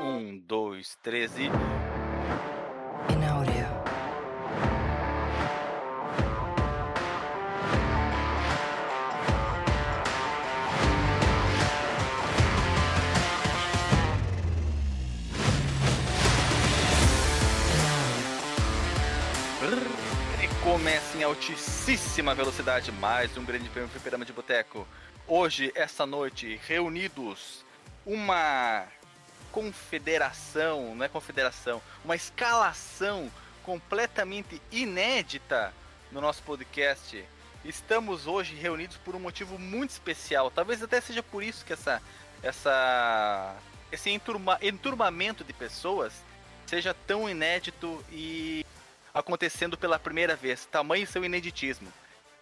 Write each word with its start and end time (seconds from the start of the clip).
Um, 0.00 0.38
dois, 0.46 0.96
três 1.02 1.36
e. 1.36 1.46
In 1.46 1.50
audio. 3.28 3.52
E 20.40 20.62
começa 20.62 21.18
em 21.18 21.24
altíssima 21.24 22.36
velocidade 22.36 22.92
mais 22.92 23.36
um 23.36 23.44
grande 23.44 23.68
prêmio 23.68 23.90
Fliperama 23.90 24.24
de 24.24 24.32
Boteco. 24.32 24.86
Hoje, 25.26 25.72
essa 25.74 26.06
noite, 26.06 26.60
reunidos, 26.68 27.64
uma 28.06 28.86
confederação, 29.52 30.94
não 30.94 31.04
é 31.04 31.08
confederação, 31.08 31.82
uma 32.04 32.16
escalação 32.16 33.30
completamente 33.62 34.60
inédita 34.70 35.72
no 36.10 36.20
nosso 36.20 36.42
podcast. 36.42 37.24
Estamos 37.64 38.26
hoje 38.26 38.54
reunidos 38.54 38.96
por 38.96 39.14
um 39.14 39.20
motivo 39.20 39.58
muito 39.58 39.90
especial. 39.90 40.50
Talvez 40.50 40.82
até 40.82 41.00
seja 41.00 41.22
por 41.22 41.42
isso 41.42 41.64
que 41.64 41.72
essa, 41.72 42.00
essa, 42.42 43.56
esse 43.92 44.10
enturma, 44.10 44.58
enturmamento 44.62 45.44
de 45.44 45.52
pessoas 45.52 46.12
seja 46.66 46.94
tão 47.06 47.28
inédito 47.28 48.04
e 48.10 48.64
acontecendo 49.12 49.76
pela 49.76 49.98
primeira 49.98 50.36
vez. 50.36 50.64
Tamanho 50.66 51.06
seu 51.06 51.24
ineditismo. 51.24 51.92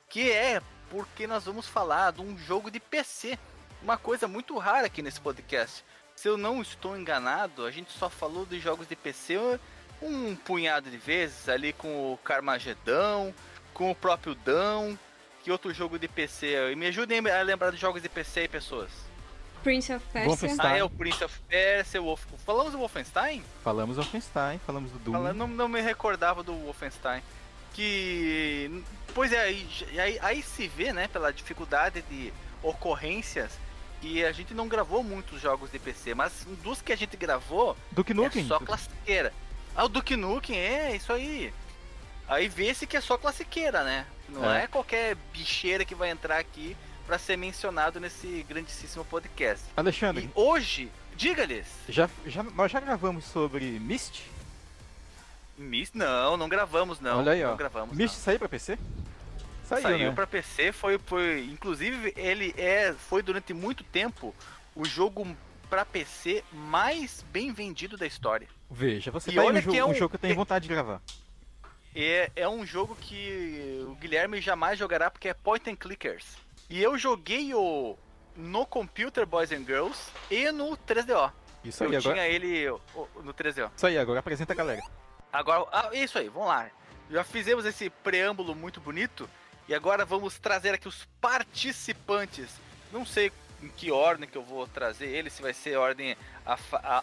Que 0.09 0.30
é 0.30 0.60
porque 0.91 1.27
nós 1.27 1.45
vamos 1.45 1.66
falar 1.66 2.12
de 2.12 2.20
um 2.20 2.38
jogo 2.38 2.70
de 2.70 2.79
PC. 2.79 3.38
Uma 3.82 3.96
coisa 3.96 4.29
muito 4.29 4.57
rara 4.59 4.87
aqui 4.87 5.02
nesse 5.02 5.20
podcast. 5.20 5.84
Se 6.16 6.29
eu 6.29 6.38
não 6.38 6.62
estou 6.62 6.97
enganado, 6.97 7.66
a 7.66 7.70
gente 7.70 7.93
só 7.93 8.09
falou 8.09 8.47
de 8.47 8.59
jogos 8.59 8.88
de 8.88 8.97
PC 8.97 9.38
um 10.02 10.35
punhado 10.35 10.90
de 10.90 10.96
vezes 10.96 11.49
ali 11.49 11.73
com 11.73 12.13
o 12.13 12.18
Carmagedão, 12.18 13.35
com 13.73 13.90
o 13.90 13.95
próprio 13.95 14.35
Dão. 14.35 14.99
Que 15.45 15.52
outro 15.52 15.73
jogo 15.73 15.99
de 15.99 16.09
PC? 16.09 16.73
E 16.73 16.74
me 16.74 16.87
ajudem 16.87 17.21
a 17.30 17.43
lembrar 17.43 17.71
de 17.71 17.77
jogos 17.77 18.02
de 18.02 18.09
PC 18.09 18.40
aí, 18.40 18.49
pessoas. 18.49 18.90
Prince 19.63 19.93
of 19.93 20.05
Persia. 20.13 20.29
Wolfenstein. 20.29 20.73
Ah, 20.73 20.77
é 20.77 20.85
o 20.85 20.90
Prince 20.90 21.23
of 21.23 21.40
Persia, 21.49 22.01
o 22.01 22.05
Wolf... 22.07 22.24
Falamos 22.45 22.73
do 22.73 22.79
Wolfenstein? 22.79 23.45
Falamos 23.62 23.96
do 23.96 24.02
Wolfenstein, 24.02 24.59
falamos 24.65 24.90
do 24.93 24.99
Doom. 24.99 25.12
Falando, 25.12 25.37
não, 25.37 25.46
não 25.46 25.68
me 25.68 25.80
recordava 25.80 26.43
do 26.43 26.52
Wolfenstein. 26.52 27.23
Que. 27.74 28.83
Pois 29.15 29.33
é, 29.33 29.40
aí, 29.40 29.68
aí, 29.99 30.18
aí 30.21 30.43
se 30.43 30.66
vê, 30.66 30.93
né, 30.93 31.09
pela 31.09 31.33
dificuldade 31.33 32.02
de 32.02 32.33
ocorrências, 32.62 33.59
que 34.01 34.25
a 34.25 34.33
gente 34.33 34.55
não 34.55 34.69
gravou 34.69 35.02
muitos 35.02 35.41
jogos 35.41 35.71
de 35.71 35.79
PC, 35.79 36.15
mas 36.15 36.47
dos 36.63 36.80
que 36.83 36.93
a 36.93 36.97
gente 36.97 37.16
gravou 37.16 37.77
Duke 37.91 38.13
Nukem. 38.15 38.45
é 38.45 38.47
só 38.47 38.59
classiqueira. 38.59 39.33
Ah, 39.75 39.85
o 39.85 39.89
Duke 39.89 40.16
Nukem, 40.16 40.57
é, 40.57 40.97
isso 40.97 41.13
aí. 41.13 41.52
Aí 42.29 42.49
vê-se 42.49 42.87
que 42.87 42.97
é 42.97 43.01
só 43.01 43.17
classiqueira, 43.17 43.85
né? 43.85 44.07
Não 44.29 44.51
é. 44.51 44.65
É. 44.65 44.67
qualquer 44.67 45.17
bicheira 45.33 45.85
que 45.85 45.95
vai 45.95 46.11
entrar 46.11 46.39
aqui 46.39 46.77
pra 47.07 47.19
ser 47.19 47.37
mencionado 47.37 48.01
nesse 48.01 48.45
grandíssimo 48.49 49.05
podcast. 49.05 49.65
Alexandre, 49.77 50.24
E 50.24 50.30
hoje, 50.35 50.91
diga-lhes, 51.15 51.67
já, 51.89 52.11
já, 52.27 52.43
nós 52.43 52.73
já 52.73 52.80
gravamos 52.80 53.24
sobre 53.24 53.79
Myst? 53.79 54.23
Miss, 55.57 55.93
não, 55.95 56.37
não 56.37 56.49
gravamos 56.49 57.01
não. 57.01 57.19
Olha 57.19 57.33
aí, 57.33 57.45
ó. 57.45 57.51
Não 57.51 57.57
gravamos. 57.57 57.97
Myst 57.97 58.15
não. 58.17 58.23
saiu 58.24 58.39
pra 58.39 58.49
PC? 58.49 58.79
Saiu, 59.66 59.82
Saiu 59.82 59.98
né? 59.98 60.10
pra 60.12 60.26
PC, 60.26 60.72
foi, 60.72 60.98
foi. 60.98 61.40
Inclusive, 61.50 62.12
ele 62.16 62.54
é, 62.56 62.92
foi 62.92 63.22
durante 63.22 63.52
muito 63.52 63.82
tempo 63.84 64.34
o 64.75 64.84
jogo 64.84 65.26
pra 65.69 65.84
PC 65.84 66.44
mais 66.53 67.25
bem 67.32 67.53
vendido 67.53 67.97
da 67.97 68.06
história. 68.06 68.47
Veja, 68.70 69.10
você 69.10 69.31
E 69.31 69.34
tá 69.34 69.42
olha 69.42 69.59
um, 69.59 69.62
jogo, 69.62 69.72
que 69.72 69.78
é 69.78 69.84
um 69.84 69.91
um- 69.91 69.94
jogo 69.94 70.10
que 70.10 70.16
eu 70.16 70.20
tenho 70.20 70.34
vontade 70.37 70.69
de 70.69 70.72
gravar. 70.75 71.00
É, 71.94 72.31
é 72.37 72.48
um 72.48 72.64
jogo 72.66 72.94
que 73.00 73.84
o 73.88 73.94
Guilherme 73.94 74.41
jamais 74.41 74.78
jogará 74.78 75.10
porque 75.10 75.28
é 75.28 75.34
point 75.34 75.69
and 75.71 75.76
clickers. 75.76 76.37
E 76.69 76.82
eu 76.82 76.99
joguei 76.99 77.55
o 77.55 77.97
no 78.37 78.66
Computer 78.66 79.25
Boys 79.26 79.50
and 79.50 79.65
Girls 79.65 79.99
e 80.31 80.50
no 80.53 80.76
3DO. 80.76 81.32
Isso 81.65 81.82
eu 81.82 81.91
aí, 81.91 81.97
agora. 81.97 82.15
tinha 82.15 82.28
ele 82.28 82.69
no 83.25 83.32
3DO. 83.32 83.71
Isso 83.75 83.87
aí, 83.87 83.97
agora 83.99 84.21
apresenta 84.21 84.53
a 84.53 84.56
galera. 84.56 84.82
Agora, 85.32 85.66
ah, 85.72 85.91
isso 85.94 86.19
aí, 86.19 86.28
vamos 86.28 86.49
lá. 86.49 86.69
Já 87.10 87.25
fizemos 87.25 87.65
esse 87.65 87.88
preâmbulo 87.88 88.55
muito 88.55 88.81
bonito 88.81 89.28
e 89.69 89.75
agora 89.75 90.04
vamos 90.04 90.38
trazer 90.38 90.75
aqui 90.75 90.88
os 90.88 91.06
participantes. 91.21 92.49
Não 92.93 93.04
sei 93.04 93.32
em 93.62 93.69
que 93.69 93.91
ordem 93.91 94.28
que 94.28 94.37
eu 94.37 94.43
vou 94.43 94.66
trazer 94.66 95.06
eles, 95.06 95.32
se 95.32 95.43
vai 95.43 95.53
ser 95.54 95.77
ordem 95.77 96.16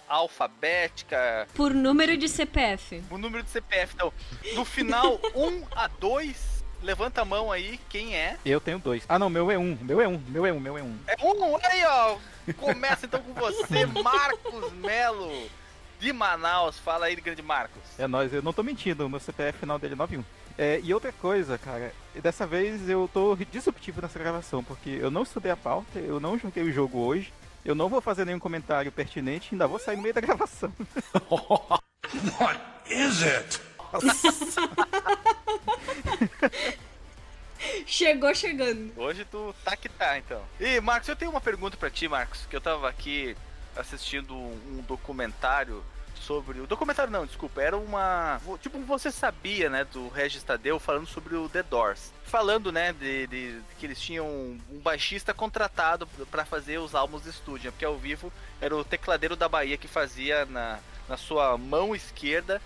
alfabética, 0.07 1.47
Por 1.56 1.73
número 1.73 2.16
de 2.16 2.29
CPF. 2.29 3.03
o 3.09 3.18
número 3.18 3.44
de 3.44 3.50
CPF. 3.50 3.94
Então, 3.96 4.13
no 4.56 4.63
final 4.63 5.19
1 5.35 5.63
a 5.75 5.88
2, 5.88 6.63
levanta 6.81 7.22
a 7.22 7.25
mão 7.25 7.52
aí, 7.52 7.79
quem 7.90 8.16
é? 8.16 8.38
Eu 8.46 8.62
tenho 8.62 8.79
dois. 8.79 9.03
Ah, 9.09 9.18
não, 9.18 9.29
meu 9.29 9.50
é 9.50 9.57
um. 9.57 9.78
Meu 9.81 10.00
é 10.02 10.07
um. 10.07 10.18
Meu 10.28 10.46
é 10.46 10.53
um. 10.53 10.59
Meu 10.59 10.78
é 10.78 10.84
um. 10.84 10.97
É 11.07 11.16
um, 11.25 11.57
aí 11.66 11.84
ó. 11.85 12.18
Começa 12.57 13.06
então 13.06 13.22
com 13.22 13.34
você, 13.34 13.85
Marcos 14.03 14.72
Melo, 14.73 15.50
de 16.00 16.13
Manaus. 16.13 16.78
Fala 16.78 17.07
aí, 17.07 17.16
grande 17.16 17.41
Marcos. 17.41 17.81
É 17.97 18.07
nóis, 18.07 18.34
eu 18.34 18.41
não 18.41 18.53
tô 18.53 18.62
mentindo, 18.63 19.06
o 19.06 19.09
meu 19.09 19.19
CPF 19.19 19.59
final 19.59 19.79
dele 19.79 19.94
é 19.94 19.97
91. 19.97 20.23
É, 20.58 20.80
e 20.84 20.94
outra 20.94 21.12
coisa, 21.12 21.58
cara, 21.58 21.91
dessa 22.22 22.46
vez 22.46 22.88
eu 22.88 23.09
tô 23.12 23.36
disruptivo 23.52 24.02
nessa 24.02 24.19
gravação, 24.19 24.64
porque 24.64 24.90
eu 24.90 25.09
não 25.09 25.24
estudei 25.24 25.52
a 25.52 25.58
pauta, 25.58 26.00
eu 26.00 26.19
não 26.19 26.38
joguei 26.38 26.64
o 26.64 26.72
jogo 26.72 27.00
hoje, 27.00 27.34
eu 27.66 27.74
não 27.74 27.90
vou 27.90 28.02
fazer 28.02 28.25
nenhum 28.25 28.40
comentário 28.40 28.91
pertinente, 28.91 29.50
ainda 29.52 29.68
vou 29.68 29.80
sair 29.80 29.96
no 29.96 30.03
meio 30.03 30.14
da 30.14 30.22
gravação. 30.22 30.72
What 32.40 32.59
is 32.88 33.24
it? 33.24 33.62
Chegou 37.85 38.34
chegando. 38.35 38.91
Hoje 38.97 39.25
tu 39.25 39.56
tá 39.64 39.75
que 39.75 39.88
tá, 39.88 40.18
então. 40.18 40.41
E, 40.59 40.81
Marcos, 40.81 41.08
eu 41.08 41.16
tenho 41.16 41.31
uma 41.31 41.41
pergunta 41.41 41.78
pra 41.78 41.90
ti, 41.90 42.08
Marcos, 42.08 42.46
que 42.50 42.56
eu 42.56 42.62
tava 42.62 42.90
aqui 42.90 43.35
assistindo 43.75 44.35
um 44.35 44.84
documentário 44.88 45.84
sobre... 46.23 46.59
O 46.59 46.67
documentário 46.67 47.11
não, 47.11 47.25
desculpa, 47.25 47.61
era 47.61 47.78
uma... 47.78 48.39
Tipo, 48.61 48.79
você 48.79 49.11
sabia, 49.11 49.69
né, 49.69 49.84
do 49.84 50.07
Regis 50.07 50.44
Tadeu 50.44 50.79
falando 50.79 51.07
sobre 51.07 51.35
o 51.35 51.50
The 51.50 51.63
Doors. 51.63 52.11
Falando, 52.23 52.72
né, 52.72 52.94
de, 52.94 53.28
de- 53.28 53.61
que 53.78 53.85
eles 53.85 54.00
tinham 54.00 54.25
um, 54.25 54.59
baixista 54.81 55.34
contratado 55.34 56.07
pra 56.31 56.45
fazer 56.45 56.78
os 56.78 56.95
álbuns 56.95 57.23
de 57.23 57.29
estúdio, 57.29 57.66
né, 57.66 57.72
porque 57.72 57.85
ao 57.85 57.97
vivo 57.97 58.31
era 58.61 58.75
o 58.75 58.84
tecladeiro 58.84 59.35
da 59.35 59.50
Bahia 59.50 59.78
que 59.78 59.88
fazia 59.88 60.45
na, 60.45 60.79
na 61.07 61.17
sua 61.17 61.57
mão 61.57 61.95
esquerda 61.95 62.61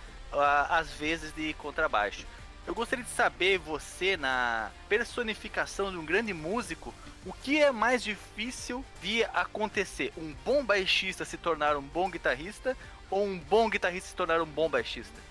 as 0.70 0.92
vezes 0.92 1.34
de 1.34 1.54
contrabaixo. 1.54 2.26
Eu 2.66 2.76
gostaria 2.76 3.04
de 3.06 3.12
saber, 3.12 3.58
você, 3.58 4.18
na 4.18 4.70
personificação 4.90 5.90
de 5.90 5.98
um 5.98 6.06
grande 6.06 6.34
músico, 6.34 6.94
o 7.26 7.32
que 7.32 7.62
é 7.62 7.72
mais 7.72 8.04
difícil 8.04 8.84
de 9.02 9.24
acontecer? 9.24 10.12
Um 10.18 10.36
bom 10.44 10.66
baixista 10.66 11.24
se 11.24 11.38
tornar 11.38 11.78
um 11.78 11.82
bom 11.82 12.10
guitarrista 12.10 12.76
ou 13.10 13.26
um 13.26 13.38
bom 13.38 13.70
guitarrista 13.70 14.10
se 14.10 14.16
tornar 14.16 14.42
um 14.42 14.46
bom 14.46 14.70
baixista? 14.70 15.28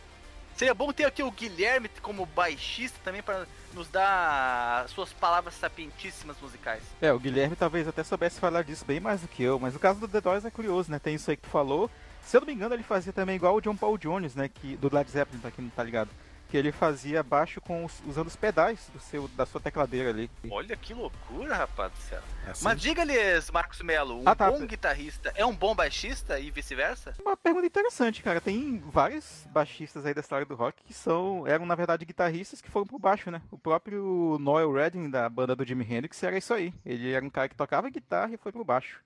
Seria 0.57 0.73
bom 0.73 0.91
ter 0.91 1.05
aqui 1.05 1.23
o 1.23 1.31
Guilherme 1.31 1.91
como 2.01 2.25
baixista 2.25 2.99
também 3.05 3.23
para 3.23 3.47
nos 3.75 3.89
dar 3.89 4.89
suas 4.89 5.13
palavras 5.13 5.55
sapientíssimas 5.55 6.37
musicais. 6.41 6.83
É, 7.01 7.13
o 7.13 7.19
Guilherme 7.19 7.55
talvez 7.55 7.87
até 7.87 8.03
soubesse 8.03 8.41
falar 8.41 8.65
disso 8.65 8.85
bem 8.85 8.99
mais 8.99 9.21
do 9.21 9.29
que 9.29 9.43
eu, 9.43 9.59
mas 9.59 9.77
o 9.77 9.79
caso 9.79 10.01
do 10.01 10.09
The 10.09 10.21
Doors 10.21 10.47
é 10.47 10.51
curioso, 10.51 10.91
né? 10.91 10.99
Tem 10.99 11.15
isso 11.15 11.31
aí 11.31 11.37
que 11.37 11.43
tu 11.43 11.51
falou. 11.51 11.91
Se 12.25 12.37
eu 12.37 12.41
não 12.41 12.47
me 12.47 12.55
engano, 12.55 12.75
ele 12.75 12.83
fazia 12.83 13.13
também 13.13 13.37
igual 13.37 13.55
o 13.55 13.61
John 13.61 13.77
Paul 13.77 13.99
Jones, 13.99 14.35
né? 14.35 14.49
Que, 14.49 14.77
do 14.77 14.93
Led 14.93 15.11
Zeppelin, 15.11 15.41
pra 15.41 15.51
quem 15.51 15.63
não 15.63 15.71
tá 15.71 15.83
ligado. 15.83 16.09
Que 16.49 16.57
ele 16.57 16.71
fazia 16.71 17.23
baixo 17.25 17.61
com 17.61 17.85
os- 17.85 18.01
usando 18.07 18.29
os 18.29 18.37
pedais 18.37 18.89
do 18.93 19.01
seu, 19.01 19.27
da 19.29 19.45
sua 19.45 19.61
tecladeira 19.61 20.11
ali. 20.11 20.31
Olha 20.49 20.77
que 20.77 20.95
loucura, 20.95 21.57
rapaz 21.57 21.91
do 21.93 21.99
céu. 21.99 22.23
Assim, 22.47 22.65
Mas 22.65 22.81
diga-lhes, 22.81 23.51
Marcos 23.51 23.81
Melo, 23.83 24.21
um 24.21 24.29
Ah, 24.29 24.35
tá. 24.37 24.49
bom 24.51 24.65
guitarrista 24.65 25.33
é 25.35 25.45
um 25.45 25.55
bom 25.55 25.75
baixista 25.75 26.39
e 26.39 26.51
vice-versa? 26.53 27.15
Uma 27.21 27.37
pergunta 27.37 27.67
interessante, 27.67 28.23
cara. 28.23 28.41
Tem 28.41 28.79
vários 28.79 29.45
baixistas 29.51 30.07
aí 30.07 30.15
da 30.15 30.21
história 30.21 30.47
do 30.47 30.55
rock 30.55 30.83
que 30.85 30.95
são, 30.95 31.45
eram 31.49 31.67
na 31.67 31.75
verdade 31.75 32.05
guitarristas 32.05 32.61
que 32.61 32.71
foram 32.71 32.87
pro 32.87 32.99
baixo, 32.99 33.29
né? 33.31 33.43
O 33.51 33.59
próprio 33.59 34.37
Noel 34.41 34.73
Redding 34.73 35.11
da 35.11 35.29
banda 35.29 35.57
do 35.57 35.65
Jimi 35.65 35.85
Hendrix 35.85 36.23
era 36.23 36.39
isso 36.39 36.55
aí. 36.55 36.73
Ele 36.85 37.11
era 37.13 37.25
um 37.25 37.31
cara 37.31 37.49
que 37.49 37.57
tocava 37.57 37.91
guitarra 37.91 38.33
e 38.35 38.37
foi 38.37 38.53
pro 38.53 38.65
baixo. 38.65 39.01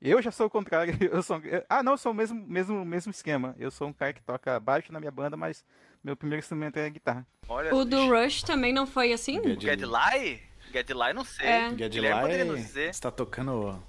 Eu 0.00 0.20
já 0.20 0.30
sou 0.30 0.46
o 0.46 0.50
contrário. 0.50 0.92
Eu 1.10 1.22
sou, 1.22 1.40
ah, 1.70 1.82
não, 1.82 1.92
eu 1.92 1.98
sou 1.98 2.12
o 2.12 2.14
mesmo, 2.14 2.38
mesmo, 2.46 2.84
mesmo 2.84 3.10
esquema. 3.10 3.54
Eu 3.58 3.70
sou 3.70 3.88
um 3.88 3.94
cara 3.94 4.12
que 4.12 4.20
toca 4.22 4.60
baixo 4.60 4.92
na 4.92 5.00
minha 5.00 5.10
banda, 5.10 5.38
mas 5.38 5.64
meu 6.06 6.16
primeiro 6.16 6.38
instrumento 6.38 6.76
é 6.76 6.88
guitarra. 6.88 7.26
Olha, 7.48 7.74
O 7.74 7.84
do 7.84 8.06
Rush 8.08 8.44
também 8.44 8.72
não 8.72 8.86
foi 8.86 9.12
assim? 9.12 9.40
o 9.40 9.60
Gedlai? 9.60 10.40
Gedlai 10.72 11.12
não 11.12 11.24
sei. 11.24 11.46
É. 11.46 11.76
Gedlai 11.76 12.44
dizer. 12.54 12.90
está 12.90 13.10
tocando 13.10 13.82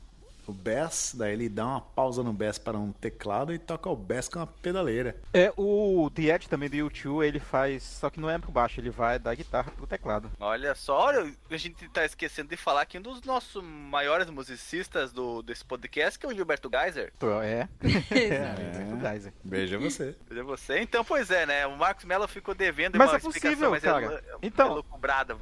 o 0.47 0.53
bass, 0.53 1.13
daí 1.17 1.33
ele 1.33 1.49
dá 1.49 1.65
uma 1.65 1.81
pausa 1.81 2.23
no 2.23 2.31
bass 2.33 2.57
para 2.57 2.77
um 2.77 2.91
teclado 2.91 3.53
e 3.53 3.59
toca 3.59 3.89
o 3.89 3.95
bass 3.95 4.27
com 4.29 4.39
uma 4.39 4.47
pedaleira. 4.47 5.15
É, 5.33 5.51
o 5.57 6.09
The 6.13 6.23
Edge 6.23 6.49
também 6.49 6.69
do 6.69 6.75
YouTube, 6.75 7.25
ele 7.25 7.39
faz, 7.39 7.83
só 7.83 8.09
que 8.09 8.19
não 8.19 8.29
é 8.29 8.37
pro 8.37 8.51
baixo, 8.51 8.79
ele 8.79 8.89
vai 8.89 9.19
da 9.19 9.33
guitarra 9.33 9.71
pro 9.71 9.87
teclado. 9.87 10.31
Olha 10.39 10.73
só, 10.75 10.97
olha, 11.07 11.33
a 11.49 11.57
gente 11.57 11.87
tá 11.89 12.05
esquecendo 12.05 12.49
de 12.49 12.57
falar 12.57 12.85
que 12.85 12.97
um 12.97 13.01
dos 13.01 13.21
nossos 13.23 13.63
maiores 13.63 14.29
musicistas 14.29 15.11
do, 15.11 15.41
desse 15.41 15.65
podcast, 15.65 16.17
que 16.17 16.25
é 16.25 16.29
o 16.29 16.33
Gilberto 16.33 16.69
Geiser. 16.69 17.11
É. 17.43 17.67
é, 18.11 18.25
é. 18.25 19.11
Geyser. 19.11 19.33
Beijo 19.43 19.75
a 19.75 19.79
você. 19.79 20.15
É 20.31 20.41
você? 20.43 20.79
Então, 20.79 21.03
pois 21.03 21.29
é, 21.31 21.45
né? 21.45 21.67
O 21.67 21.77
Marcos 21.77 22.05
Mello 22.05 22.27
ficou 22.27 22.55
devendo 22.55 22.97
Mas 22.97 23.09
uma 23.09 23.17
é 23.17 23.19
possível, 23.19 23.51
explicação, 23.51 23.71
mas 23.71 23.83
cara. 23.83 24.23
é, 24.27 24.37
Então- 24.41 24.67
é 24.67 24.73
loucubrada. 24.73 25.35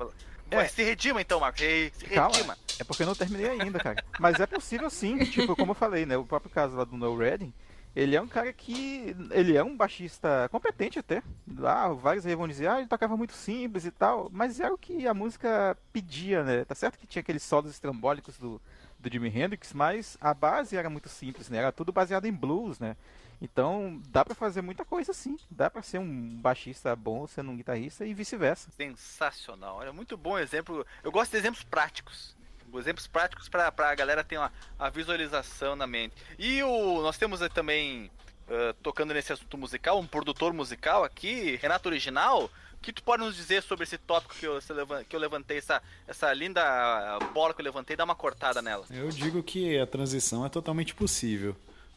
Vai, 0.49 0.65
É. 0.65 0.67
se 0.67 0.83
redima 0.83 1.21
então, 1.21 1.39
Marcos. 1.39 1.61
Se 1.61 1.91
Calma, 2.13 2.35
redima. 2.35 2.57
é 2.79 2.83
porque 2.83 3.03
eu 3.03 3.07
não 3.07 3.15
terminei 3.15 3.49
ainda, 3.49 3.79
cara. 3.79 4.03
Mas 4.19 4.39
é 4.39 4.45
possível 4.45 4.89
sim, 4.89 5.17
tipo, 5.25 5.55
como 5.55 5.71
eu 5.71 5.75
falei, 5.75 6.05
né? 6.05 6.15
O 6.17 6.25
próprio 6.25 6.51
caso 6.51 6.75
lá 6.75 6.83
do 6.83 6.95
No 6.97 7.15
Redding, 7.17 7.53
ele 7.95 8.15
é 8.15 8.21
um 8.21 8.27
cara 8.27 8.51
que. 8.53 9.15
Ele 9.31 9.55
é 9.55 9.63
um 9.63 9.75
baixista 9.75 10.47
competente 10.51 10.99
até. 10.99 11.23
Lá, 11.57 11.87
vários 11.93 12.25
aí 12.25 12.35
vão 12.35 12.47
dizer, 12.47 12.67
ah, 12.67 12.79
ele 12.79 12.87
tocava 12.87 13.15
muito 13.17 13.33
simples 13.33 13.85
e 13.85 13.91
tal. 13.91 14.29
Mas 14.31 14.59
era 14.59 14.73
o 14.73 14.77
que 14.77 15.07
a 15.07 15.13
música 15.13 15.77
pedia, 15.93 16.43
né? 16.43 16.65
Tá 16.65 16.75
certo 16.75 16.97
que 16.99 17.07
tinha 17.07 17.21
aqueles 17.21 17.41
solos 17.43 17.71
estrambólicos 17.71 18.37
do, 18.37 18.61
do 18.99 19.09
Jimi 19.11 19.29
Hendrix, 19.29 19.71
mas 19.73 20.17
a 20.19 20.33
base 20.33 20.75
era 20.75 20.89
muito 20.89 21.07
simples, 21.09 21.49
né? 21.49 21.57
Era 21.59 21.71
tudo 21.71 21.91
baseado 21.93 22.25
em 22.25 22.33
blues, 22.33 22.79
né? 22.79 22.95
Então 23.41 24.01
dá 24.09 24.23
pra 24.23 24.33
fazer 24.33 24.61
muita 24.61 24.85
coisa 24.85 25.13
sim. 25.13 25.37
Dá 25.49 25.69
pra 25.69 25.81
ser 25.81 25.99
um 25.99 26.35
baixista 26.37 26.95
bom 26.95 27.27
sendo 27.27 27.51
um 27.51 27.57
guitarrista 27.57 28.05
e 28.05 28.13
vice-versa. 28.13 28.71
Sensacional. 28.71 29.77
Olha, 29.77 29.93
muito 29.93 30.17
bom 30.17 30.37
exemplo. 30.37 30.85
Eu 31.03 31.11
gosto 31.11 31.31
de 31.31 31.37
exemplos 31.37 31.63
práticos. 31.63 32.35
Exemplos 32.73 33.07
práticos 33.07 33.47
pra, 33.47 33.71
pra 33.71 33.95
galera 33.95 34.23
ter 34.23 34.37
uma, 34.37 34.51
a 34.77 34.89
visualização 34.89 35.75
na 35.75 35.87
mente. 35.87 36.15
E 36.37 36.61
o, 36.61 37.01
nós 37.01 37.17
temos 37.17 37.39
também, 37.53 38.11
ah, 38.49 38.75
tocando 38.83 39.13
nesse 39.13 39.31
assunto 39.31 39.57
musical, 39.57 39.97
um 39.97 40.05
produtor 40.05 40.51
musical 40.51 41.03
aqui, 41.03 41.55
Renato 41.61 41.87
Original. 41.87 42.49
O 42.73 42.77
que 42.81 42.91
tu 42.91 43.01
pode 43.01 43.23
nos 43.23 43.35
dizer 43.35 43.63
sobre 43.63 43.85
esse 43.85 43.97
tópico 43.97 44.35
que 44.35 44.45
eu, 44.45 44.59
que 45.07 45.15
eu 45.15 45.19
levantei, 45.19 45.57
essa, 45.57 45.81
essa 46.05 46.31
linda 46.33 47.17
bola 47.33 47.53
que 47.53 47.61
eu 47.61 47.65
levantei, 47.65 47.95
dá 47.95 48.03
uma 48.03 48.13
cortada 48.13 48.61
nela. 48.61 48.85
Eu 48.91 49.09
digo 49.09 49.41
que 49.41 49.79
a 49.79 49.87
transição 49.87 50.45
é 50.45 50.49
totalmente 50.49 50.93
possível, 50.93 51.55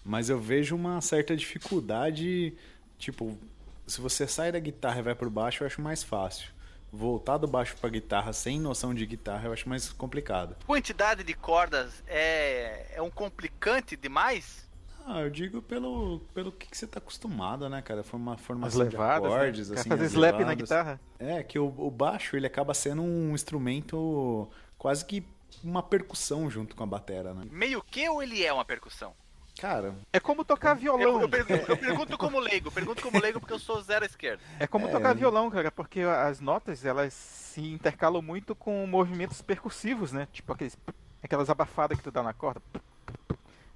mas 0.09 0.31
eu 0.31 0.41
vejo 0.41 0.75
uma 0.75 1.03
certa 1.03 1.37
dificuldade, 1.37 2.55
tipo, 2.97 3.39
se 3.87 4.01
você 4.01 4.27
sai 4.27 4.51
da 4.51 4.59
guitarra 4.59 5.01
e 5.01 5.03
vai 5.03 5.15
pro 5.15 5.29
baixo, 5.29 5.63
eu 5.63 5.67
acho 5.67 5.83
mais 5.83 6.03
fácil. 6.03 6.51
Voltar 6.91 7.37
do 7.37 7.47
baixo 7.47 7.77
pra 7.79 7.91
guitarra 7.91 8.33
sem 8.33 8.59
noção 8.59 8.95
de 8.95 9.05
guitarra, 9.05 9.49
eu 9.49 9.53
acho 9.53 9.69
mais 9.69 9.93
complicado. 9.93 10.57
Quantidade 10.67 11.23
de 11.23 11.35
cordas 11.35 12.03
é, 12.07 12.87
é 12.95 13.03
um 13.03 13.11
complicante 13.11 13.99
demais? 13.99 14.67
Ah, 15.05 15.21
eu 15.21 15.29
digo 15.29 15.61
pelo, 15.61 16.21
pelo 16.33 16.53
que, 16.53 16.69
que 16.69 16.77
você 16.79 16.87
tá 16.87 16.99
acostumado, 16.99 17.69
né, 17.69 17.83
cara? 17.83 18.03
Foi 18.03 18.19
uma 18.19 18.33
As 18.35 18.41
formação 18.41 18.81
levadas, 18.81 19.29
de 19.29 19.37
acordes, 19.37 19.69
né? 19.71 19.81
Assim, 19.81 19.91
fazer 19.91 20.07
as 20.07 20.13
slap 20.13 20.33
na 20.33 20.39
levadas. 20.39 20.63
guitarra. 20.63 21.01
É, 21.19 21.43
que 21.43 21.59
o, 21.59 21.67
o 21.67 21.91
baixo, 21.91 22.35
ele 22.35 22.47
acaba 22.47 22.73
sendo 22.73 23.03
um 23.03 23.35
instrumento 23.35 24.49
quase 24.79 25.05
que 25.05 25.23
uma 25.63 25.83
percussão 25.83 26.51
junto 26.51 26.75
com 26.75 26.83
a 26.83 26.87
batera, 26.87 27.35
né? 27.35 27.47
Meio 27.51 27.83
que 27.83 28.09
ou 28.09 28.23
ele 28.23 28.43
é 28.43 28.51
uma 28.51 28.65
percussão? 28.65 29.15
Cara, 29.59 29.95
É 30.13 30.21
como 30.21 30.45
tocar 30.45 30.75
violão. 30.75 31.17
Eu, 31.17 31.21
eu 31.23 31.29
pergunto, 31.29 31.71
eu 31.71 31.77
pergunto 31.77 32.17
como 32.19 32.39
leigo, 32.39 32.71
pergunto 32.71 33.03
como 33.03 33.19
leigo 33.19 33.41
porque 33.41 33.53
eu 33.53 33.59
sou 33.59 33.81
zero 33.83 34.05
à 34.05 34.07
esquerda. 34.07 34.43
É 34.61 34.67
como 34.67 34.87
É. 34.87 34.89
tocar 34.91 35.15
violão, 35.15 35.51
cara, 35.51 35.71
porque 35.71 36.01
as 36.01 36.39
notas 36.41 36.85
elas 36.85 37.13
se 37.13 37.61
intercalam 37.61 38.23
muito 38.23 38.55
com 38.55 38.87
movimentos 38.87 39.43
percussivos, 39.43 40.13
né? 40.13 40.29
Tipo 40.33 40.53
aqueles, 40.53 40.77
aquelas 41.23 41.51
abafadas 41.51 41.99
que 41.99 42.05
tu 42.05 42.11
dá 42.13 42.23
na 42.23 42.33
corda. 42.33 42.63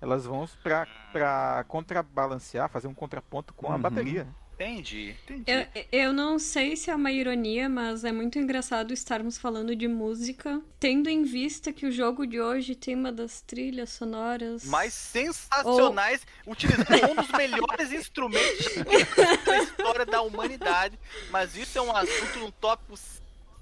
Elas 0.00 0.24
vão 0.24 0.48
pra, 0.62 0.86
pra 1.12 1.64
contrabalancear, 1.68 2.68
fazer 2.68 2.86
um 2.88 2.94
contraponto 2.94 3.52
com 3.54 3.70
a 3.70 3.74
Uhum. 3.74 3.82
bateria. 3.82 4.26
Entendi, 4.62 5.16
entendi. 5.24 5.44
Eu, 5.50 5.66
eu 5.90 6.12
não 6.12 6.38
sei 6.38 6.76
se 6.76 6.90
é 6.90 6.94
uma 6.94 7.10
ironia, 7.10 7.68
mas 7.68 8.04
é 8.04 8.12
muito 8.12 8.38
engraçado 8.38 8.92
estarmos 8.92 9.36
falando 9.38 9.74
de 9.74 9.88
música, 9.88 10.60
tendo 10.78 11.08
em 11.10 11.24
vista 11.24 11.72
que 11.72 11.84
o 11.86 11.90
jogo 11.90 12.26
de 12.26 12.40
hoje 12.40 12.74
tem 12.74 12.94
uma 12.94 13.10
das 13.10 13.40
trilhas 13.40 13.90
sonoras. 13.90 14.64
Mais 14.64 14.94
sensacionais, 14.94 16.22
utilizando 16.46 17.10
um 17.10 17.14
dos 17.16 17.28
melhores 17.30 17.92
instrumentos 17.92 18.66
da 19.44 19.58
história 19.58 20.06
da 20.06 20.22
humanidade. 20.22 20.98
Mas 21.30 21.56
isso 21.56 21.78
é 21.78 21.82
um 21.82 21.94
assunto, 21.94 22.44
um 22.44 22.50
tópico 22.52 22.94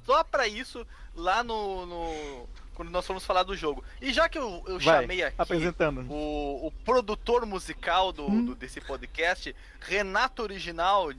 só 0.05 0.23
pra 0.25 0.47
isso 0.47 0.87
lá 1.15 1.43
no, 1.43 1.87
no- 1.87 2.49
quando 2.81 2.91
nós 2.91 3.07
formos 3.07 3.27
falar 3.27 3.43
do 3.43 3.55
jogo. 3.55 3.85
E 4.01 4.11
já 4.11 4.27
que 4.27 4.39
eu, 4.39 4.63
eu 4.67 4.79
Vai, 4.79 5.03
chamei 5.03 5.23
aqui 5.23 5.35
apresentando. 5.37 6.11
o, 6.11 6.67
o 6.69 6.73
produtor 6.83 7.45
musical 7.45 8.11
do, 8.11 8.27
do- 8.29 8.55
desse 8.55 8.81
podcast, 8.81 9.55
Renato 9.81 10.43
Original. 10.43 11.11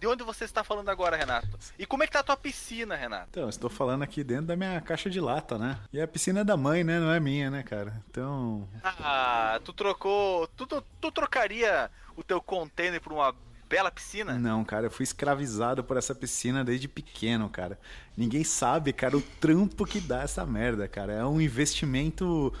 De 0.00 0.06
onde 0.06 0.22
você 0.22 0.44
está 0.44 0.62
falando 0.62 0.88
agora, 0.90 1.16
Renato? 1.16 1.48
E 1.76 1.84
como 1.84 2.04
é 2.04 2.06
que 2.06 2.12
tá 2.12 2.20
a 2.20 2.22
tua 2.22 2.36
piscina, 2.36 2.94
Renato? 2.94 3.26
então, 3.30 3.42
eu 3.42 3.48
estou 3.48 3.68
falando 3.68 4.02
aqui 4.04 4.22
dentro 4.22 4.46
da 4.46 4.54
minha 4.54 4.80
caixa 4.80 5.10
de 5.10 5.20
lata, 5.20 5.58
né? 5.58 5.76
E 5.92 6.00
a 6.00 6.06
piscina 6.06 6.42
é 6.42 6.44
da 6.44 6.56
mãe, 6.56 6.84
né? 6.84 7.00
Não 7.00 7.10
é 7.12 7.18
minha, 7.18 7.50
né, 7.50 7.64
cara? 7.64 8.00
Então, 8.08 8.68
Ah, 8.84 9.60
tu 9.64 9.72
trocou. 9.72 10.46
Tu, 10.56 10.68
tu, 10.68 10.84
tu 11.00 11.10
trocaria 11.10 11.90
o 12.16 12.22
teu 12.22 12.40
container 12.40 13.00
por 13.00 13.12
uma 13.12 13.34
bela 13.68 13.90
piscina? 13.90 14.38
Não, 14.38 14.64
cara, 14.64 14.86
eu 14.86 14.90
fui 14.90 15.04
escravizado 15.04 15.84
por 15.84 15.96
essa 15.96 16.14
piscina 16.14 16.64
desde 16.64 16.88
pequeno, 16.88 17.48
cara. 17.48 17.78
Ninguém 18.16 18.42
sabe, 18.44 18.92
cara, 18.92 19.16
o 19.16 19.20
trampo 19.22 19.84
que 19.84 20.00
dá 20.00 20.22
essa 20.22 20.44
merda, 20.46 20.88
cara. 20.88 21.12
É 21.12 21.24
um 21.24 21.40
investimento 21.40 22.52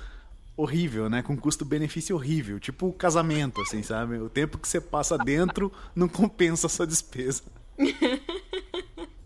horrível, 0.56 1.08
né? 1.08 1.22
Com 1.22 1.36
custo-benefício 1.36 2.14
horrível. 2.16 2.58
Tipo 2.60 2.92
casamento, 2.92 3.60
assim, 3.62 3.82
sabe? 3.82 4.18
O 4.18 4.28
tempo 4.28 4.58
que 4.58 4.68
você 4.68 4.80
passa 4.80 5.16
dentro 5.16 5.72
não 5.94 6.08
compensa 6.08 6.66
a 6.66 6.70
sua 6.70 6.86
despesa. 6.86 7.42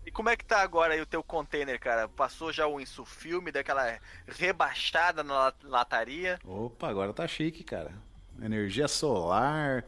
E 0.05 0.11
como 0.11 0.29
é 0.29 0.35
que 0.37 0.45
tá 0.45 0.61
agora 0.61 0.93
aí 0.93 1.01
o 1.01 1.05
teu 1.05 1.23
container, 1.23 1.79
cara? 1.79 2.07
Passou 2.07 2.51
já 2.51 2.67
o 2.67 2.79
insufilme, 2.79 3.51
daquela 3.51 3.97
rebaixada 4.27 5.23
na 5.23 5.33
la- 5.33 5.53
lataria? 5.63 6.39
Opa, 6.45 6.87
agora 6.89 7.13
tá 7.13 7.27
chique, 7.27 7.63
cara. 7.63 7.91
Energia 8.41 8.87
solar, 8.87 9.83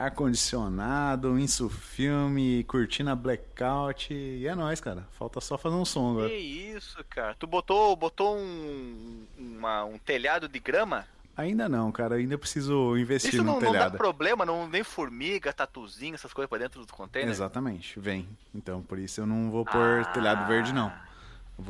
ar-condicionado, 0.00 1.38
insufilme, 1.38 2.64
cortina 2.64 3.14
blackout. 3.14 4.12
E 4.12 4.46
é 4.46 4.54
nóis, 4.54 4.80
cara. 4.80 5.06
Falta 5.12 5.40
só 5.40 5.56
fazer 5.58 5.76
um 5.76 5.84
som 5.84 6.14
Que 6.14 6.20
agora. 6.20 6.34
isso, 6.34 7.04
cara? 7.08 7.34
Tu 7.38 7.46
botou, 7.46 7.94
botou 7.96 8.36
um, 8.36 9.26
uma- 9.38 9.84
um 9.84 9.98
telhado 9.98 10.48
de 10.48 10.58
grama? 10.58 11.06
Ainda 11.36 11.68
não, 11.68 11.90
cara. 11.92 12.16
Ainda 12.16 12.36
preciso 12.36 12.96
investir 12.96 13.34
Isso 13.34 13.38
no 13.44 13.52
não, 13.52 13.60
não 13.60 13.60
dá 13.60 13.78
telhado. 13.78 13.96
problema, 13.98 14.44
não 14.44 14.68
nem 14.68 14.82
formiga, 14.82 15.52
tatuzinho, 15.52 16.14
essas 16.14 16.32
coisas 16.32 16.48
pra 16.48 16.58
dentro 16.58 16.84
do 16.84 16.92
container? 16.92 17.30
Exatamente, 17.30 17.98
vem. 17.98 18.28
Então, 18.54 18.82
por 18.82 18.98
isso 18.98 19.20
eu 19.20 19.26
não 19.26 19.50
vou 19.50 19.64
pôr 19.64 20.00
Ah. 20.00 20.04
telhado 20.06 20.46
verde, 20.46 20.72
não. 20.72 20.92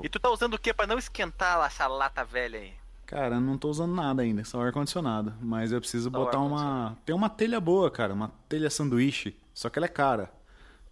E 0.02 0.08
tu 0.08 0.18
tá 0.20 0.30
usando 0.30 0.54
o 0.54 0.58
que 0.58 0.72
pra 0.72 0.86
não 0.86 0.98
esquentar 0.98 1.64
essa 1.66 1.86
lata 1.88 2.24
velha 2.24 2.58
aí? 2.60 2.72
Cara, 3.10 3.34
eu 3.36 3.40
não 3.40 3.58
tô 3.58 3.68
usando 3.68 3.92
nada 3.92 4.22
ainda, 4.22 4.44
só 4.44 4.62
ar-condicionado. 4.62 5.34
Mas 5.42 5.72
eu 5.72 5.80
preciso 5.80 6.04
Só 6.04 6.10
botar 6.10 6.38
uma. 6.38 6.96
Tem 7.04 7.14
uma 7.14 7.28
telha 7.28 7.60
boa, 7.60 7.90
cara, 7.90 8.14
uma 8.14 8.30
telha 8.48 8.70
sanduíche. 8.70 9.36
Só 9.52 9.68
que 9.68 9.78
ela 9.78 9.86
é 9.86 9.88
cara. 9.88 10.30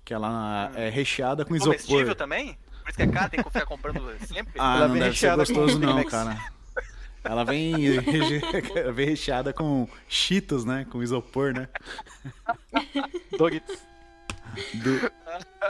Que 0.05 0.13
ela 0.13 0.71
é 0.75 0.89
recheada 0.89 1.45
com 1.45 1.57
Comestível 1.57 1.99
isopor. 1.99 2.15
também? 2.17 2.59
Por 2.83 2.89
isso 2.89 2.97
que 2.97 3.03
é 3.03 3.07
caro, 3.07 3.31
tem 3.31 3.43
que 3.43 3.51
ficar 3.51 3.67
comprando 3.67 4.03
sempre? 4.27 4.55
Ah, 4.59 4.77
Ela 4.79 4.87
não 4.89 4.95
vem 4.95 5.03
deve 5.03 5.17
ser 5.17 5.27
recheada 5.29 5.47
com 5.47 5.53
gostoso 5.55 5.79
não, 5.79 6.05
cara. 6.05 6.39
Ela 7.23 7.45
vem, 7.45 7.75
reche- 8.01 8.41
ela 8.75 8.91
vem 8.93 9.07
recheada 9.07 9.53
com 9.53 9.87
cheetos, 10.09 10.65
né? 10.65 10.87
Com 10.91 11.03
isopor, 11.03 11.53
né? 11.53 11.69
Doritos. 13.39 13.77
Du- 14.75 15.13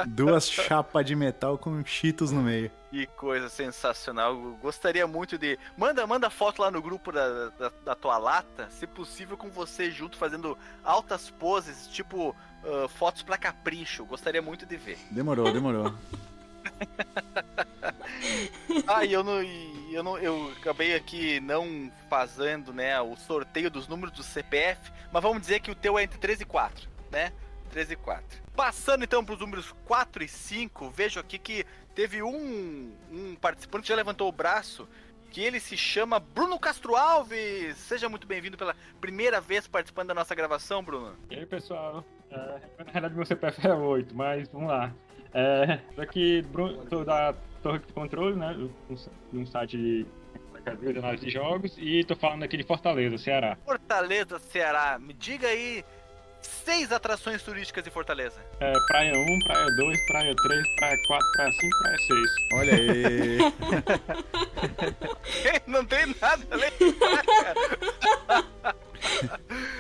Duas 0.07 0.49
chapas 0.51 1.05
de 1.05 1.15
metal 1.17 1.59
com 1.59 1.85
cheetos 1.85 2.31
no 2.31 2.41
meio. 2.43 2.71
Que 2.91 3.07
coisa 3.07 3.49
sensacional. 3.49 4.35
Gostaria 4.63 5.07
muito 5.07 5.37
de. 5.37 5.59
Manda, 5.77 6.07
manda 6.07 6.31
foto 6.31 6.63
lá 6.63 6.71
no 6.71 6.81
grupo 6.81 7.13
da, 7.13 7.49
da, 7.51 7.73
da 7.85 7.95
tua 7.95 8.17
lata, 8.19 8.69
se 8.71 8.87
possível 8.87 9.37
com 9.37 9.51
você 9.51 9.91
junto 9.91 10.17
fazendo 10.17 10.57
altas 10.83 11.29
poses, 11.31 11.87
tipo 11.89 12.35
ah, 12.65 12.89
fotos 12.89 13.23
pra 13.23 13.37
capricho. 13.37 14.05
Gostaria 14.07 14.41
muito 14.41 14.65
de 14.65 14.77
ver. 14.77 14.99
Demorou, 15.11 15.53
demorou. 15.53 15.93
Ah, 18.87 19.05
e 19.05 19.13
eu 19.13 19.23
não, 19.23 19.43
eu 19.93 20.03
não, 20.03 20.19
eu 20.19 20.53
acabei 20.59 20.95
aqui 20.95 21.41
não 21.41 21.91
fazendo, 22.09 22.73
né, 22.73 23.01
o 23.01 23.17
sorteio 23.17 23.71
dos 23.71 23.87
números 23.87 24.15
do 24.15 24.23
CPF, 24.23 24.91
mas 25.13 25.23
vamos 25.23 25.41
dizer 25.41 25.61
que 25.61 25.71
o 25.71 25.75
teu 25.75 25.99
é 25.99 26.03
entre 26.03 26.19
3 26.19 26.41
e 26.41 26.45
4, 26.45 26.89
né? 27.11 27.33
3 27.69 27.93
e 27.93 27.97
4. 27.97 28.25
Passando 28.57 29.05
então 29.05 29.25
para 29.25 29.35
os 29.35 29.41
números 29.41 29.75
4 29.85 30.25
e 30.25 30.29
5, 30.29 30.91
vejo 30.91 31.21
aqui 31.21 31.39
que 31.39 31.65
teve 31.95 32.23
um, 32.23 32.93
um 33.13 33.37
participante 33.41 33.83
que 33.83 33.89
já 33.89 33.95
levantou 33.97 34.29
o 34.29 34.33
braço, 34.33 34.89
que 35.31 35.41
ele 35.43 35.61
se 35.61 35.77
chama 35.77 36.19
Bruno 36.19 36.59
Castro 36.59 36.97
Alves. 36.97 37.77
Seja 37.77 38.09
muito 38.09 38.27
bem-vindo 38.27 38.57
pela 38.57 38.75
primeira 39.01 39.41
vez 39.41 39.67
participando 39.67 40.09
da 40.09 40.15
nossa 40.15 40.35
gravação, 40.35 40.83
Bruno. 40.83 41.15
E 41.31 41.37
aí, 41.37 41.47
pessoal? 41.47 42.05
É, 42.31 42.37
na 42.79 42.85
realidade, 42.85 43.15
meu 43.15 43.25
CPF 43.27 43.67
é 43.67 43.73
8, 43.75 44.15
mas 44.15 44.49
vamos 44.49 44.69
lá. 44.69 44.93
É, 45.33 45.77
tô 45.95 46.01
aqui, 46.01 46.43
Bruno, 46.43 46.85
tô 46.87 47.05
da 47.05 47.35
Torre 47.63 47.79
de 47.81 47.93
Controle, 47.93 48.37
né? 48.37 48.55
de 48.55 49.39
um- 49.39 49.47
site 49.47 49.77
de 49.77 50.07
análise 50.99 51.25
de 51.25 51.31
jogos, 51.31 51.75
e 51.79 52.05
tô 52.05 52.15
falando 52.15 52.43
aqui 52.43 52.57
de 52.57 52.63
Fortaleza, 52.63 53.17
Ceará. 53.17 53.57
Fortaleza, 53.65 54.39
Ceará. 54.39 54.99
Me 54.99 55.15
diga 55.15 55.49
aí 55.49 55.83
seis 56.41 56.93
atrações 56.93 57.43
turísticas 57.43 57.83
de 57.85 57.91
Fortaleza. 57.91 58.41
É, 58.61 58.73
praia 58.87 59.13
1, 59.13 59.39
Praia 59.41 59.67
2, 59.77 60.07
Praia 60.07 60.35
3, 60.37 60.75
Praia 60.77 60.97
4, 61.07 61.33
Praia 61.33 61.53
5, 61.53 61.79
Praia 61.79 61.99
6. 61.99 62.31
Olha 62.55 62.75
aí. 62.75 63.39
Não 65.67 65.85
tem 65.85 66.07
nada 66.21 66.47
além 66.51 66.71
de 66.79 66.93
praia. 66.93 67.55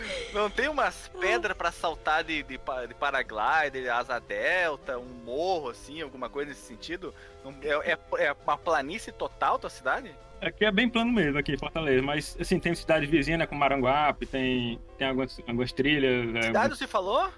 Não 0.32 0.50
tem 0.50 0.68
umas 0.68 1.08
pedras 1.20 1.56
pra 1.56 1.72
saltar 1.72 2.22
de, 2.22 2.42
de, 2.42 2.58
de 2.88 2.94
paraglider, 2.94 3.94
asa 3.94 4.18
delta, 4.18 4.98
um 4.98 5.08
morro 5.24 5.70
assim, 5.70 6.00
alguma 6.02 6.28
coisa 6.28 6.50
nesse 6.50 6.62
sentido? 6.62 7.14
É, 7.62 7.92
é, 7.92 7.98
é 8.26 8.36
uma 8.44 8.58
planície 8.58 9.12
total 9.12 9.58
tua 9.58 9.70
cidade? 9.70 10.14
Aqui 10.40 10.64
é 10.64 10.70
bem 10.70 10.88
plano 10.88 11.12
mesmo, 11.12 11.38
aqui 11.38 11.52
em 11.52 11.58
Fortaleza, 11.58 12.02
mas 12.02 12.36
assim, 12.38 12.60
tem 12.60 12.74
cidade 12.74 13.06
vizinha, 13.06 13.38
né, 13.38 13.46
como 13.46 13.58
Maranguape, 13.58 14.24
tem, 14.26 14.78
tem 14.96 15.08
algumas, 15.08 15.38
algumas 15.40 15.72
trilhas. 15.72 16.34
é, 16.36 16.42
Cidade 16.42 16.76
você 16.76 16.86
falou? 16.86 17.28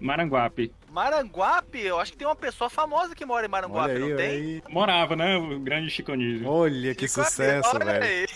Maranguape. 0.00 0.72
Maranguape, 0.90 1.80
eu 1.80 2.00
acho 2.00 2.12
que 2.12 2.18
tem 2.18 2.26
uma 2.26 2.34
pessoa 2.34 2.70
famosa 2.70 3.14
que 3.14 3.26
mora 3.26 3.44
em 3.44 3.50
Maranguape, 3.50 3.92
aí, 3.92 3.98
não 3.98 4.16
tem? 4.16 4.30
aí. 4.30 4.62
Morava, 4.70 5.14
né, 5.14 5.36
o 5.36 5.60
grande 5.60 5.90
Chico 5.90 6.12
Anísio. 6.12 6.48
Olha 6.48 6.94
que 6.94 7.06
Ficou 7.06 7.24
sucesso, 7.24 7.68
olha 7.74 8.00
velho. 8.00 8.28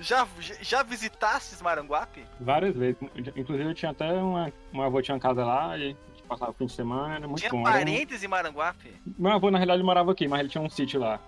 Já, 0.00 0.26
já 0.60 0.82
visitastes 0.82 1.60
Maranguape? 1.62 2.24
Várias 2.40 2.74
vezes. 2.76 2.96
Inclusive 3.36 3.70
eu 3.70 3.74
tinha 3.74 3.90
até 3.90 4.12
uma, 4.12 4.52
uma 4.72 4.86
avó 4.86 5.00
tinha 5.02 5.14
uma 5.14 5.20
casa 5.20 5.44
lá 5.44 5.76
e 5.76 5.82
a 5.84 5.88
gente 5.88 6.22
passava 6.28 6.50
o 6.50 6.54
fim 6.54 6.66
de 6.66 6.72
semana, 6.72 7.16
era 7.16 7.26
muito 7.26 7.40
Tinha 7.40 7.50
bom. 7.50 7.60
Era 7.60 7.68
um- 7.70 7.72
parentes 7.72 8.22
em 8.22 8.28
Maranguape? 8.28 8.94
Meu 9.18 9.32
avô, 9.32 9.50
na 9.50 9.58
realidade, 9.58 9.82
morava 9.82 10.12
aqui, 10.12 10.28
mas 10.28 10.40
ele 10.40 10.48
tinha 10.48 10.62
um 10.62 10.70
sítio 10.70 11.00
lá. 11.00 11.18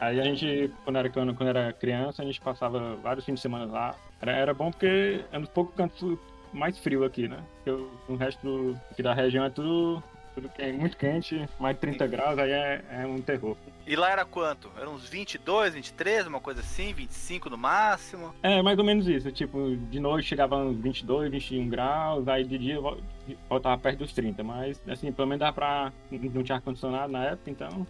Aí 0.00 0.18
a 0.20 0.24
gente, 0.24 0.72
quando 0.84 0.96
era, 0.96 1.10
quando, 1.10 1.46
era 1.48 1.72
criança, 1.72 2.22
a 2.22 2.24
gente 2.24 2.40
passava 2.40 2.96
vários 3.02 3.24
fins 3.24 3.34
de 3.34 3.40
semana 3.40 3.66
lá. 3.66 3.94
Era, 4.20 4.32
era 4.32 4.54
bom 4.54 4.70
porque 4.70 5.24
é 5.30 5.36
um 5.38 5.42
dos 5.42 5.50
poucos 5.50 5.74
cantos 5.74 6.18
mais 6.52 6.78
frio 6.78 7.04
aqui, 7.04 7.28
né? 7.28 7.38
Porque 7.56 7.70
o, 7.70 7.90
o 8.08 8.16
resto 8.16 8.40
do, 8.42 8.80
aqui 8.90 9.02
da 9.02 9.12
região 9.12 9.44
é 9.44 9.50
tudo, 9.50 10.02
tudo 10.34 10.48
que 10.48 10.62
é 10.62 10.72
muito 10.72 10.96
quente, 10.96 11.48
mais 11.58 11.74
de 11.76 11.80
30 11.80 12.06
graus, 12.06 12.38
aí 12.38 12.50
é, 12.50 12.84
é 12.90 13.06
um 13.06 13.20
terror. 13.20 13.56
E 13.86 13.96
lá 13.96 14.10
era 14.10 14.24
quanto? 14.24 14.70
Era 14.76 14.88
uns 14.88 15.08
22, 15.08 15.74
23, 15.74 16.26
uma 16.26 16.40
coisa 16.40 16.60
assim, 16.60 16.92
25 16.92 17.50
no 17.50 17.58
máximo. 17.58 18.32
É, 18.42 18.62
mais 18.62 18.78
ou 18.78 18.84
menos 18.84 19.08
isso. 19.08 19.30
Tipo, 19.32 19.76
de 19.76 19.98
noite 19.98 20.28
chegava 20.28 20.56
uns 20.56 20.76
22, 20.76 21.30
21 21.30 21.68
graus, 21.68 22.28
aí 22.28 22.44
de 22.44 22.56
dia 22.58 22.80
vol- 22.80 23.00
voltava 23.48 23.76
perto 23.78 23.98
dos 23.98 24.12
30. 24.12 24.44
Mas, 24.44 24.80
assim, 24.88 25.10
pelo 25.10 25.26
menos 25.28 25.40
dava 25.40 25.52
pra... 25.52 25.92
Não 26.10 26.42
tinha 26.42 26.56
ar-condicionado 26.56 27.12
na 27.12 27.24
época, 27.24 27.50
então... 27.50 27.86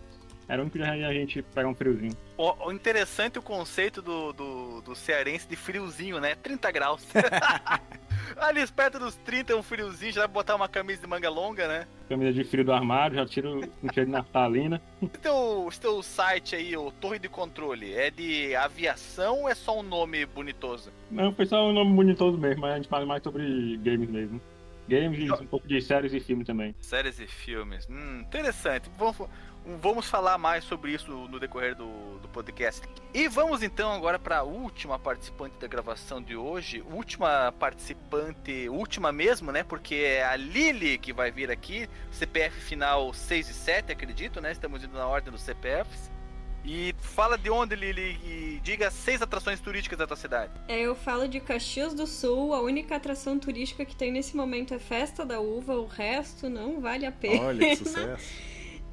Era 0.50 0.60
o 0.60 0.62
único 0.62 0.78
jeito 0.78 0.90
a 0.90 1.12
gente 1.12 1.42
pegar 1.42 1.68
um 1.68 1.74
friozinho. 1.76 2.12
O, 2.36 2.66
o 2.66 2.72
interessante 2.72 3.38
o 3.38 3.42
conceito 3.42 4.02
do, 4.02 4.32
do, 4.32 4.80
do 4.80 4.96
cearense 4.96 5.46
de 5.46 5.54
friozinho, 5.54 6.18
né? 6.18 6.34
30 6.34 6.72
graus. 6.72 7.06
Ali 8.36 8.66
perto 8.66 8.98
dos 8.98 9.14
30 9.14 9.52
é 9.52 9.56
um 9.56 9.62
friozinho, 9.62 10.12
já 10.12 10.22
vai 10.22 10.28
botar 10.28 10.56
uma 10.56 10.68
camisa 10.68 11.02
de 11.02 11.06
manga 11.06 11.30
longa, 11.30 11.68
né? 11.68 11.86
Camisa 12.08 12.32
de 12.32 12.42
frio 12.42 12.64
do 12.64 12.72
armário, 12.72 13.14
já 13.14 13.26
tiro 13.26 13.58
um 13.58 13.92
cheiro 13.92 14.06
de 14.06 14.12
naftalina. 14.12 14.82
Esse 15.00 15.18
teu, 15.18 15.68
teu 15.80 16.02
site 16.02 16.56
aí, 16.56 16.76
o 16.76 16.90
Torre 16.90 17.20
de 17.20 17.28
Controle, 17.28 17.94
é 17.94 18.10
de 18.10 18.52
aviação 18.56 19.42
ou 19.42 19.48
é 19.48 19.54
só 19.54 19.78
um 19.78 19.84
nome 19.84 20.26
bonitoso? 20.26 20.90
Não, 21.12 21.32
foi 21.32 21.46
só 21.46 21.68
um 21.68 21.72
nome 21.72 21.94
bonitoso 21.94 22.36
mesmo, 22.36 22.62
mas 22.62 22.72
a 22.72 22.76
gente 22.76 22.88
fala 22.88 23.06
mais 23.06 23.22
sobre 23.22 23.76
games 23.76 24.10
mesmo. 24.10 24.40
Games 24.90 25.20
e 25.20 25.30
um 25.30 25.46
pouco 25.46 25.68
de 25.68 25.80
séries 25.80 26.12
e 26.12 26.18
filmes 26.18 26.44
também. 26.44 26.74
Séries 26.80 27.20
e 27.20 27.26
filmes. 27.28 27.86
Hum, 27.88 28.22
interessante. 28.22 28.90
Vamos, 28.98 29.28
vamos 29.80 30.06
falar 30.08 30.38
mais 30.38 30.64
sobre 30.64 30.92
isso 30.92 31.10
no 31.10 31.38
decorrer 31.38 31.74
do, 31.74 32.18
do 32.18 32.28
podcast. 32.28 32.82
E 33.12 33.28
vamos 33.28 33.62
então 33.62 33.92
agora 33.92 34.18
para 34.18 34.38
a 34.38 34.42
última 34.42 34.98
participante 34.98 35.56
da 35.58 35.66
gravação 35.66 36.22
de 36.22 36.36
hoje. 36.36 36.82
Última 36.90 37.52
participante, 37.58 38.68
última 38.68 39.12
mesmo, 39.12 39.52
né? 39.52 39.62
Porque 39.62 39.94
é 39.94 40.24
a 40.24 40.36
Lili 40.36 40.98
que 40.98 41.12
vai 41.12 41.30
vir 41.30 41.50
aqui. 41.50 41.88
CPF 42.10 42.60
final 42.60 43.12
6 43.12 43.48
e 43.48 43.54
7, 43.54 43.92
acredito, 43.92 44.40
né? 44.40 44.52
Estamos 44.52 44.82
indo 44.82 44.96
na 44.96 45.06
ordem 45.06 45.32
dos 45.32 45.42
CPFs. 45.42 46.10
E 46.64 46.94
fala 46.98 47.38
de 47.38 47.48
onde, 47.48 47.74
Lili, 47.74 48.18
e 48.22 48.60
diga 48.62 48.90
seis 48.90 49.22
atrações 49.22 49.60
turísticas 49.60 49.98
da 49.98 50.06
tua 50.06 50.16
cidade. 50.16 50.52
É, 50.68 50.78
eu 50.80 50.94
falo 50.94 51.26
de 51.26 51.40
Caxias 51.40 51.94
do 51.94 52.06
Sul, 52.06 52.52
a 52.52 52.60
única 52.60 52.96
atração 52.96 53.38
turística 53.38 53.84
que 53.84 53.96
tem 53.96 54.12
nesse 54.12 54.36
momento 54.36 54.74
é 54.74 54.78
Festa 54.78 55.24
da 55.24 55.40
Uva, 55.40 55.74
o 55.76 55.86
resto 55.86 56.50
não 56.50 56.78
vale 56.80 57.06
a 57.06 57.12
pena. 57.12 57.46
Olha 57.46 57.70
que 57.70 57.76
sucesso. 57.82 58.49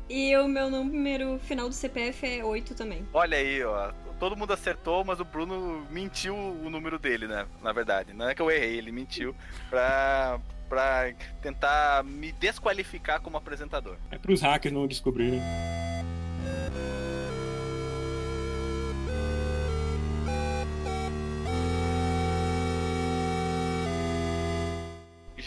E 0.09 0.35
o 0.37 0.47
meu 0.47 0.69
número 0.69 1.39
final 1.39 1.67
do 1.67 1.75
CPF 1.75 2.25
é 2.25 2.43
8 2.43 2.73
também. 2.75 3.05
Olha 3.13 3.37
aí, 3.37 3.63
ó. 3.63 3.91
Todo 4.19 4.35
mundo 4.35 4.53
acertou, 4.53 5.03
mas 5.03 5.19
o 5.19 5.25
Bruno 5.25 5.85
mentiu 5.91 6.35
o 6.35 6.69
número 6.69 6.97
dele, 6.97 7.27
né? 7.27 7.45
Na 7.61 7.71
verdade. 7.71 8.13
Não 8.13 8.27
é 8.29 8.33
que 8.33 8.41
eu 8.41 8.49
errei, 8.49 8.77
ele 8.77 8.91
mentiu 8.91 9.35
pra, 9.69 10.39
pra 10.67 11.13
tentar 11.41 12.03
me 12.03 12.31
desqualificar 12.31 13.21
como 13.21 13.37
apresentador. 13.37 13.95
É 14.09 14.17
pros 14.17 14.41
hackers 14.41 14.73
não 14.73 14.87
descobrirem. 14.87 15.41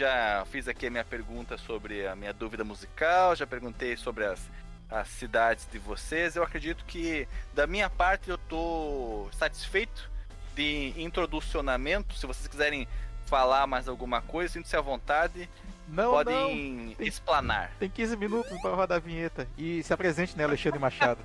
Já 0.01 0.47
fiz 0.51 0.67
aqui 0.67 0.87
a 0.87 0.91
minha 0.91 1.05
pergunta 1.05 1.59
sobre 1.59 2.07
a 2.07 2.17
minha 2.17 2.33
dúvida 2.33 2.65
musical, 2.65 3.37
já 3.37 3.47
perguntei 3.47 3.99
sobre 3.99 4.25
as, 4.25 4.41
as 4.91 5.07
cidades 5.09 5.69
de 5.71 5.79
vocês. 5.79 6.37
Eu 6.37 6.43
acredito 6.43 6.87
que, 6.87 7.29
da 7.53 7.67
minha 7.67 7.91
parte, 7.91 8.31
eu 8.31 8.39
tô 8.39 9.29
satisfeito 9.39 10.11
de 10.55 10.95
introducionamento. 10.97 12.15
Se 12.17 12.25
vocês 12.25 12.49
quiserem 12.49 12.89
falar 13.27 13.67
mais 13.67 13.89
alguma 13.89 14.23
coisa, 14.23 14.55
sinta-se 14.55 14.75
à 14.75 14.81
vontade. 14.81 15.47
Não, 15.87 16.05
não. 16.05 16.11
podem 16.13 16.95
Tem- 16.97 17.07
explanar. 17.07 17.71
Tem 17.79 17.91
15 17.91 18.17
minutos 18.17 18.59
pra 18.63 18.71
rodar 18.71 18.97
a 18.97 19.01
vinheta. 19.03 19.47
E 19.59 19.83
se 19.83 19.93
apresente, 19.93 20.35
né, 20.35 20.45
Alexandre 20.45 20.79
Machado. 20.79 21.21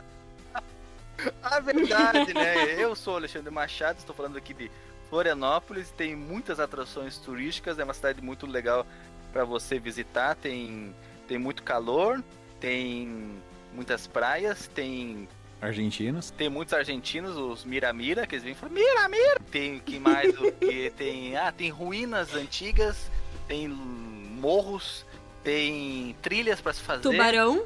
A 1.42 1.62
verdade, 1.64 2.34
né? 2.34 2.74
Eu 2.78 2.94
sou 2.94 3.16
Alexandre 3.16 3.50
Machado, 3.52 4.00
estou 4.00 4.14
falando 4.14 4.38
aqui 4.38 4.54
de 4.54 4.70
Florianópolis, 5.16 5.92
tem 5.92 6.14
muitas 6.14 6.60
atrações 6.60 7.18
turísticas, 7.18 7.80
é 7.80 7.86
uma 7.86 7.94
cidade 7.94 8.22
muito 8.22 8.46
legal 8.46 8.86
para 9.32 9.46
você 9.46 9.80
visitar, 9.80 10.36
tem, 10.36 10.94
tem 11.26 11.38
muito 11.38 11.64
calor, 11.64 12.22
tem 12.60 13.32
muitas 13.74 14.08
praias, 14.08 14.68
tem, 14.68 15.26
Argentinos. 15.62 16.32
tem 16.32 16.50
muitos 16.50 16.74
argentinos, 16.74 17.38
os 17.38 17.64
Miramira, 17.64 18.28
que 18.28 18.36
eles 18.36 18.44
vêm 18.44 18.52
e 18.52 18.56
falam 18.56 18.76
Mira, 18.76 19.08
Mira! 19.08 19.40
Tem 19.50 19.80
que 19.80 19.98
mais 20.00 20.38
o 20.38 20.52
que 20.52 20.90
tem, 20.98 21.38
ah, 21.38 21.50
tem 21.50 21.70
ruínas 21.70 22.36
antigas, 22.36 23.10
tem 23.48 23.70
morros, 23.70 25.06
tem 25.46 26.14
trilhas 26.22 26.60
para 26.60 26.74
se 26.74 26.82
fazer. 26.82 27.04
Tubarão, 27.04 27.66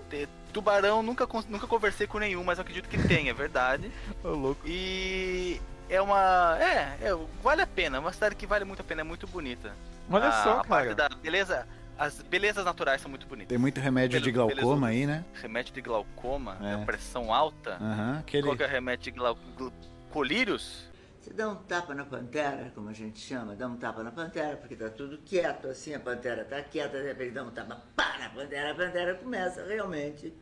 Tubarão, 0.53 1.01
nunca, 1.01 1.27
nunca 1.48 1.65
conversei 1.65 2.06
com 2.06 2.20
nenhum, 2.20 2.44
mas 2.44 2.60
eu 2.60 2.62
acredito 2.62 2.88
que 2.88 3.08
tem, 3.08 3.27
é 3.27 3.34
verdade. 3.34 3.91
Ô, 4.24 4.29
louco. 4.29 4.62
E 4.68 5.60
é 5.89 6.01
uma. 6.01 6.58
É, 6.62 6.98
é, 7.01 7.17
vale 7.41 7.62
a 7.62 7.67
pena. 7.67 7.98
É 7.98 8.00
uma 8.00 8.13
cidade 8.13 8.36
que 8.36 8.46
vale 8.46 8.65
muito 8.65 8.81
a 8.81 8.84
pena, 8.84 9.01
é 9.01 9.03
muito 9.03 9.27
bonita. 9.27 9.74
Olha 10.10 10.27
a, 10.27 10.43
só, 10.43 10.60
a 10.60 10.63
parte 10.63 10.96
cara. 10.96 11.10
da 11.10 11.15
beleza. 11.15 11.67
As 11.98 12.22
belezas 12.22 12.63
naturais 12.63 13.01
são 13.01 13.10
muito 13.10 13.27
bonitas. 13.27 13.50
Tem 13.50 13.58
muito 13.58 13.77
remédio 13.81 14.22
de 14.22 14.31
glaucoma 14.31 14.88
beleza. 14.88 14.88
aí, 14.88 15.05
né? 15.05 15.25
Remédio 15.41 15.74
de 15.74 15.81
glaucoma, 15.81 16.58
É. 16.63 16.86
pressão 16.86 17.34
alta. 17.34 17.72
Aham, 17.72 18.19
aquele. 18.19 18.43
Qual 18.43 18.55
que 18.55 18.63
é 18.63 18.67
o 18.67 18.69
remédio 18.69 19.12
de 19.12 19.19
glaucoma? 19.19 19.74
Colírios? 20.10 20.88
Você 21.19 21.34
dá 21.34 21.50
um 21.50 21.55
tapa 21.55 21.93
na 21.93 22.05
pantera, 22.05 22.72
como 22.74 22.88
a 22.89 22.93
gente 22.93 23.19
chama, 23.19 23.53
dá 23.53 23.67
um 23.67 23.75
tapa 23.75 24.01
na 24.01 24.12
pantera, 24.12 24.55
porque 24.55 24.75
tá 24.77 24.89
tudo 24.89 25.17
quieto, 25.19 25.67
assim, 25.67 25.93
a 25.93 26.00
pantera 26.00 26.46
tá 26.46 26.62
quieta, 26.63 26.98
de 26.98 27.08
repente 27.08 27.31
dá 27.31 27.43
um 27.43 27.51
tapa, 27.51 27.84
pá, 27.96 28.17
na 28.17 28.29
pantera, 28.29 28.72
a 28.72 28.75
pantera 28.75 29.15
começa 29.15 29.63
realmente 29.65 30.34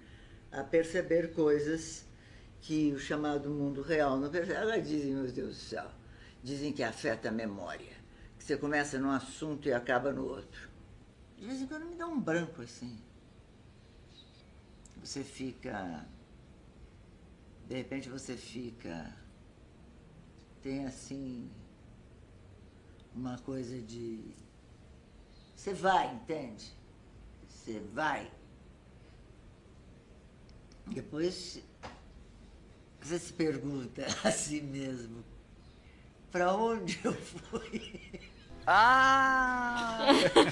a 0.51 0.63
perceber 0.63 1.33
coisas 1.33 2.06
que 2.61 2.91
o 2.93 2.99
chamado 2.99 3.49
mundo 3.49 3.81
real 3.81 4.17
não 4.17 4.29
percebe. 4.29 4.59
Agora 4.59 4.81
dizem, 4.81 5.13
meu 5.13 5.31
Deus 5.31 5.55
do 5.55 5.61
céu, 5.61 5.89
dizem 6.43 6.73
que 6.73 6.83
afeta 6.83 7.29
a 7.29 7.31
memória, 7.31 7.95
que 8.37 8.43
você 8.43 8.57
começa 8.57 8.99
num 8.99 9.11
assunto 9.11 9.67
e 9.67 9.73
acaba 9.73 10.11
no 10.11 10.25
outro. 10.25 10.69
De 11.37 11.45
vez 11.45 11.61
em 11.61 11.67
quando 11.67 11.85
me 11.85 11.95
dá 11.95 12.07
um 12.07 12.19
branco, 12.19 12.61
assim. 12.61 12.99
Você 15.03 15.23
fica... 15.23 16.05
De 17.67 17.75
repente 17.75 18.07
você 18.07 18.37
fica 18.37 19.13
tem 20.61 20.85
assim 20.85 21.49
uma 23.15 23.37
coisa 23.39 23.81
de 23.81 24.35
você 25.55 25.73
vai, 25.73 26.13
entende? 26.13 26.71
Você 27.47 27.79
vai. 27.93 28.31
Depois 30.85 31.63
você 33.07 33.19
se 33.19 33.33
pergunta 33.33 34.05
a 34.23 34.29
si 34.31 34.61
mesmo, 34.61 35.23
para 36.31 36.53
onde 36.53 36.99
eu 37.03 37.13
fui? 37.13 38.01
Ah! 38.65 39.99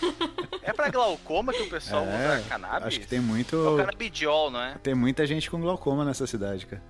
é 0.63 0.71
pra 0.71 0.89
glaucoma 0.89 1.51
que 1.51 1.61
o 1.63 1.69
pessoal 1.69 2.05
É, 2.05 2.37
usa 2.39 2.49
cannabis? 2.49 2.87
acho 2.87 2.99
que 3.01 3.07
tem 3.07 3.19
É 3.19 3.21
o 3.21 3.25
muito. 3.25 3.75
canabidiol, 3.77 4.49
não 4.49 4.61
é? 4.61 4.75
Tem 4.75 4.95
muita 4.95 5.27
gente 5.27 5.51
com 5.51 5.59
glaucoma 5.59 6.05
nessa 6.05 6.25
cidade, 6.25 6.65
cara. 6.65 6.81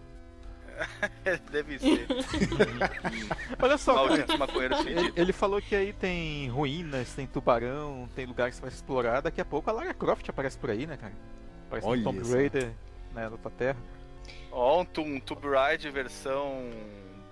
Deve 1.51 1.79
ser. 1.79 2.05
Olha 3.59 3.77
só, 3.77 3.93
cara, 3.95 4.07
Malditos 4.07 4.37
maconheiros 4.37 4.79
ele, 5.15 5.31
falou 5.31 5.61
que 5.61 5.73
aí 5.73 5.93
tem 5.93 6.49
ruínas, 6.49 7.13
tem 7.13 7.25
tubarão, 7.25 8.09
tem 8.13 8.25
lugares 8.25 8.59
pra 8.59 8.67
explorar. 8.67 9.21
Daqui 9.21 9.39
a 9.39 9.45
pouco 9.45 9.69
a 9.69 9.73
Lara 9.73 9.93
Croft 9.93 10.27
aparece 10.29 10.57
por 10.57 10.69
aí, 10.69 10.85
né, 10.85 10.97
cara? 10.97 11.13
Aparece 11.67 11.87
Olha 11.87 12.01
um 12.01 12.03
Tomb. 12.03 12.29
Raider 12.29 12.71
né, 13.13 13.29
na 13.29 13.37
tua 13.37 13.51
terra. 13.51 13.77
Ó, 14.57 14.81
um, 14.81 14.85
tu- 14.85 15.01
um 15.01 15.19
Tomb 15.19 15.49
Raider 15.49 15.91
versão 15.91 16.69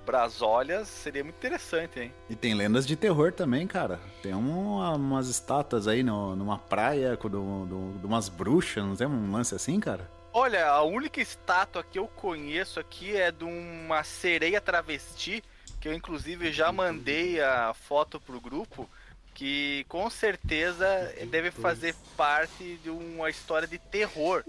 Brasólias 0.06 0.90
seria 0.90 1.24
muito 1.24 1.38
interessante, 1.38 1.98
hein? 1.98 2.14
E 2.30 2.36
tem 2.36 2.54
lendas 2.54 2.86
de 2.86 2.98
terror 2.98 3.32
também, 3.32 3.66
cara. 3.66 3.98
Tem 4.22 4.34
uma- 4.34 4.94
umas 4.96 5.30
estátuas 5.30 5.88
aí 5.88 6.04
no- 6.04 6.36
numa 6.36 6.60
praia 6.60 7.16
com 7.16 7.30
do- 7.30 7.66
do- 7.66 8.00
de 8.00 8.06
umas 8.06 8.28
bruxas, 8.28 8.84
não 8.84 8.94
tem 8.98 9.08
um 9.08 9.32
lance 9.32 9.56
assim, 9.56 9.80
cara? 9.80 10.12
Olha, 10.34 10.68
a 10.68 10.84
única 10.84 11.22
estátua 11.22 11.82
que 11.84 11.98
eu 11.98 12.08
conheço 12.08 12.78
aqui 12.78 13.16
é 13.16 13.32
de 13.32 13.46
uma 13.46 14.04
sereia 14.04 14.60
travesti, 14.60 15.42
que 15.80 15.88
eu 15.88 15.94
inclusive 15.94 16.52
já 16.52 16.74
mandei 16.74 17.40
a 17.42 17.74
foto 17.74 18.20
pro 18.20 18.42
grupo, 18.42 18.90
que 19.34 19.86
com 19.88 20.10
certeza 20.10 20.86
deve 21.32 21.52
fazer 21.52 21.96
parte 22.18 22.78
de 22.84 22.90
uma 22.90 23.30
história 23.30 23.68
de 23.68 23.78
terror 23.78 24.44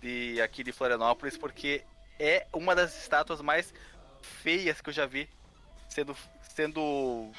de 0.00 0.40
aqui 0.42 0.64
de 0.64 0.72
Florianópolis, 0.72 1.36
porque 1.38 1.82
é 2.18 2.46
uma 2.52 2.74
das 2.74 2.96
estátuas 3.00 3.40
mais 3.40 3.72
feias 4.20 4.80
que 4.80 4.88
eu 4.90 4.94
já 4.94 5.06
vi 5.06 5.28
sendo, 5.88 6.16
sendo 6.54 7.30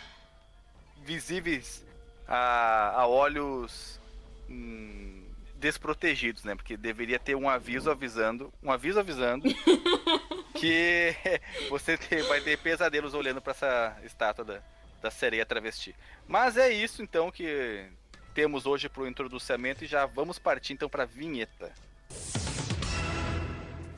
visíveis 0.97 1.83
a, 2.27 3.01
a 3.01 3.07
olhos 3.07 3.99
hum, 4.49 5.25
desprotegidos, 5.55 6.43
né? 6.43 6.55
Porque 6.55 6.77
deveria 6.77 7.19
ter 7.19 7.35
um 7.35 7.49
aviso 7.49 7.89
avisando, 7.91 8.53
um 8.61 8.71
aviso 8.71 8.99
avisando 8.99 9.43
que 10.55 11.15
você 11.69 11.97
te- 11.97 12.21
vai 12.23 12.41
ter 12.41 12.57
pesadelos 12.57 13.13
olhando 13.13 13.41
para 13.41 13.51
essa 13.51 13.97
estátua 14.03 14.45
da, 14.45 14.61
da 15.01 15.11
sereia 15.11 15.45
travesti. 15.45 15.95
Mas 16.27 16.57
é 16.57 16.69
isso 16.71 17.01
então 17.01 17.31
que 17.31 17.85
temos 18.33 18.65
hoje 18.65 18.89
pro 18.89 19.07
introducimento 19.07 19.83
e 19.83 19.87
já 19.87 20.05
vamos 20.05 20.39
partir 20.39 20.73
então 20.73 20.89
para 20.89 21.05
vinheta. 21.05 21.71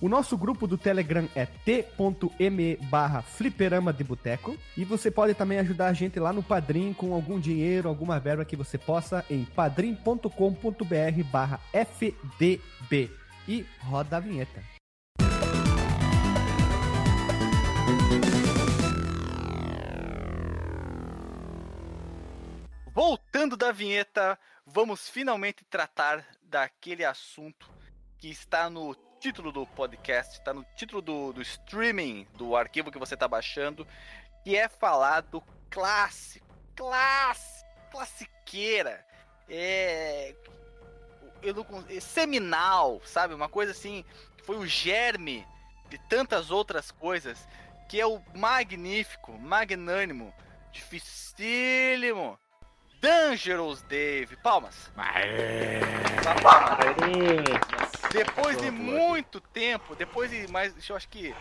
O 0.00 0.08
nosso 0.08 0.34
grupo 0.34 0.66
do 0.66 0.78
Telegram 0.78 1.28
é 1.34 1.44
t.me 1.44 2.76
barra 2.88 3.20
fliperama 3.20 3.92
de 3.92 4.02
boteco. 4.02 4.56
E 4.74 4.82
você 4.82 5.10
pode 5.10 5.34
também 5.34 5.58
ajudar 5.58 5.88
a 5.88 5.92
gente 5.92 6.18
lá 6.18 6.32
no 6.32 6.42
Padrim 6.42 6.94
com 6.94 7.12
algum 7.12 7.38
dinheiro, 7.38 7.86
alguma 7.86 8.18
verba 8.18 8.42
que 8.42 8.56
você 8.56 8.78
possa 8.78 9.22
em 9.28 9.44
padrim.com.br 9.44 11.24
barra 11.30 11.60
fdb. 11.72 13.10
E 13.46 13.66
roda 13.80 14.16
a 14.16 14.20
vinheta. 14.20 14.62
Voltando 22.94 23.54
da 23.54 23.70
vinheta, 23.70 24.38
vamos 24.64 25.10
finalmente 25.10 25.62
tratar 25.68 26.24
daquele 26.42 27.04
assunto 27.04 27.70
que 28.16 28.28
está 28.28 28.70
no 28.70 28.94
título 29.20 29.52
do 29.52 29.66
podcast, 29.66 30.38
está 30.38 30.54
no 30.54 30.64
título 30.74 31.02
do, 31.02 31.32
do 31.34 31.42
streaming, 31.42 32.26
do 32.36 32.56
arquivo 32.56 32.90
que 32.90 32.98
você 32.98 33.12
está 33.14 33.28
baixando, 33.28 33.86
que 34.42 34.56
é 34.56 34.66
falar 34.66 35.20
do 35.20 35.42
clássico, 35.68 36.46
clássico, 36.74 37.68
classiqueira, 37.92 39.04
é, 39.48 40.34
eu 41.42 41.54
não 41.54 41.84
é 41.88 42.00
seminal, 42.00 43.02
sabe? 43.04 43.34
Uma 43.34 43.48
coisa 43.48 43.72
assim, 43.72 44.04
que 44.38 44.44
foi 44.44 44.56
o 44.56 44.66
germe 44.66 45.46
de 45.90 45.98
tantas 46.08 46.50
outras 46.50 46.90
coisas, 46.90 47.46
que 47.88 48.00
é 48.00 48.06
o 48.06 48.22
magnífico, 48.34 49.38
magnânimo, 49.38 50.32
dificílimo, 50.72 52.38
Dangerous 53.00 53.82
Dave. 53.82 54.36
Palmas. 54.36 54.90
Palmas. 56.42 57.79
Depois 58.12 58.56
de 58.56 58.70
muito 58.70 59.40
tempo, 59.40 59.94
depois 59.94 60.30
de 60.30 60.50
mais, 60.50 60.74
eu 60.88 60.96
acho 60.96 61.08
que 61.08 61.34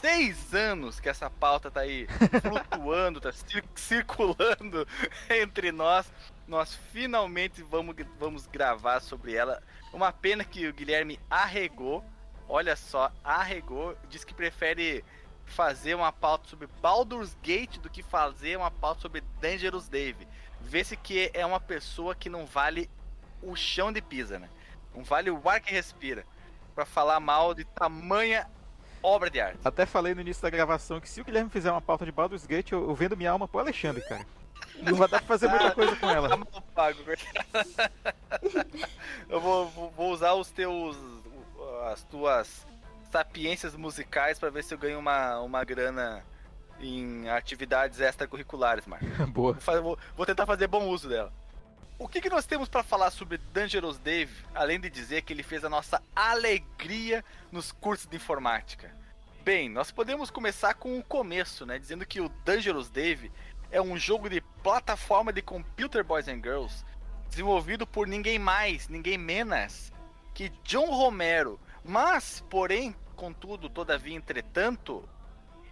seis 0.00 0.54
anos 0.54 1.00
que 1.00 1.08
essa 1.08 1.30
pauta 1.30 1.70
tá 1.70 1.80
aí 1.80 2.06
flutuando, 2.42 3.20
tá 3.20 3.32
cir- 3.32 3.64
circulando 3.74 4.86
entre 5.30 5.72
nós, 5.72 6.12
nós 6.46 6.74
finalmente 6.92 7.62
vamos, 7.62 7.94
vamos 8.18 8.46
gravar 8.46 9.00
sobre 9.00 9.34
ela. 9.34 9.62
Uma 9.92 10.12
pena 10.12 10.44
que 10.44 10.66
o 10.68 10.72
Guilherme 10.74 11.18
arregou, 11.30 12.04
olha 12.48 12.76
só, 12.76 13.10
arregou, 13.22 13.96
diz 14.08 14.24
que 14.24 14.34
prefere 14.34 15.04
fazer 15.46 15.94
uma 15.94 16.12
pauta 16.12 16.48
sobre 16.48 16.66
Baldur's 16.80 17.36
Gate 17.42 17.78
do 17.78 17.90
que 17.90 18.02
fazer 18.02 18.56
uma 18.56 18.70
pauta 18.70 19.00
sobre 19.02 19.22
Dangerous 19.40 19.88
Dave. 19.88 20.26
Vê-se 20.60 20.96
que 20.96 21.30
é 21.34 21.44
uma 21.44 21.60
pessoa 21.60 22.14
que 22.14 22.28
não 22.30 22.46
vale 22.46 22.90
o 23.42 23.54
chão 23.54 23.92
de 23.92 24.00
pisa, 24.00 24.38
né? 24.38 24.48
Não 24.94 25.02
vale 25.04 25.30
o 25.30 25.48
ar 25.48 25.60
que 25.60 25.72
respira. 25.72 26.24
Pra 26.74 26.84
falar 26.84 27.20
mal 27.20 27.54
de 27.54 27.64
tamanha 27.64 28.46
obra 29.02 29.28
de 29.30 29.40
arte. 29.40 29.58
Até 29.64 29.84
falei 29.86 30.14
no 30.14 30.20
início 30.22 30.42
da 30.42 30.50
gravação 30.50 31.00
que 31.00 31.08
se 31.08 31.20
o 31.20 31.24
Guilherme 31.24 31.50
fizer 31.50 31.70
uma 31.70 31.80
pauta 31.80 32.04
de 32.04 32.10
Baldur's 32.12 32.46
Gate, 32.46 32.72
eu, 32.72 32.88
eu 32.88 32.94
vendo 32.94 33.16
minha 33.16 33.30
alma 33.30 33.46
pro 33.46 33.60
Alexandre, 33.60 34.02
cara. 34.02 34.26
Não 34.82 34.94
vai 34.96 35.06
dar 35.08 35.18
pra 35.18 35.26
fazer 35.28 35.46
muita 35.48 35.70
coisa 35.72 35.94
com 35.96 36.06
Tá 36.08 36.12
ela. 36.12 36.38
pago. 36.74 36.98
Eu 39.28 39.40
vou, 39.40 39.68
vou- 39.68 39.90
vou 39.90 40.10
usar 40.12 40.32
os 40.34 40.50
teus. 40.50 40.96
as 41.92 42.02
tuas 42.04 42.66
sapiências 43.10 43.76
musicais 43.76 44.38
pra 44.38 44.50
ver 44.50 44.64
se 44.64 44.74
eu 44.74 44.78
ganho 44.78 44.98
uma, 44.98 45.38
uma 45.40 45.62
grana 45.64 46.24
em 46.80 47.28
atividades 47.28 48.00
extracurriculares, 48.00 48.86
Marco. 48.86 49.04
Boa. 49.28 49.52
Vou- 49.82 49.98
vou 50.16 50.26
tentar 50.26 50.46
fazer 50.46 50.66
bom 50.66 50.88
uso 50.88 51.08
dela. 51.08 51.32
O 51.96 52.08
que, 52.08 52.20
que 52.20 52.28
nós 52.28 52.44
temos 52.44 52.68
pra 52.68 52.82
falar 52.82 53.10
sobre 53.12 53.38
Dangerous 53.38 53.98
Dave, 53.98 54.34
além 54.52 54.80
de 54.80 54.90
dizer 54.90 55.22
que 55.22 55.32
ele 55.32 55.44
fez 55.44 55.64
a 55.64 55.68
nossa 55.68 56.02
alegria 56.14 57.24
nos 57.52 57.70
cursos 57.70 58.06
de 58.06 58.16
informática? 58.16 58.92
Bem, 59.44 59.68
nós 59.68 59.92
podemos 59.92 60.28
começar 60.28 60.74
com 60.74 60.98
o 60.98 61.04
começo, 61.04 61.64
né? 61.64 61.78
Dizendo 61.78 62.04
que 62.04 62.20
o 62.20 62.28
Dangerous 62.44 62.90
Dave 62.90 63.30
é 63.70 63.80
um 63.80 63.96
jogo 63.96 64.28
de 64.28 64.40
plataforma 64.62 65.32
de 65.32 65.40
Computer 65.40 66.02
Boys 66.02 66.26
and 66.26 66.42
Girls 66.42 66.84
desenvolvido 67.28 67.86
por 67.86 68.08
ninguém 68.08 68.38
mais, 68.40 68.88
ninguém 68.88 69.16
menos 69.16 69.92
que 70.34 70.48
John 70.64 70.86
Romero. 70.86 71.60
Mas, 71.84 72.44
porém, 72.50 72.94
contudo, 73.14 73.70
todavia, 73.70 74.16
entretanto, 74.16 75.08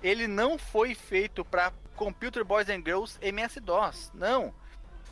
ele 0.01 0.29
não 0.29 0.57
foi 0.57 0.95
feito 0.95 1.45
para 1.45 1.73
Computer 1.97 2.45
Boys 2.45 2.69
and 2.69 2.83
Girls 2.85 3.19
MS-DOS. 3.21 4.13
Não. 4.15 4.55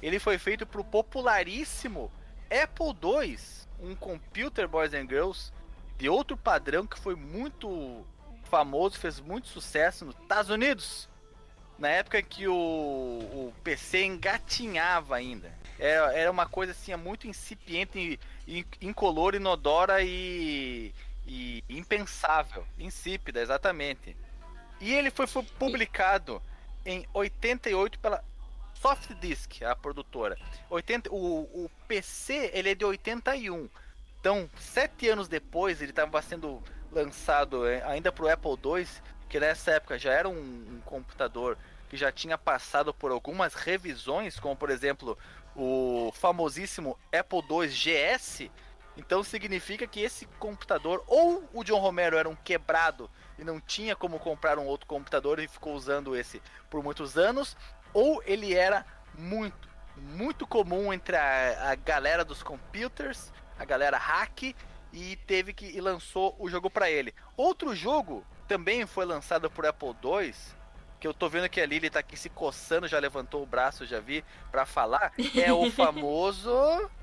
Ele 0.03 0.19
foi 0.19 0.39
feito 0.39 0.67
para 0.67 0.81
o 0.81 0.85
popularíssimo 0.85 2.11
Apple 2.51 2.97
II, 3.03 3.39
um 3.81 3.95
Computer 3.95 4.67
Boys 4.69 4.93
and 4.95 5.07
Girls 5.09 5.53
de 5.97 6.09
outro 6.09 6.37
padrão 6.37 6.87
que 6.87 6.99
foi 6.99 7.15
muito 7.15 8.05
famoso, 8.45 8.99
fez 8.99 9.21
muito 9.21 9.49
sucesso 9.49 10.05
nos 10.05 10.17
Estados 10.17 10.51
Unidos. 10.51 11.09
Na 11.79 11.89
época 11.89 12.21
que 12.23 12.47
o, 12.47 12.53
o 12.55 13.55
PC 13.65 14.05
engatinhava 14.05 15.17
ainda. 15.17 15.51
Era, 15.79 16.13
era 16.13 16.31
uma 16.31 16.45
coisa 16.47 16.73
assim 16.73 16.95
muito 16.97 17.27
incipiente, 17.27 18.21
in- 18.47 18.65
incolor, 18.83 19.35
inodora 19.35 20.03
e, 20.03 20.93
e 21.27 21.65
impensável. 21.71 22.67
Insípida, 22.79 23.41
exatamente. 23.41 24.15
E 24.79 24.93
ele 24.93 25.11
foi, 25.11 25.27
foi 25.27 25.43
publicado 25.43 26.43
em 26.85 27.07
88 27.15 27.99
pela 27.99 28.23
Soft 28.81 29.13
Disk, 29.21 29.63
a 29.63 29.77
produtora. 29.77 30.39
80, 30.71 31.13
o, 31.13 31.65
o 31.65 31.71
PC 31.87 32.51
ele 32.55 32.71
é 32.71 32.75
de 32.75 32.85
81. 32.85 33.69
Então, 34.19 34.49
sete 34.59 35.09
anos 35.09 35.29
depois, 35.29 35.83
ele 35.83 35.93
estava 35.93 36.21
sendo 36.23 36.63
lançado 36.91 37.67
eh, 37.67 37.83
ainda 37.87 38.11
para 38.11 38.25
o 38.25 38.29
Apple 38.29 38.53
II, 38.53 38.87
que 39.29 39.39
nessa 39.39 39.73
época 39.73 39.99
já 39.99 40.13
era 40.13 40.29
um, 40.29 40.35
um 40.35 40.81
computador 40.85 41.59
que 41.91 41.97
já 41.97 42.11
tinha 42.11 42.39
passado 42.39 42.95
por 42.95 43.11
algumas 43.11 43.55
revisões, 43.55 44.39
como 44.39 44.57
por 44.57 44.71
exemplo 44.71 45.19
o 45.55 46.13
famosíssimo 46.15 46.99
Apple 47.13 47.43
II 47.51 47.69
GS. 47.69 48.51
Então 48.97 49.23
significa 49.23 49.87
que 49.87 50.01
esse 50.01 50.27
computador, 50.39 51.03
ou 51.07 51.49
o 51.53 51.65
John 51.65 51.81
Romero 51.81 52.17
era 52.17 52.29
um 52.29 52.37
quebrado 52.37 53.11
e 53.39 53.45
não 53.45 53.61
tinha 53.61 53.97
como 53.97 54.19
comprar 54.19 54.59
um 54.59 54.67
outro 54.67 54.87
computador 54.87 55.39
e 55.39 55.49
ficou 55.49 55.75
usando 55.75 56.15
esse 56.15 56.43
por 56.69 56.83
muitos 56.83 57.17
anos, 57.17 57.57
ou 57.93 58.23
ele 58.25 58.55
era 58.55 58.85
muito, 59.19 59.69
muito 59.97 60.47
comum 60.47 60.93
entre 60.93 61.17
a, 61.17 61.71
a 61.71 61.75
galera 61.75 62.25
dos 62.25 62.43
computers, 62.43 63.33
a 63.59 63.65
galera 63.65 63.99
hack 63.99 64.55
e 64.93 65.17
teve 65.27 65.53
que 65.53 65.67
e 65.67 65.81
lançou 65.81 66.35
o 66.39 66.49
jogo 66.49 66.71
para 66.71 66.91
ele. 66.91 67.15
Outro 67.37 67.75
jogo 67.75 68.25
também 68.49 68.87
foi 68.87 69.05
lançado 69.05 69.51
por 69.51 69.67
Apple 69.67 69.95
II, 70.03 70.35
que 70.99 71.07
eu 71.07 71.15
tô 71.15 71.29
vendo 71.29 71.49
que 71.49 71.61
a 71.61 71.67
Lily 71.67 71.89
tá 71.89 72.01
aqui 72.01 72.17
se 72.17 72.29
coçando, 72.29 72.89
já 72.89 72.99
levantou 72.99 73.43
o 73.43 73.47
braço, 73.47 73.87
já 73.87 74.01
vi, 74.01 74.25
para 74.51 74.67
falar, 74.67 75.13
é 75.35 75.53
o 75.53 75.71
famoso 75.73 76.51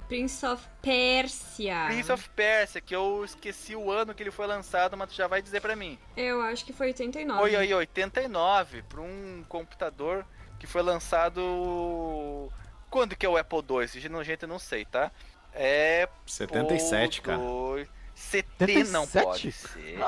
Prince 0.08 0.46
of 0.46 0.64
Persia. 0.82 1.86
Prince 1.88 2.12
of 2.12 2.30
Persia, 2.30 2.80
que 2.80 2.96
eu 2.96 3.26
esqueci 3.26 3.76
o 3.76 3.92
ano 3.92 4.14
que 4.14 4.24
ele 4.24 4.32
foi 4.32 4.48
lançado, 4.48 4.96
mas 4.96 5.10
tu 5.10 5.16
já 5.16 5.28
vai 5.28 5.42
dizer 5.42 5.62
para 5.62 5.76
mim. 5.76 6.00
Eu 6.16 6.42
acho 6.42 6.64
que 6.64 6.72
foi 6.72 6.88
89. 6.88 7.40
Foi 7.40 7.56
aí, 7.56 7.74
89, 7.74 8.84
para 8.84 9.02
um 9.02 9.44
computador 9.50 10.26
que 10.60 10.68
foi 10.68 10.82
lançado. 10.82 12.52
Quando 12.90 13.16
que 13.16 13.26
é 13.26 13.30
o 13.30 13.38
Apple 13.38 13.60
II? 13.60 13.88
Gente, 13.88 14.10
não, 14.10 14.24
gente, 14.24 14.44
eu 14.44 14.48
não 14.48 14.60
sei, 14.60 14.86
tá? 14.86 15.12
É. 15.54 16.08
77, 16.26 17.22
cara. 17.22 17.42
70 18.16 18.92
não 18.92 19.08
pode 19.08 19.52
ser. 19.52 20.00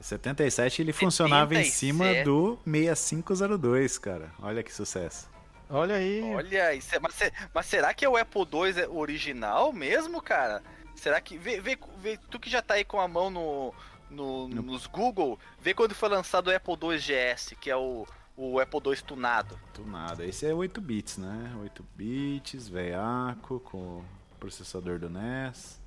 77 0.00 0.82
ele 0.82 0.92
funcionava 0.92 1.54
em 1.54 1.64
cima 1.64 2.22
do 2.24 2.58
6502, 2.66 3.98
cara. 3.98 4.30
Olha 4.42 4.62
que 4.62 4.72
sucesso. 4.72 5.28
Olha 5.70 5.94
aí. 5.94 6.22
Olha, 6.34 6.74
isso 6.74 6.94
é, 6.94 6.98
mas, 6.98 7.14
mas, 7.52 7.66
será 7.66 7.94
que 7.94 8.04
é 8.04 8.08
o 8.08 8.16
Apple 8.16 8.42
II 8.42 8.82
é 8.82 8.88
original 8.88 9.72
mesmo, 9.72 10.20
cara? 10.20 10.62
Será 10.94 11.20
que. 11.20 11.38
Vê, 11.38 11.58
vê, 11.60 11.78
vê, 11.98 12.18
tu 12.30 12.38
que 12.38 12.50
já 12.50 12.60
tá 12.60 12.74
aí 12.74 12.84
com 12.84 13.00
a 13.00 13.08
mão 13.08 13.30
no, 13.30 13.74
no, 14.10 14.48
no... 14.48 14.62
nos 14.62 14.86
Google, 14.86 15.38
vê 15.58 15.72
quando 15.72 15.94
foi 15.94 16.10
lançado 16.10 16.48
o 16.48 16.54
Apple 16.54 16.74
II 16.74 16.98
GS, 16.98 17.54
que 17.58 17.70
é 17.70 17.76
o, 17.76 18.06
o 18.36 18.58
Apple 18.58 18.80
II 18.84 18.96
tunado. 19.06 19.58
Tunado. 19.72 20.22
Esse 20.22 20.46
é 20.46 20.54
8 20.54 20.80
bits, 20.80 21.18
né? 21.18 21.52
8 21.62 21.84
bits, 21.94 22.68
veiaco, 22.68 23.60
com 23.60 24.02
processador 24.40 24.98
do 24.98 25.08
NES. 25.08 25.80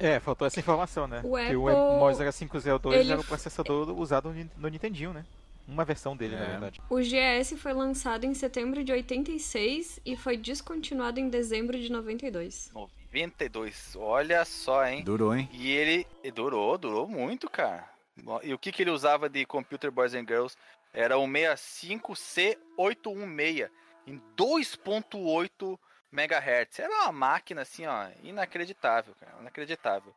É, 0.00 0.18
faltou 0.18 0.46
essa 0.46 0.58
informação, 0.58 1.06
né? 1.06 1.20
O 1.24 1.36
que 1.36 1.42
Apple... 1.42 1.56
o 1.58 1.98
Mozilla 1.98 2.32
502 2.32 3.00
ele- 3.00 3.12
era 3.12 3.20
o 3.20 3.24
processador 3.24 3.88
usado 3.98 4.34
no, 4.58 4.68
Nintendinho, 4.68 5.12
né? 5.12 5.24
Uma 5.68 5.84
versão 5.84 6.16
dele, 6.16 6.34
na 6.34 6.42
É. 6.42 6.46
verdade. 6.48 6.80
O 6.90 6.98
GS 7.00 7.56
foi 7.56 7.72
lançado 7.72 8.24
em 8.24 8.34
setembro 8.34 8.82
de 8.82 8.90
86 8.90 10.00
e 10.04 10.16
foi 10.16 10.36
descontinuado 10.36 11.20
em 11.20 11.28
dezembro 11.28 11.78
de 11.80 11.88
92. 11.92 12.70
92. 12.74 13.94
Olha 13.96 14.44
só, 14.44 14.84
hein? 14.84 15.04
Durou, 15.04 15.36
hein? 15.36 15.48
E 15.52 15.70
ele 15.70 16.04
e 16.24 16.32
durou, 16.32 16.76
durou 16.76 17.06
muito, 17.06 17.48
cara. 17.48 17.88
E 18.42 18.52
o 18.52 18.58
que, 18.58 18.72
que 18.72 18.82
ele 18.82 18.90
usava 18.90 19.28
de 19.28 19.46
Computer 19.46 19.90
Boys 19.92 20.14
and 20.14 20.26
Girls? 20.26 20.56
Era 20.92 21.16
o 21.18 21.26
65C816 21.26 23.70
em 24.06 24.20
2.8 24.36 25.78
MHz. 26.12 26.78
Era 26.80 26.92
uma 27.04 27.12
máquina 27.12 27.62
assim, 27.62 27.86
ó, 27.86 28.08
inacreditável, 28.22 29.14
cara, 29.18 29.32
inacreditável. 29.40 30.14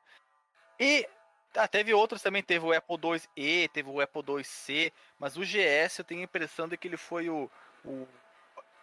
E 0.79 1.07
ah, 1.55 1.67
teve 1.67 1.93
outros 1.93 2.21
também, 2.21 2.43
teve 2.43 2.65
o 2.65 2.73
Apple 2.73 2.97
IIe, 3.38 3.69
teve 3.69 3.89
o 3.89 4.01
Apple 4.01 4.21
IIc, 4.38 4.91
mas 5.17 5.38
o 5.38 5.41
GS 5.43 5.99
eu 5.99 6.05
tenho 6.05 6.19
a 6.21 6.25
impressão 6.25 6.67
de 6.67 6.75
que 6.75 6.88
ele 6.88 6.97
foi 6.97 7.29
o, 7.29 7.49
o, 7.85 8.05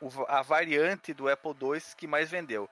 o- 0.01 0.25
a 0.29 0.41
variante 0.41 1.13
do 1.13 1.29
Apple 1.29 1.51
II 1.61 1.83
que 1.97 2.07
mais 2.07 2.31
vendeu. 2.31 2.69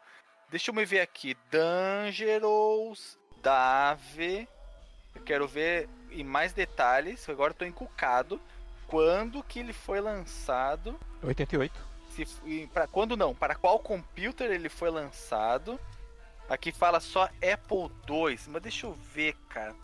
Deixa 0.48 0.70
eu 0.70 0.74
me 0.74 0.84
ver 0.86 1.00
aqui. 1.00 1.36
Dangerous 1.50 3.18
Dave. 3.42 4.48
Eu 5.14 5.22
quero 5.22 5.46
ver 5.46 5.88
em 6.10 6.24
mais 6.24 6.52
detalhes. 6.52 7.28
Agora 7.28 7.54
tô 7.54 7.64
encucado. 7.64 8.40
Quando 8.90 9.42
que 9.44 9.60
ele 9.60 9.72
foi 9.72 10.00
lançado? 10.00 10.98
88. 11.22 11.72
Se, 12.10 12.26
pra, 12.74 12.88
quando 12.88 13.16
não? 13.16 13.32
Para 13.32 13.54
qual 13.54 13.78
computer 13.78 14.50
ele 14.50 14.68
foi 14.68 14.90
lançado? 14.90 15.78
Aqui 16.48 16.72
fala 16.72 16.98
só 16.98 17.24
Apple 17.24 17.88
II. 18.08 18.38
Mas 18.48 18.62
deixa 18.62 18.86
eu 18.86 18.92
ver, 18.92 19.36
cara. 19.48 19.76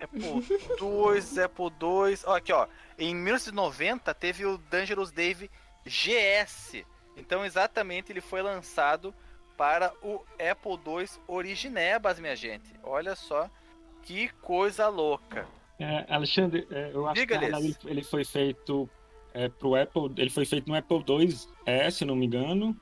Apple 0.00 0.20
II, 0.82 1.44
Apple 1.44 1.66
II. 1.66 2.18
Ó, 2.24 2.34
aqui, 2.34 2.52
ó. 2.52 2.66
Em 2.98 3.14
1990 3.14 4.12
teve 4.12 4.44
o 4.44 4.58
Dangerous 4.58 5.12
Dave 5.12 5.48
GS. 5.86 6.84
Então, 7.16 7.44
exatamente, 7.44 8.10
ele 8.10 8.20
foi 8.20 8.42
lançado 8.42 9.14
para 9.56 9.94
o 10.02 10.24
Apple 10.34 10.80
II 10.84 11.08
Originebas, 11.28 12.18
minha 12.18 12.34
gente. 12.34 12.74
Olha 12.82 13.14
só 13.14 13.48
que 14.02 14.28
coisa 14.40 14.88
louca. 14.88 15.46
É, 15.78 16.06
Alexandre, 16.08 16.66
é, 16.70 16.90
eu 16.92 17.06
acho 17.06 17.20
Diga, 17.20 17.38
que 17.38 17.44
ele, 17.44 17.76
ele 17.84 18.02
foi 18.02 18.24
feito 18.24 18.88
é, 19.34 19.48
pro 19.48 19.74
Apple, 19.74 20.12
ele 20.16 20.30
foi 20.30 20.44
feito 20.44 20.68
no 20.68 20.76
Apple 20.76 21.04
II 21.08 21.90
se 21.90 22.04
não 22.04 22.14
me 22.14 22.26
engano. 22.26 22.76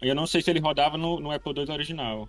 Eu 0.00 0.14
não 0.14 0.26
sei 0.26 0.40
se 0.40 0.50
ele 0.50 0.60
rodava 0.60 0.96
no, 0.96 1.18
no 1.18 1.32
Apple 1.32 1.52
II 1.52 1.72
original. 1.72 2.28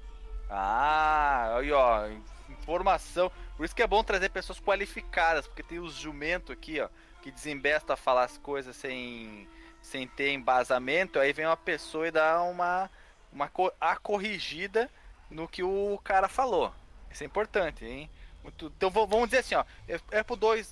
Ah, 0.49 1.58
aí 1.58 1.71
ó, 1.71 2.08
informação. 2.49 3.32
Por 3.56 3.65
isso 3.65 3.75
que 3.75 3.84
é 3.84 3.88
bom 3.88 4.04
trazer 4.04 4.30
pessoas 4.30 4.60
qualificadas, 4.60 5.47
porque 5.47 5.63
tem 5.63 5.80
os 5.80 5.95
jumento 5.95 6.51
aqui, 6.51 6.80
ó, 6.80 6.89
que 7.21 7.32
desembesta 7.32 7.93
a 7.93 7.97
falar 7.97 8.23
as 8.23 8.38
coisas 8.38 8.75
sem, 8.75 9.47
sem 9.82 10.08
ter 10.08 10.34
embasamento. 10.34 11.19
Aí 11.19 11.32
vem 11.32 11.45
uma 11.45 11.58
pessoa 11.58 12.08
e 12.08 12.12
dá 12.12 12.41
uma, 12.41 12.89
uma 13.32 13.51
a 13.80 13.95
corrigida 13.95 14.89
no 15.30 15.47
que 15.47 15.63
o 15.63 15.99
cara 16.04 16.27
falou. 16.27 16.73
Isso 17.12 17.23
é 17.23 17.25
importante, 17.25 17.86
hein? 17.86 18.10
Muito- 18.43 18.71
então 18.75 18.89
vamos 18.89 19.25
dizer 19.30 19.39
assim, 19.39 19.56
ó, 19.56 19.63
Apple 20.12 20.38
II, 20.38 20.65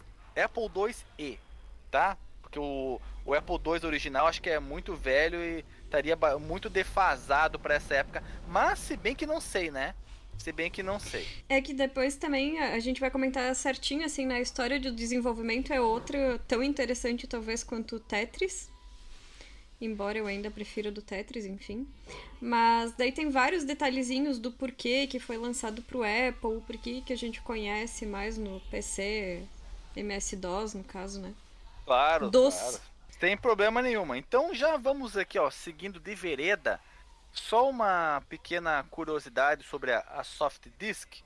Apple 0.43 0.69
IIe, 1.17 1.39
tá? 1.91 2.17
Porque 2.41 2.59
o, 2.59 2.99
o 3.25 3.33
Apple 3.33 3.55
II 3.55 3.85
original 3.85 4.27
acho 4.27 4.41
que 4.41 4.49
é 4.49 4.59
muito 4.59 4.95
velho 4.95 5.39
e 5.43 5.63
estaria 5.83 6.17
muito 6.39 6.69
defasado 6.69 7.59
para 7.59 7.75
essa 7.75 7.95
época. 7.95 8.23
Mas 8.47 8.79
se 8.79 8.97
bem 8.97 9.15
que 9.15 9.25
não 9.25 9.39
sei, 9.39 9.69
né? 9.71 9.93
Se 10.37 10.51
bem 10.51 10.71
que 10.71 10.81
não 10.81 10.99
sei. 10.99 11.27
É 11.49 11.61
que 11.61 11.73
depois 11.73 12.15
também 12.15 12.59
a 12.59 12.73
a 12.73 12.79
gente 12.79 12.99
vai 13.01 13.11
comentar 13.11 13.53
certinho, 13.55 14.05
assim, 14.05 14.25
na 14.25 14.39
história 14.39 14.79
do 14.79 14.91
desenvolvimento 14.91 15.73
é 15.73 15.81
outra 15.81 16.39
tão 16.47 16.63
interessante, 16.63 17.27
talvez, 17.27 17.63
quanto 17.63 17.97
o 17.97 17.99
Tetris. 17.99 18.68
Embora 19.81 20.17
eu 20.17 20.27
ainda 20.27 20.51
prefira 20.51 20.91
do 20.91 21.01
Tetris, 21.01 21.45
enfim. 21.45 21.87
Mas 22.41 22.91
daí 22.93 23.13
tem 23.13 23.29
vários 23.29 23.63
detalhezinhos 23.63 24.37
do 24.37 24.51
porquê 24.51 25.07
que 25.07 25.19
foi 25.19 25.37
lançado 25.37 25.81
pro 25.81 26.03
Apple, 26.03 26.57
o 26.57 26.61
porquê 26.61 27.01
que 27.05 27.13
a 27.13 27.17
gente 27.17 27.39
conhece 27.41 28.05
mais 28.05 28.37
no 28.37 28.59
PC, 28.69 29.41
MS-DOS, 29.95 30.73
no 30.73 30.83
caso, 30.83 31.21
né? 31.21 31.33
Claro, 31.85 32.29
Dos. 32.29 32.55
claro. 32.55 32.81
Sem 33.19 33.37
problema 33.37 33.81
nenhuma. 33.81 34.17
Então 34.17 34.53
já 34.53 34.75
vamos 34.75 35.15
aqui, 35.15 35.39
ó, 35.39 35.49
seguindo 35.49 35.97
de 35.99 36.13
vereda. 36.13 36.77
Só 37.31 37.69
uma 37.69 38.21
pequena 38.27 38.83
curiosidade 38.89 39.63
sobre 39.63 39.93
a, 39.93 39.99
a 39.99 40.23
Soft 40.23 40.67
Disk. 40.77 41.21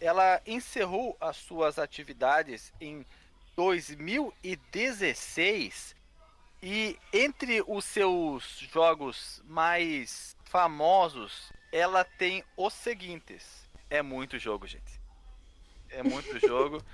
Ela 0.00 0.40
encerrou 0.46 1.16
as 1.20 1.36
suas 1.36 1.78
atividades 1.78 2.72
em 2.80 3.04
2016 3.56 5.99
e 6.62 6.98
entre 7.12 7.62
os 7.66 7.84
seus 7.84 8.58
jogos 8.72 9.42
mais 9.46 10.36
famosos, 10.44 11.50
ela 11.72 12.04
tem 12.04 12.44
os 12.56 12.74
seguintes. 12.74 13.68
É 13.88 14.02
muito 14.02 14.38
jogo, 14.38 14.66
gente. 14.66 15.00
É 15.88 16.02
muito 16.02 16.38
jogo. 16.46 16.84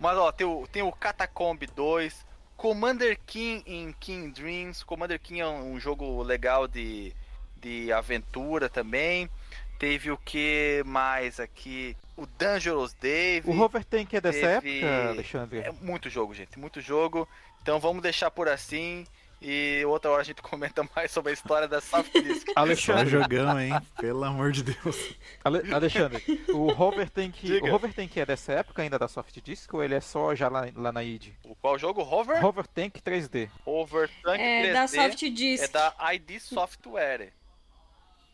Mas 0.00 0.18
ó, 0.18 0.32
tem 0.32 0.46
o, 0.46 0.66
tem 0.66 0.82
o 0.82 0.92
Catacomb 0.92 1.66
2, 1.66 2.26
Commander 2.56 3.18
King 3.26 3.62
em 3.66 3.92
King 3.92 4.32
Dreams. 4.32 4.84
Commander 4.84 5.20
King 5.20 5.40
é 5.40 5.46
um, 5.46 5.74
um 5.74 5.80
jogo 5.80 6.22
legal 6.22 6.66
de, 6.66 7.14
de 7.56 7.92
aventura 7.92 8.68
também. 8.68 9.30
Teve 9.78 10.10
o 10.10 10.16
que 10.16 10.82
mais 10.86 11.38
aqui? 11.38 11.96
O 12.16 12.24
Dangerous 12.26 12.94
Dave. 12.94 13.48
O 13.48 13.52
Rover 13.52 13.84
Tank 13.84 14.14
é 14.14 14.20
dessa 14.20 14.60
teve- 14.60 14.78
época, 14.80 15.08
Alexandre? 15.10 15.58
É 15.60 15.72
muito 15.82 16.08
jogo, 16.08 16.32
gente, 16.34 16.58
muito 16.58 16.80
jogo. 16.80 17.28
Então 17.62 17.78
vamos 17.78 18.02
deixar 18.02 18.30
por 18.30 18.48
assim. 18.48 19.06
E 19.42 19.84
outra 19.86 20.10
hora 20.10 20.22
a 20.22 20.24
gente 20.24 20.40
comenta 20.40 20.82
mais 20.96 21.10
sobre 21.10 21.28
a 21.30 21.34
história 21.34 21.68
da 21.68 21.78
Soft 21.82 22.10
Disk. 22.10 22.48
Alexandre, 22.56 23.06
jogão, 23.10 23.60
hein? 23.60 23.70
Pelo 24.00 24.24
amor 24.24 24.50
de 24.50 24.62
Deus. 24.62 25.14
Ale- 25.44 25.70
Alexandre, 25.74 26.24
o 26.48 26.72
Rover 26.72 27.10
Tank, 27.10 27.34
Diga. 27.42 27.66
o 27.66 27.70
Rover 27.70 27.92
Tank 27.92 28.16
é 28.16 28.24
dessa 28.24 28.54
época 28.54 28.80
ainda 28.80 28.98
da 28.98 29.06
Soft 29.08 29.38
Disk 29.42 29.74
ou 29.74 29.84
ele 29.84 29.94
é 29.94 30.00
só 30.00 30.34
já 30.34 30.48
lá, 30.48 30.66
lá 30.74 30.90
na 30.90 31.04
id? 31.04 31.32
O 31.44 31.54
qual 31.54 31.78
jogo? 31.78 32.00
Hover? 32.00 32.40
Rover 32.40 32.66
Tank 32.66 32.94
3D. 33.02 33.50
Hover 33.66 34.08
Tank 34.22 34.40
É 34.40 34.62
3D. 34.62 34.72
da 34.72 34.88
Soft 34.88 35.18
Disk. 35.30 35.64
É 35.64 35.68
da 35.68 35.94
ID 36.14 36.40
Software. 36.40 37.28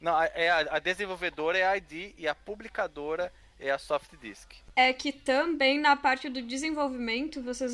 Não, 0.02 0.14
a- 0.16 0.26
é 0.34 0.50
a, 0.50 0.58
a 0.76 0.78
desenvolvedora 0.80 1.56
é 1.56 1.64
a 1.64 1.76
ID 1.76 2.12
e 2.18 2.26
a 2.28 2.34
publicadora 2.34 3.32
é 3.58 3.70
a 3.70 3.78
Soft 3.78 4.10
Disk. 4.20 4.52
É 4.76 4.92
que 4.92 5.12
também 5.12 5.78
na 5.78 5.96
parte 5.96 6.28
do 6.28 6.42
desenvolvimento, 6.42 7.40
vocês. 7.42 7.72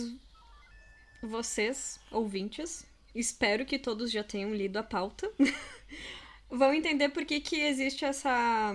Vocês, 1.21 1.99
ouvintes, 2.13 2.87
espero 3.15 3.67
que 3.67 3.77
todos 3.79 4.11
já 4.13 4.23
tenham 4.23 4.55
lido 4.55 4.77
a 4.79 4.83
pauta. 4.85 5.29
Vão 6.51 6.73
entender 6.73 7.09
por 7.11 7.25
que, 7.27 7.41
que 7.41 7.61
existe 7.61 8.05
essa, 8.05 8.73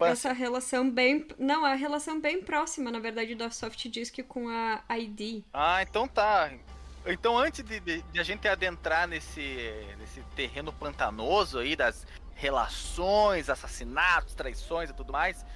essa 0.00 0.32
relação 0.32 0.88
bem. 0.90 1.26
Não, 1.38 1.64
a 1.64 1.74
relação 1.74 2.18
bem 2.20 2.40
próxima, 2.40 2.90
na 2.90 2.98
verdade, 3.00 3.34
da 3.34 3.50
Soft 3.50 3.86
Disk 3.88 4.22
com 4.28 4.48
a 4.48 4.80
ID. 4.96 5.42
Ah, 5.52 5.82
então 5.82 6.06
tá. 6.08 6.52
Então 7.04 7.36
antes 7.36 7.64
de, 7.64 7.80
de- 7.80 8.00
de 8.00 8.20
a 8.20 8.22
gente 8.22 8.46
adentrar 8.46 9.08
nesse, 9.08 9.42
nesse 9.98 10.22
terreno 10.36 10.72
pantanoso 10.72 11.58
aí 11.58 11.74
das 11.74 12.06
relações, 12.34 13.48
assassinatos, 13.48 14.34
traições 14.34 14.90
e 14.90 14.92
tudo 14.92 15.12
mais, 15.12 15.46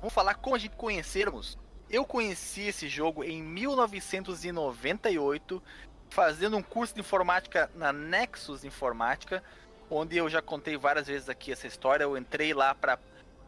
vamos 0.00 0.12
falar 0.12 0.34
como 0.34 0.56
a 0.56 0.58
gente 0.58 0.74
conhecermos. 0.76 1.56
Eu 1.88 2.04
conheci 2.04 2.62
esse 2.62 2.88
jogo 2.88 3.22
em 3.22 3.40
1998, 3.42 5.62
fazendo 6.10 6.56
um 6.56 6.62
curso 6.62 6.94
de 6.94 7.00
informática 7.00 7.70
na 7.74 7.92
Nexus 7.92 8.64
Informática, 8.64 9.44
onde 9.90 10.16
eu 10.16 10.28
já 10.28 10.42
contei 10.42 10.76
várias 10.76 11.06
vezes 11.06 11.28
aqui 11.28 11.52
essa 11.52 11.66
história. 11.66 12.04
Eu 12.04 12.16
entrei 12.16 12.54
lá 12.54 12.74
para 12.74 12.98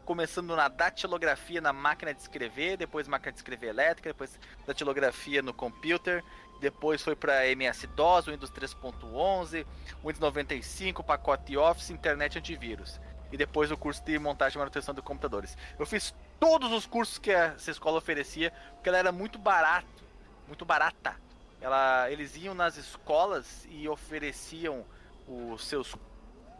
começando 0.05 0.55
na 0.55 0.67
datilografia 0.69 1.59
na 1.59 1.73
máquina 1.73 2.13
de 2.13 2.21
escrever, 2.21 2.77
depois 2.77 3.09
máquina 3.09 3.33
de 3.33 3.39
escrever 3.39 3.67
elétrica, 3.67 4.09
depois 4.09 4.39
datilografia 4.65 5.41
no 5.41 5.53
computer, 5.53 6.23
depois 6.59 7.01
foi 7.01 7.15
para 7.15 7.47
MS-DOS, 7.47 8.25
Windows 8.27 8.51
3.11, 8.51 9.65
Windows 10.03 10.19
95, 10.19 11.03
pacote 11.03 11.55
Office, 11.57 11.89
internet 11.89 12.37
antivírus. 12.37 12.99
E 13.31 13.37
depois 13.37 13.69
o 13.71 13.77
curso 13.77 14.03
de 14.03 14.17
montagem 14.17 14.55
e 14.55 14.59
manutenção 14.59 14.93
de 14.93 15.01
computadores. 15.01 15.57
Eu 15.77 15.85
fiz 15.85 16.15
todos 16.39 16.71
os 16.71 16.85
cursos 16.85 17.17
que 17.17 17.31
essa 17.31 17.69
escola 17.69 17.97
oferecia, 17.97 18.51
porque 18.73 18.89
ela 18.89 18.97
era 18.97 19.11
muito 19.11 19.37
barato, 19.37 19.87
muito 20.47 20.65
barata. 20.65 21.15
Ela, 21.59 22.09
eles 22.09 22.35
iam 22.37 22.53
nas 22.53 22.77
escolas 22.77 23.67
e 23.69 23.87
ofereciam 23.87 24.85
os 25.27 25.65
seus 25.65 25.95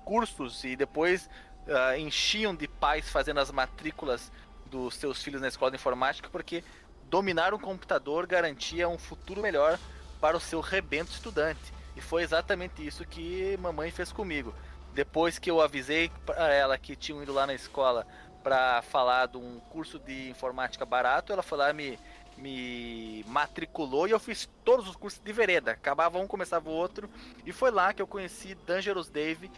cursos 0.03 0.63
e 0.63 0.75
depois 0.75 1.29
uh, 1.67 1.97
enchiam 1.97 2.55
de 2.55 2.67
pais 2.67 3.09
fazendo 3.09 3.39
as 3.39 3.51
matrículas 3.51 4.31
dos 4.65 4.95
seus 4.95 5.23
filhos 5.23 5.41
na 5.41 5.47
escola 5.47 5.71
de 5.71 5.77
informática, 5.77 6.29
porque 6.29 6.63
dominar 7.09 7.53
um 7.53 7.59
computador 7.59 8.25
garantia 8.25 8.87
um 8.87 8.97
futuro 8.97 9.41
melhor 9.41 9.79
para 10.19 10.37
o 10.37 10.39
seu 10.39 10.59
rebento 10.59 11.11
estudante. 11.11 11.73
E 11.95 12.01
foi 12.01 12.23
exatamente 12.23 12.85
isso 12.85 13.05
que 13.05 13.57
mamãe 13.59 13.91
fez 13.91 14.11
comigo. 14.11 14.53
Depois 14.93 15.39
que 15.39 15.49
eu 15.49 15.61
avisei 15.61 16.11
para 16.25 16.53
ela 16.53 16.77
que 16.77 16.95
tinham 16.95 17.21
ido 17.21 17.33
lá 17.33 17.47
na 17.47 17.53
escola 17.53 18.05
para 18.43 18.81
falar 18.81 19.27
de 19.27 19.37
um 19.37 19.59
curso 19.71 19.99
de 19.99 20.29
informática 20.29 20.85
barato, 20.85 21.33
ela 21.33 21.43
foi 21.43 21.57
lá 21.57 21.73
me 21.73 21.99
me 22.37 23.25
matriculou 23.27 24.07
e 24.07 24.11
eu 24.11 24.19
fiz 24.19 24.47
todos 24.63 24.87
os 24.87 24.95
cursos 24.95 25.19
de 25.19 25.33
vereda. 25.33 25.71
Acabava 25.71 26.19
um, 26.19 26.27
começava 26.27 26.69
o 26.69 26.73
outro. 26.73 27.09
E 27.45 27.51
foi 27.51 27.71
lá 27.71 27.93
que 27.93 28.01
eu 28.01 28.07
conheci 28.07 28.53
Dangerous 28.53 29.09
Dave 29.09 29.49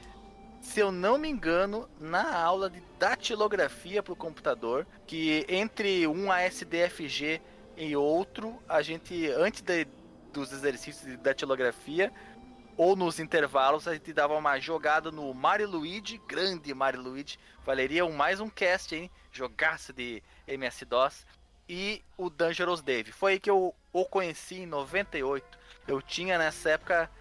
se 0.62 0.80
eu 0.80 0.92
não 0.92 1.18
me 1.18 1.30
engano, 1.30 1.90
na 2.00 2.38
aula 2.38 2.70
de 2.70 2.82
datilografia 3.00 4.04
para 4.04 4.14
o 4.14 4.16
computador, 4.16 4.86
que 5.08 5.46
entre 5.48 6.06
um 6.08 6.32
ASDFG 6.32 7.42
e 7.78 7.96
outro, 7.96 8.62
a 8.68 8.82
gente, 8.82 9.28
antes 9.32 9.62
de, 9.62 9.88
dos 10.34 10.52
exercícios 10.52 11.06
de 11.06 11.18
datilografia, 11.18 12.12
ou 12.76 12.96
nos 12.96 13.20
intervalos, 13.20 13.88
a 13.88 13.94
gente 13.94 14.14
dava 14.14 14.38
uma 14.38 14.58
jogada 14.60 15.12
no 15.12 15.34
Mario 15.34 15.70
Luigi, 15.70 16.18
grande 16.28 16.74
Mario 16.74 17.02
Luigi, 17.02 17.38
valeria 17.66 18.06
um, 18.06 18.14
mais 18.14 18.40
um 18.40 18.50
cast, 18.50 18.96
hein? 18.96 19.12
Jogaço 19.32 19.92
de 19.92 20.24
MS-DOS. 20.48 21.26
E 21.68 22.02
o 22.18 22.30
Dangerous 22.30 22.82
Dave. 22.82 23.12
Foi 23.12 23.34
aí 23.34 23.40
que 23.40 23.50
eu 23.50 23.76
o 23.92 24.06
conheci 24.06 24.62
em 24.62 24.66
98. 24.66 25.46
Eu 25.88 26.02
tinha 26.02 26.38
nessa 26.38 26.72
época 26.72 27.12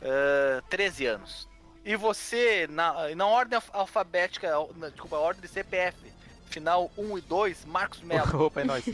uh, 0.00 0.62
13 0.68 1.06
anos. 1.06 1.48
E 1.84 1.96
você, 1.96 2.66
na, 2.70 3.14
na 3.14 3.26
ordem 3.26 3.58
alfabética, 3.72 4.50
na, 4.76 4.88
desculpa, 4.88 5.16
ordem 5.16 5.42
de 5.42 5.48
CPF, 5.48 5.96
final 6.48 6.90
1 6.96 7.18
e 7.18 7.20
2, 7.22 7.64
Marcos 7.64 8.00
Melo. 8.02 8.44
Opa, 8.46 8.60
é 8.60 8.64
nóis. 8.64 8.84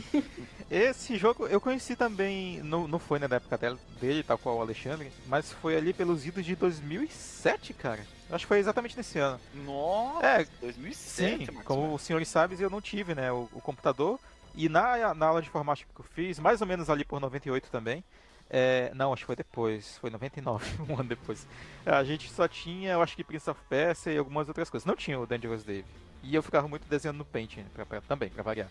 Esse 0.71 1.17
jogo 1.17 1.47
eu 1.47 1.59
conheci 1.59 1.95
também, 1.95 2.61
não, 2.61 2.87
não 2.87 2.99
foi 2.99 3.19
né, 3.19 3.27
na 3.27 3.37
época 3.37 3.57
dele, 3.99 4.23
tal 4.23 4.37
qual 4.37 4.57
o 4.57 4.61
Alexandre, 4.61 5.11
mas 5.27 5.51
foi 5.51 5.75
ali 5.75 5.93
pelos 5.93 6.25
idos 6.25 6.45
de 6.45 6.55
2007, 6.55 7.73
cara. 7.73 8.05
Acho 8.29 8.45
que 8.45 8.47
foi 8.47 8.59
exatamente 8.59 8.95
nesse 8.95 9.17
ano. 9.17 9.39
Nossa, 9.65 10.25
é, 10.25 10.47
2007, 10.61 11.45
sim, 11.47 11.53
como 11.63 11.95
os 11.95 12.01
senhores 12.03 12.27
sabem, 12.27 12.59
eu 12.59 12.69
não 12.69 12.81
tive, 12.81 13.15
né, 13.15 13.31
o, 13.31 13.49
o 13.51 13.61
computador. 13.61 14.19
E 14.55 14.69
na, 14.69 15.13
na 15.13 15.27
aula 15.27 15.41
de 15.41 15.47
informática 15.47 15.89
que 15.93 16.01
eu 16.01 16.05
fiz, 16.05 16.39
mais 16.39 16.61
ou 16.61 16.67
menos 16.67 16.89
ali 16.89 17.03
por 17.03 17.19
98 17.19 17.69
também, 17.71 18.03
é, 18.49 18.91
não, 18.95 19.13
acho 19.13 19.21
que 19.21 19.27
foi 19.27 19.35
depois, 19.35 19.97
foi 19.99 20.09
99, 20.09 20.65
um 20.89 20.93
ano 20.95 21.09
depois. 21.09 21.47
A 21.85 22.03
gente 22.03 22.31
só 22.31 22.47
tinha, 22.47 22.93
eu 22.93 23.01
acho 23.01 23.15
que 23.15 23.23
Prince 23.23 23.49
of 23.49 23.59
Persia 23.69 24.13
e 24.13 24.17
algumas 24.17 24.47
outras 24.47 24.69
coisas. 24.69 24.85
Não 24.85 24.95
tinha 24.95 25.19
o 25.19 25.27
Dangerous 25.27 25.63
Dave. 25.63 25.85
E 26.23 26.33
eu 26.33 26.41
ficava 26.41 26.67
muito 26.67 26.87
desenhando 26.89 27.17
no 27.17 27.25
Paint 27.25 27.57
né, 27.57 27.65
pra, 27.73 27.85
pra, 27.85 28.01
também, 28.01 28.29
pra 28.29 28.43
variar. 28.43 28.69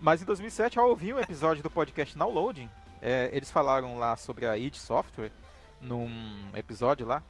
Mas 0.00 0.22
em 0.22 0.24
2007 0.24 0.78
eu 0.78 0.84
ouvi 0.88 1.12
um 1.12 1.18
episódio 1.18 1.62
do 1.62 1.70
podcast 1.70 2.16
Downloading. 2.16 2.70
É, 3.02 3.28
eles 3.32 3.50
falaram 3.50 3.98
lá 3.98 4.16
sobre 4.16 4.46
a 4.46 4.56
id 4.56 4.74
Software, 4.74 5.32
num 5.80 6.10
episódio 6.54 7.06
lá. 7.06 7.22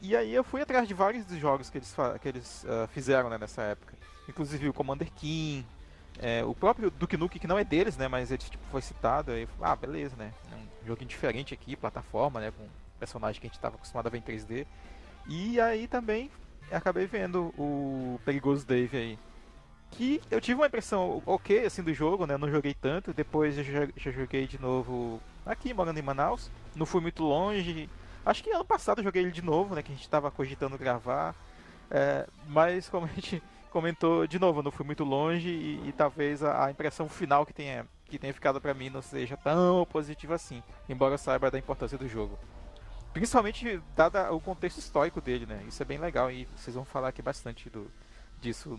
E 0.00 0.14
aí 0.16 0.34
eu 0.34 0.44
fui 0.44 0.60
atrás 0.60 0.86
de 0.86 0.94
vários 0.94 1.24
dos 1.24 1.38
jogos 1.38 1.70
que 1.70 1.78
eles, 1.78 1.94
que 2.20 2.28
eles 2.28 2.64
uh, 2.64 2.86
fizeram 2.88 3.30
né, 3.30 3.38
nessa 3.38 3.62
época. 3.62 3.94
Inclusive 4.28 4.68
o 4.68 4.72
Commander 4.72 5.10
King, 5.12 5.66
é, 6.20 6.44
o 6.44 6.54
próprio 6.54 6.90
Duke 6.90 7.16
Nukem, 7.16 7.40
que 7.40 7.46
não 7.46 7.58
é 7.58 7.64
deles, 7.64 7.96
né? 7.96 8.08
Mas 8.08 8.30
ele 8.30 8.38
tipo, 8.38 8.64
foi 8.70 8.82
citado. 8.82 9.32
Aí, 9.32 9.48
ah, 9.60 9.76
beleza, 9.76 10.16
né? 10.16 10.32
Um 10.52 10.86
joguinho 10.86 11.08
diferente 11.08 11.54
aqui, 11.54 11.76
plataforma, 11.76 12.40
né? 12.40 12.50
Com 12.50 12.66
personagem 12.98 13.40
que 13.40 13.46
a 13.46 13.48
gente 13.48 13.56
estava 13.56 13.76
acostumado 13.76 14.08
a 14.08 14.10
ver 14.10 14.18
em 14.18 14.22
3D. 14.22 14.66
E 15.28 15.60
aí 15.60 15.86
também 15.86 16.30
acabei 16.70 17.06
vendo 17.06 17.54
o 17.56 18.20
Perigoso 18.24 18.66
Dave 18.66 18.96
aí. 18.96 19.18
Que 19.90 20.20
eu 20.30 20.40
tive 20.40 20.60
uma 20.60 20.66
impressão 20.66 21.22
ok 21.24 21.64
assim 21.64 21.82
do 21.82 21.94
jogo, 21.94 22.26
né? 22.26 22.34
Eu 22.34 22.38
não 22.38 22.50
joguei 22.50 22.74
tanto. 22.74 23.14
Depois 23.14 23.56
eu 23.56 23.64
já, 23.64 23.88
já 23.96 24.10
joguei 24.10 24.46
de 24.46 24.60
novo 24.60 25.20
aqui, 25.46 25.72
morando 25.72 25.98
em 25.98 26.02
Manaus. 26.02 26.50
Não 26.74 26.84
fui 26.84 27.00
muito 27.00 27.22
longe. 27.22 27.88
Acho 28.26 28.42
que 28.42 28.50
ano 28.50 28.64
passado 28.64 28.98
eu 28.98 29.04
joguei 29.04 29.22
ele 29.22 29.30
de 29.30 29.40
novo, 29.40 29.74
né? 29.74 29.82
Que 29.82 29.92
a 29.92 29.94
gente 29.94 30.04
estava 30.04 30.30
cogitando 30.30 30.76
gravar. 30.76 31.34
É, 31.90 32.26
mas 32.48 32.88
como 32.88 33.06
a 33.06 33.08
gente 33.08 33.42
comentou, 33.68 34.26
de 34.26 34.38
novo, 34.38 34.62
não 34.62 34.70
fui 34.70 34.84
muito 34.84 35.04
longe 35.04 35.48
e, 35.48 35.88
e 35.88 35.92
talvez 35.92 36.42
a, 36.42 36.66
a, 36.66 36.70
impressão 36.70 37.08
final 37.08 37.46
que 37.46 37.52
tenha, 37.52 37.86
que 38.06 38.18
tenha 38.18 38.32
ficado 38.32 38.60
para 38.60 38.74
mim 38.74 38.90
não 38.90 39.02
seja 39.02 39.36
tão 39.36 39.86
positiva 39.86 40.34
assim, 40.34 40.62
embora 40.88 41.14
eu 41.14 41.18
saiba 41.18 41.50
da 41.50 41.58
importância 41.58 41.98
do 41.98 42.08
jogo. 42.08 42.38
Principalmente 43.12 43.80
dado 43.96 44.18
o 44.34 44.40
contexto 44.40 44.78
histórico 44.78 45.20
dele, 45.20 45.46
né? 45.46 45.64
Isso 45.66 45.82
é 45.82 45.86
bem 45.86 45.98
legal 45.98 46.30
e 46.30 46.46
vocês 46.56 46.74
vão 46.74 46.84
falar 46.84 47.08
aqui 47.08 47.22
bastante 47.22 47.70
do, 47.70 47.90
disso 48.40 48.78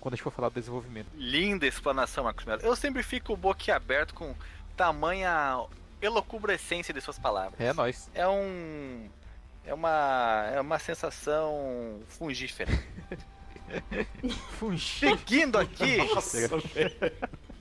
quando 0.00 0.14
a 0.14 0.16
gente 0.16 0.22
for 0.22 0.32
falar 0.32 0.48
do 0.48 0.54
desenvolvimento. 0.54 1.08
Linda 1.14 1.66
explanação, 1.66 2.24
Marcos 2.24 2.44
Melo. 2.44 2.62
Eu 2.62 2.74
sempre 2.74 3.02
fico 3.02 3.36
boquiaberto 3.36 4.14
com 4.14 4.34
tamanha 4.76 5.64
elocubrescência 6.02 6.92
de 6.92 7.00
suas 7.00 7.18
palavras. 7.18 7.60
É 7.60 7.72
nós. 7.72 8.10
É 8.14 8.26
um 8.26 9.08
é 9.64 9.74
uma 9.74 10.50
é 10.52 10.60
uma 10.60 10.78
sensação 10.78 12.00
fungífera. 12.08 12.72
Seguindo 14.78 15.58
aqui. 15.58 15.98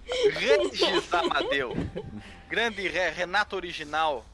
Regis 0.06 1.14
Amadeu. 1.14 1.74
Grande 2.50 2.88
Renato 2.88 3.56
Original. 3.56 4.26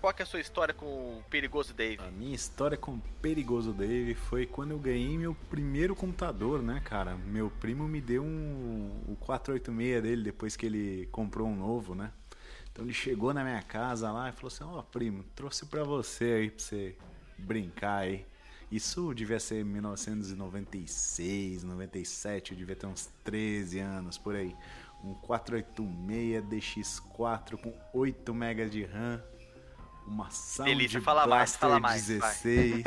Qual 0.00 0.14
que 0.14 0.22
é 0.22 0.24
a 0.24 0.26
sua 0.26 0.40
história 0.40 0.72
com 0.72 0.86
o 0.86 1.24
Perigoso 1.28 1.74
Dave? 1.74 2.02
A 2.02 2.10
minha 2.10 2.34
história 2.34 2.74
com 2.74 2.92
o 2.92 3.02
Perigoso 3.20 3.70
Dave 3.70 4.14
foi 4.14 4.46
quando 4.46 4.70
eu 4.70 4.78
ganhei 4.78 5.18
meu 5.18 5.34
primeiro 5.50 5.94
computador, 5.94 6.62
né, 6.62 6.80
cara? 6.82 7.16
Meu 7.16 7.50
primo 7.50 7.86
me 7.86 8.00
deu 8.00 8.22
um 8.22 9.04
o 9.06 9.16
486 9.16 10.02
dele 10.02 10.22
depois 10.22 10.56
que 10.56 10.64
ele 10.64 11.06
comprou 11.12 11.46
um 11.46 11.54
novo, 11.54 11.94
né? 11.94 12.12
Então 12.72 12.86
ele 12.86 12.94
chegou 12.94 13.34
na 13.34 13.44
minha 13.44 13.62
casa 13.62 14.10
lá 14.10 14.30
e 14.30 14.32
falou 14.32 14.48
assim: 14.48 14.64
"Ó, 14.64 14.78
oh, 14.78 14.82
primo, 14.84 15.22
trouxe 15.36 15.66
para 15.66 15.84
você 15.84 16.24
aí 16.24 16.50
pra 16.50 16.64
você 16.64 16.96
brincar 17.36 17.98
aí". 17.98 18.24
Isso 18.70 19.12
devia 19.12 19.40
ser 19.40 19.64
1996, 19.64 21.64
97, 21.64 22.52
eu 22.52 22.58
devia 22.58 22.76
ter 22.76 22.86
uns 22.86 23.10
13 23.24 23.80
anos 23.80 24.16
por 24.16 24.36
aí. 24.36 24.54
Um 25.02 25.14
486 25.14 26.44
DX4 26.44 27.56
com 27.56 27.74
8 27.92 28.32
MB 28.32 28.70
de 28.70 28.84
RAM. 28.84 29.20
Uma 30.06 30.30
Sound 30.30 30.70
Delícia, 30.70 31.00
fala 31.00 31.26
mais, 31.26 31.56
fala 31.56 31.80
mais, 31.80 32.06
16. 32.06 32.84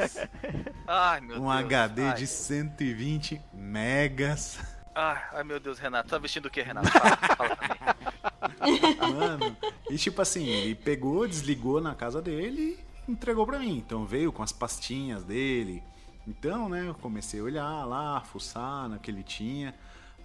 ai, 0.87 1.19
meu 1.21 1.37
um 1.37 1.49
Deus, 1.49 1.65
HD 1.65 2.03
ai. 2.03 2.13
de 2.15 2.27
120 2.27 3.41
megas. 3.53 4.59
Ai, 4.95 5.21
ai, 5.33 5.43
meu 5.43 5.59
Deus, 5.59 5.79
Renato. 5.79 6.09
Tá 6.09 6.17
vestindo 6.17 6.45
o 6.45 6.49
que, 6.49 6.61
Renato? 6.61 6.89
Fala, 6.89 7.17
fala 7.17 7.57
Mano, 9.11 9.57
e 9.89 9.97
tipo 9.97 10.21
assim, 10.21 10.45
ele 10.45 10.75
pegou, 10.75 11.27
desligou 11.27 11.81
na 11.81 11.93
casa 11.93 12.21
dele 12.21 12.79
entregou 13.07 13.45
para 13.45 13.59
mim. 13.59 13.77
Então 13.77 14.05
veio 14.05 14.31
com 14.31 14.43
as 14.43 14.51
pastinhas 14.51 15.23
dele. 15.23 15.83
Então, 16.27 16.69
né, 16.69 16.87
eu 16.87 16.95
comecei 16.95 17.39
a 17.39 17.43
olhar 17.43 17.85
lá, 17.85 18.21
fuçar 18.21 18.87
no 18.87 18.99
que 18.99 19.11
ele 19.11 19.23
tinha. 19.23 19.75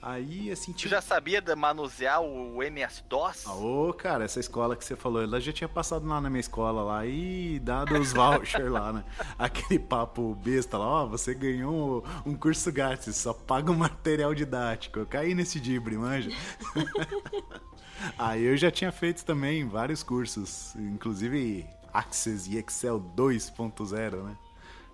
Aí, 0.00 0.48
assim, 0.52 0.72
Você 0.72 0.88
já 0.88 1.00
sabia 1.00 1.40
de 1.40 1.52
manusear 1.56 2.22
o 2.22 2.62
MS-DOS? 2.62 3.46
Ah, 3.48 3.54
ô, 3.54 3.92
cara, 3.92 4.24
essa 4.24 4.38
escola 4.38 4.76
que 4.76 4.84
você 4.84 4.94
falou, 4.94 5.20
ela 5.20 5.40
já 5.40 5.52
tinha 5.52 5.68
passado 5.68 6.06
lá 6.06 6.20
na 6.20 6.30
minha 6.30 6.40
escola 6.40 6.82
lá 6.82 7.04
e 7.04 7.58
dado 7.58 7.98
os 7.98 8.12
vouchers 8.14 8.70
lá, 8.70 8.92
né? 8.92 9.04
Aquele 9.36 9.80
papo 9.80 10.36
besta 10.36 10.78
lá, 10.78 10.86
ó, 10.86 11.06
você 11.06 11.34
ganhou 11.34 12.04
um 12.24 12.36
curso 12.36 12.70
grátis, 12.70 13.16
só 13.16 13.32
paga 13.34 13.72
um 13.72 13.76
material 13.76 14.32
didático. 14.34 15.00
Eu 15.00 15.06
caí 15.06 15.34
nesse 15.34 15.58
dibre, 15.58 15.96
manja. 15.96 16.30
Aí 18.16 18.44
eu 18.44 18.56
já 18.56 18.70
tinha 18.70 18.92
feito 18.92 19.24
também 19.24 19.66
vários 19.66 20.04
cursos, 20.04 20.76
inclusive 20.76 21.66
Access 21.98 22.50
e 22.50 22.58
Excel 22.58 23.00
2.0, 23.16 24.22
né? 24.24 24.37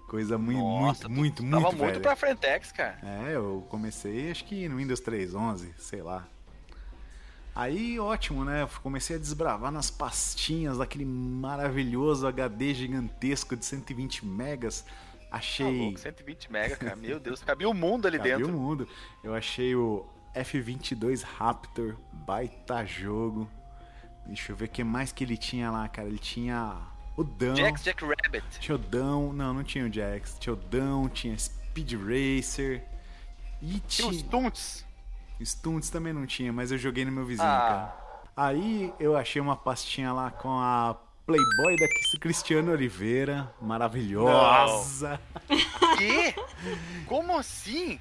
Coisa 0.09 0.37
muito, 0.39 0.59
Nossa, 0.61 1.09
muito, 1.09 1.43
muito, 1.43 1.55
tava 1.57 1.69
muito 1.71 1.79
muito 1.79 1.93
velha. 1.95 2.01
pra 2.01 2.15
Frentex, 2.17 2.71
cara. 2.73 2.99
É, 3.03 3.35
eu 3.35 3.67
comecei 3.69 4.31
acho 4.31 4.45
que 4.45 4.69
no 4.69 4.77
Windows 4.77 5.01
3.11, 5.01 5.71
sei 5.79 6.03
lá. 6.03 6.27
Aí, 7.55 7.99
ótimo, 8.01 8.45
né? 8.45 8.69
Comecei 8.83 9.17
a 9.17 9.19
desbravar 9.19 9.71
nas 9.71 9.91
pastinhas 9.91 10.79
daquele 10.79 11.05
maravilhoso 11.05 12.27
HD 12.27 12.75
gigantesco 12.75 13.57
de 13.57 13.65
120 13.65 14.27
megas. 14.27 14.83
Tá 14.83 15.39
Achei. 15.39 15.79
louco, 15.79 15.99
120 15.99 16.53
mega, 16.53 16.77
cara. 16.77 16.97
Meu 16.97 17.19
Deus, 17.21 17.43
cabia 17.43 17.69
o 17.69 17.75
mundo 17.75 18.07
ali 18.07 18.19
Cabia 18.19 18.39
dentro. 18.39 18.53
o 18.55 18.59
mundo. 18.61 18.89
Eu 19.23 19.35
achei 19.35 19.75
o 19.75 20.05
F-22 20.35 21.23
Raptor, 21.23 21.97
baita 22.13 22.85
jogo. 22.85 23.49
Deixa 24.27 24.53
eu 24.53 24.57
ver 24.57 24.67
o 24.67 24.69
que 24.69 24.83
mais 24.85 25.13
que 25.13 25.23
ele 25.25 25.37
tinha 25.37 25.71
lá, 25.71 25.89
cara. 25.89 26.09
Ele 26.09 26.19
tinha 26.19 26.77
o 27.17 27.25
Dão. 27.25 27.55
Jax 27.57 27.83
Jack 27.83 28.05
Rabbit. 28.05 28.45
Tinha 28.61 28.75
o 28.75 28.79
Dão. 28.79 29.33
Não, 29.33 29.53
não 29.55 29.63
tinha 29.65 29.85
o 29.87 29.93
Jax. 29.93 30.37
Tinha 30.39 30.53
o 30.53 30.57
Dão, 30.57 31.09
tinha 31.09 31.37
Speed 31.39 31.93
Racer. 31.93 32.83
E 33.63 33.81
Tinha 33.81 34.09
os. 34.09 34.17
Stunts. 34.19 34.85
Stunts 35.41 35.91
também 35.91 36.13
não 36.13 36.27
tinha, 36.27 36.53
mas 36.53 36.71
eu 36.73 36.79
joguei 36.79 37.05
no 37.05 37.13
meu 37.13 37.25
vizinho, 37.25 37.49
Ah. 37.49 37.59
cara. 37.61 38.05
Aí 38.37 38.93
eu 38.99 39.17
achei 39.17 39.41
uma 39.41 39.57
pastinha 39.57 40.13
lá 40.13 40.31
com 40.31 40.49
a 40.59 40.97
Playboy 41.27 41.77
da 41.77 41.87
Cristiano 42.21 42.73
Oliveira. 42.73 43.53
Maravilhosa. 43.61 45.21
Quê? 45.99 46.35
Como 47.07 47.37
assim? 47.39 47.99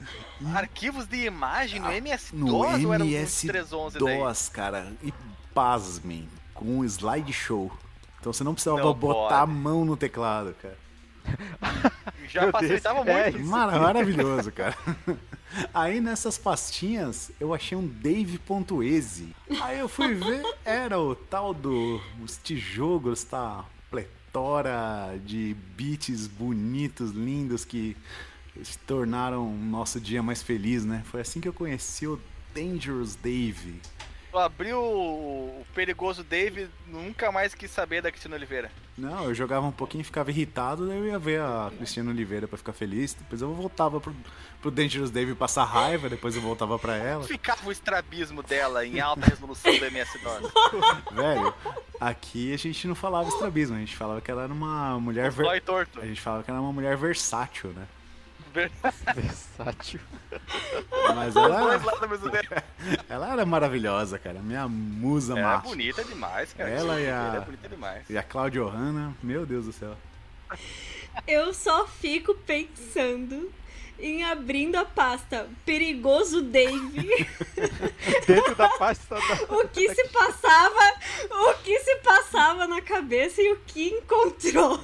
Arquivos 0.54 1.06
de 1.08 1.26
imagem 1.26 1.80
no 1.80 1.92
MS-DOS 1.92 2.32
No 2.40 2.56
ou 2.58 2.66
era 2.66 2.78
um 2.78 2.94
MS 2.94 3.48
311 3.48 4.00
daí? 4.00 4.18
DOS, 4.18 4.50
cara. 4.50 4.92
E 5.04 5.14
pasmem, 5.54 6.28
com 6.54 6.66
um 6.80 6.84
slideshow. 6.86 7.72
Então 8.24 8.32
você 8.32 8.42
não 8.42 8.54
precisava 8.54 8.82
Não 8.82 8.94
botar 8.94 9.42
a 9.42 9.46
pode. 9.46 9.52
mão 9.60 9.84
no 9.84 9.98
teclado, 9.98 10.56
cara. 10.62 10.78
Já 12.30 12.44
Meu 12.44 12.52
facilitava 12.54 13.04
Deus, 13.04 13.18
é 13.18 13.24
muito. 13.24 13.40
isso. 13.42 13.50
Mara- 13.50 13.80
maravilhoso, 13.82 14.50
cara. 14.50 14.78
Aí 15.74 16.00
nessas 16.00 16.38
pastinhas 16.38 17.32
eu 17.38 17.54
achei 17.54 17.78
um 17.78 17.86
Dave.exe. 17.86 19.36
Aí 19.62 19.78
eu 19.80 19.90
fui 19.90 20.14
ver, 20.14 20.42
era 20.64 20.98
o 20.98 21.14
tal 21.14 21.54
do. 21.54 22.00
Os 22.24 22.40
tijolos, 22.42 23.26
tá? 23.26 23.66
Pletora 23.92 25.20
de 25.26 25.54
beats 25.76 26.26
bonitos, 26.26 27.12
lindos 27.12 27.66
que 27.66 27.98
se 28.64 28.78
tornaram 28.80 29.46
o 29.46 29.58
nosso 29.58 30.00
dia 30.00 30.24
mais 30.24 30.42
feliz, 30.42 30.86
né? 30.86 31.04
Foi 31.12 31.20
assim 31.20 31.42
que 31.42 31.48
eu 31.50 31.54
conheci 31.54 32.08
o 32.08 32.18
Dangerous 32.56 33.16
Dave. 33.16 33.82
Tu 34.34 34.40
abriu 34.40 34.80
o 34.80 35.64
perigoso 35.76 36.24
Dave, 36.24 36.68
nunca 36.88 37.32
mais 37.32 37.54
quis 37.54 37.70
saber 37.70 38.02
da 38.02 38.10
Cristina 38.10 38.36
Oliveira. 38.36 38.72
Não, 38.98 39.26
eu 39.26 39.36
jogava 39.36 39.68
um 39.68 39.72
pouquinho, 39.72 40.04
ficava 40.04 40.32
irritado, 40.32 40.88
daí 40.88 40.98
eu 40.98 41.06
ia 41.06 41.20
ver 41.20 41.40
a 41.40 41.72
Cristina 41.78 42.10
Oliveira 42.10 42.48
pra 42.48 42.58
ficar 42.58 42.74
feliz. 42.74 43.14
Depois 43.14 43.44
eu 43.44 43.54
voltava 43.54 44.02
pro, 44.02 44.12
pro 44.60 44.72
Dangerous 44.72 45.12
Dave 45.12 45.36
passar 45.36 45.66
raiva, 45.66 46.10
depois 46.10 46.36
eu 46.36 46.42
voltava 46.42 46.80
pra 46.80 46.96
ela. 46.96 47.26
Ficava 47.26 47.70
o 47.70 47.72
estrabismo 47.72 48.42
dela 48.42 48.84
em 48.84 49.00
alta 49.00 49.24
resolução 49.28 49.72
do 49.78 49.86
MS-DOS. 49.86 50.52
Velho, 51.14 51.54
aqui 52.00 52.56
a 52.56 52.58
gente 52.58 52.88
não 52.88 52.96
falava 52.96 53.30
estrabismo, 53.30 53.76
a 53.76 53.80
gente 53.82 53.96
falava 53.96 54.20
que 54.20 54.32
ela 54.32 54.46
era 54.46 54.54
uma 54.54 55.00
mulher 55.00 55.30
ver... 55.30 55.62
Torto. 55.62 56.02
A 56.02 56.08
gente 56.08 56.20
falava 56.20 56.42
que 56.42 56.50
ela 56.50 56.58
era 56.58 56.66
uma 56.66 56.74
mulher 56.74 56.98
versátil, 56.98 57.70
né? 57.70 57.86
Versátil. 58.54 60.00
Mas 61.16 61.36
ela, 61.36 61.82
ela 63.10 63.32
era 63.34 63.46
maravilhosa, 63.46 64.20
cara. 64.20 64.40
Minha 64.40 64.68
musa 64.68 65.38
É 65.38 65.42
macho. 65.44 65.68
bonita 65.70 66.04
demais, 66.04 66.54
cara. 66.54 66.70
Ela 66.70 67.00
e 67.02 67.08
a- 67.10 67.10
Ela 67.10 67.38
é 67.38 67.42
bonita 67.42 67.70
demais. 67.70 68.10
E 68.10 68.18
a 68.18 68.24
Claudia 68.24 68.64
Hanna, 68.64 69.16
meu 69.24 69.46
Deus 69.46 69.66
do 69.66 69.74
céu. 69.74 69.96
Eu 71.28 71.54
só 71.54 71.88
fico 71.88 72.34
pensando 72.36 73.52
em 74.00 74.24
abrindo 74.24 74.76
a 74.76 74.86
pasta 74.86 75.48
Perigoso 75.66 76.42
Dave. 76.42 77.28
Dentro 78.28 78.56
da 78.56 78.68
pasta 78.78 79.16
da... 79.16 79.56
o 79.56 79.68
que 79.70 79.94
se 79.94 80.08
passava, 80.10 80.94
o 81.30 81.54
que 81.64 81.80
se 81.80 81.96
passava 81.98 82.68
na 82.68 82.82
cabeça 82.82 83.42
e 83.42 83.52
o 83.54 83.58
que 83.66 83.90
encontrou. 83.90 84.80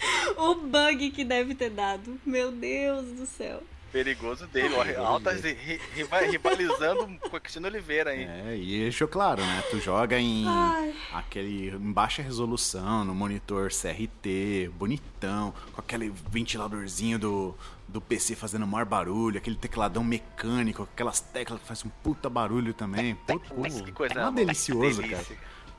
o 0.36 0.54
bug 0.56 1.10
que 1.10 1.24
deve 1.24 1.54
ter 1.54 1.70
dado. 1.70 2.18
Meu 2.24 2.50
Deus 2.52 3.06
do 3.12 3.26
céu. 3.26 3.62
Perigoso 3.90 4.46
dele, 4.48 4.74
ó, 4.98 5.02
altas 5.06 5.42
ri- 5.42 5.54
ri- 5.54 5.80
riva- 5.94 6.20
rivalizando 6.20 7.08
com 7.30 7.34
a 7.34 7.40
Cristina 7.40 7.68
Oliveira 7.68 8.10
aí. 8.10 8.22
É, 8.22 8.54
e 8.54 8.80
deixou 8.80 9.08
claro, 9.08 9.40
né? 9.40 9.64
Tu 9.70 9.80
joga 9.80 10.18
em 10.18 10.44
Ai. 10.46 10.94
aquele 11.14 11.70
em 11.70 11.90
baixa 11.92 12.20
resolução, 12.20 13.02
no 13.02 13.14
monitor 13.14 13.70
CRT, 13.70 14.70
bonitão, 14.74 15.54
com 15.72 15.80
aquele 15.80 16.12
ventiladorzinho 16.30 17.18
do, 17.18 17.54
do 17.88 17.98
PC 17.98 18.36
fazendo 18.36 18.66
maior 18.66 18.84
barulho, 18.84 19.38
aquele 19.38 19.56
tecladão 19.56 20.04
mecânico, 20.04 20.82
aquelas 20.82 21.20
teclas 21.20 21.58
que 21.58 21.66
fazem 21.66 21.86
um 21.86 22.02
puta 22.02 22.28
barulho 22.28 22.74
também. 22.74 23.14
Puta, 23.14 23.38
que 23.84 23.92
coisa 23.92 24.20
é 24.20 24.30
delicioso, 24.30 25.02
que 25.02 25.08
cara. 25.08 25.24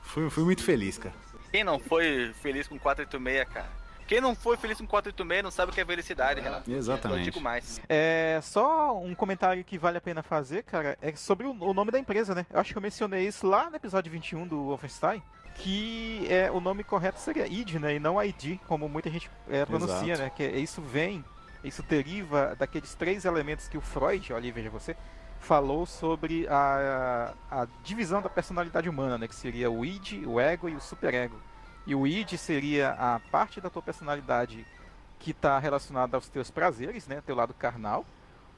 Fui, 0.02 0.28
fui 0.28 0.42
muito 0.42 0.64
feliz, 0.64 0.98
cara. 0.98 1.14
Quem 1.52 1.62
não 1.62 1.78
foi 1.78 2.32
feliz 2.42 2.66
com 2.66 2.76
486, 2.76 3.48
cara? 3.54 3.79
Quem 4.10 4.20
não 4.20 4.34
foi 4.34 4.56
feliz 4.56 4.76
com 4.76 4.88
486 4.88 5.40
não 5.40 5.52
sabe 5.52 5.70
o 5.70 5.72
que 5.72 5.80
é 5.80 5.84
felicidade, 5.84 6.40
Renato. 6.40 6.68
Exatamente. 6.68 7.20
Eu 7.20 7.24
digo 7.26 7.40
mais. 7.40 7.80
É, 7.88 8.40
só 8.42 8.98
um 8.98 9.14
comentário 9.14 9.62
que 9.62 9.78
vale 9.78 9.98
a 9.98 10.00
pena 10.00 10.20
fazer, 10.20 10.64
cara, 10.64 10.98
é 11.00 11.14
sobre 11.14 11.46
o, 11.46 11.52
o 11.52 11.72
nome 11.72 11.92
da 11.92 11.98
empresa, 12.00 12.34
né? 12.34 12.44
Eu 12.50 12.58
acho 12.58 12.72
que 12.72 12.76
eu 12.76 12.82
mencionei 12.82 13.24
isso 13.24 13.46
lá 13.46 13.70
no 13.70 13.76
episódio 13.76 14.10
21 14.10 14.48
do 14.48 14.64
Wolfenstein, 14.64 15.22
que 15.54 16.26
é, 16.28 16.50
o 16.50 16.60
nome 16.60 16.82
correto 16.82 17.20
seria 17.20 17.46
id, 17.46 17.74
né? 17.74 17.94
E 17.94 18.00
não 18.00 18.20
ID, 18.20 18.58
como 18.66 18.88
muita 18.88 19.08
gente 19.08 19.30
é, 19.48 19.64
pronuncia, 19.64 20.14
Exato. 20.14 20.22
né? 20.22 20.32
Que 20.34 20.44
isso 20.58 20.82
vem, 20.82 21.24
isso 21.62 21.80
deriva 21.84 22.56
daqueles 22.58 22.96
três 22.96 23.24
elementos 23.24 23.68
que 23.68 23.78
o 23.78 23.80
Freud, 23.80 24.32
olha 24.32 24.44
aí, 24.44 24.50
veja 24.50 24.70
você, 24.70 24.96
falou 25.38 25.86
sobre 25.86 26.48
a, 26.48 27.32
a 27.48 27.68
divisão 27.84 28.20
da 28.20 28.28
personalidade 28.28 28.88
humana, 28.88 29.16
né? 29.16 29.28
Que 29.28 29.36
seria 29.36 29.70
o 29.70 29.84
id, 29.84 30.26
o 30.26 30.40
ego 30.40 30.68
e 30.68 30.74
o 30.74 30.80
superego. 30.80 31.40
E 31.90 31.94
o 31.96 32.06
id 32.06 32.34
seria 32.36 32.90
a 32.92 33.18
parte 33.32 33.60
da 33.60 33.68
tua 33.68 33.82
personalidade 33.82 34.64
que 35.18 35.32
está 35.32 35.58
relacionada 35.58 36.16
aos 36.16 36.28
teus 36.28 36.48
prazeres, 36.48 37.08
né? 37.08 37.20
Teu 37.26 37.34
lado 37.34 37.52
carnal. 37.52 38.06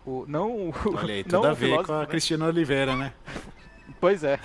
O, 0.05 0.27
não 0.29 0.68
o, 0.68 0.75
Olha 0.95 1.14
aí, 1.14 1.23
não 1.33 1.40
tudo 1.40 1.47
a 1.47 1.53
ver 1.55 1.66
filósofo, 1.66 1.87
com 1.87 1.95
a 1.95 2.01
né? 2.01 2.07
Cristina 2.07 2.45
Oliveira, 2.47 2.95
né? 2.95 3.14
Pois 3.99 4.23
é. 4.23 4.38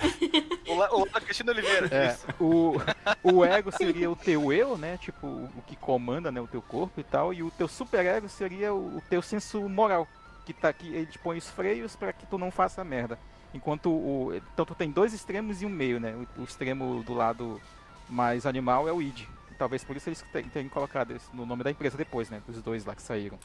O, 0.66 0.74
la- 0.74 0.90
o 0.94 1.04
da 1.04 1.20
Cristina 1.20 1.52
Oliveira. 1.52 1.86
É, 1.94 2.12
Isso. 2.12 2.26
o, 2.40 2.76
o 3.22 3.44
ego 3.44 3.70
seria 3.70 4.10
o 4.10 4.16
teu 4.16 4.50
eu, 4.50 4.78
né? 4.78 4.96
Tipo, 4.96 5.26
o 5.26 5.62
que 5.66 5.76
comanda 5.76 6.32
né, 6.32 6.40
o 6.40 6.46
teu 6.46 6.62
corpo 6.62 6.98
e 6.98 7.04
tal. 7.04 7.34
E 7.34 7.42
o 7.42 7.50
teu 7.50 7.68
superego 7.68 8.26
seria 8.26 8.72
o, 8.72 8.96
o 8.96 9.02
teu 9.10 9.20
senso 9.20 9.68
moral. 9.68 10.08
Que 10.46 10.54
tá 10.54 10.70
aqui, 10.70 10.88
ele 10.88 11.04
te 11.04 11.18
põe 11.18 11.36
os 11.36 11.50
freios 11.50 11.94
para 11.94 12.10
que 12.10 12.24
tu 12.24 12.38
não 12.38 12.50
faça 12.50 12.82
merda. 12.82 13.18
Enquanto 13.52 13.90
o. 13.90 14.32
Então 14.54 14.64
tu 14.64 14.74
tem 14.74 14.90
dois 14.90 15.12
extremos 15.12 15.60
e 15.60 15.66
um 15.66 15.70
meio, 15.70 16.00
né? 16.00 16.14
O, 16.38 16.40
o 16.40 16.44
extremo 16.44 17.02
do 17.04 17.12
lado 17.12 17.60
mais 18.08 18.46
animal 18.46 18.88
é 18.88 18.92
o 18.92 19.00
id. 19.02 19.22
Talvez 19.58 19.82
por 19.82 19.96
isso 19.96 20.08
eles 20.08 20.24
te- 20.32 20.42
tenham 20.44 20.68
colocado 20.68 21.14
isso 21.14 21.28
no 21.34 21.44
nome 21.44 21.64
da 21.64 21.70
empresa 21.70 21.96
depois, 21.96 22.30
né? 22.30 22.40
Dos 22.46 22.62
dois 22.62 22.84
lá 22.84 22.94
que 22.94 23.02
saíram. 23.02 23.38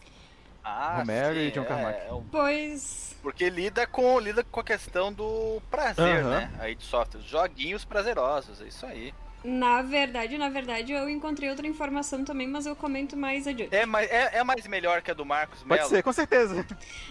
Ah, 0.63 0.97
Romero 0.99 1.33
sim, 1.35 1.41
e 1.47 1.51
John 1.51 1.65
Carmack. 1.65 1.99
é, 1.99 2.07
é 2.07 2.13
um- 2.13 2.23
Pois. 2.23 3.17
porque 3.21 3.49
lida 3.49 3.85
com, 3.87 4.17
lida 4.19 4.43
com 4.43 4.59
a 4.59 4.63
questão 4.63 5.11
do 5.11 5.61
prazer, 5.69 6.23
né? 6.23 6.51
Aí 6.59 6.75
de 6.75 6.83
software. 6.83 7.19
Joguinhos 7.21 7.83
prazerosos, 7.83 8.61
é 8.61 8.65
isso 8.65 8.85
aí. 8.85 9.13
Na 9.43 9.81
verdade, 9.81 10.37
na 10.37 10.47
verdade, 10.47 10.93
eu 10.93 11.09
encontrei 11.09 11.49
outra 11.49 11.67
informação 11.67 12.23
também, 12.23 12.47
mas 12.47 12.65
eu 12.65 12.77
comento 12.77 13.17
mais 13.17 13.45
adiante. 13.45 13.75
É 13.75 13.85
mais, 13.85 14.09
é, 14.09 14.37
é 14.37 14.43
mais 14.43 14.65
melhor 14.67 15.01
que 15.01 15.11
a 15.11 15.13
do 15.13 15.25
Marcos 15.25 15.59
Pode 15.63 15.73
Mello? 15.81 15.89
ser, 15.89 16.01
com 16.01 16.13
certeza. 16.13 16.65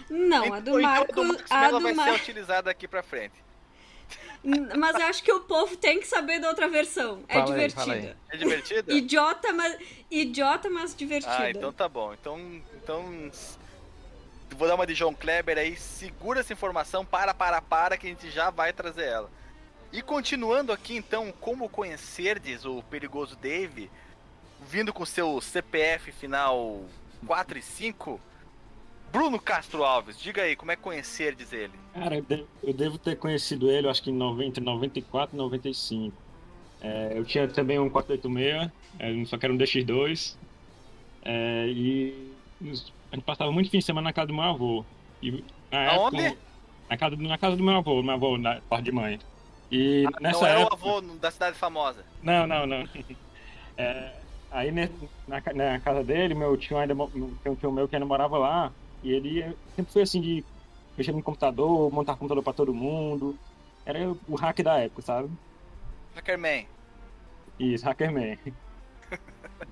Não, 0.09 0.45
Então- 0.45 0.53
a 0.55 0.59
do 0.59 0.79
então 0.79 0.81
Marco. 0.81 1.13
do 1.13 1.23
Marcos 1.25 1.51
A 1.51 1.59
Mello 1.61 1.77
do 1.77 1.83
vai 1.83 1.93
Mar... 1.93 2.09
ser 2.09 2.15
utilizada 2.21 2.63
daqui 2.63 2.87
pra 2.87 3.03
frente. 3.03 3.35
Mas 4.77 4.95
eu 4.95 5.05
acho 5.05 5.23
que 5.23 5.31
o 5.31 5.39
povo 5.41 5.77
tem 5.77 5.99
que 5.99 6.07
saber 6.07 6.39
da 6.39 6.49
outra 6.49 6.67
versão. 6.67 7.23
É 7.29 7.33
Fala 7.35 7.55
aí, 7.55 7.69
fala 7.69 7.85
divertida. 7.87 8.17
É 8.29 8.37
divertida? 8.37 8.93
Idiota, 8.93 9.53
mas. 9.53 9.77
Idiota, 10.11 10.69
mas 10.69 10.95
divertida. 10.95 11.37
Ah, 11.37 11.49
então 11.49 11.71
tá 11.71 11.87
bom. 11.87 12.13
Então, 12.13 12.61
então 12.75 13.31
vou 14.57 14.67
dar 14.67 14.75
uma 14.75 14.85
de 14.85 14.93
João 14.93 15.13
Kleber 15.13 15.57
aí. 15.57 15.77
Segura 15.77 16.41
essa 16.41 16.51
informação, 16.51 17.05
para, 17.05 17.33
para, 17.33 17.61
para, 17.61 17.97
que 17.97 18.07
a 18.07 18.09
gente 18.09 18.29
já 18.29 18.49
vai 18.49 18.73
trazer 18.73 19.05
ela. 19.05 19.31
E 19.93 20.01
continuando 20.01 20.71
aqui, 20.71 20.97
então, 20.97 21.31
como 21.39 21.69
conhecerdes 21.69 22.65
o 22.65 22.81
perigoso 22.83 23.35
Dave, 23.35 23.89
vindo 24.67 24.91
com 24.91 25.05
seu 25.05 25.39
CPF 25.39 26.11
final 26.11 26.83
4 27.25 27.59
e 27.59 27.61
5, 27.61 28.19
Bruno 29.13 29.39
Castro 29.39 29.83
Alves, 29.83 30.17
diga 30.19 30.41
aí, 30.41 30.55
como 30.55 30.71
é 30.71 30.75
conhecerdes 30.75 31.53
ele? 31.53 31.71
Cara, 31.93 32.15
eu 32.15 32.23
de- 32.23 32.47
eu 32.63 32.73
devo 32.73 32.97
ter 32.97 33.15
conhecido 33.15 33.69
ele, 33.69 33.87
acho 33.87 34.01
que 34.01 34.09
em 34.09 34.13
90, 34.17 34.59
94 34.59 35.35
e 35.35 35.37
95. 35.37 36.17
É, 36.81 37.15
eu 37.15 37.23
tinha 37.23 37.47
também 37.47 37.77
um 37.77 37.91
486, 37.91 38.71
é, 38.97 39.25
só 39.25 39.37
que 39.37 39.45
era 39.45 39.53
um 39.53 39.57
DX2. 39.57 40.35
É, 41.23 41.67
e 41.67 42.33
a 43.11 43.15
gente 43.15 43.23
passava 43.23 43.51
muito 43.51 43.69
fim 43.69 43.77
de 43.77 43.85
semana 43.85 44.05
na 44.09 44.13
casa 44.13 44.27
do 44.27 44.33
meu 44.33 44.43
avô. 44.43 44.83
E, 45.21 45.43
na 45.71 45.79
Aonde? 45.93 46.17
época, 46.17 46.39
na, 46.89 46.97
casa, 46.97 47.15
do- 47.15 47.23
na 47.23 47.37
casa 47.37 47.55
do 47.55 47.63
meu 47.63 47.75
avô, 47.77 48.01
meu 48.01 48.15
avô, 48.15 48.37
na 48.39 48.61
parte 48.61 48.85
de 48.85 48.91
mãe. 48.91 49.19
E 49.71 50.05
Ah, 50.07 50.19
nessa 50.21 50.39
não 50.41 50.47
era 50.47 50.59
época... 50.61 50.75
o 50.75 50.89
avô 50.89 51.01
da 51.19 51.29
cidade 51.29 51.55
famosa. 51.55 52.03
Não, 52.23 52.47
não, 52.47 52.65
não. 52.65 52.83
É, 53.75 54.21
aí 54.51 54.71
na, 54.71 55.41
na 55.55 55.79
casa 55.79 56.03
dele, 56.03 56.35
meu 56.35 56.55
tio 56.55 56.77
ainda 56.77 56.93
tem 57.43 57.51
um 57.51 57.55
tio 57.55 57.71
meu 57.71 57.87
que 57.87 57.95
ainda 57.95 58.05
morava 58.05 58.37
lá, 58.37 58.71
e 59.03 59.11
ele 59.11 59.55
sempre 59.75 59.91
foi 59.91 60.01
assim 60.01 60.21
de 60.21 60.43
mexer 60.97 61.11
no 61.11 61.21
computador, 61.21 61.91
montar 61.91 62.15
computador 62.15 62.43
pra 62.43 62.53
todo 62.53 62.73
mundo. 62.73 63.37
era 63.85 64.09
o 64.27 64.35
hack 64.35 64.61
da 64.63 64.79
época, 64.79 65.01
sabe? 65.01 65.29
Hackerman. 66.15 66.67
Isso, 67.59 67.85
Hackerman. 67.85 68.37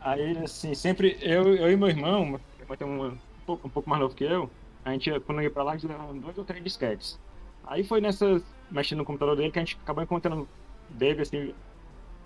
Aí, 0.00 0.36
assim, 0.38 0.74
sempre 0.74 1.16
eu, 1.20 1.54
eu 1.54 1.70
e 1.70 1.76
meu 1.76 1.88
irmão, 1.88 2.24
meu 2.24 2.40
irmão 2.58 2.76
tem 2.76 2.86
um, 2.86 3.06
um, 3.06 3.18
pouco, 3.46 3.68
um 3.68 3.70
pouco 3.70 3.88
mais 3.88 4.00
novo 4.00 4.14
que 4.14 4.24
eu, 4.24 4.50
a 4.84 4.92
gente, 4.92 5.20
quando 5.20 5.42
ia 5.42 5.50
pra 5.50 5.62
lá, 5.62 5.72
a 5.72 5.76
gente 5.76 5.86
levava 5.86 6.12
dois 6.14 6.36
ou 6.36 6.44
três 6.44 6.62
disquetes. 6.62 7.18
Aí 7.64 7.84
foi 7.84 8.00
nessas, 8.00 8.42
mexendo 8.70 8.98
no 8.98 9.04
computador 9.04 9.36
dele, 9.36 9.52
que 9.52 9.58
a 9.58 9.64
gente 9.64 9.78
acabou 9.82 10.02
encontrando 10.02 10.48
Dave, 10.90 11.22
assim, 11.22 11.54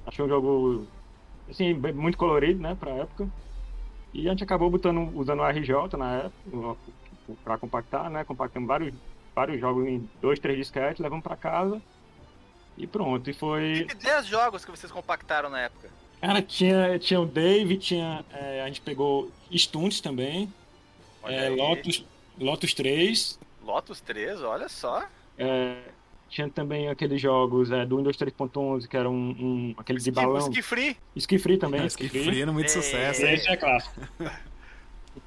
achou 0.07 0.27
um 0.27 0.29
jogo, 0.29 0.87
assim, 1.51 1.75
muito 1.75 2.17
colorido, 2.17 2.63
né, 2.63 2.75
pra 2.75 2.93
época. 2.93 3.29
E 4.17 4.27
a 4.29 4.31
gente 4.31 4.45
acabou 4.45 4.71
botando, 4.71 5.15
usando 5.15 5.41
o 5.41 5.47
RJ 5.47 5.95
na 5.99 6.15
época, 6.23 6.77
pra 7.45 7.59
compactar, 7.59 8.09
né, 8.09 8.25
compactando 8.25 8.67
vários, 8.67 8.95
vários 9.35 9.61
jogos 9.61 9.87
em 9.87 10.09
dois, 10.23 10.39
três 10.39 10.57
disquetes, 10.57 11.03
levamos 11.03 11.23
pra 11.23 11.37
casa. 11.37 11.83
E 12.79 12.87
pronto, 12.87 13.29
e 13.29 13.35
foi... 13.35 13.87
E 13.91 13.95
10 13.95 14.27
jogos 14.27 14.65
que 14.65 14.71
vocês 14.71 14.91
compactaram 14.91 15.51
na 15.51 15.61
época. 15.61 15.91
Cara, 16.19 16.41
tinha, 16.41 16.99
tinha 16.99 17.21
o 17.21 17.27
Dave, 17.27 17.77
tinha. 17.77 18.25
é, 18.33 18.63
a 18.63 18.67
gente 18.69 18.81
pegou 18.81 19.31
Stunts 19.53 20.01
também. 20.01 20.51
É. 21.25 21.51
Lotus, 21.51 22.03
Lotus 22.39 22.73
3. 22.73 23.39
Lotus 23.63 24.01
3, 24.01 24.41
olha 24.41 24.69
só. 24.71 25.07
é, 25.37 25.77
tinha 26.29 26.49
também 26.51 26.89
aqueles 26.89 27.21
jogos 27.21 27.71
é, 27.71 27.85
do 27.87 27.97
Windows 27.99 28.17
3.11, 28.17 28.87
que 28.89 28.97
era 28.97 29.09
um, 29.09 29.15
um- 29.31 29.75
aquele 29.77 29.99
de 29.99 30.11
Ski, 30.11 30.11
balão. 30.13 30.39
Ski 30.49 30.63
Free. 30.63 30.97
Ski 31.17 31.39
Free 31.39 31.57
também. 31.59 31.85
Esse 31.87 31.97
que 31.97 32.09
frio 32.09 32.53
muito 32.53 32.67
É. 32.67 32.69
sucesso. 32.69 33.25
hein? 33.25 33.35
Esse 33.35 33.49
é 33.49 33.57
clássico. 33.57 34.01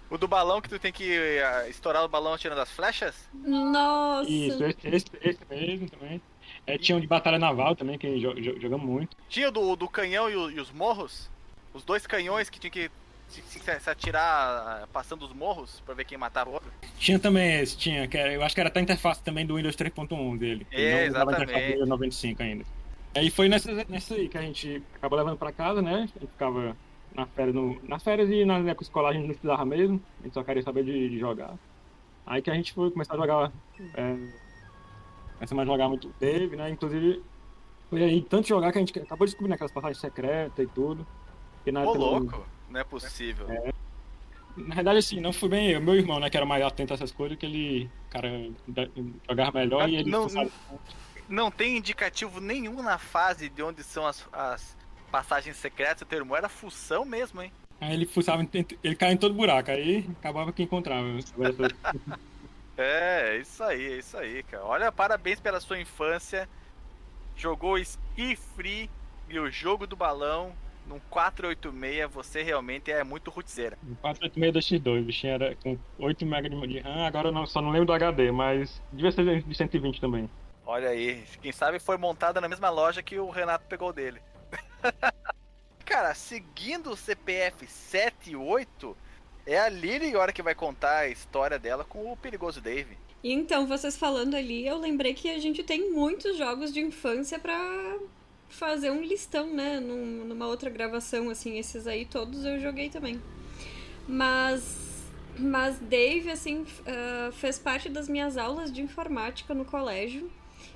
O 0.09 0.17
do 0.17 0.27
balão 0.27 0.59
que 0.61 0.69
tu 0.69 0.77
tem 0.79 0.91
que 0.91 1.39
ah, 1.39 1.67
estourar 1.69 2.03
o 2.03 2.07
balão 2.07 2.37
tirando 2.37 2.59
as 2.59 2.71
flechas? 2.71 3.29
Nossa! 3.33 4.29
Isso, 4.29 4.63
esse, 4.63 4.87
esse, 4.87 5.05
esse 5.21 5.39
mesmo 5.49 5.89
também. 5.89 6.21
É, 6.65 6.77
tinha 6.77 6.95
um 6.97 7.01
de 7.01 7.07
Batalha 7.07 7.39
Naval 7.39 7.75
também, 7.75 7.97
que 7.97 8.19
jo- 8.19 8.33
jo- 8.33 8.59
jogamos 8.59 8.85
muito. 8.85 9.15
Tinha 9.29 9.49
o 9.49 9.51
do, 9.51 9.75
do 9.75 9.87
canhão 9.87 10.29
e, 10.29 10.35
o- 10.35 10.49
e 10.51 10.59
os 10.59 10.71
morros? 10.71 11.29
Os 11.73 11.83
dois 11.83 12.05
canhões 12.07 12.49
que 12.49 12.59
tinha 12.59 12.69
que 12.71 12.89
se, 13.29 13.41
se- 13.43 13.79
se 13.79 13.89
atirar 13.89 14.23
ah, 14.83 14.87
passando 14.91 15.23
os 15.23 15.33
morros 15.33 15.81
pra 15.85 15.93
ver 15.95 16.05
quem 16.05 16.17
matava 16.17 16.49
o 16.49 16.53
outro? 16.53 16.71
Tinha 16.97 17.17
também 17.19 17.59
esse, 17.61 17.77
tinha, 17.77 18.07
que 18.07 18.17
era- 18.17 18.33
eu 18.33 18.43
acho 18.43 18.53
que 18.55 18.59
era 18.61 18.69
até 18.69 18.79
a 18.79 18.83
interface 18.83 19.21
também 19.23 19.45
do 19.45 19.55
Windows 19.55 19.75
3.1 19.75 20.37
dele. 20.37 20.67
É, 20.71 21.03
não 21.03 21.09
usava 21.09 21.31
a 21.31 21.33
interface 21.33 21.45
do 21.45 21.51
exatamente. 21.51 21.71
Windows 21.73 21.89
95 21.89 22.43
ainda. 22.43 22.65
Aí 23.15 23.29
foi 23.29 23.49
nessa, 23.49 23.71
nessa 23.89 24.13
aí 24.15 24.27
que 24.29 24.37
a 24.37 24.41
gente 24.41 24.83
acabou 24.95 25.17
levando 25.17 25.37
pra 25.37 25.51
casa, 25.51 25.81
né? 25.81 25.93
A 25.95 25.99
gente 26.01 26.31
ficava 26.31 26.75
na 27.15 27.25
férias, 27.25 27.55
no, 27.55 27.79
nas 27.87 28.03
férias 28.03 28.29
e 28.29 28.45
na 28.45 28.57
época 28.59 28.83
escolar 28.83 29.09
a 29.09 29.13
gente 29.13 29.21
não 29.23 29.29
precisava 29.33 29.65
mesmo, 29.65 29.99
a 30.19 30.23
gente 30.23 30.33
só 30.33 30.43
queria 30.43 30.61
saber 30.61 30.83
de, 30.83 31.09
de 31.09 31.17
jogar. 31.19 31.55
Aí 32.25 32.41
que 32.41 32.51
a 32.51 32.53
gente 32.53 32.73
foi 32.73 32.91
começar 32.91 33.15
a 33.15 33.17
jogar. 33.17 33.51
É, 33.95 34.15
começamos 35.35 35.61
a 35.63 35.65
jogar 35.65 35.87
muito 35.87 36.13
Dave, 36.19 36.55
né? 36.55 36.69
Inclusive, 36.69 37.23
foi 37.89 38.03
aí 38.03 38.21
tanto 38.21 38.47
jogar 38.47 38.71
que 38.71 38.77
a 38.77 38.81
gente 38.81 38.97
acabou 38.99 39.25
descobrindo 39.25 39.55
aquelas 39.55 39.71
passagens 39.71 39.99
secretas 39.99 40.63
e 40.63 40.67
tudo. 40.67 41.05
E 41.65 41.71
na 41.71 41.79
Ô, 41.81 41.83
época 41.83 41.99
não- 41.99 42.05
louco! 42.19 42.45
Não 42.69 42.79
é 42.79 42.83
possível. 42.83 43.47
na 44.55 44.75
verdade, 44.75 44.99
assim, 44.99 45.19
não 45.19 45.31
foi 45.33 45.49
bem 45.49 45.71
eu. 45.71 45.81
Meu 45.81 45.95
irmão, 45.95 46.19
né, 46.19 46.29
que 46.29 46.37
era 46.37 46.45
mais 46.45 46.63
atento 46.63 46.93
a 46.93 46.95
essas 46.95 47.11
coisas, 47.11 47.37
que 47.37 47.45
ele, 47.45 47.89
cara, 48.09 48.29
jogava 49.27 49.59
melhor 49.59 49.89
e 49.89 49.95
ele 49.95 50.09
Não- 50.09 50.23
fuçava- 50.29 50.49
Não 51.27 51.51
tem 51.51 51.77
indicativo 51.77 52.39
nenhum 52.41 52.81
na 52.81 52.97
fase 52.97 53.49
de 53.49 53.61
onde 53.61 53.83
são 53.83 54.05
as, 54.05 54.27
as 54.33 54.75
passagens 55.11 55.55
secretas. 55.57 56.01
O 56.01 56.05
termo 56.05 56.35
era 56.35 56.49
função 56.49 57.05
mesmo, 57.05 57.41
hein? 57.41 57.51
Aí 57.79 57.93
ele 57.93 58.05
fuçava, 58.05 58.45
ele 58.83 58.95
caía 58.95 59.13
em 59.13 59.17
todo 59.17 59.33
buraco, 59.35 59.69
aí 59.71 60.09
acabava 60.19 60.51
que 60.51 60.63
encontrava. 60.63 61.07
Agora, 61.35 61.75
É, 62.77 63.35
é 63.37 63.41
isso 63.41 63.63
aí, 63.63 63.93
é 63.93 63.97
isso 63.99 64.17
aí, 64.17 64.43
cara. 64.43 64.65
Olha, 64.65 64.91
parabéns 64.91 65.39
pela 65.39 65.59
sua 65.59 65.79
infância. 65.79 66.49
Jogou 67.37 67.77
Ski 67.77 68.35
Free 68.55 68.89
e 69.29 69.39
o 69.39 69.49
jogo 69.51 69.85
do 69.87 69.95
balão 69.95 70.51
num 70.89 70.99
486. 71.09 72.11
Você 72.11 72.41
realmente 72.43 72.91
é 72.91 73.03
muito 73.03 73.29
rootzeira. 73.31 73.77
486 74.01 74.53
da 74.53 74.59
X2, 74.59 75.01
o 75.01 75.05
bichinho 75.05 75.33
era 75.33 75.55
com 75.55 75.77
8 75.99 76.25
MB 76.25 76.67
de- 76.67 76.79
RAM, 76.79 77.05
agora 77.05 77.27
eu 77.29 77.31
não, 77.31 77.45
só 77.45 77.61
não 77.61 77.69
lembro 77.69 77.85
do 77.85 77.93
HD, 77.93 78.31
mas 78.31 78.81
devia 78.91 79.11
ser 79.11 79.43
de 79.43 79.55
120 79.55 80.01
também. 80.01 80.29
Olha 80.65 80.89
aí, 80.89 81.23
quem 81.41 81.51
sabe 81.51 81.79
foi 81.79 81.97
montada 81.97 82.41
na 82.41 82.49
mesma 82.49 82.69
loja 82.69 83.01
que 83.01 83.17
o 83.19 83.29
Renato 83.29 83.65
pegou 83.67 83.93
dele. 83.93 84.19
Cara, 85.85 86.13
seguindo 86.13 86.91
o 86.91 86.95
CPF 86.97 87.65
78, 87.65 88.95
é 89.45 89.57
a 89.59 89.69
Lily 89.69 90.13
a 90.15 90.19
hora 90.19 90.33
que 90.33 90.43
vai 90.43 90.53
contar 90.53 90.97
a 90.99 91.07
história 91.07 91.57
dela 91.57 91.83
com 91.83 92.11
o 92.11 92.17
perigoso 92.17 92.61
Dave. 92.61 92.97
E 93.23 93.33
Então, 93.33 93.65
vocês 93.67 93.97
falando 93.97 94.35
ali, 94.35 94.65
eu 94.67 94.77
lembrei 94.77 95.13
que 95.13 95.29
a 95.29 95.39
gente 95.39 95.63
tem 95.63 95.91
muitos 95.91 96.37
jogos 96.37 96.71
de 96.71 96.79
infância 96.79 97.39
pra 97.39 97.57
fazer 98.49 98.89
um 98.91 99.01
listão, 99.01 99.53
né? 99.53 99.79
Num- 99.79 100.25
numa 100.25 100.47
outra 100.47 100.69
gravação, 100.69 101.29
assim, 101.29 101.57
esses 101.57 101.87
aí 101.87 102.05
todos 102.05 102.43
eu 102.43 102.59
joguei 102.59 102.89
também. 102.89 103.21
Mas, 104.07 105.05
mas 105.37 105.77
Dave, 105.79 106.29
assim, 106.31 106.65
ah, 106.85 107.31
fez 107.31 107.57
parte 107.59 107.87
das 107.89 108.09
minhas 108.09 108.37
aulas 108.37 108.71
de 108.71 108.81
informática 108.81 109.53
no 109.53 109.63
colégio. 109.65 110.29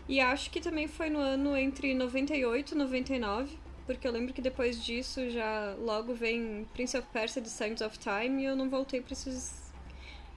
E 0.08 0.20
acho 0.20 0.50
que 0.52 0.62
também 0.62 0.88
foi 0.88 1.10
no 1.10 1.20
ano 1.20 1.56
entre 1.58 1.94
98 1.94 2.74
e 2.74 2.78
99. 2.78 3.58
Porque 3.86 4.08
eu 4.08 4.12
lembro 4.14 4.34
que 4.34 4.42
depois 4.42 4.82
disso 4.82 5.30
já 5.30 5.76
logo 5.78 6.14
vem 6.14 6.66
Prince 6.74 6.98
of 6.98 7.06
Persia 7.12 7.42
The 7.42 7.50
Sands 7.50 7.82
of 7.82 7.98
Time 8.00 8.42
e 8.44 8.46
eu 8.46 8.56
não 8.56 8.70
voltei 8.70 9.02
pra 9.02 9.12
esses, 9.12 9.74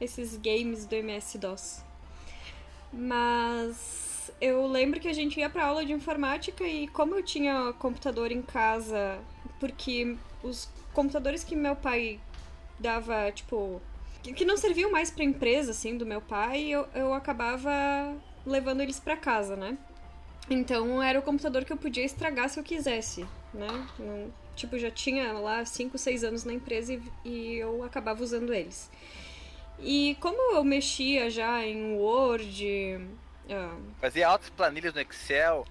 esses 0.01 0.37
games 0.37 0.85
do 0.85 0.97
MS-DOS. 0.97 1.85
Mas 2.93 4.06
eu 4.41 4.67
lembro 4.67 5.01
que 5.01 5.09
a 5.09 5.13
gente 5.13 5.39
ia 5.41 5.49
pra 5.51 5.67
aula 5.67 5.85
de 5.85 5.93
informática 5.93 6.65
e 6.65 6.87
como 6.89 7.15
eu 7.15 7.23
tinha 7.23 7.73
computador 7.79 8.31
em 8.33 8.43
casa, 8.43 9.19
porque 9.61 10.17
os 10.43 10.69
computadores 10.93 11.43
que 11.45 11.55
meu 11.57 11.77
pai 11.77 12.21
dava, 12.79 13.31
tipo, 13.33 13.81
que- 14.23 14.45
não 14.45 14.57
serviam 14.57 14.91
mais 14.91 15.11
pra 15.11 15.25
empresa, 15.25 15.71
assim, 15.71 15.97
do 15.97 16.05
meu 16.07 16.21
pai, 16.21 16.67
eu, 16.69 16.87
eu 16.95 17.13
acabava 17.15 17.71
levando 18.45 18.81
eles 18.81 18.99
pra 19.01 19.17
casa, 19.17 19.57
né? 19.57 19.77
Então 20.49 21.03
era 21.03 21.19
o 21.19 21.23
computador 21.23 21.65
que 21.65 21.73
eu 21.73 21.77
podia 21.77 22.05
estragar 22.05 22.49
se 22.49 22.59
eu 22.61 22.65
quisesse, 22.65 23.27
né? 23.53 23.67
Não- 23.99 24.33
tipo, 24.55 24.79
já 24.79 24.91
tinha 24.91 25.33
lá 25.33 25.65
5, 25.65 25.99
6 25.99 26.23
anos 26.25 26.45
na 26.45 26.53
empresa 26.53 26.95
e, 26.95 27.03
e 27.25 27.55
eu 27.57 27.83
acabava 27.85 28.23
usando 28.23 28.55
eles. 28.55 28.91
E 29.79 30.17
como 30.21 30.55
eu 30.55 30.65
mexia 30.65 31.29
já 31.29 31.63
em 31.67 31.95
Word. 31.97 32.99
Ah, 33.51 33.75
Fazia 34.01 34.29
altas 34.29 34.51
planilhas 34.51 34.95
no 34.95 35.01
Excel. 35.01 35.67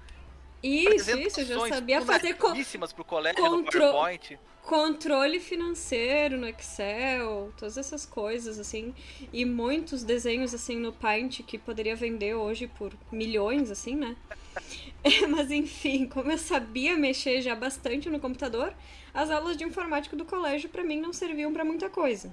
isso, 0.63 1.17
isso, 1.17 1.39
eu 1.41 1.45
já 1.45 1.67
sabia 1.75 2.01
fazer 2.01 2.33
co 2.35 2.47
lunadíssimas 2.47 2.91
pro 2.93 3.03
colégio 3.03 3.43
no 3.43 3.49
contro- 3.63 3.79
PowerPoint. 3.79 4.39
controle 4.63 5.39
financeiro 5.39 6.37
no 6.37 6.47
Excel, 6.47 7.53
todas 7.57 7.77
essas 7.77 8.05
coisas 8.05 8.57
assim, 8.59 8.93
e 9.31 9.45
muitos 9.45 10.03
desenhos 10.03 10.53
assim 10.55 10.77
no 10.77 10.91
Paint 10.91 11.41
que 11.43 11.57
poderia 11.57 11.95
vender 11.95 12.33
hoje 12.35 12.67
por 12.67 12.91
milhões, 13.11 13.69
assim, 13.69 13.95
né? 13.95 14.15
Mas 15.29 15.51
enfim, 15.51 16.07
como 16.07 16.31
eu 16.31 16.37
sabia 16.37 16.95
mexer 16.97 17.41
já 17.41 17.53
bastante 17.55 18.09
no 18.09 18.19
computador, 18.19 18.73
as 19.13 19.29
aulas 19.29 19.55
de 19.57 19.63
informática 19.63 20.15
do 20.15 20.25
colégio 20.25 20.67
pra 20.69 20.83
mim 20.83 20.99
não 20.99 21.13
serviam 21.13 21.53
pra 21.53 21.63
muita 21.63 21.89
coisa. 21.89 22.31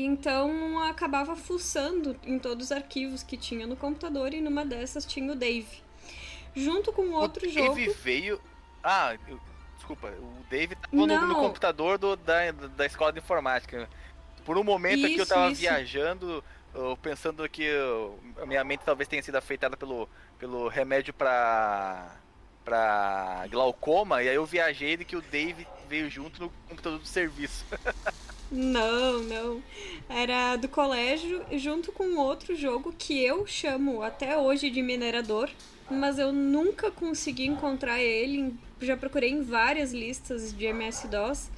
Então 0.00 0.82
acabava 0.84 1.34
fuçando 1.34 2.16
em 2.24 2.38
todos 2.38 2.66
os 2.66 2.72
arquivos 2.72 3.22
que 3.22 3.36
tinha 3.36 3.66
no 3.66 3.76
computador 3.76 4.32
e 4.32 4.40
numa 4.40 4.64
dessas 4.64 5.04
tinha 5.04 5.32
o 5.32 5.36
Dave. 5.36 5.82
Junto 6.54 6.92
com 6.92 7.10
outro 7.12 7.46
o 7.46 7.50
jogo. 7.50 7.74
Dave 7.74 7.92
veio. 7.94 8.40
Ah, 8.82 9.16
eu- 9.28 9.40
desculpa, 9.76 10.08
o 10.08 10.44
Dave 10.48 10.76
tava 10.76 10.88
no, 10.96 11.06
no 11.06 11.26
Não. 11.28 11.34
computador 11.34 11.98
do- 11.98 12.16
da, 12.16 12.50
da 12.52 12.86
escola 12.86 13.12
de 13.12 13.18
informática. 13.18 13.88
Por 14.44 14.56
um 14.56 14.64
momento 14.64 15.04
aqui 15.04 15.16
eu 15.16 15.24
Isso, 15.24 15.34
tava 15.34 15.50
isso. 15.50 15.60
viajando, 15.60 16.42
pensando 17.02 17.48
que 17.48 17.68
a 18.40 18.46
minha 18.46 18.62
mente 18.64 18.82
talvez 18.84 19.08
tenha 19.08 19.22
sido 19.22 19.36
afetada 19.36 19.76
pelo, 19.76 20.08
pelo 20.38 20.68
remédio 20.68 21.12
pra, 21.12 22.16
pra 22.64 23.46
glaucoma, 23.50 24.22
e 24.22 24.28
aí 24.28 24.34
eu 24.36 24.46
viajei 24.46 24.96
de 24.96 25.04
que 25.04 25.16
o 25.16 25.20
Dave 25.22 25.66
veio 25.88 26.08
junto 26.08 26.40
no 26.40 26.50
computador 26.68 26.98
do 27.00 27.06
serviço. 27.06 27.64
Não, 28.50 29.20
não. 29.22 29.62
Era 30.08 30.56
do 30.56 30.68
colégio 30.68 31.44
junto 31.52 31.92
com 31.92 32.16
outro 32.16 32.56
jogo 32.56 32.94
que 32.96 33.22
eu 33.22 33.46
chamo 33.46 34.02
até 34.02 34.36
hoje 34.38 34.70
de 34.70 34.80
minerador, 34.82 35.50
mas 35.90 36.18
eu 36.18 36.32
nunca 36.32 36.90
consegui 36.90 37.46
encontrar 37.46 38.00
ele. 38.00 38.54
Já 38.80 38.96
procurei 38.96 39.30
em 39.30 39.42
várias 39.42 39.92
listas 39.92 40.52
de 40.56 40.64
MS-DOS. 40.66 41.50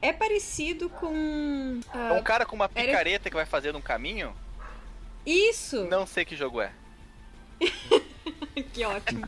É 0.00 0.12
parecido 0.12 0.88
com. 0.88 1.80
Ah, 1.92 2.12
um 2.14 2.22
cara 2.22 2.44
com 2.46 2.54
uma 2.56 2.70
era- 2.74 2.86
picareta 2.88 3.28
que 3.30 3.36
vai 3.36 3.46
fazendo 3.46 3.78
um 3.78 3.82
caminho? 3.82 4.34
Isso! 5.26 5.84
Não 5.86 6.06
sei 6.06 6.24
que 6.24 6.36
jogo 6.36 6.60
é. 6.60 6.70
Que 8.72 8.84
ótimo. 8.84 9.26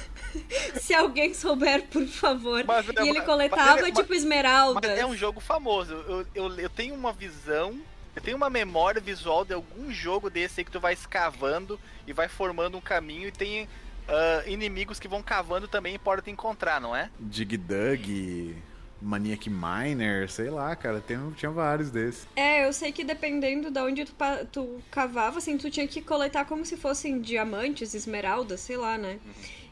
Se 0.80 0.94
alguém 0.94 1.32
souber, 1.32 1.86
por 1.86 2.06
favor. 2.06 2.64
Mas- 2.64 2.86
e 2.88 3.08
ele 3.08 3.18
mas- 3.18 3.24
coletava 3.24 3.80
mas- 3.80 3.94
tipo 3.94 4.12
esmeraldas. 4.14 4.90
Mas 4.90 5.00
é 5.00 5.06
um 5.06 5.16
jogo 5.16 5.40
famoso. 5.40 5.92
Eu, 5.92 6.26
eu, 6.34 6.58
eu 6.58 6.68
tenho 6.70 6.94
uma 6.94 7.12
visão 7.12 7.78
Eu 8.14 8.22
tenho 8.22 8.36
uma 8.36 8.48
memória 8.50 9.00
visual 9.00 9.44
de 9.44 9.52
algum 9.54 9.90
jogo 9.90 10.30
desse 10.30 10.60
aí 10.60 10.64
que 10.64 10.70
tu 10.70 10.78
vai 10.78 10.92
escavando 10.92 11.80
e 12.06 12.12
vai 12.12 12.28
formando 12.28 12.76
um 12.76 12.80
caminho 12.80 13.26
e 13.28 13.32
tem 13.32 13.68
ah, 14.06 14.42
inimigos 14.46 15.00
que 15.00 15.08
vão 15.08 15.22
cavando 15.22 15.66
também 15.66 15.94
e 15.94 15.98
podem 15.98 16.22
te 16.24 16.30
encontrar, 16.30 16.80
não 16.80 16.94
é? 16.94 17.10
Dig 17.18 17.56
Dug, 17.56 18.56
Maniac 19.04 19.50
Miner, 19.50 20.30
sei 20.30 20.48
lá, 20.48 20.74
cara, 20.74 21.00
tem, 21.00 21.18
tinha 21.32 21.50
vários 21.50 21.90
desses. 21.90 22.26
É, 22.34 22.66
eu 22.66 22.72
sei 22.72 22.90
que 22.90 23.04
dependendo 23.04 23.70
de 23.70 23.78
onde 23.80 24.04
tu, 24.06 24.14
tu 24.50 24.82
cavava, 24.90 25.38
assim, 25.38 25.58
tu 25.58 25.70
tinha 25.70 25.86
que 25.86 26.00
coletar 26.00 26.46
como 26.46 26.64
se 26.64 26.76
fossem 26.76 27.20
diamantes, 27.20 27.92
esmeraldas, 27.94 28.60
sei 28.60 28.76
lá, 28.78 28.96
né? 28.96 29.18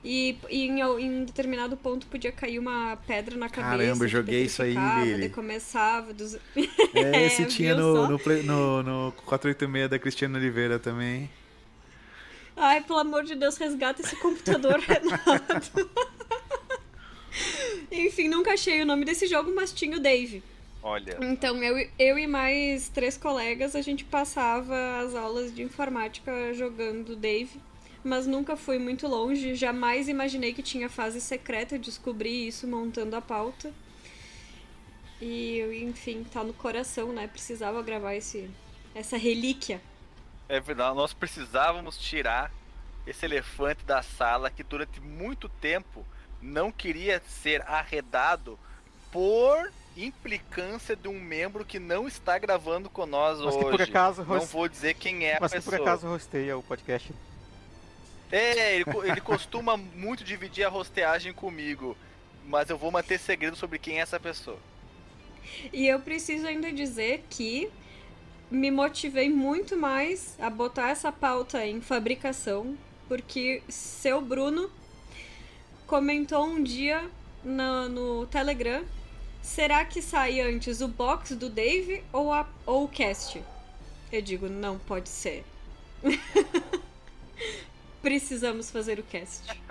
E, 0.04 0.36
e 0.50 0.66
em, 0.66 0.80
em 1.00 1.24
determinado 1.24 1.76
ponto 1.76 2.06
podia 2.08 2.30
cair 2.32 2.58
uma 2.58 2.96
pedra 3.06 3.36
na 3.36 3.48
cabeça. 3.48 3.78
Caramba, 3.84 4.04
eu 4.04 4.08
joguei 4.08 4.42
isso 4.44 4.60
aí, 4.62 4.74
Lili. 5.04 5.28
começava 5.30 6.12
dos... 6.12 6.34
É, 6.94 7.24
esse 7.26 7.42
É, 7.42 7.46
tinha 7.46 7.74
no, 7.74 8.08
no, 8.08 8.18
play- 8.18 8.42
no, 8.42 8.82
no 8.82 9.12
486 9.24 9.88
da 9.88 9.98
Cristiano 9.98 10.36
Oliveira 10.36 10.78
também. 10.78 11.30
Ai, 12.54 12.82
pelo 12.82 12.98
amor 12.98 13.24
de 13.24 13.34
Deus, 13.34 13.56
resgata 13.56 14.02
esse 14.02 14.14
computador, 14.16 14.78
Renato. 14.86 15.90
Enfim, 17.92 18.26
nunca 18.26 18.54
achei 18.54 18.80
o 18.82 18.86
nome 18.86 19.04
desse 19.04 19.26
jogo, 19.26 19.54
mas 19.54 19.72
tinha 19.72 19.96
o 19.96 20.00
Dave. 20.00 20.42
Olha. 20.82 21.18
Então, 21.20 21.62
eu, 21.62 21.88
eu 21.98 22.18
e 22.18 22.26
mais 22.26 22.88
três 22.88 23.16
colegas, 23.16 23.76
a 23.76 23.82
gente 23.82 24.04
passava 24.04 24.98
as 24.98 25.14
aulas 25.14 25.54
de 25.54 25.62
informática 25.62 26.52
jogando 26.54 27.14
Dave. 27.14 27.60
Mas 28.02 28.26
nunca 28.26 28.56
fui 28.56 28.78
muito 28.78 29.06
longe, 29.06 29.54
jamais 29.54 30.08
imaginei 30.08 30.52
que 30.52 30.62
tinha 30.62 30.88
fase 30.88 31.20
secreta, 31.20 31.78
descobri 31.78 32.48
isso 32.48 32.66
montando 32.66 33.14
a 33.14 33.20
pauta. 33.20 33.72
E, 35.20 35.60
enfim, 35.84 36.24
tá 36.24 36.42
no 36.42 36.52
coração, 36.52 37.12
né? 37.12 37.28
Precisava 37.28 37.80
gravar 37.80 38.16
esse, 38.16 38.50
essa 38.92 39.16
relíquia. 39.16 39.80
É 40.48 40.58
verdade, 40.58 40.96
nós 40.96 41.12
precisávamos 41.12 41.96
tirar 41.96 42.50
esse 43.06 43.24
elefante 43.24 43.84
da 43.84 44.02
sala 44.02 44.50
que 44.50 44.64
durante 44.64 45.00
muito 45.00 45.48
tempo 45.48 46.04
não 46.42 46.72
queria 46.72 47.22
ser 47.42 47.62
arredado 47.68 48.58
por 49.10 49.70
implicância 49.96 50.96
de 50.96 51.06
um 51.08 51.20
membro 51.20 51.64
que 51.64 51.78
não 51.78 52.08
está 52.08 52.38
gravando 52.38 52.88
com 52.88 53.04
nós 53.06 53.38
Mas 53.40 53.54
que 53.56 53.64
hoje. 53.64 53.70
por 53.76 53.82
acaso 53.82 54.22
Não 54.24 54.38
host- 54.38 54.52
vou 54.52 54.68
dizer 54.68 54.94
quem 54.94 55.24
é 55.26 55.36
a 55.36 55.40
Mas 55.40 55.52
que 55.52 55.58
pessoa. 55.58 55.76
por 55.76 55.82
acaso 55.82 56.06
rosteia 56.08 56.56
o 56.56 56.62
podcast. 56.62 57.12
É, 58.30 58.74
ele, 58.76 58.84
ele 59.04 59.20
costuma 59.20 59.76
muito 59.76 60.24
dividir 60.24 60.64
a 60.64 60.68
rosteagem 60.70 61.34
comigo, 61.34 61.94
mas 62.46 62.70
eu 62.70 62.78
vou 62.78 62.90
manter 62.90 63.18
segredo 63.18 63.54
sobre 63.56 63.78
quem 63.78 63.98
é 63.98 64.02
essa 64.02 64.18
pessoa. 64.18 64.58
E 65.72 65.86
eu 65.86 66.00
preciso 66.00 66.46
ainda 66.46 66.72
dizer 66.72 67.24
que 67.28 67.70
me 68.50 68.70
motivei 68.70 69.28
muito 69.28 69.76
mais 69.76 70.36
a 70.40 70.48
botar 70.48 70.88
essa 70.90 71.12
pauta 71.12 71.64
em 71.66 71.82
fabricação, 71.82 72.76
porque 73.08 73.62
seu 73.68 74.22
Bruno 74.22 74.70
comentou 75.92 76.46
um 76.46 76.62
dia 76.62 77.06
no, 77.44 77.86
no 77.86 78.26
Telegram: 78.26 78.82
será 79.42 79.84
que 79.84 80.00
sai 80.00 80.40
antes 80.40 80.80
o 80.80 80.88
box 80.88 81.36
do 81.36 81.50
Dave 81.50 82.02
ou, 82.10 82.32
a, 82.32 82.48
ou 82.64 82.84
o 82.84 82.88
cast? 82.88 83.42
Eu 84.10 84.22
digo: 84.22 84.48
não 84.48 84.78
pode 84.78 85.10
ser. 85.10 85.44
Precisamos 88.00 88.70
fazer 88.70 88.98
o 88.98 89.02
cast. 89.02 89.42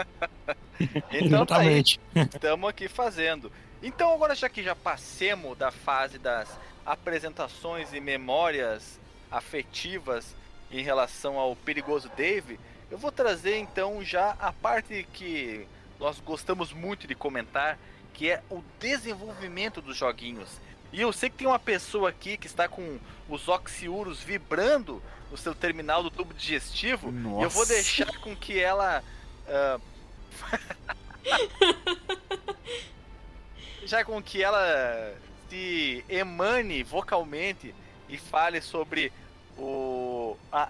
Então 1.12 1.46
tá 1.46 1.60
aí. 1.60 1.84
Estamos 2.16 2.68
aqui 2.68 2.88
fazendo. 2.88 3.52
Então 3.84 4.12
agora 4.12 4.34
já 4.34 4.50
que 4.50 4.64
já 4.64 4.76
passemos 4.76 5.56
da 5.56 5.70
fase 5.70 6.18
das 6.18 6.50
apresentações 6.84 7.94
e 7.94 8.00
memórias 8.00 9.00
afetivas 9.30 10.36
em 10.72 10.82
relação 10.82 11.38
ao 11.38 11.56
perigoso 11.56 12.10
Dave, 12.18 12.60
eu 12.90 12.98
vou 12.98 13.12
trazer 13.12 13.58
então 13.58 14.04
já 14.04 14.36
a 14.40 14.52
parte 14.52 15.08
que 15.14 15.68
nós 16.02 16.20
gostamos 16.20 16.74
muito 16.74 17.08
de 17.08 17.14
comentar, 17.14 17.78
que 18.12 18.30
é 18.30 18.42
o 18.50 18.64
desenvolvimento 18.80 19.82
dos 19.82 19.96
joguinhos. 19.96 20.50
E 20.92 21.00
eu 21.00 21.14
sei 21.14 21.30
que 21.30 21.38
tem 21.38 21.48
uma 21.48 21.60
pessoa 21.60 22.10
aqui 22.10 22.38
que 22.38 22.48
está 22.48 22.68
com 22.68 23.00
os 23.30 23.48
oxiuros 23.48 24.20
vibrando 24.20 25.02
no 25.30 25.38
seu 25.38 25.54
terminal 25.54 26.02
do 26.04 26.10
tubo 26.10 26.34
digestivo, 26.34 27.12
e 27.12 27.44
eu 27.44 27.50
vou 27.50 27.62
Nossa. 27.62 27.74
deixar 27.76 28.18
com 28.18 28.36
que 28.36 28.60
ela 28.60 29.02
ah, 29.48 29.80
já 33.86 34.04
com 34.04 34.22
que 34.22 34.44
ela 34.44 35.16
se 35.50 36.04
emane 36.10 36.84
vocalmente 36.84 37.76
e 38.10 38.18
fale 38.18 38.60
sobre 38.60 39.14
o 39.58 40.36
a 40.52 40.68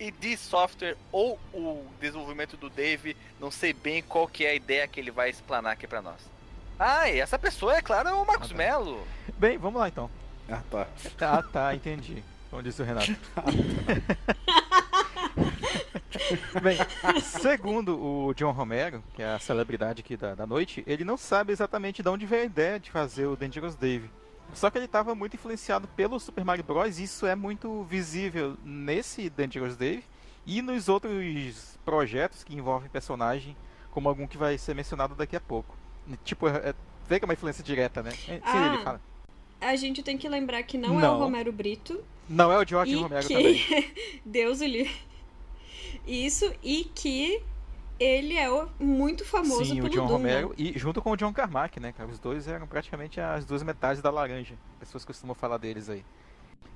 ID 0.00 0.36
Software 0.36 0.96
ou 1.12 1.38
o 1.52 1.86
desenvolvimento 2.00 2.56
do 2.56 2.68
Dave, 2.70 3.16
não 3.40 3.50
sei 3.50 3.72
bem 3.72 4.02
qual 4.02 4.26
que 4.28 4.44
é 4.44 4.50
a 4.50 4.54
ideia 4.54 4.86
que 4.88 4.98
ele 5.00 5.10
vai 5.10 5.30
explanar 5.30 5.72
aqui 5.72 5.86
pra 5.86 6.02
nós. 6.02 6.20
Ah, 6.78 7.08
e 7.08 7.20
essa 7.20 7.38
pessoa 7.38 7.76
é 7.76 7.82
claro 7.82 8.08
é 8.08 8.12
o 8.12 8.26
Marcos 8.26 8.48
Ah, 8.50 8.52
tá. 8.52 8.58
Melo. 8.58 9.06
Bem, 9.38 9.56
vamos 9.58 9.80
lá 9.80 9.88
então. 9.88 10.10
Ah, 10.48 10.60
tá. 10.70 10.86
Tá, 11.16 11.42
tá, 11.42 11.74
entendi. 11.74 12.22
Como 12.50 12.62
disse 12.62 12.82
o 12.82 12.84
Renato. 12.84 13.14
Bem, 16.62 16.78
segundo 17.20 17.98
o 18.00 18.34
John 18.34 18.52
Romero, 18.52 19.02
que 19.14 19.22
é 19.22 19.34
a 19.34 19.38
celebridade 19.38 20.00
aqui 20.00 20.16
da, 20.16 20.34
da 20.34 20.46
noite, 20.46 20.82
ele 20.86 21.04
não 21.04 21.16
sabe 21.16 21.52
exatamente 21.52 22.02
de 22.02 22.08
onde 22.08 22.26
veio 22.26 22.42
a 22.42 22.46
ideia 22.46 22.80
de 22.80 22.90
fazer 22.90 23.26
o 23.26 23.36
Dangerous 23.36 23.74
Dave. 23.74 24.08
Só 24.52 24.70
que 24.70 24.78
ele 24.78 24.84
estava 24.84 25.14
muito 25.14 25.34
influenciado 25.34 25.88
pelo 25.88 26.18
Super 26.20 26.44
Mario 26.44 26.64
Bros. 26.64 26.98
e 26.98 27.04
isso 27.04 27.26
é 27.26 27.34
muito 27.34 27.82
visível 27.84 28.56
nesse 28.64 29.28
Dangerous 29.30 29.76
Dave 29.76 30.04
e 30.46 30.60
nos 30.62 30.88
outros 30.88 31.78
projetos 31.84 32.44
que 32.44 32.54
envolvem 32.54 32.88
personagem, 32.90 33.56
como 33.90 34.08
algum 34.08 34.26
que 34.26 34.36
vai 34.36 34.56
ser 34.58 34.74
mencionado 34.74 35.14
daqui 35.14 35.34
a 35.36 35.40
pouco. 35.40 35.76
Tipo, 36.24 36.48
é, 36.48 36.70
é, 36.70 36.74
vê 37.08 37.18
que 37.18 37.24
é 37.24 37.26
uma 37.26 37.34
influência 37.34 37.64
direta, 37.64 38.02
né? 38.02 38.10
É, 38.28 38.36
Sim, 38.36 38.40
Ah. 38.44 38.66
ele 38.74 38.84
fala. 38.84 39.00
A 39.60 39.76
gente 39.76 40.02
tem 40.02 40.18
que 40.18 40.28
lembrar 40.28 40.62
que 40.64 40.76
não, 40.76 40.98
é 40.98 41.02
Não. 41.02 41.16
o 41.16 41.18
Romero 41.18 41.50
Brito. 41.50 42.04
Não 42.28 42.52
é 42.52 42.58
o 42.58 42.66
George 42.66 42.92
e 42.92 42.96
Romero 42.96 43.26
que... 43.26 43.34
também. 43.34 43.94
Deus 44.24 44.60
o 44.60 44.64
livre. 44.64 44.94
Isso, 46.06 46.52
e 46.62 46.84
que 46.94 47.42
ele 47.98 48.36
é 48.36 48.50
o- 48.50 48.68
muito 48.78 49.24
famoso 49.24 49.64
Sim, 49.64 49.76
pelo 49.76 49.86
o 49.86 49.90
John 49.90 50.06
Doom, 50.06 50.12
Romero 50.12 50.48
né? 50.50 50.54
e 50.58 50.78
junto 50.78 51.00
com 51.00 51.10
o 51.12 51.16
John 51.16 51.32
Carmack, 51.32 51.78
né, 51.80 51.92
cara? 51.92 52.08
Os 52.10 52.18
dois 52.18 52.48
eram 52.48 52.66
praticamente 52.66 53.20
as 53.20 53.44
duas 53.44 53.62
metades 53.62 54.02
da 54.02 54.10
laranja. 54.10 54.54
Pessoas 54.80 55.04
costumam 55.04 55.34
falar 55.34 55.58
deles 55.58 55.88
aí. 55.88 56.04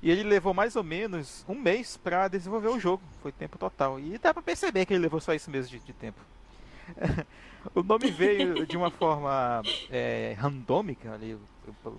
E 0.01 0.11
ele 0.11 0.23
levou 0.23 0.55
mais 0.55 0.77
ou 0.77 0.85
menos 0.85 1.45
um 1.49 1.55
mês 1.55 1.97
pra 1.97 2.29
desenvolver 2.29 2.69
o 2.69 2.79
jogo. 2.79 3.03
Foi 3.21 3.33
tempo 3.33 3.59
total. 3.59 3.99
E 3.99 4.17
dá 4.19 4.33
pra 4.33 4.43
perceber 4.43 4.87
que 4.87 4.93
ele 4.95 5.03
levou 5.03 5.21
só 5.21 5.35
isso 5.35 5.51
mesmo 5.51 5.71
de, 5.77 5.85
de 5.85 5.93
tempo. 5.93 6.21
o 7.75 7.83
nome 7.83 8.11
veio 8.11 8.65
de 8.67 8.77
uma 8.77 8.91
forma 8.91 9.61
é, 9.91 10.37
randômica, 10.39 11.13
ali, 11.13 11.37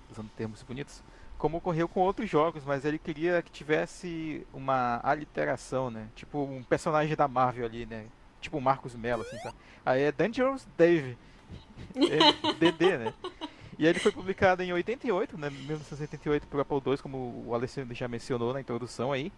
usando 0.09 0.29
termos 0.35 0.63
bonitos, 0.63 1.03
como 1.37 1.57
ocorreu 1.57 1.87
com 1.87 1.99
outros 1.99 2.29
jogos, 2.29 2.63
mas 2.65 2.85
ele 2.85 2.97
queria 2.97 3.41
que 3.41 3.51
tivesse 3.51 4.45
uma 4.53 4.99
aliteração, 5.03 5.91
né? 5.91 6.07
Tipo 6.15 6.43
um 6.43 6.63
personagem 6.63 7.15
da 7.15 7.27
Marvel 7.27 7.65
ali, 7.65 7.85
né? 7.85 8.05
Tipo 8.39 8.57
o 8.57 8.61
Marcos 8.61 8.95
Mello, 8.95 9.21
assim, 9.21 9.37
sabe? 9.39 9.55
Aí 9.85 10.03
é 10.03 10.11
Dangerous 10.11 10.67
Dave. 10.77 11.17
É, 11.95 12.53
DD, 12.53 12.97
né? 12.97 13.13
E 13.77 13.87
ele 13.87 13.97
foi 13.97 14.11
publicado 14.11 14.61
em 14.61 14.73
88, 14.73 15.37
né, 15.37 15.49
1988 15.49 16.47
por 16.47 16.59
Apple 16.59 16.81
II, 16.85 16.97
como 16.97 17.45
o 17.47 17.55
Alessandro 17.55 17.95
já 17.95 18.09
mencionou 18.09 18.53
na 18.53 18.59
introdução 18.59 19.13
aí, 19.13 19.31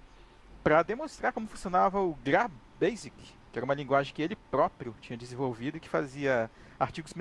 para 0.63 0.81
demonstrar 0.81 1.31
como 1.31 1.47
funcionava 1.47 2.01
o 2.01 2.17
GraBasic, 2.23 3.15
que 3.51 3.59
era 3.59 3.63
uma 3.63 3.75
linguagem 3.75 4.13
que 4.13 4.21
ele 4.21 4.35
próprio 4.35 4.95
tinha 4.99 5.15
desenvolvido 5.15 5.77
e 5.77 5.79
que 5.79 5.87
fazia 5.87 6.49
artigos 6.79 7.13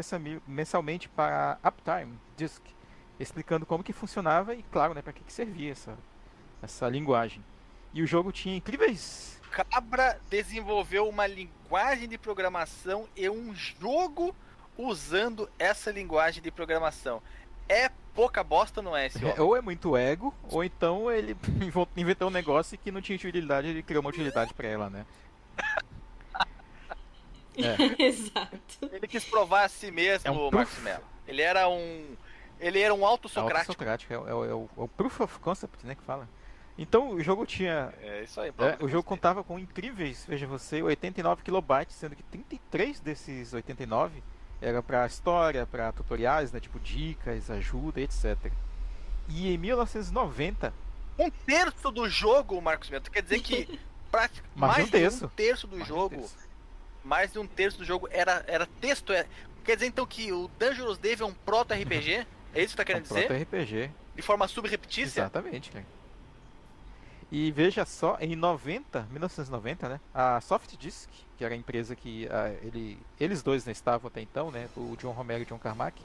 mensalmente 0.47 1.11
para 1.11 1.59
Uptime 1.63 2.19
Disk, 2.39 2.63
explicando 3.19 3.67
como 3.67 3.85
que 3.85 3.93
funcionava 3.93 4.55
e, 4.55 4.63
claro, 4.63 4.95
né, 4.95 5.03
para 5.03 5.13
que, 5.13 5.23
que 5.23 5.33
servia 5.33 5.73
essa, 5.73 5.99
essa 6.63 6.89
linguagem. 6.89 7.45
E 7.93 8.03
o 8.03 8.07
jogo 8.07 8.33
tinha 8.33 8.57
incríveis 8.57 9.40
Cabra 9.51 10.21
desenvolveu 10.29 11.09
uma 11.09 11.27
linguagem 11.27 12.09
de 12.09 12.17
programação 12.17 13.09
e 13.17 13.29
um 13.29 13.55
jogo 13.55 14.35
usando 14.79 15.51
essa 15.59 15.91
linguagem 15.91 16.43
de 16.43 16.51
programação. 16.51 17.23
É 17.69 17.91
pouca 18.15 18.43
bosta, 18.43 18.81
não 18.83 18.97
é 18.97 19.07
esse 19.07 19.19
homem? 19.25 19.39
Ou 19.41 19.57
é 19.57 19.61
muito 19.61 19.97
ego, 19.97 20.35
ou 20.51 20.63
então 20.65 21.11
ele 21.11 21.37
inventou 21.97 22.29
um 22.29 22.31
negócio 22.33 22.77
que 22.79 22.91
não 22.91 23.01
tinha 23.01 23.17
utilidade, 23.17 23.69
ele 23.69 23.83
criou 23.83 24.01
uma 24.03 24.11
utilidade 24.11 24.53
pra 24.55 24.69
ela, 24.69 24.91
né? 24.91 25.07
É. 27.57 28.03
Exato. 28.05 28.89
Ele 28.93 29.07
quis 29.09 29.25
provar 29.25 29.65
a 29.65 29.69
si 29.69 29.91
mesmo, 29.91 30.27
É 30.27 30.31
um. 30.31 30.51
Marcos 30.51 30.79
Mello. 30.79 31.03
Ele 31.27 31.43
era 31.43 31.69
um. 31.69 32.17
Ele 32.59 32.81
era 32.81 32.95
um 32.95 33.05
auto-socrático. 33.05 33.59
Autosocrático, 33.73 34.13
é, 34.15 34.19
o- 34.19 34.29
é 34.29 34.35
o- 34.35 34.45
é 34.45 34.55
o, 34.55 34.69
é 34.79 34.83
o 34.83 34.89
Proof 34.89 35.21
of 35.21 35.39
Concept, 35.41 35.85
né, 35.87 35.95
que 35.95 36.03
fala. 36.03 36.29
Então, 36.83 37.11
o 37.11 37.21
jogo 37.23 37.45
tinha... 37.45 37.93
É 38.03 38.23
isso 38.25 38.41
aí, 38.41 38.51
é, 38.59 38.83
o 38.83 38.89
jogo 38.89 39.03
contava 39.03 39.45
com 39.45 39.59
incríveis, 39.59 40.25
veja 40.27 40.47
você, 40.47 40.83
89 40.83 41.43
kilobytes, 41.43 41.95
sendo 41.95 42.17
que 42.17 42.23
33 42.23 43.01
desses 43.01 43.53
89 43.53 44.23
era 44.63 44.83
pra 44.83 45.05
história, 45.07 45.67
pra 45.67 45.93
tutoriais, 45.93 46.51
né, 46.53 46.59
tipo 46.59 46.81
dicas, 46.81 47.51
ajuda, 47.51 48.01
etc. 48.01 48.51
E 49.29 49.53
em 49.53 49.59
1990, 49.59 50.73
Um 51.19 51.31
terço 51.31 51.91
do 51.91 52.09
jogo, 52.09 52.61
Marcos 52.63 52.89
Mento, 52.89 53.11
quer 53.11 53.23
dizer 53.23 53.41
que 53.43 53.79
prati- 54.11 54.43
Mais 54.57 54.77
de 54.77 54.81
um 54.81 54.85
de 54.87 54.91
terço. 54.91 55.27
um 55.27 55.29
terço 55.29 55.67
do 55.67 55.77
Mais 55.77 55.87
de 55.87 55.93
um 55.93 55.97
jogo, 55.97 56.17
terço. 56.17 56.37
mais 57.05 57.31
de 57.33 57.39
um 57.39 57.47
terço 57.47 57.77
do 57.79 57.85
jogo 57.85 58.09
era, 58.11 58.43
era 58.49 58.65
texto. 58.81 59.13
É... 59.13 59.27
Quer 59.65 59.75
dizer 59.77 59.87
então 59.89 60.07
que 60.07 60.33
o 60.33 60.49
Dangerous 60.59 60.97
Dave 60.97 61.23
é 61.23 61.27
um 61.27 61.35
proto-RPG? 61.35 62.27
É 62.55 62.63
isso 62.63 62.71
que 62.73 62.77
tá 62.79 62.85
querendo 62.87 63.03
É 63.03 63.05
um 63.13 63.15
dizer? 63.15 63.27
proto 63.27 63.43
RPG. 63.43 63.91
De 64.17 64.23
forma 64.23 64.49
subreptícia? 64.49 65.21
Exatamente, 65.21 65.71
cara. 65.71 65.85
E 67.33 67.53
veja 67.53 67.85
só, 67.85 68.17
em 68.21 68.35
90, 68.35 69.07
1990, 69.11 69.89
né? 69.89 70.01
A 70.13 70.41
Soft 70.41 70.77
Disk, 70.77 71.09
que 71.39 71.45
era 71.45 71.55
a 71.55 71.57
empresa 71.57 71.95
que 71.95 72.29
ah, 72.29 72.53
ele, 72.63 72.99
eles 73.21 73.43
dois 73.43 73.65
né, 73.65 73.73
estavam 73.73 74.09
até 74.09 74.21
então, 74.21 74.51
né? 74.51 74.69
O 74.77 74.97
John 75.01 75.13
Romero 75.13 75.41
e 75.41 75.45
o 75.45 75.47
John 75.47 75.59
Carmack. 75.59 76.01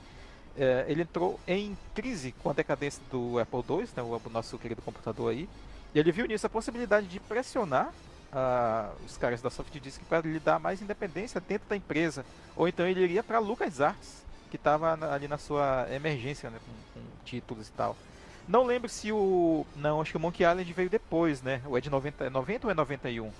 eh, 0.58 0.86
ele 0.88 1.02
entrou 1.02 1.40
em 1.48 1.76
crise 1.94 2.32
com 2.44 2.50
a 2.50 2.54
decadência 2.54 3.02
do 3.12 3.40
Apple 3.40 3.64
II, 3.68 3.88
né, 3.98 4.04
o 4.04 4.30
nosso 4.30 4.58
querido 4.60 4.82
computador 4.82 5.32
aí. 5.32 5.50
E 5.94 6.00
ele 6.00 6.12
viu 6.12 6.28
nisso 6.28 6.46
a 6.46 6.50
possibilidade 6.50 7.08
de 7.08 7.20
pressionar 7.20 7.92
ah, 8.32 8.92
os 9.06 9.18
caras 9.18 9.42
da 9.42 9.50
Soft 9.50 9.74
Disk 9.80 10.02
para 10.04 10.28
lhe 10.28 10.40
dar 10.40 10.60
mais 10.60 10.82
independência 10.82 11.42
dentro 11.42 11.68
da 11.70 11.76
empresa. 11.76 12.26
Ou 12.56 12.68
então 12.68 12.88
ele 12.88 13.02
iria 13.02 13.24
para 13.24 13.40
LucasArts, 13.40 14.24
que 14.52 14.58
estava 14.58 14.94
ali 15.14 15.28
na 15.28 15.38
sua 15.38 15.88
emergência 15.92 16.50
né, 16.50 16.60
com, 16.66 17.00
com 17.00 17.06
títulos 17.26 17.68
e 17.68 17.72
tal. 17.72 17.96
Não 18.48 18.64
lembro 18.64 18.90
se 18.90 19.12
o. 19.12 19.66
Não, 19.76 20.02
acho 20.02 20.12
que 20.12 20.18
o 20.18 20.20
Monkey 20.20 20.44
Island 20.44 20.72
veio 20.74 20.90
depois, 20.90 21.42
né? 21.42 21.62
O 21.66 21.78
é 21.78 21.82
de 21.82 21.90
90, 21.90 22.26
é 22.26 22.30
90 22.30 22.68
ou 22.68 22.72
é 22.72 22.74
91? 22.74 23.32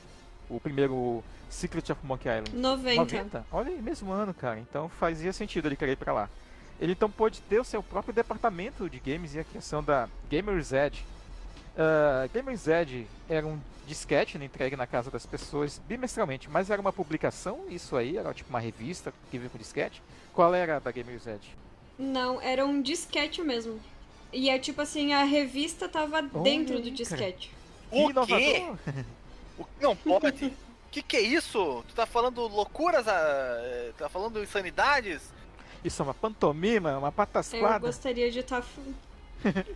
O 0.50 0.60
primeiro 0.60 1.24
Secret 1.50 1.92
of 1.92 2.06
Monkey 2.06 2.30
Island. 2.30 2.56
90. 2.56 3.46
Olha 3.52 3.70
aí, 3.70 3.82
mesmo 3.82 4.12
ano, 4.12 4.34
cara. 4.34 4.60
Então 4.60 4.90
fazia 4.90 5.32
sentido 5.32 5.68
ele 5.68 5.76
querer 5.76 5.94
ir 5.94 5.98
pra 5.98 6.14
lá. 6.14 6.30
Ele 6.80 6.92
então 6.92 7.10
pôde 7.10 7.42
ter 7.42 7.60
o 7.60 7.64
seu 7.64 7.82
próprio 7.82 8.14
departamento 8.14 8.90
de 8.90 9.00
games 9.00 9.34
e 9.34 9.40
a 9.40 9.44
criação 9.44 9.84
da 9.84 10.10
Gamers 10.30 10.74
Edge. 10.74 11.06
Ah, 11.78 12.28
Gamers 12.34 12.68
Edge 12.68 13.08
era 13.30 13.46
um 13.46 13.60
disquete 13.86 14.38
né, 14.38 14.46
entregue 14.46 14.76
na 14.76 14.88
casa 14.88 15.12
das 15.12 15.26
pessoas 15.26 15.80
bimestralmente, 15.88 16.50
mas 16.50 16.70
era 16.70 16.82
uma 16.82 16.92
publicação, 16.92 17.66
isso 17.70 17.96
aí, 17.96 18.18
era 18.18 18.34
tipo 18.34 18.50
uma 18.50 18.60
revista 18.60 19.14
que 19.30 19.38
vinha 19.38 19.50
com 19.50 19.58
disquete. 19.58 20.02
Qual 20.34 20.54
era 20.56 20.78
a 20.78 20.80
da 20.80 20.92
Gamers 20.92 21.28
Edge? 21.28 21.56
Não, 21.98 22.42
era 22.42 22.66
um 22.66 22.82
disquete 22.82 23.42
mesmo. 23.42 23.80
E 24.36 24.50
é 24.50 24.60
tipo 24.60 24.82
assim, 24.82 25.14
a 25.14 25.24
revista 25.24 25.88
tava 25.88 26.22
dentro 26.22 26.82
do 26.82 26.92
disquete. 26.92 27.50
O 27.90 28.08
quê? 28.08 28.12
inovador! 28.12 28.78
O 29.58 29.66
não 29.82 29.96
pode? 29.96 30.52
que 30.92 31.02
que 31.02 31.16
é 31.16 31.22
isso? 31.22 31.82
Tu 31.88 31.96
tá 31.96 32.06
falando 32.06 32.42
loucuras? 32.46 33.08
ah, 33.08 33.58
eh, 33.64 33.92
Tá 33.98 34.10
falando 34.10 34.44
insanidades? 34.44 35.22
Isso 35.84 36.02
é 36.02 36.04
uma 36.04 36.14
pantomima, 36.14 36.98
uma 36.98 37.08
Eu 37.08 37.12
patasquada. 37.14 37.80
gostaria 37.80 38.30
de 38.30 38.40
estar. 38.40 38.62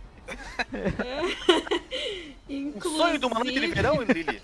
Um 2.48 2.80
sonho 2.80 3.18
de 3.18 3.26
uma 3.26 3.40
noite 3.40 3.58
de 3.58 3.66
verão, 3.68 4.02
Lili? 4.02 4.40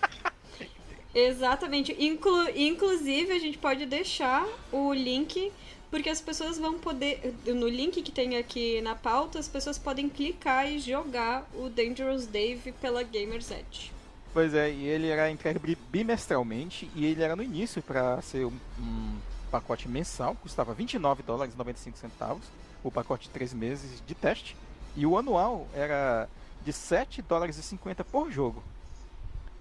Exatamente. 1.14 1.92
Inclu 1.98 2.48
inclusive, 2.56 3.32
a 3.32 3.38
gente 3.38 3.58
pode 3.58 3.84
deixar 3.86 4.46
o 4.72 4.92
link, 4.92 5.52
porque 5.90 6.08
as 6.08 6.20
pessoas 6.20 6.58
vão 6.58 6.78
poder. 6.78 7.34
No 7.46 7.68
link 7.68 8.02
que 8.02 8.10
tem 8.12 8.36
aqui 8.36 8.80
na 8.80 8.94
pauta, 8.94 9.38
as 9.38 9.48
pessoas 9.48 9.78
podem 9.78 10.08
clicar 10.08 10.70
e 10.70 10.78
jogar 10.78 11.48
o 11.54 11.68
Dangerous 11.68 12.26
Dave 12.26 12.72
pela 12.72 13.02
Gamers 13.02 13.50
Edge. 13.50 13.92
Pois 14.32 14.52
é, 14.52 14.70
e 14.70 14.84
ele 14.84 15.08
era 15.08 15.30
entregue 15.30 15.58
bi- 15.58 15.78
bimestralmente 15.90 16.90
e 16.94 17.06
ele 17.06 17.22
era 17.22 17.34
no 17.34 17.42
início 17.42 17.80
para 17.82 18.20
ser 18.20 18.44
um, 18.44 18.52
um 18.78 19.16
pacote 19.50 19.88
mensal, 19.88 20.34
custava 20.42 20.74
29 20.74 21.22
dólares 21.22 21.54
e 21.54 21.56
95 21.56 21.96
centavos, 21.96 22.44
o 22.84 22.90
pacote 22.90 23.28
de 23.28 23.30
3 23.30 23.54
meses 23.54 24.02
de 24.06 24.14
teste, 24.14 24.54
e 24.94 25.06
o 25.06 25.16
anual 25.16 25.66
era 25.72 26.28
de 26.64 26.72
7 26.72 27.22
dólares 27.22 27.56
e 27.56 27.62
50 27.62 28.04
por 28.04 28.30
jogo. 28.30 28.62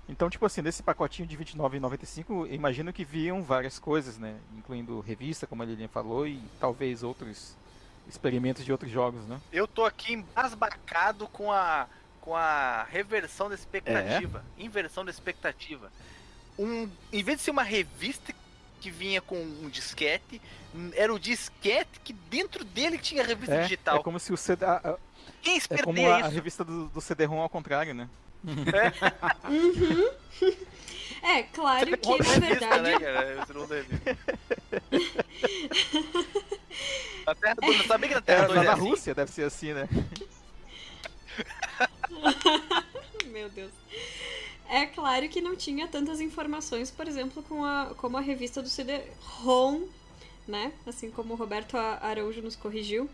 Então, 0.08 0.30
tipo 0.30 0.46
assim, 0.46 0.62
nesse 0.62 0.84
pacotinho 0.84 1.28
de 1.28 1.36
29,95, 1.38 2.48
imagino 2.52 2.94
que 2.94 3.04
viam 3.04 3.42
várias 3.42 3.80
coisas, 3.80 4.18
né? 4.18 4.38
Incluindo 4.56 5.00
revista, 5.00 5.48
como 5.48 5.64
a 5.64 5.66
Lilian 5.66 5.88
falou, 5.88 6.28
e 6.28 6.40
talvez 6.60 7.02
outros 7.02 7.56
experimentos 8.08 8.64
de 8.64 8.72
outros 8.72 8.92
jogos, 8.92 9.26
né? 9.26 9.42
Eu 9.52 9.68
tô 9.68 9.84
aqui 9.84 10.14
embasbacado 10.14 11.28
com 11.28 11.52
a 11.52 11.88
com 12.22 12.36
a 12.36 12.84
reversão 12.90 13.50
da 13.50 13.54
expectativa, 13.54 14.44
inversão 14.58 15.06
da 15.06 15.12
expectativa. 15.12 15.92
Um, 16.58 16.90
em 17.14 17.24
vez 17.24 17.38
de 17.38 17.44
ser 17.44 17.52
uma 17.52 17.62
revista 17.62 18.34
que 18.82 18.90
vinha 18.90 19.22
com 19.22 19.40
um 19.40 19.70
disquete, 19.70 20.42
era 20.96 21.14
o 21.14 21.20
disquete 21.20 22.00
que 22.04 22.14
dentro 22.14 22.64
dele 22.66 22.98
tinha 22.98 23.22
a 23.22 23.26
revista 23.26 23.54
É, 23.54 23.62
digital. 23.62 24.00
é 24.00 24.04
como 24.04 24.20
se 24.20 24.34
o 24.34 24.38
CD, 24.38 24.66
a- 24.66 24.82
a- 24.84 24.98
Quem 25.44 25.60
é 25.70 25.78
como 25.84 26.08
a, 26.10 26.16
a 26.26 26.28
revista 26.28 26.64
do, 26.64 26.88
do 26.88 27.00
CD-ROM 27.00 27.42
ao 27.42 27.50
contrário, 27.50 27.94
né? 27.94 28.10
É, 31.22 31.44
claro 31.44 31.98
que, 31.98 32.14
Uma 32.14 32.24
na 32.24 32.38
revista, 32.38 32.80
verdade. 32.80 32.82
né, 32.82 32.96
cara? 32.98 33.46
Nome 33.54 33.68
da 33.68 33.76
revista. 33.76 34.02
A 37.26 37.34
Terra 37.36 37.56
2, 37.62 37.84
sabia 37.86 38.10
que 38.10 38.16
na 38.16 38.22
Terra 38.22 38.42
É, 38.42 38.44
2 38.44 38.54
lá 38.54 38.64
é 38.64 38.68
na 38.68 38.74
assim? 38.74 38.82
Rússia 38.82 39.16
deve 39.16 39.32
ser 39.32 39.44
assim, 39.44 39.74
né? 39.74 39.88
Meu 43.24 43.50
Deus. 43.50 43.72
É 44.68 44.86
claro 44.86 45.30
que 45.30 45.42
não 45.42 45.56
tinha 45.56 45.88
tantas 45.88 46.20
informações, 46.20 46.90
por 46.92 47.08
exemplo, 47.08 47.44
com 47.44 47.64
a, 47.64 47.94
como 47.98 48.18
a 48.18 48.22
revista 48.22 48.62
do 48.62 48.70
CD-ROM, 48.70 49.88
né? 50.48 50.74
Assim 50.86 51.12
como 51.12 51.34
o 51.34 51.38
Roberto 51.38 51.78
Araújo 51.78 52.42
nos 52.42 52.56
corrigiu. 52.56 53.10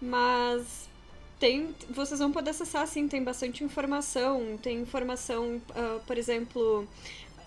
Mas 0.00 0.88
tem, 1.38 1.74
vocês 1.90 2.20
vão 2.20 2.32
poder 2.32 2.50
acessar, 2.50 2.82
assim, 2.82 3.08
tem 3.08 3.22
bastante 3.22 3.64
informação. 3.64 4.58
Tem 4.62 4.78
informação, 4.78 5.60
ah, 5.74 6.00
por 6.06 6.16
exemplo, 6.16 6.86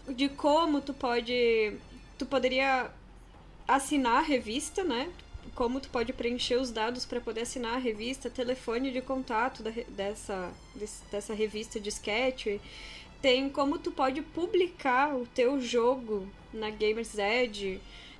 de 0.10 0.30
como 0.30 0.82
tu 0.82 0.94
pode... 0.94 1.74
Tu 2.18 2.26
poderia 2.26 2.92
assinar 3.68 4.18
a 4.18 4.22
revista, 4.22 4.84
né? 4.84 5.12
Como 5.56 5.80
tu 5.80 5.90
pode 5.90 6.14
preencher 6.14 6.56
os 6.56 6.72
dados 6.72 7.06
para 7.06 7.22
poder 7.22 7.42
assinar 7.42 7.76
a 7.76 7.80
revista, 7.80 8.30
telefone 8.30 8.92
de 8.92 9.02
contato 9.02 9.64
da 9.64 9.72
dessa, 9.90 10.52
dessa 11.12 11.34
revista 11.34 11.80
disquete. 11.80 12.62
Tem 13.22 13.50
como 13.50 13.80
tu 13.80 13.92
pode 13.92 14.22
publicar 14.22 15.16
o 15.16 15.26
teu 15.28 15.60
jogo 15.60 16.28
na 16.54 16.70
Gamers 16.70 17.18
Edge. 17.18 17.80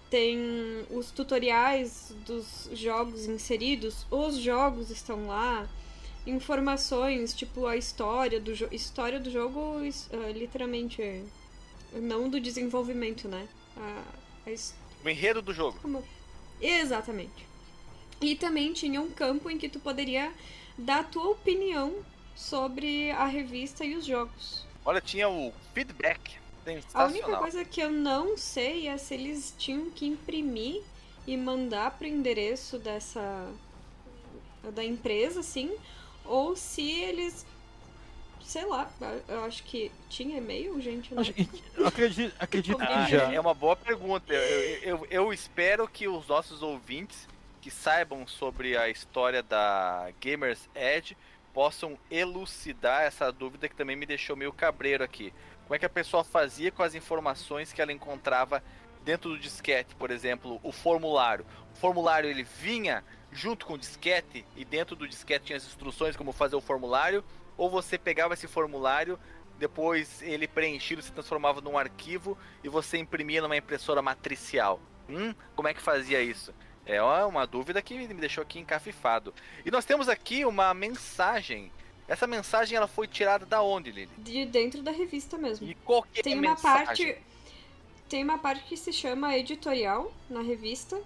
Tem 0.10 0.38
os 0.90 1.12
tutoriais 1.12 2.14
dos 2.26 2.70
jogos 2.74 3.26
inseridos, 3.26 4.06
os 4.10 4.38
jogos 4.38 4.90
estão 4.90 5.28
lá. 5.28 5.68
Informações, 6.26 7.34
tipo 7.34 7.66
a 7.66 7.76
história 7.78 8.40
do 8.40 8.54
jogo. 8.54 8.74
História 8.74 9.20
do 9.20 9.30
jogo, 9.32 9.60
ah, 10.14 10.32
literalmente. 10.32 11.24
Não 11.94 12.30
do 12.30 12.40
desenvolvimento, 12.40 13.28
né? 13.30 13.48
A, 13.78 14.04
a 14.46 14.52
his- 14.52 14.76
O 15.04 15.10
enredo 15.10 15.42
do 15.42 15.54
jogo. 15.54 15.80
como- 15.82 16.04
Exatamente. 16.62 17.46
E 18.22 18.36
também 18.36 18.74
tinha 18.74 19.02
um 19.02 19.10
campo 19.12 19.50
em 19.50 19.58
que 19.58 19.70
tu 19.70 19.80
poderia 19.80 20.32
dar 20.78 21.00
a 21.00 21.04
tua 21.04 21.30
opinião 21.30 21.96
sobre 22.36 23.12
a 23.12 23.26
revista 23.26 23.86
e 23.86 23.96
os 23.96 24.06
jogos. 24.06 24.66
Olha, 24.84 25.00
tinha 25.02 25.30
o 25.30 25.54
feedback. 25.74 26.36
A 26.94 27.06
única 27.06 27.38
coisa 27.38 27.64
que 27.66 27.82
eu 27.82 27.92
não 27.92 28.38
sei 28.38 28.88
é 28.88 28.98
se 28.98 29.14
eles 29.14 29.54
tinham 29.58 29.90
que 29.90 30.06
imprimir 30.06 30.82
e 31.26 31.36
mandar 31.38 31.92
pro 31.92 32.08
endereço 32.08 32.78
dessa 32.80 33.52
da 34.74 34.84
empresa, 34.84 35.40
assim, 35.40 35.74
ou 36.26 36.56
se 36.56 36.82
eles 36.90 37.46
sei 38.42 38.66
lá, 38.66 38.90
eu 39.28 39.44
acho 39.44 39.62
que 39.64 39.92
tinha 40.10 40.38
e-mail, 40.38 40.80
gente? 40.80 41.14
Acho- 41.18 41.34
Acredito, 41.86 42.34
acredito 42.40 42.82
Ah, 42.82 43.06
que 43.06 43.12
já. 43.12 43.34
É 43.34 43.40
uma 43.40 43.54
boa 43.54 43.76
pergunta. 43.76 44.34
Eu, 44.34 44.82
eu, 44.82 45.08
eu 45.10 45.34
espero 45.34 45.86
que 45.88 46.08
os 46.08 46.26
nossos 46.28 46.64
ouvintes 46.64 47.28
que 47.62 47.70
saibam 47.70 48.26
sobre 48.26 48.78
a 48.78 48.88
história 48.90 49.44
da 49.44 50.10
Gamers 50.22 50.70
Edge 50.74 51.18
possam 51.54 51.98
elucidar 52.10 53.04
essa 53.04 53.32
dúvida 53.32 53.68
que 53.68 53.76
também 53.76 53.96
me 53.98 54.06
deixou 54.06 54.36
meio 54.38 54.54
cabreiro 54.54 55.04
aqui. 55.04 55.34
Como 55.68 55.76
é 55.76 55.80
que 55.80 55.86
a 55.86 55.90
pessoa 55.90 56.24
fazia 56.24 56.72
com 56.72 56.82
as 56.82 56.96
informações 56.96 57.74
que 57.74 57.82
ela 57.82 57.92
encontrava 57.92 58.64
dentro 59.04 59.32
do 59.32 59.38
disquete, 59.38 59.94
por 59.96 60.12
exemplo, 60.12 60.62
o 60.64 60.72
formulário. 60.72 61.46
O 61.74 61.78
formulário 61.78 62.30
ele 62.30 62.44
vinha 62.44 63.04
junto 63.34 63.66
com 63.66 63.74
o 63.74 63.78
disquete 63.78 64.46
e 64.56 64.64
dentro 64.64 64.96
do 64.96 65.06
disquete 65.06 65.48
tinha 65.48 65.58
as 65.58 65.66
instruções 65.66 66.16
como 66.16 66.32
fazer 66.32 66.56
o 66.56 66.62
formulário, 66.62 67.22
ou 67.58 67.70
você 67.70 67.98
pegava 67.98 68.34
esse 68.34 68.48
formulário, 68.48 69.20
depois 69.60 70.22
ele 70.22 70.48
preenchido 70.48 71.02
se 71.02 71.12
transformava 71.12 71.60
num 71.60 71.78
arquivo 71.78 72.38
e 72.64 72.70
você 72.70 72.98
imprimia 72.98 73.42
numa 73.42 73.58
impressora 73.58 74.02
matricial. 74.02 74.80
Hum, 75.10 75.36
como 75.54 75.68
é 75.68 75.74
que 75.74 75.82
fazia 75.82 76.22
isso? 76.22 76.54
É 76.86 77.02
uma 77.02 77.46
dúvida 77.46 77.82
que 77.82 77.98
me 77.98 78.08
deixou 78.14 78.42
aqui 78.42 78.60
encafifado. 78.60 79.34
E 79.66 79.70
nós 79.70 79.84
temos 79.84 80.08
aqui 80.08 80.46
uma 80.46 80.74
mensagem. 80.74 81.70
Essa 82.08 82.26
mensagem 82.26 82.78
ela 82.78 82.88
foi 82.88 83.08
tirada 83.08 83.46
da 83.46 83.62
onde, 83.62 83.92
Lili? 83.92 84.10
De 84.18 84.46
dentro 84.46 84.82
da 84.82 84.92
revista 84.92 85.38
mesmo. 85.38 85.68
E 85.68 85.76
qual 85.76 86.04
que 86.04 86.20
é 86.20 86.24
Tem 86.24 86.34
uma 86.36 86.52
mensagem? 86.52 86.86
parte. 86.86 87.18
Tem 88.08 88.24
uma 88.24 88.38
parte 88.38 88.64
que 88.64 88.78
se 88.78 88.94
chama 88.94 89.38
editorial 89.38 90.12
na 90.30 90.42
revista. 90.42 91.00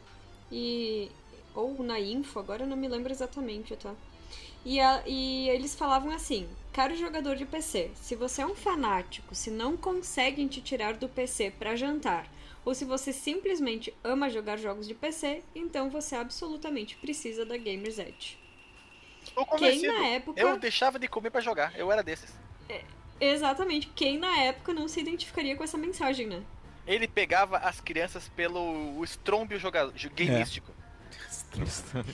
E. 0.52 1.10
Ou 1.56 1.84
na 1.84 2.00
info, 2.00 2.40
agora 2.40 2.64
eu 2.64 2.68
não 2.68 2.78
me 2.78 2.88
lembro 2.88 3.12
exatamente, 3.12 3.76
tá? 3.76 3.94
E, 4.64 4.80
a- 4.80 5.04
e 5.08 5.50
eles 5.50 5.76
falavam 5.76 6.12
assim: 6.12 6.48
Caro 6.72 6.96
jogador 6.96 7.36
de 7.36 7.46
PC, 7.46 7.92
se 7.96 8.16
você 8.16 8.42
é 8.42 8.46
um 8.46 8.56
fanático, 8.56 9.34
se 9.36 9.50
não 9.52 9.76
conseguem 9.76 10.48
te 10.48 10.62
tirar 10.62 10.94
do 10.94 11.10
PC 11.10 11.52
pra 11.58 11.76
jantar, 11.76 12.26
ou 12.64 12.74
se 12.76 12.86
você 12.86 13.12
simplesmente 13.12 13.94
ama 14.04 14.30
jogar 14.30 14.58
jogos 14.58 14.88
de 14.88 14.94
PC, 14.94 15.42
então 15.56 15.90
você 15.90 16.16
absolutamente 16.16 16.96
precisa 16.98 17.44
da 17.46 17.58
Gamers 17.58 17.98
Edge. 18.00 18.38
Convencido. 19.36 19.94
na 19.94 20.08
época. 20.08 20.40
Eu 20.42 20.58
deixava 20.60 20.98
de 21.00 21.08
comer 21.08 21.30
pra 21.30 21.42
jogar. 21.42 21.74
Eu 21.78 21.92
era 21.92 22.02
desses. 22.04 22.34
Exatamente, 23.20 23.88
quem 23.96 24.18
na 24.18 24.36
época 24.40 24.74
não 24.74 24.88
se 24.88 25.00
identificaria 25.00 25.56
com 25.56 25.64
essa 25.64 25.78
mensagem, 25.78 26.26
né? 26.26 26.42
Ele 26.88 27.08
pegava 27.08 27.58
as 27.58 27.80
crianças 27.80 28.28
pelo 28.30 28.98
o 28.98 29.04
estrombio 29.04 29.60
joga- 29.60 29.92
jo- 29.96 30.10
gameístico. 30.16 30.72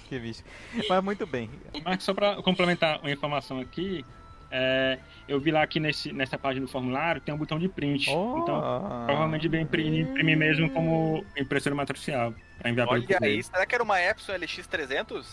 que 0.10 0.20
bicho. 0.20 0.44
Mas 0.90 1.04
muito 1.04 1.26
bem. 1.26 1.50
Mas 1.84 2.04
só 2.04 2.14
pra 2.14 2.42
complementar 2.42 3.00
uma 3.00 3.10
informação 3.10 3.60
aqui, 3.62 4.04
é, 4.52 5.00
eu 5.30 5.40
vi 5.40 5.52
lá 5.52 5.66
que 5.66 5.80
nesse, 5.80 6.12
nessa 6.12 6.38
página 6.38 6.66
do 6.66 6.72
formulário 6.72 7.22
tem 7.22 7.34
um 7.34 7.38
botão 7.38 7.58
de 7.58 7.70
print. 7.70 8.10
Oh. 8.10 8.40
Então, 8.44 8.60
provavelmente 9.06 9.48
imprimir, 9.48 10.02
imprimir 10.10 10.38
mesmo 10.38 10.70
como 10.72 11.24
impressora 11.38 11.74
matricial. 11.74 12.34
Pra 12.60 12.70
enviar 12.72 12.88
Olha 12.88 13.02
correio. 13.06 13.36
aí, 13.36 13.44
será 13.44 13.66
que 13.66 13.76
era 13.76 13.84
uma 13.84 14.02
Epson 14.02 14.34
LX300? 14.34 15.26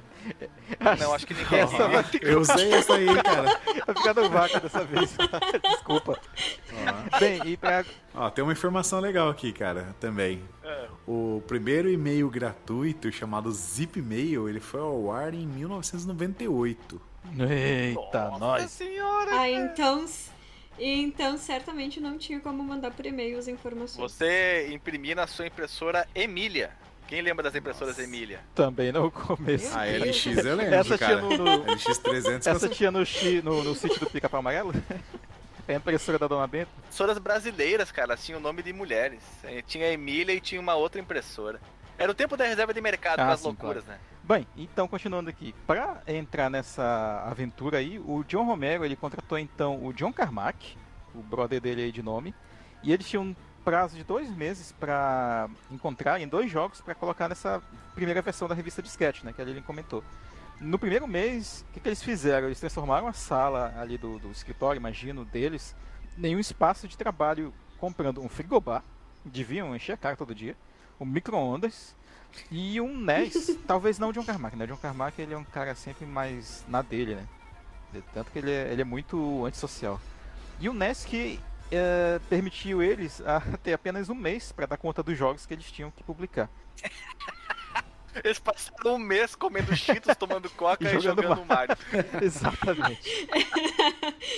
Não, 1.00 1.14
acho 1.14 1.26
que 1.26 1.34
ninguém. 1.34 1.58
Essa 1.60 1.88
vai 1.88 2.02
ficar, 2.04 2.26
Eu 2.28 2.40
usei 2.40 2.72
essa 2.72 2.94
aí, 2.94 3.06
cara. 3.22 3.60
vai 3.86 3.94
ficar 3.96 4.14
no 4.14 4.28
vácuo 4.30 4.60
dessa 4.60 4.84
vez. 4.84 5.16
Desculpa. 5.62 6.18
Bem, 7.18 7.40
e 7.46 7.56
pra. 7.56 7.84
Ó, 8.14 8.30
tem 8.30 8.44
uma 8.44 8.52
informação 8.52 9.00
legal 9.00 9.28
aqui, 9.28 9.52
cara, 9.52 9.94
também. 9.98 10.42
É. 10.62 10.86
O 11.06 11.42
primeiro 11.46 11.90
e-mail 11.90 12.30
gratuito, 12.30 13.10
chamado 13.12 13.50
Zip 13.50 14.00
Mail, 14.00 14.48
ele 14.48 14.60
foi 14.60 14.80
ao 14.80 15.10
ar 15.12 15.34
em 15.34 15.46
1998. 15.46 17.00
Eita, 17.38 18.24
Nossa 18.30 18.38
nós. 18.38 18.70
senhora! 18.70 19.40
Ah, 19.40 19.50
então. 19.50 20.04
Então, 20.78 21.38
certamente 21.38 22.00
não 22.00 22.18
tinha 22.18 22.40
como 22.40 22.62
mandar 22.62 22.90
por 22.90 23.06
e-mail 23.06 23.38
as 23.38 23.46
informações. 23.48 23.96
Você 24.12 24.68
imprimia 24.72 25.14
na 25.14 25.26
sua 25.26 25.46
impressora 25.46 26.06
Emília. 26.14 26.70
Quem 27.06 27.20
lembra 27.20 27.42
das 27.44 27.54
impressoras 27.54 27.98
Emília? 27.98 28.40
Também 28.54 28.90
no 28.90 29.10
começo. 29.10 29.76
A 29.76 29.84
LX 29.84 30.26
eu 30.26 30.56
lembro, 30.56 30.74
Essa 30.74 30.96
tinha 30.96 31.08
cara. 31.10 31.20
no- 31.20 31.36
no- 31.36 31.64
LX300 31.66 32.46
Essa 32.46 32.68
com 32.68 32.74
tinha 32.74 32.90
no, 32.90 33.04
chi- 33.04 33.42
no, 33.42 33.62
no 33.62 33.74
sítio 33.74 34.00
do 34.00 34.06
Pica-Pau 34.10 34.40
Amarelo? 34.40 34.72
É 35.66 35.72
a 35.72 35.76
impressora 35.78 36.18
da 36.18 36.26
Dona 36.28 36.46
Benta? 36.46 36.68
Impressoras 36.82 37.16
brasileiras, 37.16 37.90
cara, 37.90 38.18
tinham 38.18 38.38
o 38.38 38.42
nome 38.42 38.62
de 38.62 38.70
mulheres. 38.70 39.20
Eh, 39.42 39.62
Tinha 39.66 39.86
a 39.86 39.92
Emília 39.92 40.34
e 40.34 40.38
tinha 40.40 40.60
uma 40.60 40.74
outra 40.74 41.00
impressora. 41.00 41.58
Era 41.96 42.12
o 42.12 42.14
tempo 42.14 42.36
da 42.36 42.44
reserva 42.44 42.74
de 42.74 42.82
mercado, 42.82 43.20
Ah, 43.20 43.24
com 43.28 43.32
as 43.32 43.40
sim, 43.40 43.46
loucuras, 43.46 43.82
né? 43.86 43.96
Bem, 44.26 44.46
então 44.56 44.88
continuando 44.88 45.28
aqui. 45.28 45.54
Pra 45.66 46.02
entrar 46.06 46.48
nessa 46.48 47.22
aventura 47.26 47.76
aí, 47.76 47.98
o 47.98 48.24
John 48.24 48.46
Romero 48.46 48.82
ele 48.82 48.96
contratou 48.96 49.38
então 49.38 49.84
o 49.84 49.92
John 49.92 50.14
Carmack, 50.14 50.78
o 51.14 51.18
brother 51.18 51.60
dele 51.60 51.82
aí 51.82 51.92
de 51.92 52.02
nome, 52.02 52.34
e 52.82 52.90
eles 52.90 53.06
tinham 53.06 53.22
um 53.22 53.36
prazo 53.62 53.98
de 53.98 54.02
dois 54.02 54.34
meses 54.34 54.72
pra 54.72 55.46
encontrarem 55.70 56.26
dois 56.26 56.50
jogos 56.50 56.80
pra 56.80 56.94
colocar 56.94 57.28
nessa 57.28 57.62
primeira 57.94 58.22
versão 58.22 58.48
da 58.48 58.54
revista 58.54 58.80
Disquete, 58.80 59.26
né, 59.26 59.32
que 59.34 59.42
ele 59.42 59.60
comentou. 59.60 60.02
No 60.58 60.78
primeiro 60.78 61.06
mês, 61.06 61.62
o 61.68 61.74
que, 61.74 61.80
que 61.80 61.88
eles 61.90 62.02
fizeram? 62.02 62.46
Eles 62.46 62.60
transformaram 62.60 63.06
a 63.06 63.12
sala 63.12 63.74
ali 63.76 63.98
do, 63.98 64.18
do 64.18 64.30
escritório, 64.30 64.80
imagino, 64.80 65.26
deles, 65.26 65.76
em 66.16 66.34
um 66.34 66.40
espaço 66.40 66.88
de 66.88 66.96
trabalho 66.96 67.52
comprando 67.78 68.22
um 68.22 68.28
frigobar, 68.30 68.82
deviam 69.22 69.76
encher 69.76 69.92
a 69.92 69.98
cara 69.98 70.16
todo 70.16 70.34
dia, 70.34 70.56
um 70.98 71.04
micro-ondas 71.04 71.94
e 72.50 72.80
um 72.80 72.96
NES, 72.96 73.56
talvez 73.66 73.98
não 73.98 74.08
o 74.10 74.12
John 74.12 74.24
Carmack, 74.24 74.56
né? 74.56 74.66
John 74.66 74.76
Carmack 74.76 75.20
ele 75.20 75.34
é 75.34 75.38
um 75.38 75.44
cara 75.44 75.74
sempre 75.74 76.04
mais 76.06 76.64
na 76.68 76.82
dele, 76.82 77.14
né? 77.16 77.26
Tanto 78.12 78.30
que 78.30 78.38
ele 78.38 78.50
é, 78.50 78.72
ele 78.72 78.82
é 78.82 78.84
muito 78.84 79.44
antissocial. 79.46 80.00
E 80.60 80.68
o 80.68 80.72
NES 80.74 81.04
que 81.04 81.38
eh, 81.70 82.20
permitiu 82.28 82.82
eles 82.82 83.20
a 83.20 83.40
ter 83.62 83.72
apenas 83.72 84.08
um 84.08 84.14
mês 84.14 84.50
para 84.52 84.66
dar 84.66 84.76
conta 84.76 85.02
dos 85.02 85.16
jogos 85.16 85.46
que 85.46 85.54
eles 85.54 85.70
tinham 85.70 85.90
que 85.90 86.02
publicar. 86.02 86.48
Eles 88.22 88.38
passaram 88.38 88.94
um 88.94 88.98
mês 88.98 89.34
comendo 89.34 89.74
cheetos, 89.74 90.14
tomando 90.16 90.48
coca 90.50 90.84
E 90.84 90.86
e 90.86 91.00
jogando 91.00 91.22
jogando 91.22 91.44
Mario. 91.46 91.76
Exatamente. 92.22 93.28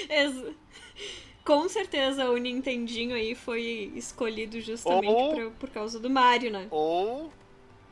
Ex- 0.09 0.55
Com 1.45 1.69
certeza 1.69 2.31
o 2.31 2.39
Nintendinho 2.39 3.15
aí 3.15 3.35
foi 3.35 3.93
escolhido 3.95 4.59
justamente 4.63 5.07
Ou- 5.09 5.35
pra- 5.35 5.51
por 5.61 5.69
causa 5.69 6.01
do 6.01 6.09
Mario, 6.09 6.51
né? 6.51 6.69
Ou 6.71 7.31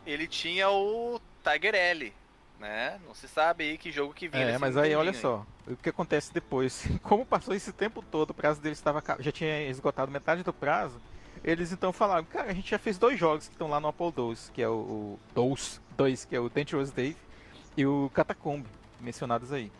ele 0.06 0.26
tinha 0.26 0.70
o 0.70 1.20
Tiger 1.42 1.74
L, 1.74 2.12
né? 2.58 3.00
Não 3.06 3.14
se 3.14 3.28
sabe 3.28 3.64
aí 3.64 3.78
que 3.78 3.90
jogo 3.90 4.14
que 4.14 4.28
vinha 4.28 4.42
É, 4.42 4.46
nesse 4.46 4.58
mas 4.60 4.76
aí 4.76 4.94
olha 4.94 5.12
Nintendinho 5.12 5.44
só, 5.66 5.72
o 5.72 5.76
que 5.76 5.88
acontece 5.88 6.32
depois? 6.32 6.86
Como 7.02 7.24
passou 7.24 7.54
esse 7.54 7.72
tempo 7.72 8.02
todo, 8.02 8.30
o 8.30 8.34
prazo 8.34 8.60
deles 8.60 8.78
estava 8.78 9.02
já 9.18 9.32
tinha 9.32 9.68
esgotado 9.68 10.10
metade 10.10 10.42
do 10.42 10.52
prazo. 10.52 11.00
Eles 11.42 11.72
então 11.72 11.92
falaram, 11.92 12.24
cara, 12.24 12.50
a 12.50 12.54
gente 12.54 12.70
já 12.70 12.78
fez 12.78 12.96
dois 12.96 13.18
jogos 13.18 13.46
que 13.46 13.54
estão 13.54 13.68
lá 13.68 13.78
no 13.78 13.88
Apple 13.88 14.06
II, 14.16 14.34
que 14.52 14.62
é 14.62 14.68
o, 14.68 14.72
o 14.72 15.20
DOS 15.34 15.80
2, 15.96 16.24
que 16.24 16.34
é 16.34 16.40
o 16.40 16.48
Dangerous 16.48 16.90
Dave, 16.90 17.16
e 17.76 17.84
o 17.84 18.10
Catacomb, 18.14 18.64
mencionados 18.98 19.52
aí. 19.52 19.70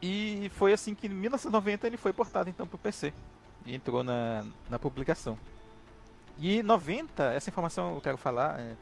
E 0.00 0.50
foi 0.54 0.72
assim 0.72 0.94
que 0.94 1.06
em 1.06 1.10
1990 1.10 1.86
ele 1.86 1.96
foi 1.96 2.12
portado 2.12 2.48
então 2.48 2.66
para 2.66 2.76
o 2.76 2.78
PC 2.78 3.12
e 3.66 3.74
entrou 3.74 4.02
na, 4.02 4.44
na 4.68 4.78
publicação. 4.78 5.38
E 6.38 6.60
em 6.60 6.62
90, 6.62 7.34
essa 7.34 7.50
informação 7.50 7.94
eu 7.94 8.00
quero 8.00 8.16
falar, 8.16 8.58
é, 8.60 8.76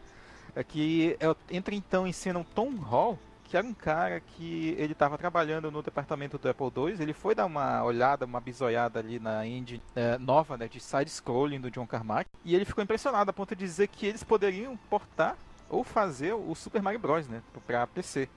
é 0.54 0.64
que 0.64 1.16
entra 1.50 1.74
então 1.74 2.06
em 2.06 2.12
cena 2.12 2.40
o 2.40 2.44
Tom 2.44 2.74
Hall, 2.76 3.18
que 3.44 3.56
era 3.56 3.66
um 3.66 3.72
cara 3.72 4.20
que 4.20 4.74
ele 4.78 4.92
estava 4.92 5.16
trabalhando 5.16 5.70
no 5.70 5.82
departamento 5.82 6.36
do 6.36 6.48
Apple 6.48 6.66
II, 6.66 6.96
ele 7.00 7.14
foi 7.14 7.34
dar 7.34 7.46
uma 7.46 7.82
olhada, 7.82 8.26
uma 8.26 8.40
bisoiada 8.40 8.98
ali 8.98 9.18
na 9.18 9.46
engine 9.46 9.82
é, 9.96 10.18
nova, 10.18 10.56
né, 10.58 10.68
de 10.68 10.78
side-scrolling 10.78 11.60
do 11.60 11.70
John 11.70 11.86
Carmack, 11.86 12.28
e 12.44 12.54
ele 12.54 12.66
ficou 12.66 12.84
impressionado 12.84 13.30
a 13.30 13.32
ponto 13.32 13.56
de 13.56 13.64
dizer 13.64 13.88
que 13.88 14.06
eles 14.06 14.22
poderiam 14.22 14.76
portar 14.90 15.36
ou 15.70 15.82
fazer 15.82 16.34
o 16.34 16.54
Super 16.54 16.82
Mario 16.82 17.00
Bros, 17.00 17.26
né, 17.26 17.42
para 17.66 17.86
PC. 17.86 18.28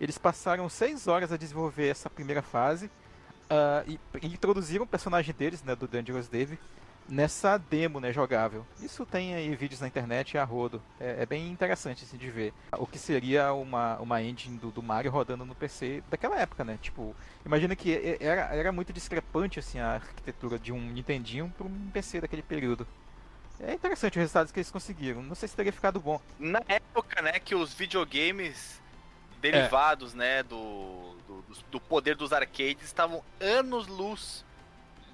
Eles 0.00 0.16
passaram 0.18 0.68
seis 0.68 1.08
horas 1.08 1.32
a 1.32 1.36
desenvolver 1.36 1.88
essa 1.88 2.08
primeira 2.08 2.40
fase 2.40 2.90
e, 3.86 3.98
e 4.22 4.26
introduziram 4.26 4.84
o 4.84 4.88
personagem 4.88 5.34
deles, 5.34 5.62
né, 5.62 5.74
do 5.74 5.88
Dangerous 5.88 6.28
Dave, 6.28 6.58
nessa 7.10 7.58
demo, 7.58 8.00
né, 8.00 8.12
jogável. 8.12 8.64
Isso 8.80 9.04
tem 9.04 9.34
aí 9.34 9.54
vídeos 9.56 9.80
na 9.80 9.88
internet 9.88 10.38
a 10.38 10.44
rodo. 10.44 10.80
É, 10.98 11.22
é 11.22 11.26
bem 11.26 11.48
interessante 11.50 12.04
assim, 12.04 12.16
de 12.16 12.30
ver 12.30 12.54
o 12.78 12.86
que 12.86 12.98
seria 12.98 13.52
uma, 13.52 13.98
uma 13.98 14.22
engine 14.22 14.56
do, 14.56 14.70
do 14.70 14.82
Mario 14.82 15.10
rodando 15.10 15.44
no 15.44 15.54
PC 15.54 16.02
daquela 16.08 16.38
época, 16.38 16.64
né? 16.64 16.78
Tipo, 16.80 17.14
imagina 17.44 17.74
que 17.74 18.16
era, 18.20 18.42
era 18.54 18.72
muito 18.72 18.92
discrepante 18.92 19.58
assim 19.58 19.78
a 19.80 19.94
arquitetura 19.94 20.58
de 20.58 20.72
um 20.72 20.80
Nintendinho 20.80 21.52
para 21.58 21.66
um 21.66 21.90
PC 21.92 22.20
daquele 22.20 22.42
período. 22.42 22.86
É 23.58 23.74
interessante 23.74 24.12
os 24.14 24.20
resultados 24.20 24.50
que 24.52 24.58
eles 24.58 24.70
conseguiram. 24.70 25.22
Não 25.22 25.34
sei 25.34 25.48
se 25.48 25.54
teria 25.56 25.72
ficado 25.72 26.00
bom. 26.00 26.18
Na 26.38 26.62
época, 26.66 27.20
né, 27.20 27.32
que 27.38 27.54
os 27.54 27.74
videogames 27.74 28.80
É. 29.36 29.40
derivados, 29.40 30.14
né, 30.14 30.42
do, 30.42 31.14
do, 31.26 31.44
do 31.70 31.80
poder 31.80 32.14
dos 32.16 32.32
arcades 32.32 32.84
estavam 32.84 33.22
anos-luz 33.40 34.44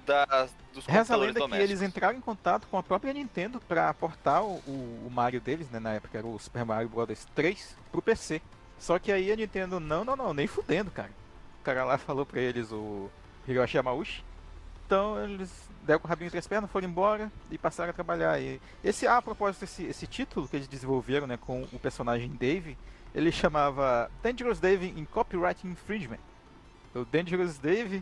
das, 0.07 0.55
dos 0.73 0.85
Reza 0.85 1.13
a 1.13 1.17
lenda 1.17 1.33
que 1.33 1.39
domésticos. 1.39 1.69
eles 1.69 1.81
entraram 1.81 2.17
em 2.17 2.21
contato 2.21 2.65
com 2.67 2.77
a 2.77 2.83
própria 2.83 3.13
Nintendo 3.13 3.59
para 3.67 3.93
portar 3.93 4.41
o, 4.41 4.55
o 4.65 5.09
Mario 5.11 5.41
deles, 5.41 5.69
né, 5.69 5.79
na 5.79 5.93
época 5.93 6.17
era 6.17 6.25
o 6.25 6.39
Super 6.39 6.65
Mario 6.65 6.89
Bros 6.89 7.27
3, 7.35 7.75
pro 7.91 8.01
PC. 8.01 8.41
Só 8.79 8.97
que 8.97 9.11
aí 9.11 9.31
a 9.31 9.35
Nintendo, 9.35 9.79
não, 9.79 10.05
não, 10.05 10.15
não, 10.15 10.33
nem 10.33 10.47
fudendo, 10.47 10.89
cara. 10.89 11.11
O 11.59 11.63
cara 11.63 11.83
lá 11.83 11.97
falou 11.97 12.25
pra 12.25 12.39
eles, 12.39 12.71
o 12.71 13.09
Hiroshi 13.47 13.77
Yamauchi. 13.77 14.23
Então 14.85 15.21
eles 15.21 15.69
deram 15.83 15.99
com 15.99 16.07
o 16.07 16.09
rabinho 16.09 16.27
entre 16.27 16.39
as 16.39 16.47
pernas, 16.47 16.71
foram 16.71 16.87
embora 16.87 17.29
e 17.51 17.57
passaram 17.57 17.89
a 17.89 17.93
trabalhar. 17.93 18.39
E 18.39 18.61
esse, 18.83 19.05
ah, 19.05 19.17
a 19.17 19.21
propósito, 19.21 19.63
esse, 19.63 19.83
esse 19.83 20.07
título 20.07 20.47
que 20.47 20.55
eles 20.55 20.67
desenvolveram, 20.67 21.27
né, 21.27 21.37
com 21.37 21.63
o 21.73 21.79
personagem 21.79 22.29
Dave, 22.29 22.77
ele 23.13 23.31
chamava 23.31 24.09
Dangerous 24.23 24.59
Dave 24.59 24.87
in 24.87 25.03
Copyright 25.03 25.67
Infringement. 25.67 26.19
O 26.95 27.03
Dangerous 27.03 27.57
Dave 27.57 28.01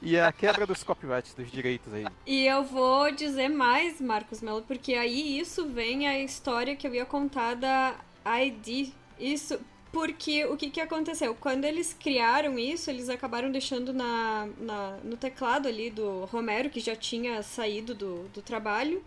e 0.00 0.18
a 0.18 0.32
quebra 0.32 0.66
dos 0.66 0.82
copyrights, 0.82 1.34
dos 1.34 1.50
direitos 1.50 1.92
aí. 1.92 2.04
E 2.26 2.44
eu 2.46 2.64
vou 2.64 3.10
dizer 3.12 3.48
mais, 3.48 4.00
Marcos 4.00 4.40
Melo, 4.42 4.62
porque 4.62 4.94
aí 4.94 5.38
isso 5.38 5.66
vem 5.68 6.06
a 6.06 6.18
história 6.18 6.76
que 6.76 6.86
eu 6.86 6.94
ia 6.94 7.06
contar 7.06 7.54
da 7.54 7.94
ID. 8.24 8.92
Isso, 9.18 9.58
porque 9.92 10.44
o 10.44 10.56
que, 10.56 10.70
que 10.70 10.80
aconteceu? 10.80 11.34
Quando 11.34 11.64
eles 11.64 11.94
criaram 11.94 12.58
isso, 12.58 12.90
eles 12.90 13.08
acabaram 13.08 13.50
deixando 13.50 13.92
na, 13.92 14.48
na- 14.58 14.98
no 15.02 15.16
teclado 15.16 15.68
ali 15.68 15.90
do 15.90 16.24
Romero, 16.26 16.68
que 16.68 16.80
já 16.80 16.94
tinha 16.94 17.42
saído 17.42 17.94
do, 17.94 18.28
do 18.28 18.42
trabalho. 18.42 19.02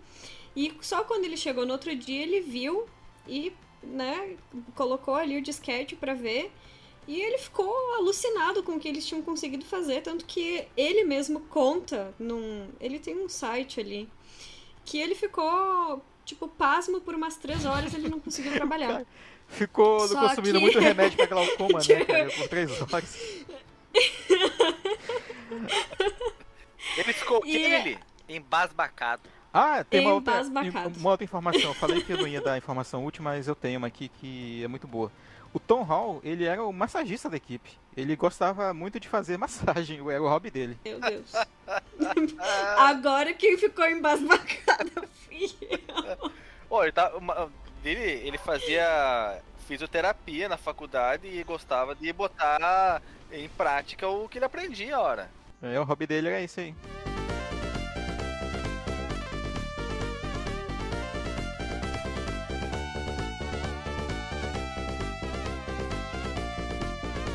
E 0.56 0.74
só 0.82 1.04
quando 1.04 1.26
ele 1.26 1.38
chegou 1.38 1.66
no 1.66 1.74
outro 1.74 1.96
dia, 1.96 2.24
ele 2.24 2.42
viu 2.42 2.88
e, 3.28 3.54
né, 3.84 4.36
colocou 4.76 5.16
ali 5.16 5.38
o 5.38 5.42
disquete 5.42 5.96
pra 5.96 6.14
ver. 6.14 6.52
E 7.10 7.20
ele 7.20 7.40
ficou 7.40 7.74
alucinado 7.96 8.62
com 8.62 8.74
o 8.74 8.80
que 8.80 8.88
eles 8.88 9.04
tinham 9.04 9.24
conseguido 9.24 9.66
fazer, 9.66 10.02
tanto 10.04 10.26
que 10.26 10.68
ele 10.78 11.04
mesmo 11.04 11.40
conta 11.40 12.14
num. 12.20 12.70
Ele 12.80 13.00
tem 13.00 13.18
um 13.18 13.28
site 13.28 13.80
ali. 13.80 14.08
Que 14.86 15.00
ele 15.00 15.16
ficou, 15.16 16.04
tipo, 16.24 16.48
pasmo 16.48 17.02
por 17.02 17.16
umas 17.16 17.36
três 17.36 17.66
horas 17.66 17.96
ele 17.96 18.08
não 18.10 18.20
conseguiu 18.20 18.52
trabalhar. 18.62 19.04
Ficou 19.48 20.08
Só 20.08 20.20
consumindo 20.28 20.60
que- 20.60 20.66
muito 20.66 20.78
remédio 20.80 21.18
pra 21.18 21.26
glaucoma, 21.26 21.80
né, 21.90 22.06
cara? 22.06 22.30
Por 22.30 22.48
três 22.48 22.70
horas. 22.80 23.18
Ele 26.96 27.14
ficou 27.14 27.42
E- 27.44 27.58
ele 27.58 27.98
embasbacado. 28.28 29.24
Ah, 29.52 29.84
tem 29.84 30.02
uma 30.02 30.14
outra, 30.14 30.44
uma 30.44 31.10
outra 31.10 31.24
informação. 31.24 31.62
Eu 31.70 31.74
falei 31.74 32.04
que 32.04 32.14
eu 32.14 32.18
não 32.18 32.28
ia 32.28 32.40
dar 32.40 32.56
informação 32.56 33.04
útil, 33.04 33.24
mas 33.24 33.48
eu 33.48 33.56
tenho 33.56 33.80
uma 33.80 33.88
aqui 33.88 34.10
que 34.22 34.64
é 34.64 34.68
muito 34.68 34.88
boa. 34.88 35.12
O 35.54 35.60
Tom 35.60 35.82
Hall, 35.84 36.22
ele 36.24 36.46
era 36.46 36.64
o 36.64 36.72
massagista 36.72 37.30
da 37.30 37.38
equipe. 37.38 37.72
Ele 37.98 38.16
gostava 38.16 38.74
muito 38.74 39.00
de 39.00 39.08
fazer 39.10 39.36
massagem, 39.40 40.00
era 40.10 40.22
o 40.22 40.28
hobby 40.30 40.52
dele. 40.52 40.78
Meu 40.86 41.00
Deus. 41.00 41.34
Agora 42.78 43.34
quem 43.34 43.58
ficou 43.58 43.86
embasbacada 43.88 45.08
fui 45.26 45.50
eu. 45.62 46.32
Ô, 46.70 46.84
ele, 46.84 46.92
tá, 46.92 47.16
uma- 47.16 47.52
ele, 47.84 48.02
ele 48.02 48.38
fazia 48.38 49.42
fisioterapia 49.68 50.48
na 50.50 50.58
faculdade 50.58 51.28
e 51.28 51.44
gostava 51.44 51.96
de 51.96 52.12
botar 52.14 53.02
em 53.32 53.48
prática 53.50 54.08
o 54.08 54.28
que 54.30 54.38
ele 54.38 54.46
aprendia, 54.46 55.00
ora. 55.00 55.30
É, 55.62 55.80
o 55.80 55.84
hobby 55.84 56.08
dele 56.08 56.28
era 56.30 56.42
esse 56.42 56.60
aí. 56.62 56.76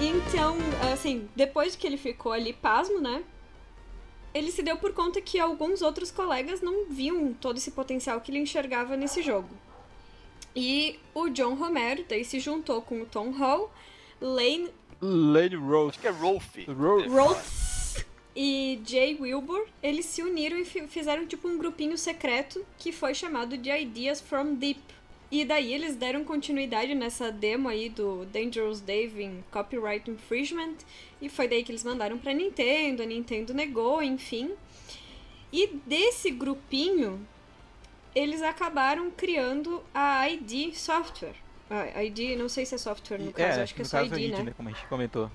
Então, 0.07 0.57
assim, 0.93 1.29
depois 1.35 1.75
que 1.75 1.87
ele 1.87 1.97
ficou 1.97 2.33
ali 2.33 2.53
pasmo, 2.53 3.01
né? 3.01 3.25
Ele 4.35 4.51
se 4.51 4.63
deu 4.63 4.77
por 4.77 4.93
conta 4.93 5.21
que 5.21 5.39
alguns 5.39 5.81
outros 5.81 6.11
colegas 6.11 6.61
não 6.61 6.87
viam 6.91 7.33
todo 7.33 7.57
esse 7.57 7.71
potencial 7.71 8.21
que 8.21 8.31
ele 8.31 8.41
enxergava 8.41 8.97
nesse 8.97 9.23
jogo. 9.23 9.49
E 10.55 10.99
o 11.15 11.29
John 11.31 11.55
Romero 11.55 12.05
daí 12.09 12.25
se 12.25 12.39
juntou 12.39 12.83
com 12.83 13.01
o 13.03 13.07
Tom 13.07 13.31
Hall, 13.31 13.73
Lane 14.21 14.69
Lady 15.01 15.57
Rose. 15.57 15.91
Acho 15.91 16.01
que 16.01 16.07
é 16.09 16.11
Rolf. 16.11 16.57
Rolf 17.09 18.05
e 18.37 18.81
Jay 18.85 19.17
Wilbur, 19.21 19.67
eles 19.83 20.07
se 20.07 20.23
uniram 20.23 20.59
e 20.59 20.65
fi- 20.65 20.87
fizeram 20.89 21.27
tipo 21.27 21.47
um 21.49 21.57
grupinho 21.57 21.97
secreto 21.97 22.65
que 22.79 22.91
foi 22.93 23.15
chamado 23.15 23.57
de 23.57 23.71
Ideas 23.71 24.21
from 24.21 24.55
Deep. 24.55 24.81
E 25.35 25.45
daí 25.45 25.75
eles 25.75 25.97
deram 25.97 26.23
continuidade 26.23 26.95
nessa 26.95 27.33
demo 27.33 27.69
aí 27.69 27.89
do 27.89 28.25
Dangerous 28.27 28.81
Dave 28.81 29.21
em 29.21 29.45
Copyright 29.51 30.09
Infringement 30.09 30.77
e 31.21 31.29
foi 31.29 31.49
daí 31.49 31.65
que 31.65 31.73
eles 31.73 31.83
mandaram 31.83 32.17
pra 32.17 32.33
Nintendo, 32.33 33.03
a 33.03 33.07
Nintendo 33.07 33.53
negou, 33.53 34.01
enfim. 34.01 34.53
E 35.53 35.67
desse 35.87 36.31
grupinho 36.31 37.27
eles 38.15 38.43
acabaram 38.43 39.11
criando 39.11 39.83
a 39.93 40.31
ID 40.31 40.73
Software. 40.73 41.35
A 41.69 42.05
ID, 42.05 42.39
não 42.39 42.49
sei 42.49 42.65
se 42.65 42.77
é 42.77 42.79
software 42.79 43.19
no 43.19 43.33
caso, 43.33 43.59
é, 43.59 43.63
acho 43.65 43.75
que 43.75 43.83
é 43.83 43.85
só 43.85 44.05
ID, 44.05 44.13
ID, 44.13 44.39
né? 44.39 44.55
Como 44.57 44.69
a 44.69 44.73
gente 44.73 44.87
comentou. 44.87 45.29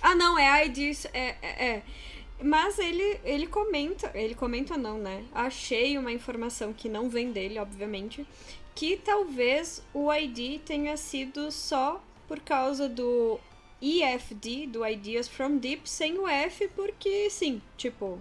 Ah, 0.00 0.14
não, 0.14 0.38
é 0.38 0.48
a 0.48 0.64
ID. 0.64 0.96
É, 1.12 1.36
é, 1.42 1.66
é. 1.66 1.82
Mas 2.42 2.78
ele, 2.78 3.20
ele 3.22 3.46
comenta, 3.48 4.10
ele 4.14 4.34
comenta 4.34 4.78
não, 4.78 4.96
né? 4.96 5.24
Achei 5.34 5.98
uma 5.98 6.10
informação 6.10 6.72
que 6.72 6.88
não 6.88 7.10
vem 7.10 7.32
dele, 7.32 7.58
obviamente, 7.58 8.26
que 8.74 8.96
talvez 8.96 9.82
o 9.92 10.12
ID 10.12 10.60
tenha 10.60 10.96
sido 10.96 11.50
só 11.52 12.02
por 12.26 12.40
causa 12.40 12.88
do 12.88 13.38
EFD, 13.80 14.66
do 14.66 14.86
Ideas 14.86 15.28
from 15.28 15.58
Deep, 15.58 15.88
sem 15.88 16.18
o 16.18 16.26
F, 16.26 16.68
porque 16.68 17.28
sim, 17.30 17.60
tipo, 17.76 18.18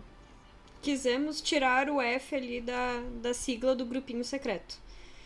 quisemos 0.81 1.41
tirar 1.41 1.89
o 1.89 2.01
F 2.01 2.35
ali 2.35 2.61
da, 2.61 3.01
da 3.21 3.33
sigla 3.33 3.75
do 3.75 3.85
grupinho 3.85 4.23
secreto. 4.23 4.77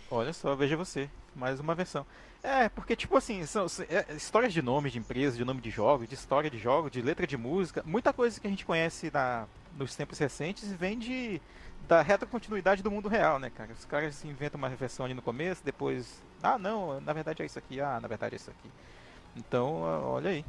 Olha 0.09 0.31
só, 0.31 0.55
veja 0.55 0.77
você. 0.77 1.09
Mais 1.35 1.59
uma 1.59 1.75
versão. 1.75 2.05
É, 2.41 2.69
porque, 2.69 2.95
tipo 2.95 3.17
assim, 3.17 3.45
são, 3.45 3.65
é, 3.89 4.15
histórias 4.15 4.53
de 4.53 4.61
nome 4.61 4.89
de 4.89 4.97
empresa, 4.99 5.35
de 5.35 5.43
nome 5.43 5.59
de 5.59 5.69
jogos, 5.69 6.07
de 6.07 6.15
história 6.15 6.49
de 6.49 6.57
jogos, 6.57 6.91
de 6.91 7.01
letra 7.01 7.27
de 7.27 7.35
música, 7.35 7.83
muita 7.85 8.13
coisa 8.13 8.39
que 8.39 8.47
a 8.47 8.49
gente 8.49 8.65
conhece 8.65 9.11
na, 9.11 9.47
nos 9.77 9.95
tempos 9.95 10.17
recentes 10.17 10.71
vem 10.71 10.97
de, 10.97 11.41
da 11.87 12.01
reta 12.01 12.25
continuidade 12.25 12.83
do 12.83 12.91
mundo 12.91 13.07
real, 13.07 13.39
né, 13.39 13.49
cara? 13.49 13.71
Os 13.71 13.85
caras 13.85 14.23
inventam 14.25 14.57
uma 14.57 14.69
versão 14.69 15.05
ali 15.05 15.13
no 15.13 15.21
começo, 15.21 15.63
depois. 15.63 16.21
Ah, 16.43 16.57
não, 16.57 16.99
na 17.01 17.13
verdade 17.13 17.41
é 17.41 17.45
isso 17.45 17.57
aqui, 17.57 17.79
ah, 17.79 17.99
na 18.01 18.07
verdade 18.07 18.35
é 18.35 18.37
isso 18.37 18.49
aqui. 18.51 18.69
Então, 19.35 19.81
olha 19.81 20.31
aí. 20.31 20.45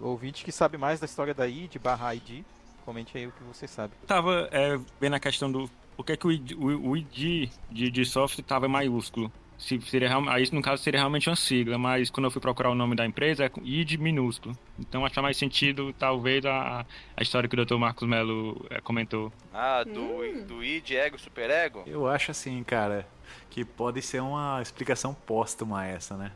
O- 0.00 0.06
Ouvinte 0.08 0.44
que 0.44 0.52
sabe 0.52 0.78
mais 0.78 1.00
da 1.00 1.06
história 1.06 1.34
da 1.34 1.46
ID 1.46 1.76
barra 1.78 2.14
ID, 2.14 2.44
comente 2.84 3.16
aí 3.16 3.26
o 3.26 3.32
que 3.32 3.42
você 3.44 3.66
sabe. 3.66 3.92
Tava 4.06 4.48
é, 4.50 4.78
vendo 5.00 5.14
a 5.14 5.20
questão 5.20 5.50
do. 5.50 5.70
Por 5.96 6.04
que, 6.04 6.16
que 6.16 6.26
o, 6.26 6.32
ID, 6.32 6.52
o, 6.58 6.96
ID 6.96 7.50
de, 7.70 7.90
de 7.90 8.04
software 8.04 8.44
tava 8.44 8.68
maiúsculo? 8.68 9.32
Se 9.58 9.80
seria, 9.80 10.08
real- 10.08 10.28
aí, 10.28 10.46
no 10.52 10.60
caso, 10.60 10.82
seria 10.82 11.00
realmente 11.00 11.28
uma 11.30 11.36
sigla, 11.36 11.78
mas 11.78 12.10
quando 12.10 12.24
eu 12.26 12.30
fui 12.30 12.40
procurar 12.42 12.70
o 12.70 12.74
nome 12.74 12.94
da 12.94 13.06
empresa, 13.06 13.44
é 13.44 13.48
com 13.48 13.62
ID 13.64 13.92
minúsculo. 13.98 14.56
Então 14.78 15.04
acha 15.04 15.22
mais 15.22 15.36
sentido, 15.38 15.94
talvez, 15.98 16.44
a, 16.44 16.84
a 17.16 17.22
história 17.22 17.48
que 17.48 17.58
o 17.58 17.64
Dr. 17.64 17.76
Marcos 17.76 18.06
Melo 18.06 18.66
é, 18.68 18.80
comentou. 18.82 19.32
Ah, 19.54 19.82
do, 19.82 20.44
do 20.44 20.62
id, 20.62 20.90
ego, 20.92 21.18
super 21.18 21.48
ego? 21.48 21.82
Eu 21.86 22.06
acho 22.06 22.30
assim, 22.30 22.62
cara, 22.64 23.06
que 23.48 23.64
pode 23.64 24.02
ser 24.02 24.20
uma 24.20 24.60
explicação 24.60 25.14
póstuma 25.14 25.86
essa, 25.86 26.16
né? 26.16 26.32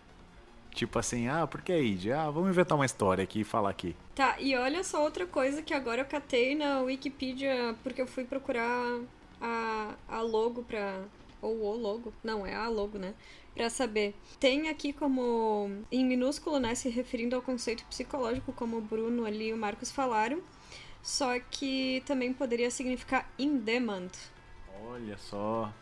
Tipo 0.74 0.98
assim, 0.98 1.28
ah, 1.28 1.46
por 1.46 1.60
que 1.62 1.76
id? 1.76 2.10
Ah, 2.12 2.30
vamos 2.30 2.48
inventar 2.48 2.78
uma 2.78 2.86
história 2.86 3.22
aqui 3.24 3.40
e 3.40 3.44
falar 3.44 3.70
aqui. 3.70 3.94
Tá, 4.14 4.36
e 4.40 4.56
olha 4.56 4.82
só 4.82 5.02
outra 5.02 5.26
coisa 5.26 5.60
que 5.62 5.74
agora 5.74 6.00
eu 6.00 6.04
catei 6.06 6.54
na 6.54 6.80
Wikipedia, 6.80 7.74
porque 7.82 8.00
eu 8.00 8.06
fui 8.06 8.24
procurar 8.24 8.98
a, 9.42 9.94
a 10.08 10.20
logo 10.22 10.62
pra. 10.62 11.00
Ou 11.42 11.56
o 11.62 11.76
logo. 11.76 12.12
Não, 12.22 12.46
é 12.46 12.54
a 12.54 12.68
logo, 12.68 12.98
né? 12.98 13.14
Pra 13.54 13.70
saber. 13.70 14.14
Tem 14.38 14.68
aqui 14.68 14.92
como. 14.92 15.70
Em 15.90 16.04
minúsculo, 16.04 16.58
né? 16.58 16.74
Se 16.74 16.88
referindo 16.88 17.36
ao 17.36 17.42
conceito 17.42 17.84
psicológico, 17.86 18.52
como 18.52 18.78
o 18.78 18.80
Bruno 18.80 19.24
ali 19.24 19.48
e 19.48 19.52
o 19.52 19.56
Marcos 19.56 19.90
falaram. 19.90 20.42
Só 21.02 21.38
que 21.40 22.02
também 22.06 22.32
poderia 22.32 22.70
significar 22.70 23.30
in 23.38 23.58
demand. 23.58 24.10
Olha 24.86 25.16
só. 25.16 25.72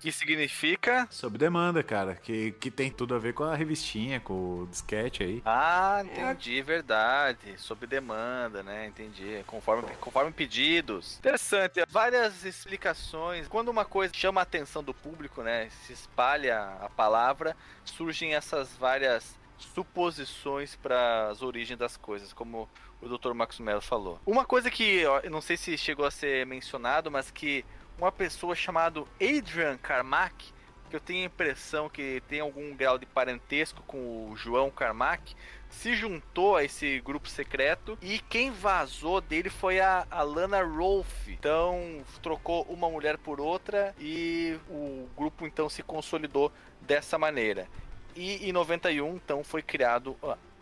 Que 0.00 0.12
significa. 0.12 1.06
Sob 1.10 1.38
demanda, 1.38 1.82
cara, 1.82 2.14
que, 2.14 2.52
que 2.52 2.70
tem 2.70 2.90
tudo 2.90 3.14
a 3.14 3.18
ver 3.18 3.32
com 3.34 3.44
a 3.44 3.54
revistinha, 3.54 4.20
com 4.20 4.60
o 4.60 4.66
disquete 4.66 5.22
aí. 5.22 5.42
Ah, 5.44 6.02
entendi, 6.04 6.60
verdade. 6.62 7.58
Sob 7.58 7.86
demanda, 7.86 8.62
né? 8.62 8.86
Entendi. 8.86 9.42
Conforme, 9.46 9.88
conforme 10.00 10.32
pedidos. 10.32 11.18
Interessante. 11.18 11.82
Várias 11.88 12.44
explicações. 12.44 13.48
Quando 13.48 13.68
uma 13.68 13.84
coisa 13.84 14.12
chama 14.14 14.40
a 14.40 14.42
atenção 14.42 14.82
do 14.82 14.92
público, 14.92 15.42
né? 15.42 15.68
Se 15.86 15.92
espalha 15.92 16.76
a 16.80 16.88
palavra, 16.88 17.56
surgem 17.84 18.34
essas 18.34 18.76
várias 18.76 19.36
suposições 19.58 20.76
para 20.76 21.28
as 21.28 21.42
origens 21.42 21.78
das 21.78 21.96
coisas, 21.96 22.32
como 22.32 22.68
o 23.00 23.08
Dr. 23.08 23.32
Max 23.32 23.58
Mello 23.58 23.80
falou. 23.80 24.20
Uma 24.26 24.44
coisa 24.44 24.70
que 24.70 25.04
ó, 25.06 25.22
não 25.30 25.40
sei 25.40 25.56
se 25.56 25.76
chegou 25.76 26.04
a 26.04 26.10
ser 26.10 26.46
mencionado, 26.46 27.10
mas 27.10 27.30
que 27.30 27.64
uma 27.98 28.12
pessoa 28.12 28.54
chamada 28.54 29.02
Adrian 29.20 29.76
Carmack, 29.78 30.52
que 30.90 30.96
eu 30.96 31.00
tenho 31.00 31.22
a 31.22 31.26
impressão 31.26 31.88
que 31.88 32.22
tem 32.28 32.40
algum 32.40 32.74
grau 32.74 32.98
de 32.98 33.06
parentesco 33.06 33.82
com 33.86 34.30
o 34.30 34.36
João 34.36 34.70
Carmack, 34.70 35.34
se 35.68 35.94
juntou 35.94 36.56
a 36.56 36.64
esse 36.64 37.00
grupo 37.00 37.28
secreto 37.28 37.98
e 38.00 38.18
quem 38.18 38.50
vazou 38.50 39.20
dele 39.20 39.50
foi 39.50 39.80
a, 39.80 40.06
a 40.10 40.22
Lana 40.22 40.62
Rolfe. 40.62 41.32
Então 41.32 42.04
trocou 42.22 42.62
uma 42.62 42.88
mulher 42.88 43.18
por 43.18 43.40
outra 43.40 43.94
e 43.98 44.56
o 44.68 45.08
grupo 45.16 45.46
então 45.46 45.68
se 45.68 45.82
consolidou 45.82 46.52
dessa 46.80 47.18
maneira. 47.18 47.66
E 48.14 48.48
em 48.48 48.52
91 48.52 49.16
então 49.16 49.42
foi 49.42 49.62
criado 49.62 50.16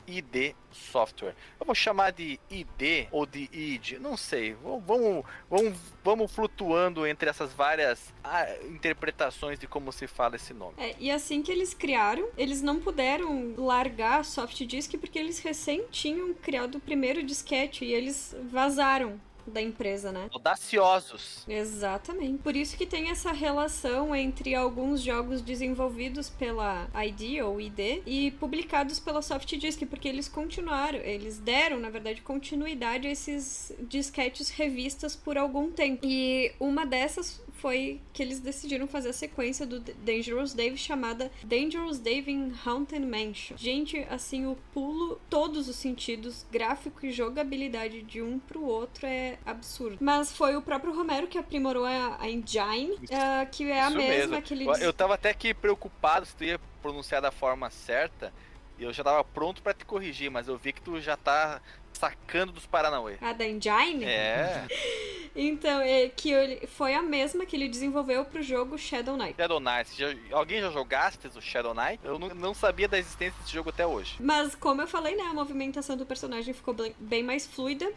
ID 0.06 0.54
Software. 0.70 1.34
Eu 1.60 1.66
vou 1.66 1.74
chamar 1.74 2.12
de 2.12 2.38
ID 2.50 3.08
ou 3.10 3.26
de 3.26 3.48
ID, 3.52 3.98
não 4.00 4.16
sei. 4.16 4.54
Vamos, 4.54 5.24
vamos, 5.48 5.78
vamos, 6.02 6.32
flutuando 6.32 7.06
entre 7.06 7.28
essas 7.28 7.52
várias 7.52 8.12
ah, 8.24 8.46
interpretações 8.66 9.58
de 9.58 9.66
como 9.66 9.92
se 9.92 10.06
fala 10.06 10.36
esse 10.36 10.54
nome. 10.54 10.74
É, 10.78 10.94
e 10.98 11.10
assim 11.10 11.42
que 11.42 11.52
eles 11.52 11.74
criaram, 11.74 12.28
eles 12.36 12.62
não 12.62 12.80
puderam 12.80 13.54
largar 13.56 14.24
soft 14.24 14.64
disk 14.64 14.92
porque 14.98 15.18
eles 15.18 15.38
recém 15.38 15.84
tinham 15.90 16.32
criado 16.34 16.76
o 16.76 16.80
primeiro 16.80 17.22
disquete 17.22 17.84
e 17.84 17.92
eles 17.92 18.34
vazaram 18.50 19.20
da 19.46 19.60
empresa, 19.60 20.12
né? 20.12 20.28
Audaciosos. 20.32 21.44
Exatamente. 21.48 22.38
Por 22.42 22.56
isso 22.56 22.76
que 22.76 22.86
tem 22.86 23.10
essa 23.10 23.32
relação 23.32 24.14
entre 24.14 24.54
alguns 24.54 25.00
jogos 25.00 25.40
desenvolvidos 25.40 26.28
pela 26.28 26.88
ID 27.04 27.42
ou 27.42 27.60
ID 27.60 28.02
e 28.06 28.30
publicados 28.32 28.98
pela 28.98 29.22
Soft 29.22 29.56
Disk, 29.56 29.84
porque 29.86 30.08
eles 30.08 30.28
continuaram, 30.28 30.98
eles 30.98 31.38
deram, 31.38 31.78
na 31.78 31.90
verdade, 31.90 32.22
continuidade 32.22 33.06
a 33.06 33.10
esses 33.10 33.72
disquetes 33.80 34.48
revistas 34.50 35.16
por 35.16 35.36
algum 35.36 35.70
tempo. 35.70 36.06
E 36.06 36.52
uma 36.58 36.84
dessas 36.84 37.40
foi 37.62 38.00
que 38.12 38.20
eles 38.20 38.40
decidiram 38.40 38.88
fazer 38.88 39.10
a 39.10 39.12
sequência 39.12 39.64
do 39.64 39.78
Dangerous 39.78 40.52
Dave 40.52 40.76
chamada 40.76 41.30
Dangerous 41.44 42.00
Dave 42.00 42.28
in 42.28 42.52
Haunted 42.66 43.06
Mansion. 43.06 43.56
Gente, 43.56 44.04
assim, 44.10 44.46
o 44.46 44.56
pulo, 44.74 45.20
todos 45.30 45.68
os 45.68 45.76
sentidos, 45.76 46.44
gráfico 46.50 47.06
e 47.06 47.12
jogabilidade 47.12 48.02
de 48.02 48.20
um 48.20 48.40
pro 48.40 48.64
outro 48.64 49.06
é 49.06 49.38
absurdo. 49.46 49.98
Mas 50.00 50.32
foi 50.32 50.56
o 50.56 50.62
próprio 50.62 50.92
Romero 50.92 51.28
que 51.28 51.38
aprimorou 51.38 51.84
a, 51.84 52.16
a 52.20 52.28
engine, 52.28 52.94
uh, 52.94 53.48
que 53.52 53.70
é 53.70 53.80
a 53.80 53.86
Isso 53.88 53.96
mesma 53.96 54.32
mesmo. 54.32 54.42
que 54.42 54.54
ele 54.54 54.66
Eu- 54.66 54.74
Eu 54.76 54.92
tava 54.92 55.14
até 55.14 55.30
aqui 55.30 55.54
preocupado 55.54 56.26
se 56.26 56.34
tu 56.34 56.42
ia 56.42 56.58
pronunciar 56.82 57.22
da 57.22 57.30
forma 57.30 57.70
certa. 57.70 58.32
E 58.76 58.82
eu 58.82 58.92
já 58.92 59.04
tava 59.04 59.22
pronto 59.22 59.62
pra 59.62 59.72
te 59.72 59.84
corrigir, 59.84 60.32
mas 60.32 60.48
eu 60.48 60.56
vi 60.58 60.72
que 60.72 60.82
tu 60.82 61.00
já 61.00 61.16
tá 61.16 61.62
sacando 62.06 62.50
dos 62.52 62.66
Paranauê. 62.66 63.14
A 63.20 63.32
da 63.32 63.46
Engine? 63.46 64.04
É, 64.04 64.66
Então, 65.34 65.80
é 65.80 66.08
que 66.10 66.30
ele, 66.30 66.66
foi 66.66 66.92
a 66.94 67.00
mesma 67.00 67.46
que 67.46 67.56
ele 67.56 67.66
desenvolveu 67.66 68.22
pro 68.24 68.42
jogo 68.42 68.76
Shadow 68.76 69.16
Knight. 69.16 69.34
Shadow 69.36 69.58
Knight. 69.60 69.88
Já- 69.96 70.36
alguém 70.36 70.60
já 70.60 70.70
jogaste 70.70 71.26
o 71.28 71.40
Shadow 71.40 71.72
Knight? 71.72 72.00
Eu 72.04 72.18
não, 72.18 72.28
não 72.34 72.52
sabia 72.52 72.86
da 72.86 72.98
existência 72.98 73.38
desse 73.40 73.52
jogo 73.54 73.70
até 73.70 73.86
hoje. 73.86 74.16
Mas, 74.20 74.54
como 74.54 74.82
eu 74.82 74.86
falei, 74.86 75.14
né, 75.16 75.22
a 75.22 75.32
movimentação 75.32 75.96
do 75.96 76.04
personagem 76.04 76.52
ficou 76.52 76.74
bem- 76.74 76.94
bem 76.98 77.22
mais 77.22 77.46
fluida. 77.46 77.90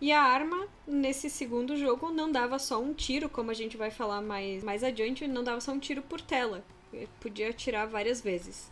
E 0.00 0.10
a 0.10 0.20
arma, 0.20 0.66
nesse 0.86 1.30
segundo 1.30 1.76
jogo, 1.76 2.10
não 2.10 2.32
dava 2.32 2.58
só 2.58 2.80
um 2.80 2.92
tiro, 2.92 3.28
como 3.28 3.50
a 3.52 3.54
gente 3.54 3.76
vai 3.76 3.90
falar 3.92 4.20
mais, 4.22 4.64
mais 4.64 4.82
adiante, 4.82 5.28
não 5.28 5.44
dava 5.44 5.60
só 5.60 5.70
um 5.72 5.78
tiro 5.78 6.02
por 6.02 6.20
tela. 6.20 6.64
Ele 6.92 7.08
Podia 7.20 7.50
atirar 7.50 7.86
várias 7.86 8.20
vezes. 8.20 8.68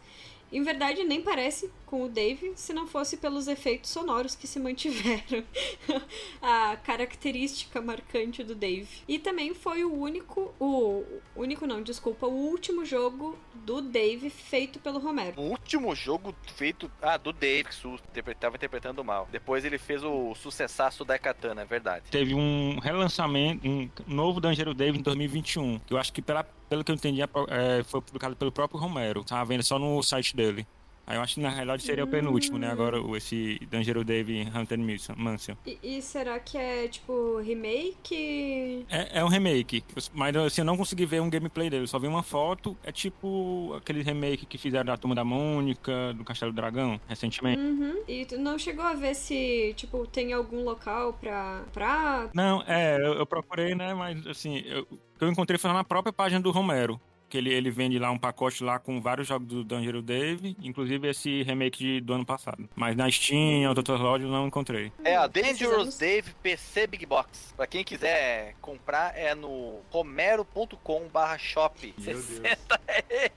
Em 0.50 0.62
verdade, 0.62 1.04
nem 1.04 1.22
parece 1.22 1.70
com 1.84 2.04
o 2.04 2.08
Dave, 2.08 2.52
se 2.54 2.72
não 2.72 2.86
fosse 2.86 3.16
pelos 3.16 3.48
efeitos 3.48 3.90
sonoros 3.90 4.34
que 4.34 4.46
se 4.46 4.58
mantiveram. 4.60 5.42
a 6.42 6.76
característica 6.76 7.80
marcante 7.80 8.42
do 8.44 8.54
Dave. 8.54 8.88
E 9.06 9.18
também 9.18 9.54
foi 9.54 9.84
o 9.84 9.92
único, 9.92 10.52
o 10.60 11.04
único 11.34 11.66
não, 11.66 11.82
desculpa, 11.82 12.26
o 12.26 12.32
último 12.32 12.84
jogo 12.84 13.38
do 13.54 13.80
Dave 13.80 14.30
feito 14.30 14.78
pelo 14.78 14.98
Romero. 14.98 15.40
O 15.40 15.50
último 15.50 15.94
jogo 15.94 16.34
feito. 16.56 16.90
Ah, 17.00 17.16
do 17.16 17.32
Dave, 17.32 17.68
que 17.68 17.88
interpretava 17.88 18.56
interpretando 18.56 19.02
mal. 19.04 19.28
Depois 19.30 19.64
ele 19.64 19.78
fez 19.78 20.02
o 20.02 20.34
sucessaço 20.34 21.04
da 21.04 21.18
Katana, 21.18 21.62
é 21.62 21.64
verdade. 21.64 22.06
Teve 22.10 22.34
um 22.34 22.78
relançamento, 22.78 23.66
um 23.66 23.90
novo 24.06 24.40
Dangerous 24.40 24.76
Dave 24.76 24.98
em 24.98 25.02
2021. 25.02 25.78
Que 25.80 25.94
eu 25.94 25.98
acho 25.98 26.12
que, 26.12 26.22
pela, 26.22 26.44
pelo 26.44 26.84
que 26.84 26.90
eu 26.90 26.94
entendi, 26.94 27.22
é 27.22 27.28
é, 27.48 27.82
foi 27.84 28.00
publicado 28.00 28.36
pelo 28.36 28.50
próprio 28.50 28.80
Romero. 28.80 29.24
Tava 29.24 29.44
vendo 29.44 29.62
só 29.62 29.78
no 29.78 30.02
site 30.02 30.34
dele. 30.38 30.66
Aí 31.08 31.16
eu 31.16 31.22
acho 31.22 31.36
que 31.36 31.40
na 31.40 31.48
realidade 31.48 31.82
seria 31.82 32.04
o 32.04 32.06
penúltimo, 32.06 32.58
né? 32.58 32.70
Agora 32.70 32.98
esse 33.16 33.58
Dangerous 33.70 34.04
Dave 34.04 34.46
Hunter 34.54 34.78
Mansion. 35.16 35.54
E, 35.66 35.78
e 35.82 36.02
será 36.02 36.38
que 36.38 36.58
é 36.58 36.86
tipo 36.86 37.38
remake? 37.38 38.84
É, 38.90 39.20
é 39.20 39.24
um 39.24 39.28
remake, 39.28 39.82
mas 40.12 40.36
assim, 40.36 40.60
eu 40.60 40.66
não 40.66 40.76
consegui 40.76 41.06
ver 41.06 41.22
um 41.22 41.30
gameplay 41.30 41.70
dele, 41.70 41.84
eu 41.84 41.88
só 41.88 41.98
vi 41.98 42.06
uma 42.06 42.22
foto. 42.22 42.76
É 42.84 42.92
tipo 42.92 43.72
aquele 43.74 44.02
remake 44.02 44.44
que 44.44 44.58
fizeram 44.58 44.84
da 44.84 44.98
Turma 44.98 45.14
da 45.14 45.24
Mônica, 45.24 46.12
do 46.12 46.24
Castelo 46.24 46.52
do 46.52 46.56
Dragão, 46.56 47.00
recentemente. 47.08 47.58
Uhum. 47.58 48.02
E 48.06 48.26
tu 48.26 48.36
não 48.36 48.58
chegou 48.58 48.84
a 48.84 48.92
ver 48.92 49.14
se, 49.14 49.72
tipo, 49.76 50.06
tem 50.06 50.34
algum 50.34 50.62
local 50.62 51.14
pra. 51.14 51.64
pra. 51.72 52.28
Não, 52.34 52.62
é, 52.66 52.96
eu, 52.96 53.14
eu 53.14 53.24
procurei, 53.24 53.74
né? 53.74 53.94
Mas 53.94 54.26
assim, 54.26 54.58
eu, 54.66 54.82
o 54.82 55.18
que 55.18 55.24
eu 55.24 55.28
encontrei 55.30 55.58
foi 55.58 55.72
na 55.72 55.82
própria 55.82 56.12
página 56.12 56.38
do 56.38 56.50
Romero. 56.50 57.00
Que 57.28 57.36
ele, 57.38 57.52
ele 57.52 57.70
vende 57.70 57.98
lá 57.98 58.10
um 58.10 58.18
pacote 58.18 58.64
lá 58.64 58.78
com 58.78 59.00
vários 59.00 59.28
jogos 59.28 59.46
do 59.48 59.62
Dangerous 59.62 60.02
Dave, 60.04 60.56
inclusive 60.62 61.08
esse 61.10 61.42
remake 61.42 61.78
de- 61.78 62.00
do 62.00 62.14
ano 62.14 62.24
passado. 62.24 62.68
Mas 62.74 62.96
na 62.96 63.10
Steam, 63.10 63.68
ou 63.68 63.76
outras 63.76 64.00
lojas, 64.00 64.26
eu 64.26 64.32
não 64.32 64.46
encontrei. 64.46 64.90
É 65.04 65.14
a 65.16 65.26
Dangerous 65.26 65.98
Dave 65.98 66.32
PC 66.42 66.86
Big 66.86 67.04
Box. 67.04 67.52
Pra 67.56 67.66
quem 67.66 67.84
quiser 67.84 68.54
comprar, 68.62 69.14
é 69.16 69.34
no 69.34 69.80
romero.com/shop. 69.90 71.94
Meu 71.98 72.14
Deus. 72.14 72.24
60 72.24 72.80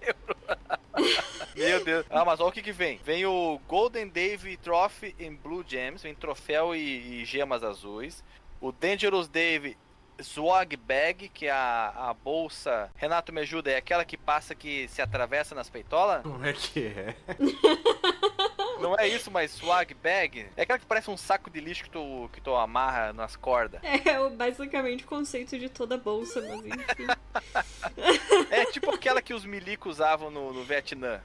euros. 0.07 0.41
Meu 1.55 1.83
Deus. 1.83 2.05
Ah, 2.09 2.23
mas 2.25 2.39
olha 2.39 2.49
o 2.49 2.53
que 2.53 2.61
que 2.61 2.71
vem. 2.71 2.99
Vem 3.03 3.25
o 3.25 3.59
Golden 3.67 4.07
Dave 4.07 4.55
Trophy 4.57 5.13
em 5.19 5.33
Blue 5.35 5.63
Gems, 5.67 6.03
vem 6.03 6.13
troféu 6.15 6.73
e, 6.75 7.21
e 7.21 7.25
gemas 7.25 7.61
azuis. 7.63 8.23
O 8.61 8.71
Dangerous 8.71 9.27
Dave 9.27 9.75
Swag 10.23 10.75
Bag, 10.77 11.29
que 11.29 11.47
é 11.47 11.51
a, 11.51 12.09
a 12.09 12.13
bolsa. 12.13 12.89
Renato, 12.95 13.31
me 13.33 13.41
ajuda, 13.41 13.71
é 13.71 13.77
aquela 13.77 14.05
que 14.05 14.17
passa 14.17 14.53
que 14.55 14.87
se 14.87 15.01
atravessa 15.01 15.53
nas 15.55 15.69
peitolas? 15.69 16.21
Como 16.23 16.45
é 16.45 16.53
que 16.53 16.87
é? 16.87 17.15
Não 18.79 18.97
é 18.97 19.07
isso, 19.07 19.29
mas 19.29 19.51
swag 19.51 19.93
bag? 19.93 20.47
É 20.57 20.63
aquela 20.63 20.79
que 20.79 20.85
parece 20.87 21.11
um 21.11 21.17
saco 21.17 21.51
de 21.51 21.59
lixo 21.61 21.83
que 21.83 21.89
tu, 21.91 22.27
que 22.33 22.41
tu 22.41 22.55
amarra 22.55 23.13
nas 23.13 23.35
cordas. 23.35 23.79
É 23.83 24.19
o- 24.19 24.31
basicamente 24.31 25.03
o 25.03 25.07
conceito 25.07 25.57
de 25.59 25.69
toda 25.69 25.97
bolsa, 25.97 26.41
mas 26.41 26.65
enfim. 26.65 27.07
É 28.49 28.65
tipo 28.65 28.93
aquela 28.93 29.21
que 29.21 29.33
os 29.33 29.45
milicos 29.45 29.95
usavam 29.97 30.31
no, 30.31 30.51
no 30.51 30.63
Vietnã. 30.63 31.21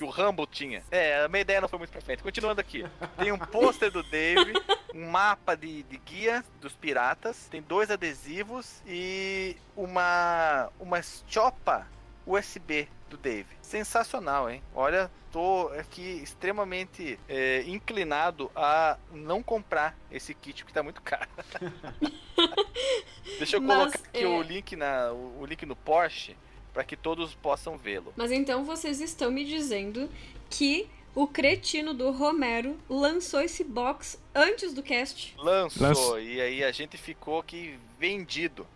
Que 0.00 0.04
o 0.04 0.08
Rambo 0.08 0.46
tinha. 0.46 0.82
É, 0.90 1.24
a 1.24 1.28
minha 1.28 1.42
ideia 1.42 1.60
não 1.60 1.68
foi 1.68 1.78
muito 1.78 1.90
pra 1.90 2.00
frente. 2.00 2.22
Continuando 2.22 2.58
aqui. 2.58 2.86
Tem 3.18 3.32
um 3.32 3.38
pôster 3.38 3.90
do 3.90 4.02
Dave, 4.02 4.54
um 4.94 5.10
mapa 5.10 5.54
de, 5.54 5.82
de 5.82 5.98
guia 5.98 6.42
dos 6.58 6.72
piratas, 6.74 7.48
tem 7.50 7.60
dois 7.60 7.90
adesivos 7.90 8.80
e 8.86 9.58
uma, 9.76 10.70
uma 10.80 11.02
chopa 11.28 11.86
USB 12.26 12.88
do 13.10 13.18
Dave. 13.18 13.48
Sensacional, 13.60 14.48
hein? 14.48 14.62
Olha, 14.74 15.10
tô 15.30 15.70
aqui 15.78 16.22
extremamente 16.22 17.20
é, 17.28 17.64
inclinado 17.66 18.50
a 18.56 18.96
não 19.12 19.42
comprar 19.42 19.94
esse 20.10 20.32
kit 20.32 20.64
porque 20.64 20.72
tá 20.72 20.82
muito 20.82 21.02
caro. 21.02 21.28
Deixa 23.36 23.56
eu 23.56 23.60
Mas, 23.60 23.92
colocar 23.92 23.98
aqui 24.08 24.22
é- 24.24 24.26
o 24.26 24.40
link 24.40 24.76
na 24.76 25.12
o, 25.12 25.40
o 25.42 25.44
link 25.44 25.66
no 25.66 25.76
Porsche 25.76 26.34
para 26.72 26.84
que 26.84 26.96
todos 26.96 27.34
possam 27.34 27.76
vê-lo. 27.76 28.12
Mas 28.16 28.30
então 28.30 28.64
vocês 28.64 29.00
estão 29.00 29.30
me 29.30 29.44
dizendo 29.44 30.08
que 30.48 30.88
o 31.14 31.26
cretino 31.26 31.92
do 31.92 32.10
Romero 32.10 32.76
lançou 32.88 33.40
esse 33.40 33.64
box 33.64 34.18
antes 34.34 34.72
do 34.72 34.82
cast? 34.82 35.34
Lançou 35.38 36.20
e 36.20 36.40
aí 36.40 36.62
a 36.64 36.70
gente 36.70 36.96
ficou 36.96 37.40
aqui 37.40 37.78
vendido. 37.98 38.66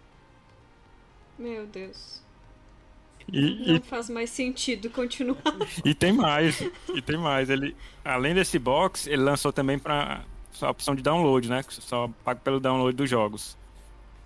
Meu 1.38 1.66
Deus. 1.66 2.22
E, 3.32 3.66
Não 3.66 3.76
e, 3.76 3.80
faz 3.80 4.10
mais 4.10 4.30
sentido 4.30 4.90
continuar. 4.90 5.38
e 5.84 5.94
tem 5.94 6.12
mais, 6.12 6.60
e 6.94 7.00
tem 7.00 7.16
mais. 7.16 7.48
Ele, 7.48 7.74
além 8.04 8.34
desse 8.34 8.58
box, 8.58 9.06
ele 9.06 9.22
lançou 9.22 9.52
também 9.52 9.78
para 9.78 10.24
a 10.60 10.70
opção 10.70 10.94
de 10.94 11.02
download, 11.02 11.48
né? 11.48 11.62
Que 11.62 11.74
Só 11.74 12.10
paga 12.22 12.40
pelo 12.40 12.60
download 12.60 12.94
dos 12.96 13.08
jogos. 13.08 13.56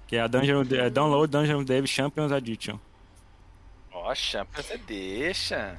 Que 0.07 0.17
é 0.17 0.21
a 0.21 0.27
Dungeon, 0.27 0.65
é 0.73 0.89
Download 0.89 1.31
Dungeon 1.31 1.63
Dave 1.63 1.87
Champions 1.87 2.33
Edition. 2.33 2.79
Champions 4.15 4.67
você 4.67 4.79
deixa. 4.79 5.79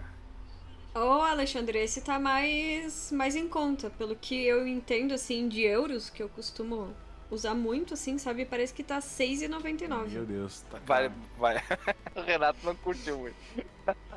Ô, 0.94 1.22
Alexandre, 1.22 1.78
esse 1.80 2.02
tá 2.02 2.20
mais, 2.20 3.12
mais 3.12 3.36
em 3.36 3.48
conta. 3.48 3.90
Pelo 3.90 4.16
que 4.16 4.46
eu 4.46 4.68
entendo, 4.68 5.14
assim, 5.14 5.48
de 5.48 5.62
euros, 5.62 6.10
que 6.10 6.22
eu 6.22 6.30
costumo 6.30 6.94
usar 7.32 7.54
muito, 7.54 7.94
assim, 7.94 8.18
sabe? 8.18 8.44
Parece 8.44 8.74
que 8.74 8.84
tá 8.84 8.96
Meu 8.96 9.28
R$6,99. 9.28 10.26
Deus, 10.26 10.62
tá 10.62 10.80
Vai, 10.86 11.12
vai. 11.38 11.58
o 12.16 12.22
Renato 12.22 12.60
não 12.64 12.76
curtiu 12.76 13.20
muito. 13.20 13.36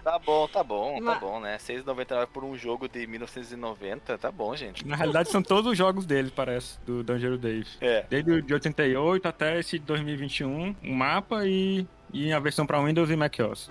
Tá 0.03 0.19
bom, 0.19 0.49
tá 0.49 0.65
bom, 0.65 0.97
tá 0.97 1.01
Mas- 1.01 1.21
bom, 1.21 1.41
né? 1.41 1.57
6,99 1.59 2.27
por 2.27 2.43
um 2.45 2.57
jogo 2.57 2.89
de 2.89 3.07
1990, 3.07 4.19
tá 4.19 4.33
bom, 4.33 4.55
gente. 4.57 4.87
Na 4.87 4.97
realidade, 4.97 5.31
são 5.31 5.41
todos 5.41 5.71
os 5.71 5.79
jogos 5.79 6.05
dele, 6.05 6.31
parece, 6.35 6.79
do 6.81 7.05
Dungeon 7.05 7.37
Dave. 7.37 7.69
É. 7.81 8.05
Desde 8.11 8.33
o 8.33 8.43
de 8.43 8.53
88 8.53 9.29
até 9.29 9.61
esse 9.61 9.79
de 9.79 9.85
2021, 9.87 10.75
um 10.83 10.93
mapa 10.93 11.47
e, 11.47 11.87
e 12.13 12.33
a 12.33 12.39
versão 12.39 12.67
para 12.67 12.83
Windows 12.83 13.11
e 13.11 13.17
macOS. 13.17 13.69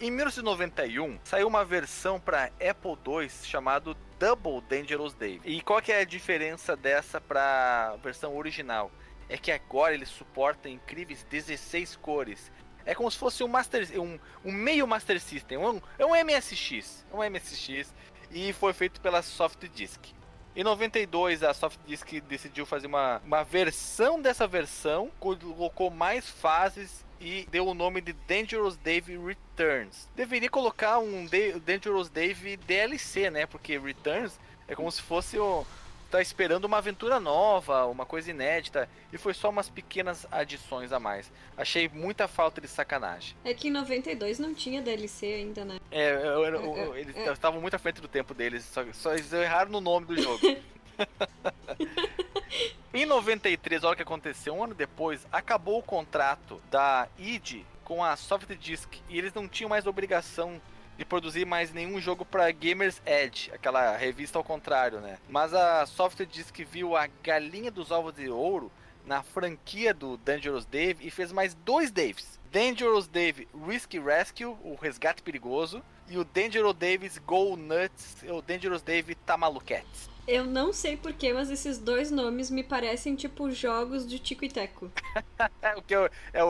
Em 0.00 0.10
1991, 0.10 1.18
saiu 1.22 1.46
uma 1.46 1.64
versão 1.64 2.18
para 2.18 2.46
Apple 2.46 2.98
II 3.06 3.28
chamado 3.44 3.96
Double 4.18 4.60
Dangerous 4.68 5.14
Dave. 5.14 5.40
E 5.44 5.60
qual 5.60 5.80
que 5.80 5.92
é 5.92 6.00
a 6.00 6.04
diferença 6.04 6.76
dessa 6.76 7.20
para 7.20 7.92
a 7.92 7.96
versão 7.96 8.36
original? 8.36 8.90
É 9.28 9.38
que 9.38 9.52
agora 9.52 9.94
ele 9.94 10.04
suporta 10.04 10.68
incríveis 10.68 11.24
16 11.30 11.94
cores. 11.96 12.50
É 12.84 12.96
como 12.96 13.08
se 13.10 13.16
fosse 13.16 13.44
um 13.44 13.48
Master, 13.48 13.88
um, 14.00 14.18
um 14.44 14.50
meio 14.50 14.88
Master 14.88 15.20
System, 15.20 15.58
um, 15.58 15.80
é 15.96 16.04
um 16.04 16.16
MSX, 16.16 17.06
um 17.12 17.18
MSX 17.18 17.94
e 18.32 18.52
foi 18.52 18.72
feito 18.72 19.00
pela 19.00 19.22
Soft 19.22 19.68
Disk. 19.72 20.06
Em 20.54 20.62
92, 20.62 21.42
a 21.42 21.54
Soft 21.54 21.78
Disk 21.86 22.20
decidiu 22.28 22.66
fazer 22.66 22.86
uma, 22.86 23.22
uma 23.24 23.42
versão 23.42 24.20
dessa 24.20 24.46
versão, 24.46 25.10
colocou 25.18 25.90
mais 25.90 26.28
fases 26.28 27.04
e 27.18 27.46
deu 27.50 27.66
o 27.66 27.72
nome 27.74 28.00
de 28.02 28.12
Dangerous 28.12 28.76
Dave 28.76 29.16
Returns. 29.16 30.08
Deveria 30.14 30.50
colocar 30.50 30.98
um 30.98 31.24
Da- 31.24 31.58
Dangerous 31.64 32.10
Dave 32.10 32.56
DLC, 32.58 33.30
né? 33.30 33.46
Porque 33.46 33.78
Returns 33.78 34.38
é 34.68 34.74
como 34.74 34.92
se 34.92 35.00
fosse 35.00 35.38
o 35.38 35.64
tá 36.12 36.20
esperando 36.20 36.66
uma 36.66 36.76
aventura 36.76 37.18
nova, 37.18 37.86
uma 37.86 38.04
coisa 38.04 38.30
inédita, 38.30 38.86
e 39.10 39.16
foi 39.16 39.32
só 39.32 39.48
umas 39.48 39.70
pequenas 39.70 40.26
adições 40.30 40.92
a 40.92 41.00
mais. 41.00 41.32
Achei 41.56 41.88
muita 41.88 42.28
falta 42.28 42.60
de 42.60 42.68
sacanagem. 42.68 43.34
É 43.42 43.54
que 43.54 43.68
em 43.68 43.70
92 43.70 44.38
não 44.38 44.54
tinha 44.54 44.82
DLC 44.82 45.24
ainda, 45.26 45.64
né? 45.64 45.80
É, 45.90 46.12
eu- 46.12 46.20
eu- 46.20 46.44
eu- 46.44 46.94
É, 46.94 46.98
é, 46.98 47.00
eles 47.00 47.16
é. 47.16 47.32
estavam 47.32 47.62
muito 47.62 47.74
à 47.74 47.78
frente 47.78 48.02
do 48.02 48.08
tempo 48.08 48.34
deles, 48.34 48.62
só, 48.64 48.84
só 48.92 49.14
eles 49.14 49.32
erraram 49.32 49.70
no 49.70 49.80
nome 49.80 50.04
do 50.04 50.20
jogo. 50.20 50.40
Em 52.92 53.06
93, 53.06 53.82
olha 53.82 53.94
o 53.94 53.96
que 53.96 54.02
aconteceu, 54.02 54.54
um 54.54 54.64
ano 54.64 54.74
depois, 54.74 55.26
acabou 55.32 55.78
o 55.78 55.82
contrato 55.82 56.60
da 56.70 57.08
id 57.18 57.62
com 57.84 58.04
a 58.04 58.14
Soft 58.16 58.50
Disk 58.58 58.96
e 59.08 59.16
eles 59.16 59.32
não 59.32 59.48
tinham 59.48 59.70
mais 59.70 59.86
obrigação 59.86 60.60
de 61.02 61.06
produzir 61.06 61.44
mais 61.44 61.72
nenhum 61.72 62.00
jogo 62.00 62.24
para 62.24 62.50
Gamers 62.52 63.02
Edge, 63.04 63.50
aquela 63.52 63.96
revista 63.96 64.38
ao 64.38 64.44
contrário, 64.44 65.00
né? 65.00 65.18
Mas 65.28 65.52
a 65.52 65.84
Soft 65.84 66.24
Disk 66.26 66.56
viu 66.64 66.96
a 66.96 67.08
galinha 67.22 67.70
dos 67.72 67.90
ovos 67.90 68.14
de 68.14 68.28
ouro 68.28 68.70
na 69.04 69.20
franquia 69.20 69.92
do 69.92 70.16
Dangerous 70.16 70.64
Dave 70.64 71.04
e 71.04 71.10
fez 71.10 71.32
mais 71.32 71.54
dois 71.54 71.90
Daves. 71.90 72.40
Dangerous 72.52 73.08
Dave 73.08 73.48
Risky 73.66 73.98
Rescue, 73.98 74.44
o 74.62 74.76
resgate 74.80 75.22
perigoso, 75.22 75.82
e 76.08 76.16
o 76.18 76.24
Dangerous 76.24 76.74
Dave's 76.74 77.18
Go 77.18 77.56
Nuts, 77.56 78.16
o 78.28 78.40
Dangerous 78.40 78.82
Dave 78.82 79.14
Tamaluquetes. 79.16 80.08
Eu 80.28 80.44
não 80.44 80.72
sei 80.72 80.96
porquê, 80.96 81.32
mas 81.32 81.50
esses 81.50 81.78
dois 81.78 82.12
nomes 82.12 82.48
me 82.48 82.62
parecem 82.62 83.16
tipo 83.16 83.50
jogos 83.50 84.06
de 84.06 84.20
Tico 84.20 84.44
e 84.44 84.48
Teco. 84.48 84.88
É 85.60 85.74
o 85.76 85.82
que 85.82 85.94
é 85.94 85.98
o, 85.98 86.04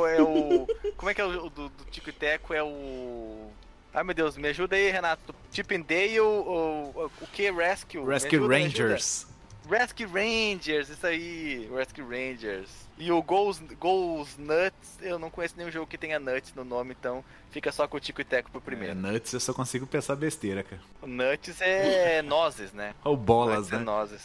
é 0.06 0.16
é 0.16 0.22
o- 0.22 0.66
como 0.96 1.08
é 1.10 1.14
que 1.14 1.20
é 1.20 1.24
o 1.24 1.48
do, 1.48 1.68
do 1.70 1.84
Tico 1.86 2.10
e 2.10 2.12
Teco 2.12 2.52
é 2.52 2.62
o 2.62 3.50
Ai 3.94 4.02
meu 4.02 4.14
Deus, 4.14 4.36
me 4.36 4.48
ajuda 4.48 4.74
aí, 4.76 4.90
Renato. 4.90 5.34
Chip 5.50 5.74
and 5.74 5.82
Dale, 5.82 6.20
o, 6.20 7.10
que? 7.32 7.50
Rescue? 7.50 8.04
Rescue 8.04 8.36
ajuda. 8.38 8.54
Rangers. 8.58 9.26
Rescue 9.68 10.06
Rangers, 10.06 10.88
isso 10.88 11.06
aí, 11.06 11.70
Rescue 11.74 12.02
Rangers. 12.02 12.68
E 12.98 13.12
o 13.12 13.22
Goals, 13.22 13.60
Goals 13.78 14.36
Nuts, 14.36 14.98
eu 15.00 15.18
não 15.18 15.30
conheço 15.30 15.54
nenhum 15.56 15.70
jogo 15.70 15.86
que 15.86 15.96
tenha 15.98 16.18
Nuts 16.18 16.52
no 16.54 16.64
nome, 16.64 16.96
então 16.98 17.24
fica 17.50 17.70
só 17.70 17.86
com 17.86 17.96
o 17.96 18.00
Tico 18.00 18.20
e 18.20 18.24
Teco 18.24 18.50
pro 18.50 18.58
É, 18.60 18.64
primeiro. 18.64 18.94
nuts 18.94 19.32
eu 19.32 19.40
só 19.40 19.52
consigo 19.52 19.86
pensar 19.86 20.16
besteira, 20.16 20.62
cara. 20.62 20.80
Nuts 21.02 21.60
é 21.60 22.22
nozes, 22.26 22.72
né? 22.72 22.94
Ou 23.04 23.16
bolas, 23.16 23.58
Nuts 23.58 23.72
é 23.72 23.76
né? 23.76 23.82
nozes. 23.84 24.22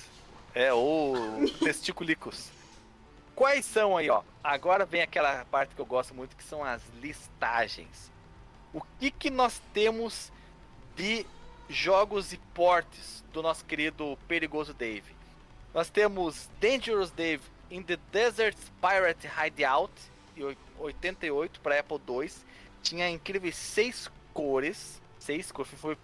É, 0.56 0.74
ou 0.74 1.16
testiculicos. 1.60 2.50
Quais 3.36 3.64
são 3.66 3.96
aí, 3.96 4.10
ó? 4.10 4.24
Agora 4.44 4.86
vem 4.86 5.02
aquela 5.02 5.46
parte 5.46 5.76
que 5.76 5.82
eu 5.82 5.86
gosto 5.86 6.16
muito, 6.16 6.36
que 6.36 6.44
são 6.44 6.64
as 6.64 6.82
listagens. 7.00 8.12
O 8.78 8.82
que 9.00 9.10
que 9.10 9.30
nós 9.32 9.60
temos 9.74 10.32
de 10.96 11.26
jogos 11.68 12.32
e 12.32 12.38
portes 12.54 13.24
do 13.34 13.42
nosso 13.42 13.66
querido 13.66 14.16
Perigoso 14.28 14.72
Dave? 14.72 15.16
Nós 15.74 15.90
temos 15.90 16.48
Dangerous 16.62 17.10
Dave 17.10 17.42
in 17.72 17.82
the 17.82 17.98
Desert 18.12 18.56
Pirate 18.80 19.28
Hideout, 19.28 19.92
em 20.36 20.44
oi- 20.44 20.58
88 20.78 21.60
para 21.60 21.80
Apple 21.80 22.00
II. 22.08 22.32
Tinha 22.84 23.10
incríveis 23.10 23.56
seis 23.56 24.12
cores. 24.32 25.02
Seis 25.18 25.52
cores. 25.52 25.72
Foi 25.80 25.98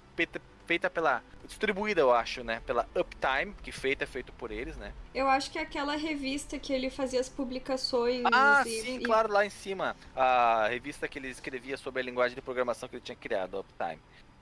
feita, 0.66 0.89
pela. 0.89 1.22
Distribuída, 1.45 1.99
eu 1.99 2.14
acho, 2.14 2.41
né? 2.43 2.61
Pela 2.66 2.88
Uptime, 2.95 3.53
que 3.61 3.72
feita 3.72 4.05
é 4.05 4.07
feito 4.07 4.32
por 4.32 4.49
eles, 4.49 4.78
né? 4.78 4.93
Eu 5.14 5.30
acho 5.30 5.51
que 5.51 5.59
é 5.59 5.61
aquela 5.61 5.95
revista 5.97 6.57
que 6.57 6.72
ele 6.72 6.89
fazia 6.89 7.20
as 7.20 7.28
publicações. 7.28 8.24
Ah, 8.32 8.64
e- 8.66 8.82
sim, 8.82 8.97
e- 8.99 9.03
claro, 9.03 9.32
lá 9.32 9.45
em 9.45 9.49
cima. 9.49 9.95
A 10.16 10.68
revista 10.70 11.07
que 11.07 11.20
ele 11.20 11.28
escrevia 11.28 11.76
sobre 11.76 12.01
a 12.01 12.05
linguagem 12.05 12.34
de 12.34 12.41
programação 12.41 12.88
que 12.88 12.95
ele 12.95 13.03
tinha 13.03 13.16
criado, 13.16 13.57
a 13.57 13.59
Uptime. 13.59 13.99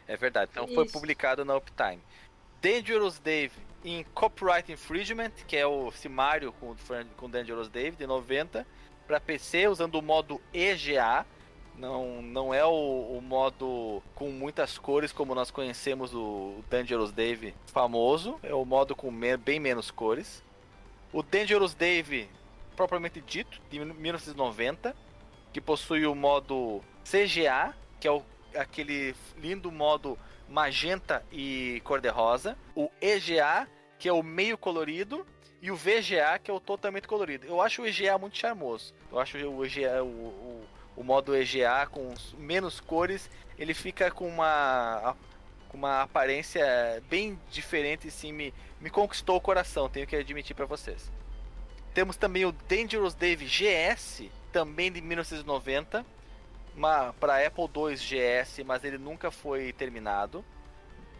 É 0.07 0.15
verdade. 0.15 0.51
Então 0.51 0.67
foi 0.67 0.85
Isso. 0.85 0.93
publicado 0.93 1.43
na 1.43 1.55
Uptime. 1.55 2.01
Dangerous 2.61 3.17
Dave 3.19 3.53
em 3.83 4.03
Copyright 4.13 4.71
Infringement, 4.71 5.31
que 5.47 5.57
é 5.57 5.65
o 5.65 5.91
Simário 5.91 6.53
com, 6.53 6.75
com 7.17 7.29
Dangerous 7.29 7.67
Dave, 7.67 7.95
de 7.97 8.05
90, 8.05 8.65
para 9.07 9.19
PC, 9.19 9.67
usando 9.67 9.95
o 9.95 10.01
modo 10.03 10.39
EGA. 10.53 11.25
Não, 11.81 12.21
não 12.21 12.53
é 12.53 12.63
o, 12.63 13.17
o 13.17 13.21
modo 13.23 14.03
com 14.13 14.29
muitas 14.29 14.77
cores 14.77 15.11
como 15.11 15.33
nós 15.33 15.49
conhecemos 15.49 16.13
o 16.13 16.63
Dangerous 16.69 17.11
Dave 17.11 17.55
famoso, 17.65 18.39
é 18.43 18.53
o 18.53 18.63
modo 18.63 18.95
com 18.95 19.09
me- 19.09 19.35
bem 19.35 19.59
menos 19.59 19.89
cores. 19.89 20.43
O 21.11 21.23
Dangerous 21.23 21.73
Dave, 21.73 22.29
propriamente 22.75 23.19
dito, 23.19 23.59
de 23.71 23.79
1990, 23.83 24.95
que 25.51 25.59
possui 25.59 26.05
o 26.05 26.13
modo 26.13 26.83
CGA, 27.03 27.73
que 27.99 28.07
é 28.07 28.11
o, 28.11 28.21
aquele 28.55 29.15
lindo 29.39 29.71
modo 29.71 30.19
magenta 30.47 31.25
e 31.31 31.81
cor-de-rosa. 31.83 32.55
O 32.75 32.91
EGA, 33.01 33.67
que 33.97 34.07
é 34.07 34.13
o 34.13 34.21
meio 34.21 34.55
colorido. 34.55 35.25
E 35.63 35.69
o 35.71 35.75
VGA, 35.75 36.39
que 36.43 36.49
é 36.49 36.53
o 36.53 36.59
totalmente 36.59 37.07
colorido. 37.07 37.45
Eu 37.45 37.59
acho 37.61 37.81
o 37.83 37.87
EGA 37.87 38.17
muito 38.17 38.35
charmoso. 38.37 38.93
Eu 39.11 39.19
acho 39.19 39.37
o 39.37 39.63
EGA, 39.65 40.03
o, 40.03 40.07
o, 40.07 40.63
o 40.95 41.03
modo 41.03 41.35
EGA 41.35 41.87
com 41.89 42.11
os- 42.11 42.33
menos 42.33 42.79
cores, 42.79 43.29
ele 43.57 43.73
fica 43.73 44.09
com 44.11 44.27
uma, 44.27 45.15
com 45.69 45.77
uma 45.77 46.01
aparência 46.03 47.01
bem 47.09 47.39
diferente 47.49 48.07
e 48.07 48.11
sim 48.11 48.31
me, 48.31 48.53
me 48.79 48.89
conquistou 48.89 49.35
o 49.37 49.41
coração, 49.41 49.89
tenho 49.89 50.07
que 50.07 50.15
admitir 50.15 50.55
pra 50.55 50.65
vocês. 50.65 51.11
Temos 51.93 52.15
também 52.15 52.45
o 52.45 52.51
Dangerous 52.51 53.13
Dave 53.13 53.45
GS, 53.45 54.29
também 54.51 54.91
de 54.91 55.01
1990, 55.01 56.05
para 57.19 57.45
Apple 57.45 57.65
II 57.65 57.95
GS, 57.95 58.63
mas 58.65 58.83
ele 58.83 58.97
nunca 58.97 59.29
foi 59.29 59.73
terminado. 59.73 60.43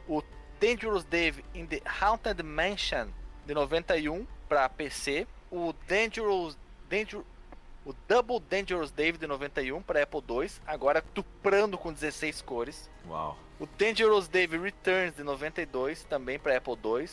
O 0.07 0.23
Dangerous 0.59 1.03
Dave 1.03 1.43
in 1.53 1.65
the 1.65 1.81
Haunted 2.01 2.41
Mansion 2.43 3.07
de 3.45 3.53
91 3.53 4.25
para 4.47 4.67
PC. 4.69 5.27
O 5.51 5.73
Dangerous, 5.87 6.57
Danger, 6.89 7.21
o 7.85 7.93
Double 8.07 8.39
Dangerous 8.39 8.91
Dave 8.91 9.17
de 9.17 9.25
91 9.25 9.81
para 9.81 10.03
Apple 10.03 10.21
II, 10.29 10.51
agora 10.65 11.01
tuprando 11.01 11.77
com 11.77 11.91
16 11.91 12.41
cores. 12.41 12.89
Uau. 13.07 13.37
O 13.59 13.65
Dangerous 13.65 14.27
Dave 14.27 14.57
Returns 14.57 15.15
de 15.15 15.23
92, 15.23 16.03
também 16.03 16.37
para 16.39 16.57
Apple 16.57 16.77
II, 16.83 17.09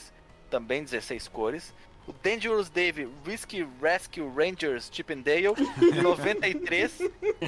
também 0.50 0.82
16 0.82 1.28
cores. 1.28 1.74
O 2.06 2.12
Dangerous 2.22 2.70
Dave 2.70 3.06
Risky 3.24 3.68
Rescue 3.82 4.26
Rangers 4.34 4.88
Chip 4.90 5.12
and 5.12 5.20
Dale 5.20 5.54
de 5.78 6.00
93 6.00 6.98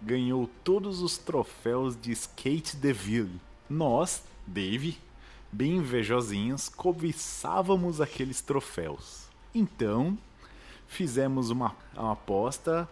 ganhou 0.00 0.48
todos 0.62 1.00
os 1.02 1.18
troféus 1.18 2.00
de 2.00 2.12
Skate 2.12 2.76
Deville. 2.76 3.40
Nós, 3.68 4.22
Dave, 4.46 4.98
bem 5.50 5.76
invejosinhos, 5.76 6.68
cobiçávamos 6.68 8.00
aqueles 8.00 8.40
troféus. 8.40 9.28
Então, 9.54 10.16
fizemos 10.86 11.50
uma, 11.50 11.74
uma 11.96 12.12
aposta 12.12 12.88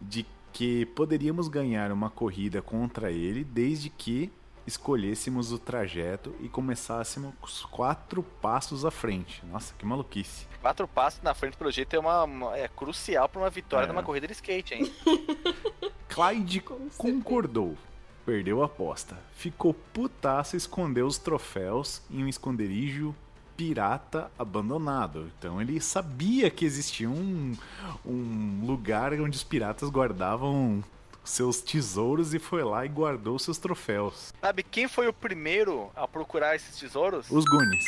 de 0.00 0.26
que 0.52 0.86
poderíamos 0.86 1.48
ganhar 1.48 1.90
uma 1.90 2.08
corrida 2.10 2.62
contra 2.62 3.10
ele 3.10 3.42
desde 3.42 3.90
que 3.90 4.30
escolhêssemos 4.66 5.52
o 5.52 5.58
trajeto 5.58 6.34
e 6.40 6.48
começássemos 6.48 7.34
quatro 7.70 8.22
passos 8.22 8.84
à 8.84 8.90
frente. 8.90 9.44
Nossa, 9.46 9.74
que 9.74 9.84
maluquice. 9.84 10.46
Quatro 10.62 10.88
passos 10.88 11.20
na 11.22 11.34
frente 11.34 11.56
pelo 11.56 11.70
jeito 11.70 11.94
é, 11.94 11.98
uma, 11.98 12.24
uma- 12.24 12.56
é 12.56 12.66
crucial 12.68 13.28
para 13.28 13.40
uma 13.42 13.50
vitória 13.50 13.84
É. 13.84 13.88
numa 13.88 14.02
corrida 14.02 14.26
de 14.26 14.32
skate, 14.32 14.74
hein? 14.74 14.90
Clyde 16.08 16.60
certeza. 16.90 17.76
Perdeu 18.24 18.62
a 18.62 18.66
aposta. 18.66 19.18
Ficou 19.36 19.74
putaço 19.74 20.56
e 20.56 20.58
escondeu 20.58 21.06
os 21.06 21.18
troféus 21.18 22.00
em 22.10 22.24
um 22.24 22.28
esconderijo 22.28 23.14
pirata 23.56 24.30
abandonado. 24.38 25.30
Então 25.38 25.60
ele 25.60 25.80
sabia 25.80 26.50
que 26.50 26.64
existia 26.64 27.08
um, 27.08 27.56
um 28.04 28.64
lugar 28.64 29.12
onde 29.14 29.36
os 29.36 29.44
piratas 29.44 29.90
guardavam 29.90 30.82
seus 31.22 31.60
tesouros 31.60 32.34
e 32.34 32.38
foi 32.38 32.62
lá 32.62 32.84
e 32.84 32.88
guardou 32.88 33.38
seus 33.38 33.58
troféus. 33.58 34.32
Sabe 34.40 34.62
quem 34.62 34.88
foi 34.88 35.08
o 35.08 35.12
primeiro 35.12 35.90
a 35.94 36.06
procurar 36.06 36.54
esses 36.54 36.78
tesouros? 36.78 37.30
Os 37.30 37.44
Goonies. 37.44 37.84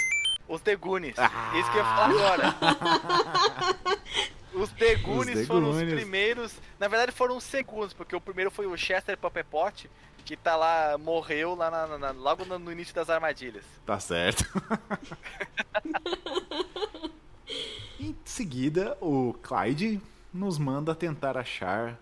Os 0.49 0.61
The 0.61 0.77
Goonies. 0.77 1.17
Isso 1.59 1.71
que 1.71 1.79
eu 1.79 1.83
ia 1.83 1.85
falar 1.85 2.11
agora. 2.11 2.57
Os 4.55 4.71
The 4.71 4.95
Goonies 4.97 5.41
The 5.41 5.45
foram 5.45 5.71
os 5.71 5.83
primeiros. 5.83 6.55
Na 6.79 6.89
verdade, 6.89 7.13
foram 7.13 7.37
os 7.37 7.45
segundos, 7.45 7.93
porque 7.93 8.17
o 8.17 8.21
primeiro 8.21 8.51
foi 8.51 8.67
o 8.67 8.75
Chester 8.75 9.19
Pappepot, 9.19 9.87
que 10.27 10.36
tá 10.36 10.57
lá, 10.57 10.98
morreu 10.98 11.55
lá 11.55 11.70
na- 11.70 11.98
na- 11.98 12.11
logo 12.11 12.44
no, 12.44 12.73
início 12.73 12.93
das 12.93 13.09
armadilhas. 13.09 13.65
Tá 13.86 14.01
certo. 14.01 14.44
em 18.01 18.15
seguida, 18.24 18.98
o 19.01 19.32
Clyde 19.35 20.01
nos 20.35 20.59
manda 20.59 20.97
tentar 20.97 21.39
achar 21.39 21.97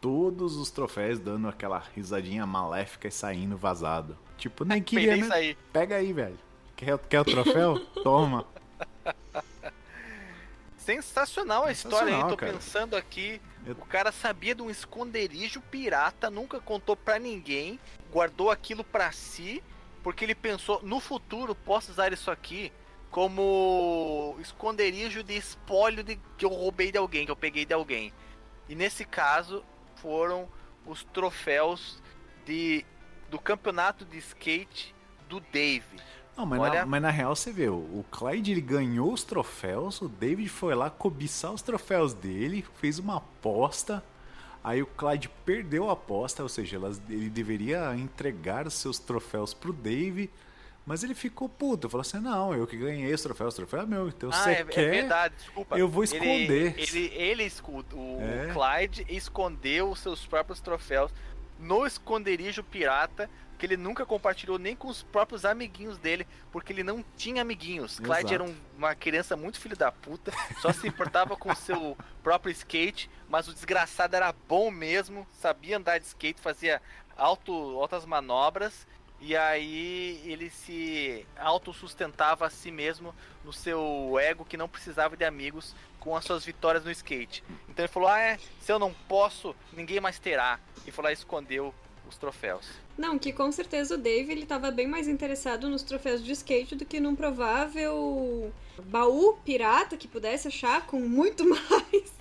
todos 0.00 0.56
os 0.56 0.68
troféus, 0.70 1.20
dando 1.20 1.46
aquela 1.48 1.78
risadinha 1.94 2.44
maléfica 2.44 3.06
e 3.06 3.12
saindo 3.12 3.56
vazado. 3.56 4.18
Tipo, 4.36 4.64
nem 4.64 4.82
queria, 4.82 5.16
né? 5.16 5.28
aí. 5.32 5.56
Pega 5.72 5.94
aí, 5.94 6.12
velho. 6.12 6.38
Quer, 6.74 6.98
quer 6.98 7.20
o 7.20 7.24
troféu? 7.24 7.78
Toma. 8.02 8.44
Sensacional 10.76 11.64
a 11.64 11.72
história, 11.72 12.10
hein? 12.10 12.16
Sensacional, 12.16 12.28
Tô 12.30 12.36
cara. 12.36 12.52
pensando 12.52 12.96
aqui. 12.96 13.40
Eu- 13.66 13.74
O 13.74 13.86
cara 13.86 14.12
sabia 14.12 14.54
de 14.54 14.62
um 14.62 14.70
esconderijo 14.70 15.60
pirata, 15.60 16.30
nunca 16.30 16.60
contou 16.60 16.96
pra 16.96 17.18
ninguém, 17.18 17.78
guardou 18.12 18.50
aquilo 18.50 18.84
pra 18.84 19.10
si, 19.12 19.62
porque 20.02 20.24
ele 20.24 20.34
pensou, 20.34 20.82
no 20.82 21.00
futuro 21.00 21.54
posso 21.54 21.90
usar 21.90 22.12
isso 22.12 22.30
aqui 22.30 22.72
como 23.10 24.36
esconderijo 24.40 25.22
de 25.22 25.36
espólio 25.36 26.02
de, 26.02 26.18
que 26.36 26.44
eu 26.44 26.48
roubei 26.50 26.90
de 26.90 26.98
alguém, 26.98 27.24
que 27.24 27.30
eu 27.30 27.36
peguei 27.36 27.64
de 27.64 27.72
alguém. 27.72 28.12
E 28.68 28.74
nesse 28.74 29.04
caso 29.04 29.64
foram 29.96 30.48
os 30.84 31.04
troféus 31.04 32.02
de 32.44 32.84
do 33.30 33.38
campeonato 33.38 34.04
de 34.04 34.18
skate 34.18 34.94
do 35.28 35.40
Dave. 35.40 35.98
Não, 36.36 36.44
mas, 36.44 36.60
Olha- 36.60 36.80
na, 36.80 36.86
mas 36.86 37.02
na 37.02 37.10
real 37.10 37.34
você 37.36 37.52
vê, 37.52 37.68
o 37.68 38.04
Clyde 38.10 38.50
ele 38.52 38.60
ganhou 38.60 39.12
os 39.12 39.22
troféus, 39.22 40.00
o 40.02 40.08
David 40.08 40.48
foi 40.48 40.74
lá 40.74 40.90
cobiçar 40.90 41.52
os 41.52 41.62
troféus 41.62 42.12
dele, 42.12 42.64
fez 42.80 42.98
uma 42.98 43.18
aposta, 43.18 44.02
aí 44.62 44.82
o 44.82 44.86
Clyde 44.86 45.28
perdeu 45.44 45.88
a 45.88 45.92
aposta, 45.92 46.42
ou 46.42 46.48
seja, 46.48 46.76
elas- 46.76 47.00
ele 47.08 47.30
deveria 47.30 47.94
entregar 47.96 48.66
os 48.66 48.74
seus 48.74 48.98
troféus 48.98 49.54
pro 49.54 49.72
Dave, 49.72 50.28
mas 50.84 51.04
ele 51.04 51.14
ficou 51.14 51.48
puto, 51.48 51.88
falou 51.88 52.02
assim, 52.02 52.18
não, 52.18 52.52
eu 52.52 52.66
que 52.66 52.76
ganhei 52.76 53.14
os 53.14 53.22
troféus, 53.22 53.54
o 53.54 53.56
troféu 53.58 53.82
é 53.82 53.86
meu, 53.86 54.08
então 54.08 54.28
Ah, 54.30 54.32
você 54.32 54.50
é, 54.50 54.60
é 54.60 54.64
quer... 54.64 54.90
verdade, 54.90 55.34
desculpa. 55.36 55.78
eu 55.78 55.88
vou 55.88 56.02
Ele- 56.02 56.12
esconder. 56.14 56.74
Ele, 56.76 57.06
ele, 57.14 57.44
escu- 57.44 57.84
o 57.92 58.18
É. 58.20 58.52
Clyde 58.52 59.06
escondeu 59.08 59.88
os 59.90 60.00
seus 60.00 60.26
próprios 60.26 60.60
troféus 60.60 61.12
no 61.60 61.86
esconderijo 61.86 62.62
pirata, 62.64 63.30
que 63.58 63.66
ele 63.66 63.76
nunca 63.76 64.04
compartilhou 64.04 64.58
nem 64.58 64.74
com 64.76 64.88
os 64.88 65.02
próprios 65.02 65.44
amiguinhos 65.44 65.98
dele, 65.98 66.26
porque 66.52 66.72
ele 66.72 66.82
não 66.82 67.04
tinha 67.16 67.42
amiguinhos. 67.42 67.98
Clyde 67.98 68.18
Exato. 68.20 68.34
era 68.34 68.44
um- 68.44 68.56
uma 68.76 68.94
criança 68.94 69.36
muito 69.36 69.60
filho 69.60 69.76
da 69.76 69.90
puta, 69.92 70.32
só 70.60 70.72
se 70.72 70.86
importava 70.88 71.36
com 71.36 71.50
o 71.52 71.56
seu 71.56 71.96
próprio 72.22 72.50
skate, 72.52 73.08
mas 73.28 73.46
o 73.48 73.54
desgraçado 73.54 74.16
era 74.16 74.32
bom 74.32 74.70
mesmo, 74.70 75.26
sabia 75.32 75.76
andar 75.76 75.98
de 75.98 76.06
skate, 76.06 76.40
fazia 76.40 76.80
alto, 77.16 77.52
altas 77.80 78.04
manobras. 78.04 78.86
E 79.20 79.34
aí 79.34 80.20
ele 80.26 80.50
se 80.50 81.24
autossustentava 81.38 82.46
a 82.46 82.50
si 82.50 82.70
mesmo 82.70 83.14
no 83.42 83.52
seu 83.54 84.18
ego 84.20 84.44
que 84.44 84.56
não 84.56 84.68
precisava 84.68 85.16
de 85.16 85.24
amigos 85.24 85.74
com 85.98 86.14
as 86.14 86.24
suas 86.24 86.44
vitórias 86.44 86.84
no 86.84 86.90
skate. 86.90 87.42
Então 87.68 87.84
ele 87.84 87.92
falou: 87.92 88.08
Ah, 88.08 88.18
é, 88.20 88.38
se 88.60 88.70
eu 88.70 88.78
não 88.78 88.92
posso, 89.08 89.56
ninguém 89.72 89.98
mais 90.00 90.18
terá. 90.18 90.58
E 90.86 90.90
foi 90.90 91.04
lá 91.04 91.10
e 91.10 91.14
escondeu 91.14 91.74
os 92.14 92.18
troféus. 92.18 92.66
Não, 92.96 93.18
que 93.18 93.32
com 93.32 93.50
certeza 93.50 93.94
o 93.96 93.98
Dave 93.98 94.30
ele 94.30 94.46
tava 94.46 94.70
bem 94.70 94.86
mais 94.86 95.08
interessado 95.08 95.68
nos 95.68 95.82
troféus 95.82 96.24
de 96.24 96.32
skate 96.32 96.76
do 96.76 96.84
que 96.84 97.00
num 97.00 97.14
provável 97.16 98.52
baú 98.84 99.36
pirata 99.44 99.96
que 99.96 100.06
pudesse 100.08 100.48
achar 100.48 100.86
com 100.86 101.00
muito 101.00 101.44
mais 101.46 102.12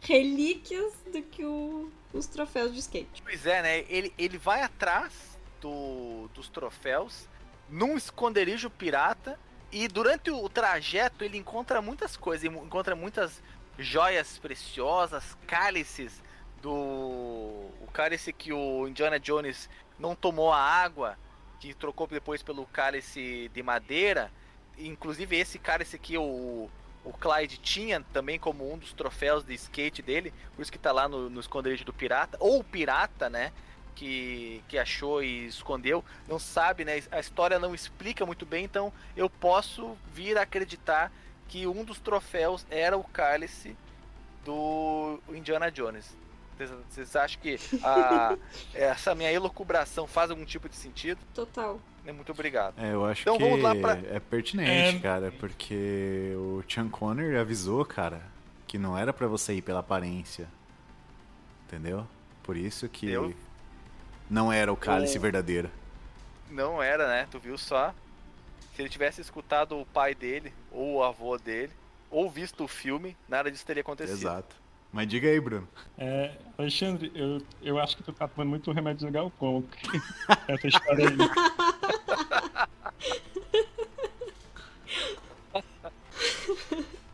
relíquias 0.00 0.92
do 1.12 1.22
que 1.22 1.44
o- 1.44 1.90
os 2.12 2.26
troféus 2.26 2.72
de 2.72 2.80
skate. 2.80 3.22
Pois 3.22 3.46
é, 3.46 3.62
né? 3.62 3.84
Ele, 3.88 4.12
ele 4.18 4.36
vai 4.38 4.62
atrás 4.62 5.12
do, 5.60 6.28
dos 6.34 6.48
troféus 6.48 7.28
num 7.68 7.96
esconderijo 7.96 8.68
pirata 8.70 9.38
e 9.72 9.86
durante 9.88 10.30
o 10.30 10.48
trajeto 10.48 11.24
ele 11.24 11.36
encontra 11.38 11.80
muitas 11.82 12.16
coisas, 12.16 12.44
encontra 12.44 12.94
muitas 12.96 13.42
joias 13.78 14.38
preciosas, 14.38 15.36
cálices 15.46 16.22
do 16.66 16.72
o 16.72 17.88
cálice 17.92 18.32
que 18.32 18.52
o 18.52 18.88
Indiana 18.88 19.20
Jones 19.20 19.70
não 19.96 20.16
tomou 20.16 20.52
a 20.52 20.58
água, 20.58 21.16
que 21.60 21.72
trocou 21.72 22.08
depois 22.08 22.42
pelo 22.42 22.66
cálice 22.66 23.48
de 23.54 23.62
madeira, 23.62 24.32
inclusive 24.76 25.36
esse 25.36 25.60
cálice 25.60 25.96
que 25.96 26.18
o 26.18 26.68
o 27.04 27.12
Clyde 27.12 27.58
tinha 27.58 28.04
também 28.12 28.36
como 28.36 28.68
um 28.68 28.76
dos 28.76 28.92
troféus 28.92 29.44
de 29.44 29.54
skate 29.54 30.02
dele, 30.02 30.34
por 30.56 30.62
isso 30.62 30.72
que 30.72 30.78
tá 30.78 30.90
lá 30.90 31.08
no, 31.08 31.30
no 31.30 31.38
esconderijo 31.38 31.84
do 31.84 31.92
pirata, 31.92 32.36
ou 32.40 32.58
o 32.58 32.64
pirata, 32.64 33.30
né? 33.30 33.52
Que, 33.94 34.60
que 34.66 34.76
achou 34.76 35.22
e 35.22 35.46
escondeu, 35.46 36.04
não 36.26 36.40
sabe, 36.40 36.84
né? 36.84 37.00
A 37.12 37.20
história 37.20 37.60
não 37.60 37.76
explica 37.76 38.26
muito 38.26 38.44
bem, 38.44 38.64
então 38.64 38.92
eu 39.16 39.30
posso 39.30 39.96
vir 40.12 40.36
a 40.36 40.42
acreditar 40.42 41.12
que 41.46 41.64
um 41.64 41.84
dos 41.84 42.00
troféus 42.00 42.66
era 42.68 42.98
o 42.98 43.04
cálice 43.04 43.76
do 44.44 45.20
Indiana 45.28 45.70
Jones. 45.70 46.25
Vocês- 46.58 47.14
acham 47.16 47.40
que 47.40 47.58
a- 47.82 48.36
essa 48.74 49.14
minha 49.14 49.30
elucubração 49.32 50.06
faz 50.06 50.30
algum 50.30 50.44
tipo 50.44 50.68
de 50.68 50.76
sentido? 50.76 51.18
Total. 51.34 51.78
Né, 52.04 52.12
Muito 52.12 52.30
obrigado. 52.32 52.74
É, 52.78 52.92
eu 52.94 53.04
acho 53.04 53.22
Então 53.22 53.36
que 53.36 53.42
vamos 53.44 53.60
lá 53.62 53.74
pra- 53.74 53.98
é 53.98 54.20
pertinente, 54.20 54.96
É. 54.96 55.00
cara, 55.00 55.32
porque 55.40 56.32
o 56.36 56.62
Sean 56.68 56.88
Connery 56.88 57.36
avisou, 57.36 57.84
cara, 57.84 58.22
que 58.66 58.78
não 58.78 58.96
era 58.96 59.12
pra 59.12 59.26
você 59.26 59.54
ir 59.54 59.62
pela 59.62 59.80
aparência. 59.80 60.48
Entendeu? 61.66 62.06
Por 62.42 62.56
isso 62.56 62.88
que 62.88 63.10
Eu- 63.10 63.34
não 64.30 64.52
era 64.52 64.72
o 64.72 64.76
cálice 64.76 65.16
Eu- 65.16 65.20
verdadeiro. 65.22 65.70
Não 66.48 66.80
era, 66.80 67.08
né? 67.08 67.26
Tu 67.30 67.40
viu 67.40 67.58
só? 67.58 67.92
Se 68.74 68.82
ele 68.82 68.88
tivesse 68.88 69.20
escutado 69.20 69.76
o 69.80 69.84
pai 69.86 70.14
dele, 70.14 70.52
ou 70.70 70.96
o 70.96 71.02
avô 71.02 71.36
dele, 71.38 71.72
ou 72.08 72.30
visto 72.30 72.62
o 72.64 72.68
filme, 72.68 73.16
nada 73.28 73.50
disso 73.50 73.66
teria 73.66 73.80
acontecido. 73.80 74.16
Exato. 74.16 74.54
Mas 74.96 75.08
diga 75.08 75.28
aí, 75.28 75.38
Bruno. 75.38 75.68
É, 75.98 76.30
Alexandre, 76.56 77.12
eu, 77.14 77.42
eu 77.62 77.78
acho 77.78 77.98
que 77.98 78.02
tu 78.02 78.14
tá 78.14 78.26
tomando 78.26 78.48
muito 78.48 78.72
remédio 78.72 79.06
de 79.06 79.12
galcão. 79.12 79.62
Essa 80.48 80.66
história 80.68 81.06
aí. 81.10 81.16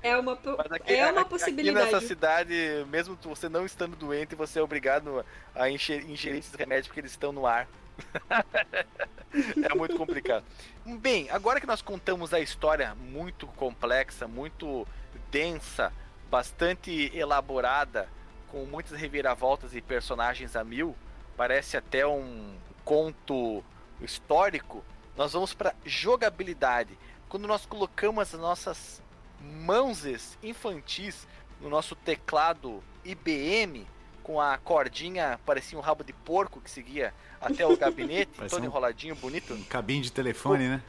É 0.02 0.16
uma, 0.16 0.34
po- 0.34 0.56
Mas 0.58 0.72
aqui, 0.72 0.92
é 0.94 1.10
uma 1.12 1.20
aqui- 1.20 1.30
possibilidade. 1.30 1.84
Aqui 1.86 1.94
nessa 1.94 2.06
cidade, 2.06 2.54
mesmo 2.88 3.16
você 3.22 3.48
não 3.48 3.64
estando 3.64 3.96
doente, 3.96 4.34
você 4.34 4.58
é 4.58 4.62
obrigado 4.62 5.24
a 5.54 5.70
encher- 5.70 6.04
ingerir 6.08 6.38
esses 6.40 6.54
remédios 6.54 6.88
porque 6.88 7.00
eles 7.00 7.12
estão 7.12 7.30
no 7.32 7.46
ar. 7.46 7.68
é 9.70 9.74
muito 9.76 9.96
complicado. 9.96 10.44
Bem, 10.84 11.30
agora 11.30 11.60
que 11.60 11.66
nós 11.66 11.80
contamos 11.82 12.34
a 12.34 12.40
história 12.40 12.94
muito 12.96 13.46
complexa, 13.48 14.26
muito 14.26 14.86
densa, 15.30 15.92
bastante 16.32 17.10
elaborada, 17.14 18.08
com 18.48 18.64
muitas 18.64 18.98
reviravoltas 18.98 19.74
e 19.74 19.82
personagens 19.82 20.56
a 20.56 20.64
mil, 20.64 20.96
parece 21.36 21.76
até 21.76 22.06
um 22.06 22.54
conto 22.86 23.62
histórico. 24.00 24.82
Nós 25.14 25.34
vamos 25.34 25.52
para 25.52 25.74
jogabilidade. 25.84 26.98
Quando 27.28 27.46
nós 27.46 27.66
colocamos 27.66 28.32
as 28.34 28.40
nossas 28.40 29.02
mãos 29.42 30.06
infantis 30.42 31.28
no 31.60 31.68
nosso 31.68 31.94
teclado 31.94 32.82
IBM 33.04 33.86
com 34.22 34.40
a 34.40 34.56
cordinha 34.56 35.38
parecia 35.44 35.76
um 35.76 35.82
rabo 35.82 36.02
de 36.04 36.12
porco 36.12 36.60
que 36.60 36.70
seguia 36.70 37.12
até 37.40 37.66
o 37.66 37.76
gabinete, 37.76 38.30
Parece 38.38 38.54
todo 38.54 38.62
um- 38.62 38.66
enroladinho, 38.66 39.14
bonito. 39.16 39.54
Cabine 39.68 40.00
de 40.00 40.12
telefone, 40.12 40.68
né? 40.68 40.82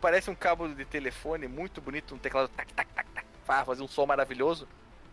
Parece 0.00 0.28
um 0.28 0.34
cabo 0.34 0.66
de 0.66 0.84
telefone 0.84 1.46
muito 1.46 1.80
bonito, 1.80 2.14
um 2.14 2.18
teclado 2.18 2.48
tac 2.48 2.72
tac 2.72 2.88
tac 2.92 3.08
tac, 3.10 3.26
faz 3.44 3.66
fazer 3.66 3.82
um 3.82 3.88
som 3.88 4.06
maravilhoso. 4.06 4.68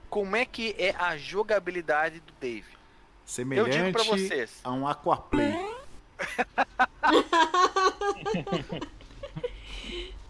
Como 0.09 0.35
é 0.35 0.45
que 0.45 0.75
é 0.77 0.95
a 0.97 1.17
jogabilidade 1.17 2.19
do 2.19 2.33
Dave? 2.39 2.77
Semelhante 3.25 3.77
Eu 3.77 3.85
digo 3.85 3.91
pra 3.91 4.03
vocês. 4.03 4.59
a 4.63 4.71
um 4.71 4.87
Aquaplay. 4.87 5.53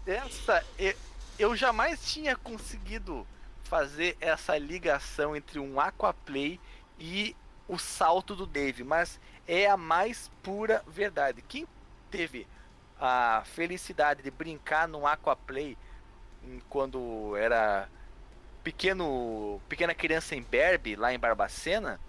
Essa 0.06 0.64
e- 0.78 0.96
eu 1.38 1.54
jamais 1.56 2.10
tinha 2.12 2.36
conseguido 2.36 3.26
fazer 3.62 4.16
essa 4.20 4.58
ligação 4.58 5.34
entre 5.36 5.58
um 5.58 5.80
Aquaplay 5.80 6.58
e 6.98 7.34
o 7.68 7.78
salto 7.78 8.34
do 8.34 8.46
Dave, 8.46 8.82
mas 8.82 9.20
é 9.46 9.66
a 9.68 9.76
mais 9.76 10.30
pura 10.42 10.82
verdade. 10.86 11.42
Quem 11.42 11.66
teve 12.10 12.46
a 13.00 13.42
felicidade 13.46 14.22
de 14.22 14.30
brincar 14.30 14.88
no 14.88 15.06
Aquaplay 15.06 15.76
quando 16.68 17.36
era 17.36 17.88
pequeno, 18.62 19.60
pequena 19.68 19.94
criança 19.94 20.34
em 20.34 20.42
Berbe, 20.42 20.96
lá 20.96 21.12
em 21.12 21.18
Barbacena, 21.18 22.00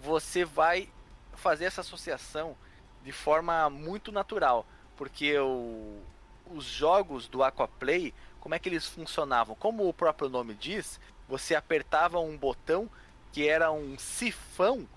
você 0.00 0.44
vai 0.44 0.88
fazer 1.34 1.66
essa 1.66 1.80
associação 1.80 2.56
de 3.04 3.12
forma 3.12 3.70
muito 3.70 4.10
natural, 4.10 4.66
porque 4.96 5.38
o, 5.38 6.00
os 6.46 6.64
jogos 6.64 7.28
do 7.28 7.42
Aquaplay, 7.42 8.12
como 8.40 8.54
é 8.54 8.58
que 8.58 8.68
eles 8.68 8.86
funcionavam? 8.86 9.54
Como 9.54 9.88
o 9.88 9.94
próprio 9.94 10.28
nome 10.28 10.54
diz, 10.54 11.00
você 11.28 11.54
apertava 11.54 12.18
um 12.18 12.36
botão 12.36 12.88
que 13.32 13.48
era 13.48 13.70
um 13.70 13.98
sifão 13.98 14.88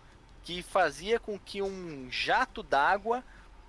que 0.43 0.63
fazia 0.63 1.19
com 1.19 1.37
que 1.37 1.61
um 1.61 2.09
jato 2.09 2.63
d'água 2.63 3.23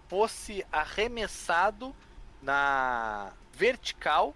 fosse 0.09 0.65
arremessado 0.73 1.95
na 2.41 3.33
vertical 3.53 4.35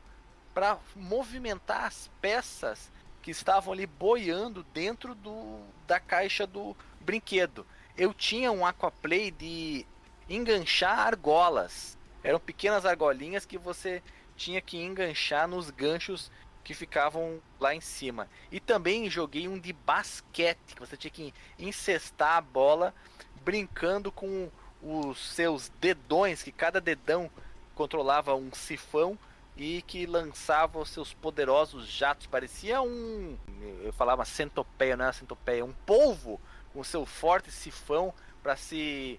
para 0.56 0.78
movimentar 0.94 1.84
as 1.84 2.10
peças 2.18 2.90
que 3.20 3.30
estavam 3.30 3.74
ali 3.74 3.86
boiando 3.86 4.64
dentro 4.72 5.14
do, 5.14 5.60
da 5.86 6.00
caixa 6.00 6.46
do 6.46 6.74
brinquedo. 6.98 7.66
Eu 7.94 8.14
tinha 8.14 8.50
um 8.50 8.64
aquaplay 8.64 9.30
de 9.30 9.84
enganchar 10.26 10.98
argolas. 10.98 11.98
Eram 12.24 12.40
pequenas 12.40 12.86
argolinhas 12.86 13.44
que 13.44 13.58
você 13.58 14.02
tinha 14.34 14.62
que 14.62 14.78
enganchar 14.78 15.46
nos 15.46 15.68
ganchos 15.68 16.32
que 16.64 16.72
ficavam 16.72 17.38
lá 17.60 17.74
em 17.74 17.80
cima. 17.82 18.26
E 18.50 18.58
também 18.58 19.10
joguei 19.10 19.46
um 19.46 19.58
de 19.58 19.74
basquete, 19.74 20.74
que 20.74 20.80
você 20.80 20.96
tinha 20.96 21.10
que 21.10 21.34
incestar 21.58 22.38
a 22.38 22.40
bola 22.40 22.94
brincando 23.44 24.10
com 24.10 24.50
os 24.82 25.34
seus 25.34 25.68
dedões, 25.78 26.42
que 26.42 26.50
cada 26.50 26.80
dedão 26.80 27.30
controlava 27.74 28.34
um 28.34 28.50
sifão 28.54 29.18
e 29.56 29.82
que 29.82 30.04
lançava 30.06 30.78
os 30.78 30.90
seus 30.90 31.14
poderosos 31.14 31.86
jatos. 31.86 32.26
Parecia 32.26 32.82
um. 32.82 33.38
Eu 33.82 33.92
falava 33.92 34.24
centopeia, 34.24 34.96
não 34.96 35.04
era 35.04 35.12
centopeia, 35.12 35.64
um 35.64 35.72
polvo 35.72 36.40
com 36.72 36.84
seu 36.84 37.06
forte 37.06 37.50
sifão 37.50 38.12
para 38.42 38.56
se 38.56 39.18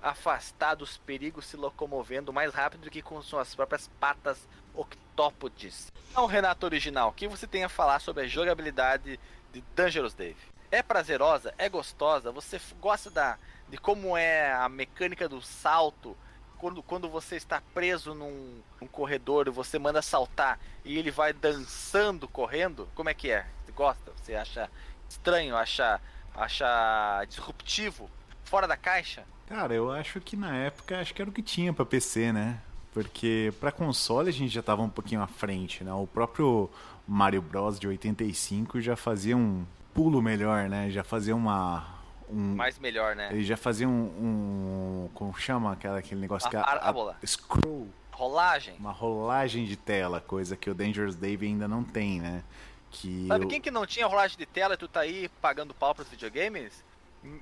afastar 0.00 0.74
dos 0.74 0.96
perigos, 0.96 1.46
se 1.46 1.56
locomovendo 1.56 2.32
mais 2.32 2.52
rápido 2.52 2.82
do 2.82 2.90
que 2.90 3.02
com 3.02 3.20
suas 3.22 3.54
próprias 3.54 3.88
patas 4.00 4.48
octópodes. 4.74 5.92
Então, 6.10 6.26
Renato 6.26 6.66
Original, 6.66 7.10
o 7.10 7.12
que 7.12 7.28
você 7.28 7.46
tem 7.46 7.64
a 7.64 7.68
falar 7.68 8.00
sobre 8.00 8.24
a 8.24 8.26
jogabilidade 8.26 9.18
de 9.52 9.60
Dangerous 9.74 10.14
Dave? 10.14 10.36
É 10.70 10.82
prazerosa? 10.82 11.54
É 11.58 11.68
gostosa? 11.68 12.32
Você 12.32 12.60
gosta 12.80 13.10
da, 13.10 13.38
de 13.68 13.76
como 13.76 14.16
é 14.16 14.52
a 14.52 14.68
mecânica 14.68 15.28
do 15.28 15.40
salto? 15.42 16.16
Quando, 16.62 16.80
quando 16.80 17.08
você 17.08 17.34
está 17.34 17.60
preso 17.74 18.14
num, 18.14 18.60
num 18.80 18.86
corredor 18.86 19.48
e 19.48 19.50
você 19.50 19.80
manda 19.80 20.00
saltar 20.00 20.60
e 20.84 20.96
ele 20.96 21.10
vai 21.10 21.32
dançando, 21.32 22.28
correndo? 22.28 22.88
Como 22.94 23.08
é 23.08 23.14
que 23.14 23.32
é? 23.32 23.44
Você 23.66 23.72
gosta? 23.72 24.12
Você 24.14 24.36
acha 24.36 24.70
estranho? 25.08 25.56
Acha, 25.56 26.00
acha 26.32 27.24
disruptivo? 27.28 28.08
Fora 28.44 28.68
da 28.68 28.76
caixa? 28.76 29.24
Cara, 29.48 29.74
eu 29.74 29.90
acho 29.90 30.20
que 30.20 30.36
na 30.36 30.56
época 30.56 31.00
acho 31.00 31.12
que 31.12 31.20
era 31.20 31.28
o 31.28 31.34
que 31.34 31.42
tinha 31.42 31.72
para 31.72 31.84
PC, 31.84 32.32
né? 32.32 32.60
Porque 32.94 33.52
para 33.58 33.72
console 33.72 34.28
a 34.28 34.32
gente 34.32 34.54
já 34.54 34.62
tava 34.62 34.82
um 34.82 34.88
pouquinho 34.88 35.20
à 35.20 35.26
frente, 35.26 35.82
né? 35.82 35.92
O 35.92 36.06
próprio 36.06 36.70
Mario 37.08 37.42
Bros 37.42 37.76
de 37.76 37.88
85 37.88 38.80
já 38.80 38.94
fazia 38.94 39.36
um 39.36 39.66
pulo 39.92 40.22
melhor, 40.22 40.68
né? 40.68 40.90
Já 40.90 41.02
fazia 41.02 41.34
uma 41.34 41.91
um, 42.32 42.54
Mais 42.56 42.78
melhor, 42.78 43.14
né? 43.14 43.28
ele 43.32 43.44
já 43.44 43.56
fazia 43.56 43.88
um, 43.88 43.92
um 45.04 45.10
como 45.14 45.32
chama 45.38 45.72
aquela 45.72 45.98
aquele 45.98 46.20
negócio 46.20 46.48
que 46.50 46.56
A 46.56 46.62
parábola. 46.64 47.16
scroll, 47.24 47.88
Rolagem. 48.12 48.74
uma 48.78 48.92
rolagem 48.92 49.64
de 49.66 49.76
tela, 49.76 50.20
coisa 50.20 50.56
que 50.56 50.68
o 50.70 50.74
Dangerous 50.74 51.16
Dave 51.16 51.46
ainda 51.46 51.66
não 51.68 51.82
tem, 51.84 52.20
né? 52.20 52.42
Que 52.90 53.26
Sabe 53.28 53.44
o- 53.44 53.48
quem 53.48 53.60
que 53.60 53.70
não 53.70 53.86
tinha 53.86 54.06
rolagem 54.06 54.36
de 54.36 54.46
tela 54.46 54.74
e 54.74 54.76
tu 54.76 54.86
tá 54.88 55.00
aí 55.00 55.28
pagando 55.40 55.72
pau 55.74 55.94
pros 55.94 56.08
videogames? 56.08 56.84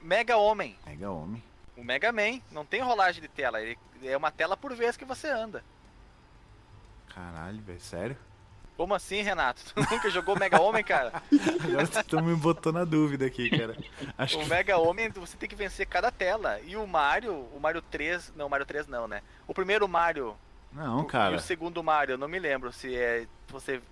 Mega 0.02 0.36
Homem. 0.36 0.76
Mega 0.86 1.10
Homem. 1.10 1.42
O 1.76 1.82
Mega 1.84 2.12
Man 2.12 2.40
não 2.50 2.64
tem 2.64 2.80
rolagem 2.82 3.22
de 3.22 3.28
tela, 3.28 3.60
ele 3.60 3.76
é 4.02 4.16
uma 4.16 4.30
tela 4.30 4.56
por 4.56 4.74
vez 4.74 4.96
que 4.96 5.04
você 5.04 5.28
anda. 5.28 5.64
Caralho, 7.14 7.60
velho, 7.62 7.80
sério? 7.80 8.16
Como 8.80 8.94
assim, 8.94 9.20
Renato? 9.20 9.60
Tu 9.74 9.74
nunca 9.92 10.08
jogou 10.08 10.38
Mega 10.38 10.58
Homem, 10.58 10.82
cara? 10.82 11.22
Agora 11.62 11.84
você 11.84 12.02
tá 12.02 12.22
me 12.22 12.34
botou 12.34 12.72
na 12.72 12.82
dúvida 12.82 13.26
aqui, 13.26 13.50
cara. 13.50 13.76
Acho 14.16 14.38
O 14.38 14.42
que 14.42 14.48
Mega 14.48 14.78
Homem 14.78 15.10
você 15.10 15.36
tem 15.36 15.46
que 15.46 15.54
vencer 15.54 15.86
cada 15.86 16.10
tela. 16.10 16.58
E 16.64 16.74
o 16.76 16.86
Mario, 16.86 17.46
o 17.54 17.60
Mario 17.60 17.82
3, 17.82 18.32
não, 18.34 18.46
o 18.46 18.48
Mario 18.48 18.64
3 18.64 18.86
não, 18.86 19.06
né? 19.06 19.20
O 19.46 19.52
primeiro 19.52 19.86
Mario 19.86 20.34
não, 20.72 21.02
e 21.02 21.06
cara. 21.08 21.36
o 21.36 21.40
segundo 21.40 21.82
Mario, 21.84 22.14
eu 22.14 22.18
não 22.18 22.26
me 22.26 22.38
lembro 22.38 22.72
se 22.72 22.96
é 22.96 23.26
você 23.48 23.82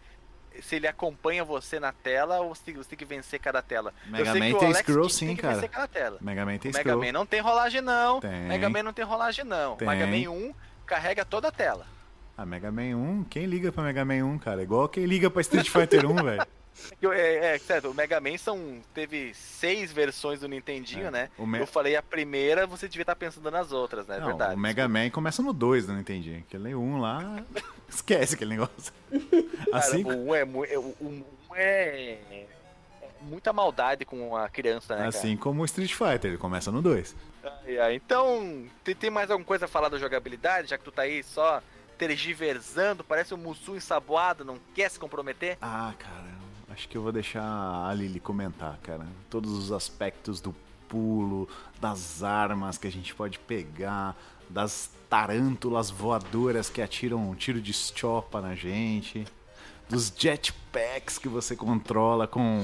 se 0.63 0.77
ele 0.77 0.87
acompanha 0.87 1.45
você 1.45 1.79
na 1.79 1.93
tela 1.93 2.41
ou 2.41 2.55
se 2.55 2.73
você 2.73 2.89
tem 2.89 2.99
que 2.99 3.05
vencer 3.05 3.39
cada 3.39 3.61
tela. 3.61 3.93
Mega 4.07 4.33
Man 4.33 4.59
tem 4.59 4.73
scroll 4.73 5.11
sim, 5.11 5.27
tem 5.27 5.37
que 5.37 5.43
cara. 5.43 5.55
vencer 5.57 5.69
cada 5.69 5.87
tela. 5.87 6.17
Mega 6.23 6.47
Man 6.47 6.57
tem 6.57 6.71
O 6.71 6.75
Mega 6.75 6.89
scroll. 6.89 7.05
Man 7.05 7.13
não 7.13 7.27
tem 7.27 7.41
rolagem 7.41 7.83
não. 7.83 8.21
Tem. 8.21 8.41
Mega 8.45 8.71
Man 8.71 8.85
não 8.85 8.95
tem 8.95 9.05
rolagem 9.05 9.45
não. 9.45 9.77
Tem. 9.77 9.87
Mega 9.87 10.07
Man 10.07 10.31
1 10.31 10.55
carrega 10.87 11.27
toda 11.27 11.49
a 11.49 11.53
tela. 11.53 11.98
Ah, 12.39 12.47
Mega 12.47 12.71
Man 12.71 12.97
1, 12.97 13.25
quem 13.25 13.47
liga 13.47 13.73
pra 13.73 13.83
Mega 13.83 14.05
Man 14.05 14.25
1, 14.25 14.39
cara? 14.39 14.63
Igual 14.63 14.89
quem 14.89 15.05
liga 15.07 15.29
pra 15.29 15.41
Street 15.41 15.69
Fighter 15.69 16.07
1, 16.09 16.15
velho. 16.23 16.47
É, 17.13 17.57
é, 17.57 17.59
certo, 17.59 17.91
o 17.91 17.95
Mega 17.95 18.21
Man 18.21 18.39
são, 18.39 18.79
teve 18.95 19.35
seis 19.35 19.91
versões 19.91 20.39
do 20.39 20.47
Nintendinho, 20.47 21.09
É, 21.09 21.11
né? 21.11 21.31
o 21.37 21.45
Me- 21.45 21.59
Eu 21.59 21.67
falei 21.67 21.97
a 21.97 22.03
primeira, 22.03 22.69
você 22.69 22.87
devia 22.87 23.03
estar 23.03 23.17
pensando 23.17 23.51
nas 23.51 23.73
outras, 23.73 24.07
né? 24.07 24.19
É 24.19 24.21
Não, 24.21 24.27
verdade. 24.29 24.55
o 24.55 24.59
Mega 24.59 24.87
Man 24.87 25.11
começa 25.11 25.43
no 25.43 25.53
2 25.53 25.87
do 25.89 25.93
Nintendinho. 25.93 26.39
Aquele 26.39 26.77
1 26.77 27.01
lá, 27.01 27.43
esquece 27.91 28.37
aquele 28.37 28.51
negócio. 28.51 28.93
Assim, 29.73 30.05
Cara, 30.05 30.17
o 30.17 30.29
1 30.29 30.35
é, 30.37 30.41
é, 30.43 30.79
o 30.79 30.95
um 31.01 31.25
é, 31.57 32.19
é 32.31 32.47
muita 33.23 33.53
maldade 33.53 34.05
com 34.05 34.37
a 34.37 34.49
criança, 34.49 34.95
né, 34.95 35.09
assim 35.09 35.37
como 35.37 35.63
o 35.63 35.65
Street 35.65 35.93
Fighter, 35.93 36.31
ele 36.31 36.39
começa 36.39 36.71
no 36.71 36.81
2. 36.81 37.17
cara? 37.43 37.59
Ai, 37.67 37.79
ai. 37.81 37.95
Então, 37.97 38.67
tem, 38.85 38.95
tem 38.95 39.11
mais 39.11 39.29
alguma 39.33 39.45
coisa 39.45 39.65
a 39.65 39.69
falar 39.69 39.89
da 39.89 39.99
jogabilidade, 39.99 40.69
já 40.69 40.79
que 40.79 40.85
tu 40.85 40.93
tá 40.93 41.03
aí 41.03 41.25
só 41.25 41.61
tergiversando, 41.99 43.03
parece 43.03 43.35
um 43.35 43.37
Mussu 43.37 43.77
ensaboado, 43.77 44.45
não 44.45 44.59
quer 44.75 44.89
se 44.91 44.99
comprometer? 44.99 45.59
Ah, 45.61 45.93
cara, 45.99 46.29
acho 46.71 46.89
que 46.89 46.97
eu 46.97 47.03
vou 47.03 47.13
deixar 47.13 47.43
a 47.43 47.93
Lily 47.93 48.21
comentar, 48.21 48.79
cara. 48.83 49.07
Todos 49.29 49.53
os 49.53 49.73
aspectos 49.73 50.41
do 50.41 50.55
pulo, 50.89 51.49
das 51.81 52.23
armas 52.23 52.79
que 52.79 52.87
a 52.87 52.93
gente 52.93 53.15
pode 53.15 53.39
pegar, 53.39 54.17
das 54.49 54.91
tarântulas 55.11 55.91
voadoras 55.91 56.71
que 56.71 56.81
atiram 56.81 57.31
um 57.31 57.35
tiro 57.35 57.61
de 57.61 57.73
estiopa 57.73 58.41
na 58.41 58.55
gente, 58.55 59.27
dos 59.89 60.13
jetpacks 60.15 61.19
que 61.19 61.29
você 61.29 61.57
controla 61.57 62.27
com 62.27 62.63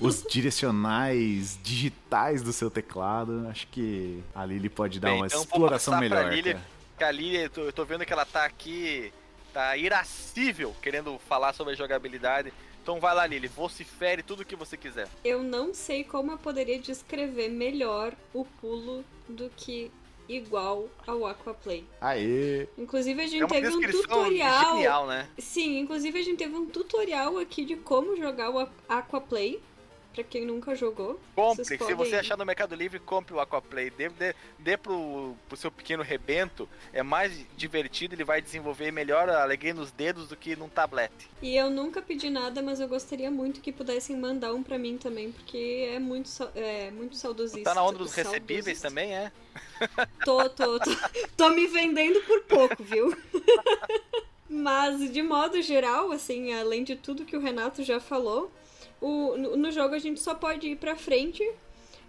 os 0.00 0.22
direcionais 0.22 1.58
digitais 1.62 2.42
do 2.42 2.52
seu 2.52 2.70
teclado. 2.70 3.46
Acho 3.48 3.66
que 3.68 4.22
a 4.34 4.44
Lily 4.44 4.68
pode 4.68 4.98
dar 5.00 5.10
Bem, 5.10 5.18
uma 5.18 5.26
então 5.26 5.40
exploração 5.40 5.98
melhor. 5.98 6.32
Lily, 6.32 6.54
cara. 6.54 6.73
Que 7.04 7.08
a 7.08 7.12
Lily, 7.12 7.36
eu 7.36 7.50
tô, 7.50 7.60
eu 7.62 7.72
tô 7.72 7.84
vendo 7.84 8.06
que 8.06 8.12
ela 8.12 8.24
tá 8.24 8.44
aqui, 8.44 9.12
tá 9.52 9.76
irascível, 9.76 10.74
querendo 10.80 11.18
falar 11.18 11.52
sobre 11.52 11.74
a 11.74 11.76
jogabilidade. 11.76 12.52
Então 12.82 12.98
vai 12.98 13.14
lá, 13.14 13.26
Lily, 13.26 13.46
vocifere 13.48 14.22
tudo 14.22 14.40
o 14.40 14.44
que 14.44 14.56
você 14.56 14.76
quiser. 14.76 15.08
Eu 15.22 15.42
não 15.42 15.74
sei 15.74 16.02
como 16.02 16.32
eu 16.32 16.38
poderia 16.38 16.78
descrever 16.78 17.48
melhor 17.48 18.14
o 18.32 18.44
pulo 18.44 19.04
do 19.28 19.50
que 19.54 19.90
igual 20.26 20.88
ao 21.06 21.26
Aquaplay. 21.26 21.84
Aê! 22.00 22.66
Inclusive 22.78 23.22
a 23.22 23.26
gente 23.26 23.42
É 23.42 23.46
teve 23.46 23.68
um 23.68 23.80
tutorial. 23.90 24.76
genial, 24.76 25.06
né? 25.06 25.28
Sim, 25.38 25.78
inclusive 25.80 26.18
a 26.18 26.22
gente 26.22 26.38
teve 26.38 26.54
um 26.56 26.64
tutorial 26.66 27.36
aqui 27.38 27.64
de 27.66 27.76
como 27.76 28.16
jogar 28.16 28.50
o 28.50 28.66
Aquaplay. 28.88 29.60
Pra 30.14 30.22
quem 30.22 30.46
nunca 30.46 30.76
jogou. 30.76 31.20
Compre, 31.34 31.64
se 31.64 31.76
podem- 31.76 31.96
você 31.96 32.14
achar 32.14 32.36
no 32.38 32.46
Mercado 32.46 32.72
Livre, 32.76 33.00
compre 33.00 33.34
o 33.34 33.40
Aquaplay. 33.40 33.90
Dê, 33.90 34.08
dê, 34.08 34.32
dê 34.60 34.76
pro, 34.76 35.34
pro 35.48 35.56
seu 35.56 35.72
pequeno 35.72 36.04
rebento, 36.04 36.68
é 36.92 37.02
mais 37.02 37.32
divertido, 37.56 38.14
ele 38.14 38.22
vai 38.22 38.40
desenvolver 38.40 38.92
melhor 38.92 39.28
a 39.28 39.42
alegria 39.42 39.74
nos 39.74 39.90
dedos 39.90 40.28
do 40.28 40.36
que 40.36 40.54
num 40.54 40.68
tablete. 40.68 41.28
E 41.42 41.56
eu 41.56 41.68
nunca 41.68 42.00
pedi 42.00 42.30
nada, 42.30 42.62
mas 42.62 42.78
eu 42.78 42.86
gostaria 42.86 43.28
muito 43.28 43.60
que 43.60 43.72
pudessem 43.72 44.16
mandar 44.16 44.54
um 44.54 44.62
pra 44.62 44.78
mim 44.78 44.96
também, 44.96 45.32
porque 45.32 45.90
é 45.92 45.98
muito, 45.98 46.30
é 46.54 46.92
muito 46.92 47.16
saudosista. 47.16 47.64
Tá 47.70 47.74
na 47.74 47.82
onda 47.82 47.98
dos 47.98 48.14
recebíveis 48.14 48.78
saudosista. 48.78 48.88
também, 48.88 49.14
é? 49.16 49.32
Tô, 50.24 50.48
tô, 50.50 50.78
tô, 50.78 50.90
tô 51.36 51.48
me 51.50 51.66
vendendo 51.66 52.20
por 52.20 52.40
pouco, 52.42 52.84
viu? 52.84 53.16
Mas, 54.48 55.12
de 55.12 55.22
modo 55.22 55.60
geral, 55.60 56.12
assim, 56.12 56.52
além 56.54 56.84
de 56.84 56.94
tudo 56.94 57.24
que 57.24 57.36
o 57.36 57.40
Renato 57.40 57.82
já 57.82 57.98
falou, 57.98 58.52
o, 59.06 59.36
no, 59.36 59.56
no 59.56 59.70
jogo 59.72 59.94
a 59.94 59.98
gente 59.98 60.20
só 60.20 60.34
pode 60.34 60.68
ir 60.68 60.76
pra 60.76 60.96
frente. 60.96 61.42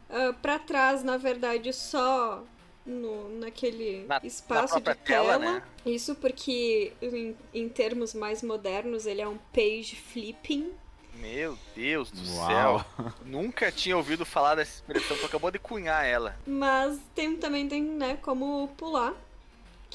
ah, 0.09 0.33
pra 0.41 0.59
trás, 0.59 1.03
na 1.03 1.17
verdade, 1.17 1.71
só 1.73 2.43
no, 2.85 3.29
naquele 3.39 4.05
Na- 4.07 4.19
na 4.19 4.25
espaço 4.27 4.75
de 4.75 4.81
própria 4.81 4.95
tela. 4.95 5.39
tela, 5.39 5.53
né? 5.53 5.63
Isso 5.85 6.15
porque, 6.15 6.93
em, 7.01 7.35
em 7.53 7.67
termos 7.69 8.13
mais 8.13 8.43
modernos, 8.43 9.05
ele 9.05 9.21
é 9.21 9.27
um 9.27 9.37
page 9.53 9.95
flipping. 9.95 10.71
Meu 11.15 11.57
Deus 11.75 12.11
do 12.11 12.21
Uau. 12.35 12.47
céu. 12.47 12.85
Nunca 13.25 13.71
tinha 13.71 13.95
ouvido 13.95 14.25
falar 14.25 14.55
dessa 14.55 14.73
expressão, 14.75 15.15
tu 15.17 15.25
acabou 15.25 15.49
de 15.49 15.57
cunhar 15.57 16.05
ela. 16.05 16.37
Mas 16.45 16.99
tem, 17.15 17.37
também 17.37 17.67
tem, 17.69 17.81
né, 17.81 18.17
como 18.21 18.67
pular. 18.77 19.13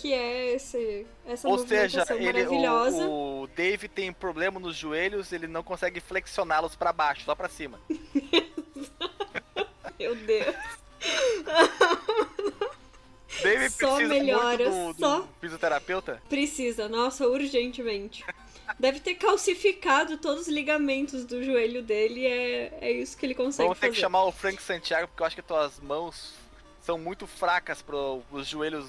Que 0.01 0.15
é 0.15 0.55
esse, 0.55 1.07
essa 1.27 1.47
Ou 1.47 1.59
seja, 1.59 2.07
ele, 2.11 2.33
maravilhosa. 2.45 3.07
o, 3.07 3.43
o 3.43 3.47
Dave 3.49 3.87
tem 3.87 4.11
problema 4.13 4.59
nos 4.59 4.75
joelhos, 4.77 5.31
ele 5.33 5.47
não 5.47 5.63
consegue 5.63 6.01
flexioná-los 6.01 6.75
pra 6.75 6.91
baixo, 6.93 7.25
só 7.25 7.35
pra 7.35 7.49
cima. 7.51 7.79
Meu 9.99 10.15
Deus. 10.17 10.55
Dave 13.43 13.71
Só 13.71 13.97
precisa 13.97 14.15
melhora, 14.15 14.71
muito 14.71 14.89
do, 14.89 14.93
do 14.95 14.99
só. 15.01 15.29
fisioterapeuta? 15.41 16.23
Precisa, 16.29 16.89
nossa, 16.89 17.27
urgentemente. 17.27 18.25
Deve 18.79 19.01
ter 19.01 19.15
calcificado 19.15 20.19
todos 20.19 20.43
os 20.43 20.49
ligamentos 20.49 21.25
do 21.25 21.43
joelho 21.43 21.83
dele, 21.83 22.27
é, 22.27 22.79
é 22.81 22.93
isso 22.93 23.17
que 23.17 23.27
ele 23.27 23.35
consegue 23.35 23.65
Vamos 23.67 23.79
ter 23.79 23.87
fazer. 23.87 23.95
que 23.95 24.01
chamar 24.01 24.25
o 24.25 24.33
Frank 24.33 24.63
Santiago, 24.63 25.09
porque 25.09 25.23
eu 25.23 25.27
acho 25.27 25.37
que 25.37 25.43
tuas 25.43 25.81
mãos 25.81 26.35
são 26.83 26.99
muito 26.99 27.27
fracas 27.27 27.83
para 27.83 27.97
os 27.97 28.47
joelhos 28.47 28.87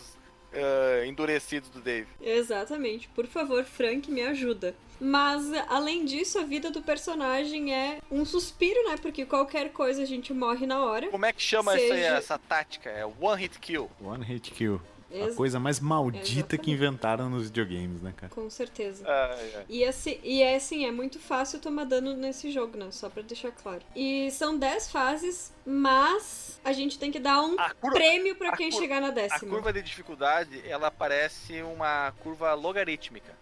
endurecidos 1.05 1.69
do 1.69 1.79
Dave. 1.79 2.07
Exatamente. 2.21 3.07
Por 3.09 3.25
favor, 3.27 3.63
Frank, 3.63 4.09
me 4.11 4.21
ajuda. 4.21 4.75
Mas, 4.99 5.51
além 5.67 6.05
disso, 6.05 6.37
a 6.37 6.43
vida 6.43 6.69
do 6.69 6.81
personagem 6.81 7.73
é 7.73 7.99
um 8.11 8.23
suspiro, 8.23 8.83
né? 8.87 8.95
Porque 9.01 9.25
qualquer 9.25 9.71
coisa 9.71 10.03
a 10.03 10.05
gente 10.05 10.31
morre 10.33 10.67
na 10.67 10.83
hora. 10.85 11.07
Como 11.09 11.25
é 11.25 11.33
que 11.33 11.41
chama 11.41 11.73
essa, 11.73 11.87
Seja- 11.87 12.17
essa 12.17 12.37
tática? 12.37 12.89
É 12.89 13.03
One 13.05 13.41
Hit 13.41 13.59
Kill. 13.59 13.89
One 13.99 14.23
hit 14.23 14.51
kill. 14.51 14.79
A 15.13 15.17
Ex- 15.25 15.35
coisa 15.35 15.59
mais 15.59 15.79
maldita 15.79 16.25
Exatamente. 16.29 16.57
que 16.59 16.71
inventaram 16.71 17.29
nos 17.29 17.43
videogames, 17.45 18.01
né, 18.01 18.13
cara? 18.15 18.31
Com 18.33 18.49
certeza. 18.49 19.03
Ai, 19.07 19.53
ai. 19.57 19.65
E, 19.67 19.83
assim, 19.85 20.19
e 20.23 20.41
é 20.41 20.55
assim, 20.55 20.85
é 20.85 20.91
muito 20.91 21.19
fácil 21.19 21.59
tomar 21.59 21.83
dano 21.85 22.13
nesse 22.15 22.49
jogo, 22.51 22.77
né? 22.77 22.87
Só 22.91 23.09
pra 23.09 23.21
deixar 23.21 23.51
claro. 23.51 23.81
E 23.95 24.31
são 24.31 24.57
10 24.57 24.91
fases, 24.91 25.51
mas 25.65 26.59
a 26.63 26.71
gente 26.73 26.97
tem 26.97 27.11
que 27.11 27.19
dar 27.19 27.41
um 27.41 27.59
A 27.59 27.73
curva- 27.73 27.95
prêmio 27.95 28.35
pra 28.35 28.49
a 28.49 28.57
quem 28.57 28.69
cur- 28.71 28.79
chegar 28.79 29.01
na 29.01 29.07
A 29.07 29.11
décima. 29.11 29.51
curva 29.51 29.73
de 29.73 29.81
dificuldade, 29.81 30.61
ela 30.67 30.89
parece 30.89 31.61
uma 31.61 32.13
curva 32.23 32.53
logarítmica. 32.53 33.33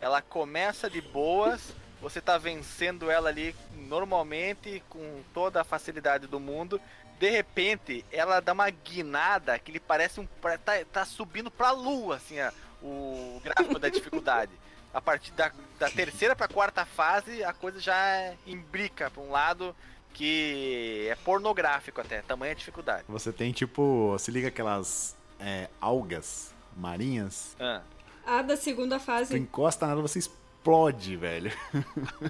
Ela 0.00 0.22
começa 0.22 0.88
de 0.88 1.00
boas, 1.00 1.74
você 2.00 2.20
tá 2.20 2.38
vencendo 2.38 3.10
ela 3.10 3.28
ali 3.28 3.54
normalmente, 3.88 4.82
com 4.88 5.20
toda 5.34 5.60
a 5.60 5.64
facilidade 5.64 6.26
do 6.26 6.38
mundo. 6.38 6.80
De 7.18 7.28
repente, 7.30 8.04
ela 8.12 8.40
dá 8.40 8.52
uma 8.52 8.70
guinada 8.70 9.58
que 9.58 9.70
ele 9.72 9.80
parece 9.80 10.20
um. 10.20 10.26
tá, 10.64 10.72
tá 10.92 11.04
subindo 11.04 11.50
pra 11.50 11.70
lua, 11.72 12.16
assim, 12.16 12.36
ó, 12.40 12.50
o 12.82 13.40
gráfico 13.42 13.78
da 13.78 13.88
dificuldade. 13.88 14.52
A 14.94 15.00
partir 15.00 15.32
da, 15.32 15.52
da 15.78 15.90
terceira 15.90 16.34
pra 16.34 16.48
quarta 16.48 16.84
fase, 16.84 17.42
a 17.44 17.52
coisa 17.52 17.78
já 17.80 18.32
imbrica 18.46 19.10
pra 19.10 19.22
um 19.22 19.30
lado 19.30 19.74
que 20.14 21.06
é 21.10 21.14
pornográfico 21.16 22.00
até, 22.00 22.22
tamanha 22.22 22.54
dificuldade. 22.54 23.04
Você 23.08 23.32
tem, 23.32 23.52
tipo, 23.52 24.16
se 24.18 24.30
liga 24.30 24.48
aquelas 24.48 25.14
é, 25.38 25.68
algas 25.80 26.54
marinhas, 26.76 27.56
Ah. 27.60 27.82
A 28.26 28.42
da 28.42 28.56
segunda 28.58 28.98
tu 28.98 29.04
fase. 29.04 29.38
encosta 29.38 29.86
nela, 29.86 30.02
você 30.02 30.18
explode, 30.18 31.16
velho. 31.16 31.50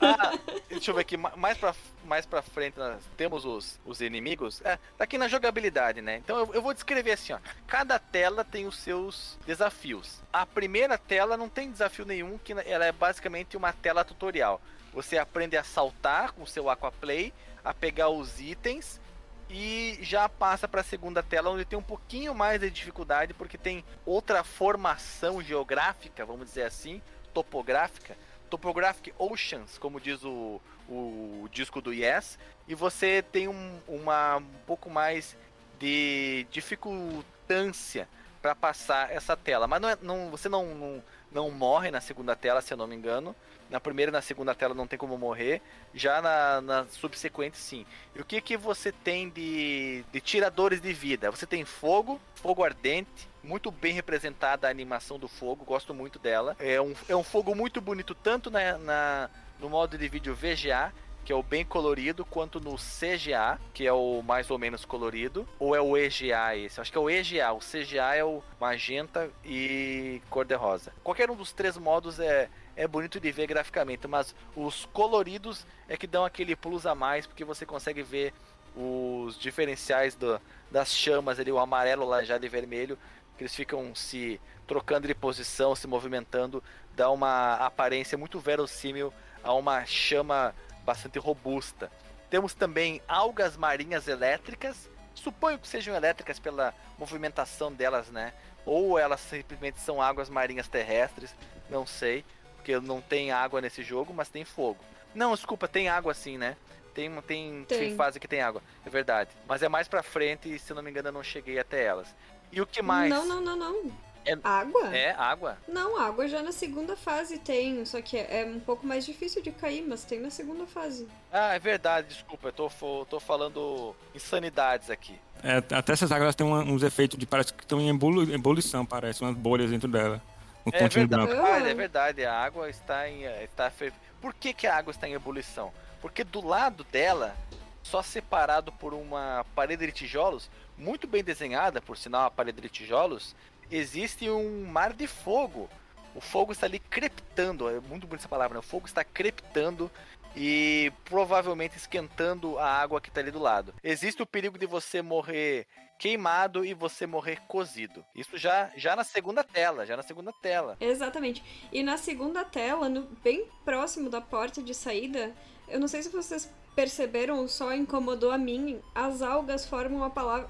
Ah, 0.00 0.36
deixa 0.68 0.90
eu 0.90 0.94
ver 0.96 1.02
aqui, 1.02 1.16
ma- 1.16 1.32
mais 1.36 1.56
pra, 1.56 1.74
mais 2.04 2.26
pra 2.26 2.42
frente 2.42 2.78
nós 2.78 3.02
temos 3.16 3.44
os, 3.44 3.78
os 3.84 4.00
inimigos. 4.00 4.60
É, 4.64 4.78
tá 4.96 5.04
aqui 5.04 5.18
na 5.18 5.28
jogabilidade, 5.28 6.00
né? 6.00 6.16
Então 6.16 6.38
eu, 6.38 6.54
eu 6.54 6.62
vou 6.62 6.74
descrever 6.74 7.12
assim, 7.12 7.32
ó. 7.32 7.38
Cada 7.66 7.98
tela 7.98 8.44
tem 8.44 8.66
os 8.66 8.78
seus 8.78 9.38
desafios. 9.46 10.20
A 10.32 10.44
primeira 10.46 10.98
tela 10.98 11.36
não 11.36 11.48
tem 11.48 11.70
desafio 11.70 12.04
nenhum, 12.04 12.38
que 12.38 12.52
ela 12.52 12.84
é 12.84 12.92
basicamente 12.92 13.56
uma 13.56 13.72
tela 13.72 14.04
tutorial. 14.04 14.60
Você 14.92 15.16
aprende 15.16 15.56
a 15.56 15.64
saltar 15.64 16.32
com 16.32 16.42
o 16.42 16.46
seu 16.46 16.68
Aquaplay, 16.68 17.32
a 17.64 17.72
pegar 17.72 18.08
os 18.08 18.40
itens 18.40 19.00
e 19.48 19.98
já 20.00 20.28
passa 20.28 20.66
para 20.66 20.80
a 20.80 20.84
segunda 20.84 21.22
tela 21.22 21.50
onde 21.50 21.64
tem 21.64 21.78
um 21.78 21.82
pouquinho 21.82 22.34
mais 22.34 22.60
de 22.60 22.70
dificuldade 22.70 23.34
porque 23.34 23.58
tem 23.58 23.84
outra 24.04 24.42
formação 24.42 25.42
geográfica, 25.42 26.24
vamos 26.24 26.46
dizer 26.46 26.62
assim, 26.62 27.02
topográfica, 27.34 28.16
Topographic 28.52 29.14
Oceans, 29.18 29.78
como 29.78 29.98
diz 29.98 30.22
o, 30.24 30.60
o 30.86 31.48
disco 31.50 31.80
do 31.80 31.90
Yes, 31.90 32.38
e 32.68 32.74
você 32.74 33.22
tem 33.32 33.48
um, 33.48 33.78
uma, 33.88 34.36
um 34.36 34.44
pouco 34.66 34.90
mais 34.90 35.34
de 35.80 36.46
dificultância 36.50 38.06
para 38.42 38.54
passar 38.54 39.10
essa 39.10 39.34
tela. 39.34 39.66
Mas 39.66 39.80
não 39.80 39.88
é- 39.88 39.98
não- 40.02 40.30
você 40.30 40.50
não, 40.50 40.66
não, 40.74 41.02
não 41.32 41.50
morre 41.50 41.90
na 41.90 42.00
segunda 42.00 42.34
tela, 42.36 42.60
se 42.60 42.72
eu 42.72 42.76
não 42.76 42.86
me 42.86 42.94
engano. 42.96 43.34
Na 43.70 43.80
primeira 43.80 44.10
e 44.10 44.12
na 44.12 44.20
segunda 44.20 44.54
tela 44.54 44.74
não 44.74 44.86
tem 44.86 44.98
como 44.98 45.16
morrer. 45.16 45.62
Já 45.94 46.20
na, 46.20 46.60
na 46.60 46.86
subsequente, 46.88 47.56
sim. 47.56 47.86
E 48.14 48.20
o 48.20 48.24
que, 48.24 48.40
que 48.40 48.56
você 48.56 48.92
tem 48.92 49.30
de, 49.30 50.04
de 50.12 50.20
tiradores 50.20 50.80
de 50.80 50.92
vida? 50.92 51.30
Você 51.30 51.46
tem 51.46 51.64
fogo, 51.64 52.20
fogo 52.34 52.62
ardente, 52.62 53.28
muito 53.42 53.70
bem 53.70 53.94
representada 53.94 54.66
a 54.66 54.70
animação 54.70 55.18
do 55.18 55.26
fogo, 55.26 55.64
gosto 55.64 55.94
muito 55.94 56.18
dela. 56.18 56.54
É 56.60 56.80
um, 56.80 56.94
é 57.08 57.16
um 57.16 57.22
fogo 57.24 57.54
muito 57.54 57.80
bonito, 57.80 58.14
tanto 58.14 58.50
na, 58.50 58.76
na- 58.78 59.30
no 59.58 59.70
modo 59.70 59.96
de 59.96 60.06
vídeo 60.08 60.34
VGA, 60.34 60.92
que 61.24 61.32
é 61.32 61.36
o 61.36 61.42
bem 61.42 61.64
colorido, 61.64 62.24
quanto 62.24 62.60
no 62.60 62.76
CGA, 62.76 63.58
que 63.72 63.86
é 63.86 63.92
o 63.92 64.22
mais 64.22 64.50
ou 64.50 64.58
menos 64.58 64.84
colorido, 64.84 65.48
ou 65.58 65.74
é 65.76 65.80
o 65.80 65.96
EGA 65.96 66.56
esse? 66.56 66.80
Acho 66.80 66.90
que 66.90 66.98
é 66.98 67.00
o 67.00 67.08
EGA, 67.08 67.52
o 67.52 67.58
CGA 67.60 68.14
é 68.16 68.24
o 68.24 68.42
magenta 68.60 69.30
e 69.44 70.20
cor-de-rosa. 70.28 70.92
Qualquer 71.04 71.30
um 71.30 71.36
dos 71.36 71.52
três 71.52 71.76
modos 71.76 72.18
é, 72.18 72.48
é 72.74 72.88
bonito 72.88 73.20
de 73.20 73.30
ver 73.30 73.46
graficamente, 73.46 74.08
mas 74.08 74.34
os 74.56 74.84
coloridos 74.86 75.64
é 75.88 75.96
que 75.96 76.06
dão 76.06 76.24
aquele 76.24 76.56
plus 76.56 76.86
a 76.86 76.94
mais, 76.94 77.26
porque 77.26 77.44
você 77.44 77.64
consegue 77.64 78.02
ver 78.02 78.34
os 78.74 79.38
diferenciais 79.38 80.14
do- 80.14 80.40
das 80.70 80.92
chamas 80.92 81.38
ali, 81.38 81.52
o 81.52 81.58
amarelo, 81.58 82.04
laranjado 82.06 82.44
e 82.44 82.48
vermelho, 82.48 82.98
que 83.36 83.44
eles 83.44 83.54
ficam 83.54 83.94
se 83.94 84.40
trocando 84.66 85.06
de 85.06 85.14
posição, 85.14 85.74
se 85.76 85.86
movimentando, 85.86 86.62
dá 86.96 87.10
uma 87.10 87.54
aparência 87.56 88.16
muito 88.18 88.40
verossímil 88.40 89.12
a 89.44 89.52
uma 89.52 89.84
chama 89.84 90.54
bastante 90.84 91.18
robusta. 91.18 91.90
Temos 92.30 92.54
também 92.54 93.00
algas 93.06 93.56
marinhas 93.56 94.08
elétricas, 94.08 94.88
suponho 95.14 95.58
que 95.58 95.68
sejam 95.68 95.94
elétricas 95.94 96.38
pela 96.38 96.74
movimentação 96.98 97.72
delas, 97.72 98.08
né? 98.08 98.32
Ou 98.64 98.98
elas 98.98 99.20
simplesmente 99.20 99.80
são 99.80 100.00
águas 100.00 100.28
marinhas 100.30 100.68
terrestres, 100.68 101.34
não 101.68 101.86
sei, 101.86 102.24
porque 102.56 102.78
não 102.80 103.00
tem 103.00 103.32
água 103.32 103.60
nesse 103.60 103.82
jogo, 103.82 104.14
mas 104.14 104.28
tem 104.28 104.44
fogo. 104.44 104.78
Não, 105.14 105.34
desculpa, 105.34 105.68
tem 105.68 105.88
água 105.88 106.14
sim, 106.14 106.38
né? 106.38 106.56
Tem, 106.94 107.10
tem, 107.22 107.64
Tem. 107.64 107.78
tem 107.78 107.96
fase 107.96 108.20
que 108.20 108.28
tem 108.28 108.40
água, 108.40 108.62
é 108.84 108.90
verdade. 108.90 109.30
Mas 109.48 109.62
é 109.62 109.68
mais 109.68 109.88
pra 109.88 110.02
frente 110.02 110.54
e 110.54 110.58
se 110.58 110.74
não 110.74 110.82
me 110.82 110.90
engano 110.90 111.08
eu 111.08 111.12
não 111.12 111.22
cheguei 111.22 111.58
até 111.58 111.84
elas. 111.84 112.14
E 112.50 112.60
o 112.60 112.66
que 112.66 112.82
mais? 112.82 113.10
Não, 113.10 113.26
não, 113.26 113.40
não, 113.40 113.56
não. 113.56 113.92
É- 114.24 114.38
Água? 114.42 114.96
É, 114.96 115.10
água? 115.12 115.58
Não, 115.66 116.00
água 116.00 116.28
já 116.28 116.42
na 116.42 116.52
segunda 116.52 116.96
fase 116.96 117.38
tem, 117.38 117.84
só 117.84 118.00
que 118.00 118.16
é, 118.16 118.42
é 118.42 118.44
um 118.46 118.60
pouco 118.60 118.86
mais 118.86 119.04
difícil 119.04 119.42
de 119.42 119.50
cair, 119.50 119.84
mas 119.86 120.04
tem 120.04 120.20
na 120.20 120.30
segunda 120.30 120.66
fase. 120.66 121.06
Ah, 121.32 121.54
é 121.54 121.58
verdade, 121.58 122.08
desculpa, 122.08 122.48
eu 122.48 122.52
tô, 122.52 122.70
tô 123.08 123.18
falando 123.20 123.94
insanidades 124.14 124.90
aqui. 124.90 125.18
É, 125.42 125.56
até 125.76 125.92
essas 125.92 126.12
águas 126.12 126.34
têm 126.34 126.46
uns 126.46 126.82
efeitos 126.82 127.18
de 127.18 127.26
parece 127.26 127.52
que 127.52 127.64
estão 127.64 127.80
em 127.80 127.88
ebulição, 127.88 128.86
parece, 128.86 129.22
umas 129.22 129.34
bolhas 129.34 129.70
dentro 129.70 129.88
dela. 129.88 130.22
Um 130.64 130.70
É 130.72 130.88
verdade, 130.88 131.26
branco. 131.26 131.44
ah, 131.44 131.58
é 131.58 131.74
verdade, 131.74 132.24
a 132.24 132.32
água 132.32 132.70
está 132.70 133.08
em. 133.08 133.24
Está 133.42 133.68
fer... 133.68 133.92
Por 134.20 134.32
que, 134.32 134.54
que 134.54 134.68
a 134.68 134.76
água 134.76 134.92
está 134.92 135.08
em 135.08 135.14
ebulição? 135.14 135.72
Porque 136.00 136.22
do 136.22 136.46
lado 136.46 136.84
dela, 136.84 137.34
só 137.82 138.00
separado 138.00 138.70
por 138.70 138.94
uma 138.94 139.44
parede 139.56 139.86
de 139.86 139.92
tijolos, 139.92 140.48
muito 140.78 141.08
bem 141.08 141.24
desenhada, 141.24 141.82
por 141.82 141.96
sinal, 141.96 142.26
a 142.26 142.30
parede 142.30 142.60
de 142.60 142.68
tijolos, 142.68 143.34
existe 143.76 144.28
um 144.30 144.64
mar 144.66 144.92
de 144.92 145.06
fogo. 145.06 145.68
O 146.14 146.20
fogo 146.20 146.52
está 146.52 146.66
ali 146.66 146.78
crepitando, 146.78 147.68
é 147.68 147.80
muito 147.80 148.06
bonita 148.06 148.16
essa 148.22 148.28
palavra, 148.28 148.54
né? 148.54 148.60
O 148.60 148.62
fogo 148.62 148.86
está 148.86 149.02
crepitando 149.02 149.90
e 150.36 150.92
provavelmente 151.04 151.76
esquentando 151.76 152.58
a 152.58 152.66
água 152.66 153.00
que 153.00 153.08
está 153.08 153.20
ali 153.20 153.30
do 153.30 153.38
lado. 153.38 153.74
Existe 153.82 154.22
o 154.22 154.26
perigo 154.26 154.58
de 154.58 154.66
você 154.66 155.00
morrer 155.00 155.66
queimado 155.98 156.64
e 156.64 156.74
você 156.74 157.06
morrer 157.06 157.40
cozido. 157.48 158.04
Isso 158.14 158.36
já, 158.36 158.70
já 158.76 158.96
na 158.96 159.04
segunda 159.04 159.44
tela, 159.44 159.86
já 159.86 159.96
na 159.96 160.02
segunda 160.02 160.32
tela. 160.42 160.76
Exatamente. 160.80 161.42
E 161.72 161.82
na 161.82 161.96
segunda 161.96 162.44
tela, 162.44 162.88
no- 162.88 163.08
bem 163.22 163.46
próximo 163.64 164.10
da 164.10 164.20
porta 164.20 164.60
de 164.62 164.74
saída, 164.74 165.32
eu 165.68 165.78
não 165.80 165.86
sei 165.88 166.02
se 166.02 166.08
vocês 166.10 166.52
perceberam 166.74 167.38
ou 167.38 167.48
só 167.48 167.72
incomodou 167.74 168.32
a 168.32 168.38
mim, 168.38 168.80
as 168.94 169.22
algas 169.22 169.64
formam 169.66 170.02
a 170.02 170.10
palavra. 170.10 170.48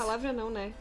A 0.00 0.02
palavra 0.02 0.32
não, 0.32 0.50
né? 0.50 0.72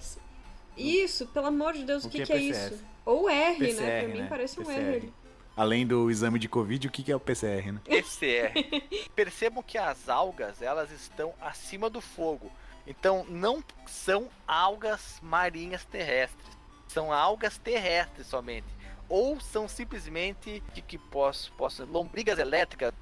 Isso, 0.77 1.27
pelo 1.27 1.47
amor 1.47 1.73
de 1.73 1.83
Deus, 1.83 2.03
o, 2.03 2.07
O 2.07 2.09
que, 2.09 2.19
que 2.19 2.25
que 2.25 2.33
é 2.33 2.35
é 2.35 2.39
isso? 2.39 2.83
Ou 3.05 3.29
R, 3.29 3.51
né? 3.51 3.65
PCR, 3.67 3.99
Pra 3.99 4.07
mim 4.07 4.21
né? 4.21 4.27
parece 4.29 4.59
um 4.59 4.63
PCR. 4.63 4.95
R. 4.95 5.13
Além 5.55 5.87
do 5.87 6.11
exame 6.11 6.37
de 6.37 6.47
Covid, 6.47 6.87
o 6.87 6.91
que 6.91 7.01
que 7.01 7.11
é 7.11 7.15
o 7.15 7.19
PCR, 7.19 7.71
né? 7.71 7.81
PCR. 7.83 8.53
Percebam 9.15 9.63
que 9.63 9.77
as 9.77 10.07
algas, 10.07 10.61
elas 10.61 10.91
estão 10.91 11.33
acima 11.41 11.89
do 11.89 11.99
fogo. 11.99 12.51
Então 12.85 13.25
não 13.27 13.63
são 13.87 14.29
algas 14.47 15.19
marinhas 15.21 15.83
terrestres. 15.85 16.55
São 16.87 17.11
algas 17.11 17.57
terrestres 17.57 18.27
somente. 18.27 18.67
Ou 19.09 19.39
são 19.39 19.67
simplesmente 19.67 20.61
que, 20.73 20.81
que 20.81 20.97
posso, 20.97 21.51
posso 21.53 21.85
lombrigas 21.85 22.37
elétricas, 22.39 22.93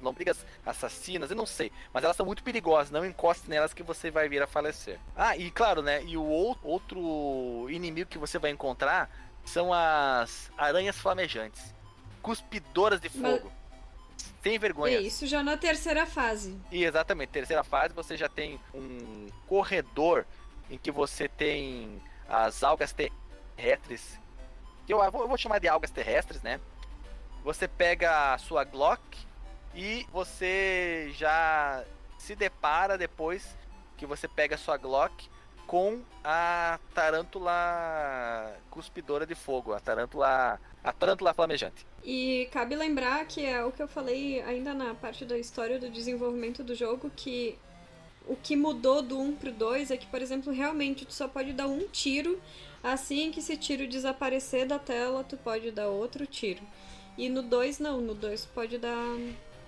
lombrigas 0.00 0.44
assassinas, 0.64 1.30
eu 1.30 1.36
não 1.36 1.46
sei, 1.46 1.70
mas 1.92 2.04
elas 2.04 2.16
são 2.16 2.24
muito 2.26 2.42
perigosas, 2.42 2.90
não 2.90 3.04
encoste 3.04 3.48
nelas 3.48 3.72
que 3.74 3.82
você 3.82 4.10
vai 4.10 4.28
vir 4.28 4.42
a 4.42 4.46
falecer. 4.46 4.98
Ah, 5.16 5.36
e 5.36 5.50
claro, 5.50 5.82
né, 5.82 6.02
e 6.04 6.16
o 6.16 6.22
ou- 6.24 6.58
outro 6.62 7.66
inimigo 7.70 8.08
que 8.08 8.18
você 8.18 8.38
vai 8.38 8.50
encontrar 8.50 9.10
são 9.44 9.72
as 9.72 10.50
aranhas 10.56 10.96
flamejantes, 10.98 11.74
cuspidoras 12.22 13.00
de 13.00 13.10
Mas- 13.14 13.38
fogo. 13.40 13.52
sem 14.42 14.58
vergonha. 14.58 14.96
É 14.96 15.00
isso 15.00 15.26
já 15.26 15.42
na 15.42 15.56
terceira 15.56 16.06
fase. 16.06 16.58
E 16.70 16.84
exatamente, 16.84 17.30
terceira 17.30 17.64
fase 17.64 17.94
você 17.94 18.16
já 18.16 18.28
tem 18.28 18.60
um 18.74 19.28
corredor 19.46 20.24
em 20.70 20.78
que 20.78 20.90
você 20.90 21.28
tem 21.28 22.00
as 22.28 22.62
algas 22.62 22.92
terrestres, 22.92 24.18
que 24.86 24.92
eu 24.92 25.10
vou, 25.10 25.22
eu 25.22 25.28
vou 25.28 25.36
chamar 25.38 25.58
de 25.60 25.68
algas 25.68 25.90
terrestres, 25.90 26.42
né? 26.42 26.60
Você 27.42 27.68
pega 27.68 28.32
a 28.34 28.38
sua 28.38 28.64
Glock 28.64 29.00
e 29.74 30.06
você 30.12 31.10
já 31.14 31.84
se 32.18 32.34
depara 32.34 32.96
depois 32.96 33.56
que 33.96 34.06
você 34.06 34.28
pega 34.28 34.56
sua 34.56 34.76
Glock 34.76 35.28
com 35.66 36.02
a 36.22 36.78
tarântula 36.94 38.54
cuspidora 38.70 39.26
de 39.26 39.34
fogo, 39.34 39.72
a 39.72 39.80
tarântula, 39.80 40.60
a 40.82 40.92
tarântula 40.92 41.34
flamejante. 41.34 41.86
E 42.04 42.48
cabe 42.52 42.76
lembrar 42.76 43.24
que 43.26 43.44
é 43.44 43.64
o 43.64 43.72
que 43.72 43.82
eu 43.82 43.88
falei 43.88 44.42
ainda 44.42 44.74
na 44.74 44.94
parte 44.94 45.24
da 45.24 45.38
história 45.38 45.78
do 45.78 45.88
desenvolvimento 45.88 46.62
do 46.62 46.74
jogo, 46.74 47.10
que 47.16 47.58
o 48.26 48.36
que 48.36 48.56
mudou 48.56 49.02
do 49.02 49.18
1 49.18 49.36
pro 49.36 49.52
2 49.52 49.90
é 49.90 49.96
que, 49.96 50.06
por 50.06 50.20
exemplo, 50.22 50.52
realmente 50.52 51.04
tu 51.04 51.12
só 51.12 51.28
pode 51.28 51.52
dar 51.52 51.66
um 51.66 51.86
tiro, 51.88 52.40
assim 52.82 53.30
que 53.30 53.40
esse 53.40 53.56
tiro 53.56 53.86
desaparecer 53.86 54.66
da 54.66 54.78
tela, 54.78 55.24
tu 55.24 55.36
pode 55.36 55.70
dar 55.70 55.88
outro 55.88 56.26
tiro. 56.26 56.62
E 57.16 57.28
no 57.28 57.42
2 57.42 57.78
não, 57.78 58.00
no 58.00 58.14
2 58.14 58.46
pode 58.46 58.78
dar 58.78 59.16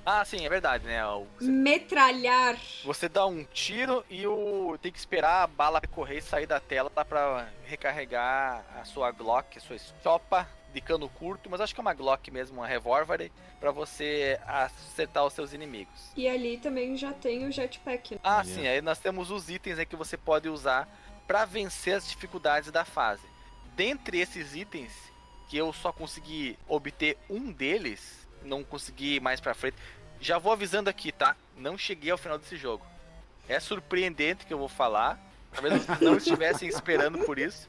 Ah, 0.09 0.25
sim, 0.25 0.47
é 0.47 0.49
verdade, 0.49 0.87
né? 0.87 1.03
Você, 1.37 1.51
metralhar. 1.51 2.57
você 2.85 3.09
dá 3.09 3.27
um 3.27 3.43
tiro 3.43 4.05
e 4.09 4.25
o 4.25 4.79
tem 4.81 4.93
que 4.93 4.99
esperar 4.99 5.43
a 5.43 5.47
bala 5.49 5.81
correr 5.81 6.19
e 6.19 6.23
sair 6.23 6.47
da 6.47 6.61
tela 6.61 6.89
pra 6.89 7.49
recarregar 7.65 8.65
a 8.81 8.85
sua 8.85 9.11
Glock, 9.11 9.59
a 9.59 9.61
sua 9.61 9.77
chopa 10.05 10.49
de 10.73 10.81
cano 10.81 11.09
curto, 11.09 11.51
mas 11.51 11.61
acho 11.61 11.75
que 11.75 11.81
é 11.81 11.83
uma 11.83 11.93
Glock 11.93 12.31
mesmo, 12.31 12.59
uma 12.59 12.69
revólver, 12.69 13.33
pra 13.59 13.73
você 13.73 14.39
acertar 14.47 15.25
os 15.27 15.33
seus 15.33 15.53
inimigos. 15.53 16.13
E 16.17 16.29
ali 16.29 16.59
também 16.59 16.97
já 16.97 17.13
tem 17.13 17.45
o 17.45 17.51
jetpack. 17.51 18.15
né? 18.15 18.21
Ah, 18.23 18.45
sim, 18.45 18.69
aí 18.69 18.81
nós 18.81 18.99
temos 19.01 19.31
os 19.33 19.49
itens 19.49 19.79
aí 19.79 19.87
que 19.87 19.97
você 19.97 20.17
pode 20.17 20.49
usar 20.49 20.89
pra 21.27 21.45
vencer 21.45 21.95
as 21.97 22.09
dificuldades 22.09 22.71
da 22.71 22.85
fase. 22.85 23.27
Dentre 23.75 24.21
esses 24.21 24.55
itens, 24.55 24.93
que 25.49 25.57
eu 25.57 25.73
só 25.73 25.93
consegui 25.93 26.57
obter 26.69 27.19
um 27.29 27.51
deles, 27.51 28.27
não 28.43 28.63
consegui 28.63 29.17
ir 29.17 29.21
mais 29.21 29.41
pra 29.41 29.55
frente. 29.55 29.77
Já 30.21 30.39
vou 30.39 30.53
avisando 30.53 30.91
aqui, 30.91 31.13
tá? 31.13 31.37
Não 31.57 31.77
cheguei 31.77 32.11
ao 32.11 32.19
final 32.19 32.39
desse 32.39 32.57
jogo. 32.57 32.85
É 33.49 33.61
surpreendente 33.61 34.45
que 34.47 34.53
eu 34.53 34.59
vou 34.59 34.69
falar. 34.69 35.19
Talvez 35.53 35.83
vocês 35.85 36.01
não 36.01 36.17
estivessem 36.17 36.69
esperando 36.69 37.19
por 37.25 37.39
isso. 37.39 37.69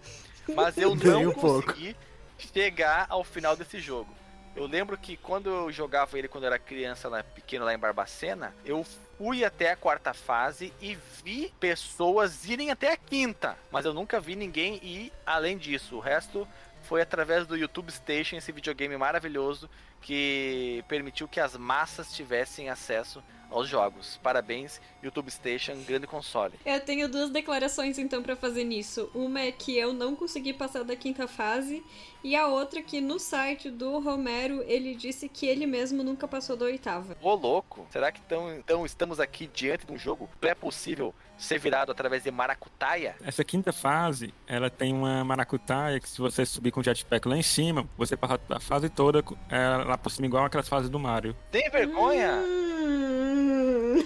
Mas 0.55 0.77
eu 0.77 0.95
Nem 0.95 1.07
não 1.07 1.29
um 1.29 1.33
pouco. 1.33 1.63
consegui 1.67 1.95
chegar 2.37 3.05
ao 3.09 3.23
final 3.23 3.55
desse 3.55 3.79
jogo. 3.79 4.15
Eu 4.55 4.65
lembro 4.65 4.97
que 4.97 5.15
quando 5.17 5.49
eu 5.49 5.71
jogava 5.71 6.17
ele 6.17 6.27
quando 6.27 6.45
eu 6.45 6.47
era 6.47 6.57
criança 6.57 7.07
lá, 7.07 7.21
pequeno 7.23 7.63
lá 7.63 7.73
em 7.73 7.77
Barbacena, 7.77 8.55
eu 8.65 8.83
fui 9.17 9.45
até 9.45 9.71
a 9.71 9.75
quarta 9.75 10.13
fase 10.15 10.73
e 10.81 10.97
vi 11.23 11.53
pessoas 11.59 12.45
irem 12.45 12.71
até 12.71 12.91
a 12.93 12.97
quinta. 12.97 13.55
Mas 13.71 13.85
eu 13.85 13.93
nunca 13.93 14.19
vi 14.19 14.35
ninguém 14.35 14.79
ir 14.83 15.13
além 15.25 15.57
disso. 15.57 15.97
O 15.97 15.99
resto 15.99 16.47
foi 16.83 17.01
através 17.01 17.45
do 17.45 17.55
YouTube 17.55 17.91
Station, 17.91 18.35
esse 18.37 18.51
videogame 18.51 18.97
maravilhoso 18.97 19.69
que 20.01 20.83
permitiu 20.87 21.27
que 21.27 21.39
as 21.39 21.55
massas 21.55 22.13
tivessem 22.13 22.69
acesso 22.69 23.21
aos 23.49 23.67
jogos. 23.67 24.19
Parabéns, 24.21 24.81
YouTube 25.01 25.31
Station, 25.31 25.75
grande 25.85 26.07
console. 26.07 26.53
Eu 26.65 26.79
tenho 26.81 27.07
duas 27.07 27.29
declarações 27.29 27.97
então 27.97 28.21
pra 28.21 28.35
fazer 28.35 28.63
nisso. 28.63 29.09
Uma 29.13 29.41
é 29.41 29.51
que 29.51 29.77
eu 29.77 29.93
não 29.93 30.15
consegui 30.15 30.53
passar 30.53 30.83
da 30.83 30.95
quinta 30.95 31.27
fase 31.27 31.83
e 32.23 32.35
a 32.35 32.47
outra 32.47 32.81
que 32.81 32.99
no 32.99 33.19
site 33.19 33.69
do 33.69 33.99
Romero 33.99 34.63
ele 34.67 34.95
disse 34.95 35.29
que 35.29 35.45
ele 35.45 35.65
mesmo 35.65 36.03
nunca 36.03 36.27
passou 36.27 36.55
da 36.55 36.65
oitava. 36.65 37.15
Ô 37.21 37.33
louco, 37.33 37.87
será 37.89 38.11
que 38.11 38.19
então, 38.25 38.53
então 38.53 38.85
estamos 38.85 39.19
aqui 39.19 39.47
diante 39.47 39.85
de 39.85 39.93
um 39.93 39.97
jogo 39.97 40.29
que 40.41 40.47
é 40.47 40.55
possível 40.55 41.13
ser 41.37 41.59
virado 41.59 41.91
através 41.91 42.23
de 42.23 42.31
maracutaia? 42.31 43.15
Essa 43.23 43.43
quinta 43.43 43.71
fase, 43.71 44.33
ela 44.47 44.69
tem 44.69 44.93
uma 44.93 45.23
maracutaia 45.23 45.99
que 45.99 46.09
se 46.09 46.19
você 46.19 46.45
subir 46.45 46.71
com 46.71 46.79
o 46.79 46.83
jetpack 46.83 47.27
lá 47.27 47.37
em 47.37 47.43
cima, 47.43 47.87
você 47.97 48.17
passa 48.17 48.39
a 48.49 48.59
fase 48.59 48.89
toda 48.89 49.23
é, 49.49 49.67
lá 49.85 49.97
por 49.97 50.09
cima, 50.11 50.27
igual 50.27 50.45
aquelas 50.45 50.67
fases 50.67 50.89
do 50.89 50.99
Mario. 50.99 51.35
Tem 51.51 51.69
vergonha? 51.69 52.33
Hum. 52.37 54.03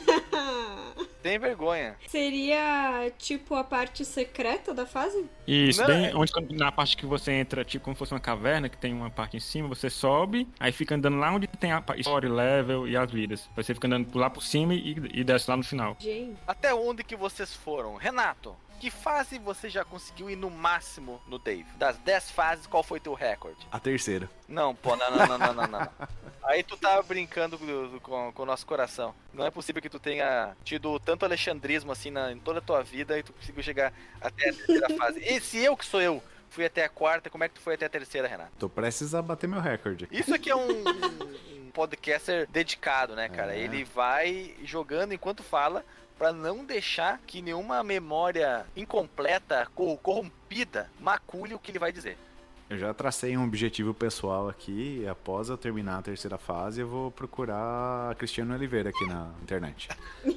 Tem 1.21 1.37
vergonha. 1.37 1.95
Seria 2.07 3.11
tipo 3.17 3.55
a 3.55 3.63
parte 3.63 4.03
secreta 4.03 4.73
da 4.73 4.85
fase? 4.85 5.25
Isso, 5.47 5.79
Não, 5.81 5.87
bem 5.87 6.05
é- 6.07 6.15
onde 6.15 6.31
na 6.55 6.71
parte 6.71 6.97
que 6.97 7.05
você 7.05 7.31
entra, 7.33 7.63
tipo 7.63 7.83
como 7.85 7.95
se 7.95 7.99
fosse 7.99 8.13
uma 8.13 8.19
caverna, 8.19 8.69
que 8.69 8.77
tem 8.77 8.93
uma 8.93 9.09
parte 9.09 9.37
em 9.37 9.39
cima, 9.39 9.67
você 9.67 9.89
sobe, 9.89 10.47
aí 10.59 10.71
fica 10.71 10.95
andando 10.95 11.17
lá 11.17 11.31
onde 11.31 11.47
tem 11.47 11.71
a 11.71 11.83
story, 11.97 12.27
level 12.27 12.87
e 12.87 12.95
as 12.97 13.11
vidas. 13.11 13.49
Você 13.55 13.73
fica 13.73 13.87
andando 13.87 14.07
por 14.07 14.19
lá 14.19 14.29
por 14.29 14.41
cima 14.43 14.73
e, 14.73 14.95
e 15.13 15.23
desce 15.23 15.49
lá 15.49 15.57
no 15.57 15.63
final. 15.63 15.95
Gente. 15.99 16.37
Até 16.47 16.73
onde 16.73 17.03
que 17.03 17.15
vocês 17.15 17.53
foram? 17.53 17.95
Renato, 17.95 18.55
que 18.81 18.89
fase 18.89 19.37
você 19.37 19.69
já 19.69 19.85
conseguiu 19.85 20.27
ir 20.27 20.35
no 20.35 20.49
máximo 20.49 21.21
no 21.27 21.37
Dave? 21.37 21.65
Das 21.77 21.97
10 21.99 22.31
fases, 22.31 22.65
qual 22.65 22.81
foi 22.81 22.99
teu 22.99 23.13
recorde? 23.13 23.67
A 23.71 23.79
terceira. 23.79 24.27
Não, 24.47 24.73
pô, 24.73 24.95
não, 24.95 25.11
não, 25.11 25.25
não, 25.27 25.37
não, 25.37 25.53
não, 25.53 25.67
não. 25.67 25.89
Aí 26.43 26.63
tu 26.63 26.75
tá 26.75 26.99
brincando 27.03 27.57
do- 27.57 27.87
do- 27.89 28.01
com, 28.01 28.31
com 28.33 28.41
o 28.41 28.45
nosso 28.45 28.65
coração. 28.65 29.13
Não 29.31 29.45
é 29.45 29.51
possível 29.51 29.79
que 29.83 29.89
tu 29.89 29.99
tenha 29.99 30.57
tido 30.63 30.99
tanto 30.99 31.23
alexandrismo 31.23 31.91
assim 31.91 32.09
na, 32.09 32.31
em 32.31 32.39
toda 32.39 32.57
a 32.57 32.61
tua 32.61 32.81
vida 32.81 33.19
e 33.19 33.21
tu 33.21 33.31
conseguiu 33.33 33.61
chegar 33.61 33.93
até 34.19 34.49
a 34.49 34.53
terceira 34.53 34.89
fase. 34.97 35.19
E 35.19 35.39
se 35.39 35.59
eu 35.59 35.77
que 35.77 35.85
sou 35.85 36.01
eu 36.01 36.23
fui 36.49 36.65
até 36.65 36.83
a 36.83 36.89
quarta, 36.89 37.29
como 37.29 37.43
é 37.43 37.47
que 37.49 37.53
tu 37.55 37.61
foi 37.61 37.75
até 37.75 37.85
a 37.85 37.89
terceira, 37.89 38.27
Renato? 38.27 38.51
Tô 38.57 38.67
prestes 38.67 39.13
a 39.13 39.21
bater 39.21 39.47
meu 39.47 39.61
recorde. 39.61 40.07
Isso 40.11 40.33
aqui 40.33 40.49
é 40.49 40.55
um, 40.55 40.67
um, 40.83 41.67
um 41.67 41.71
podcaster 41.71 42.47
dedicado, 42.49 43.15
né, 43.15 43.29
cara? 43.29 43.53
É. 43.55 43.59
Ele 43.59 43.83
vai 43.83 44.55
jogando 44.63 45.13
enquanto 45.13 45.43
fala 45.43 45.85
pra 46.21 46.31
não 46.31 46.63
deixar 46.63 47.19
que 47.25 47.41
nenhuma 47.41 47.83
memória 47.83 48.63
incompleta 48.75 49.67
ou 49.75 49.97
corrompida 49.97 50.87
macule 50.99 51.55
o 51.55 51.59
que 51.59 51.71
ele 51.71 51.79
vai 51.79 51.91
dizer. 51.91 52.15
Eu 52.69 52.77
já 52.77 52.93
tracei 52.93 53.35
um 53.35 53.43
objetivo 53.43 53.91
pessoal 53.91 54.47
aqui 54.47 54.99
e 55.01 55.07
após 55.07 55.49
eu 55.49 55.57
terminar 55.57 55.97
a 55.97 56.01
terceira 56.03 56.37
fase 56.37 56.79
eu 56.81 56.87
vou 56.87 57.09
procurar 57.09 58.11
a 58.11 58.13
Cristiano 58.13 58.53
Oliveira 58.53 58.91
aqui 58.91 59.03
na 59.07 59.31
internet. 59.41 59.89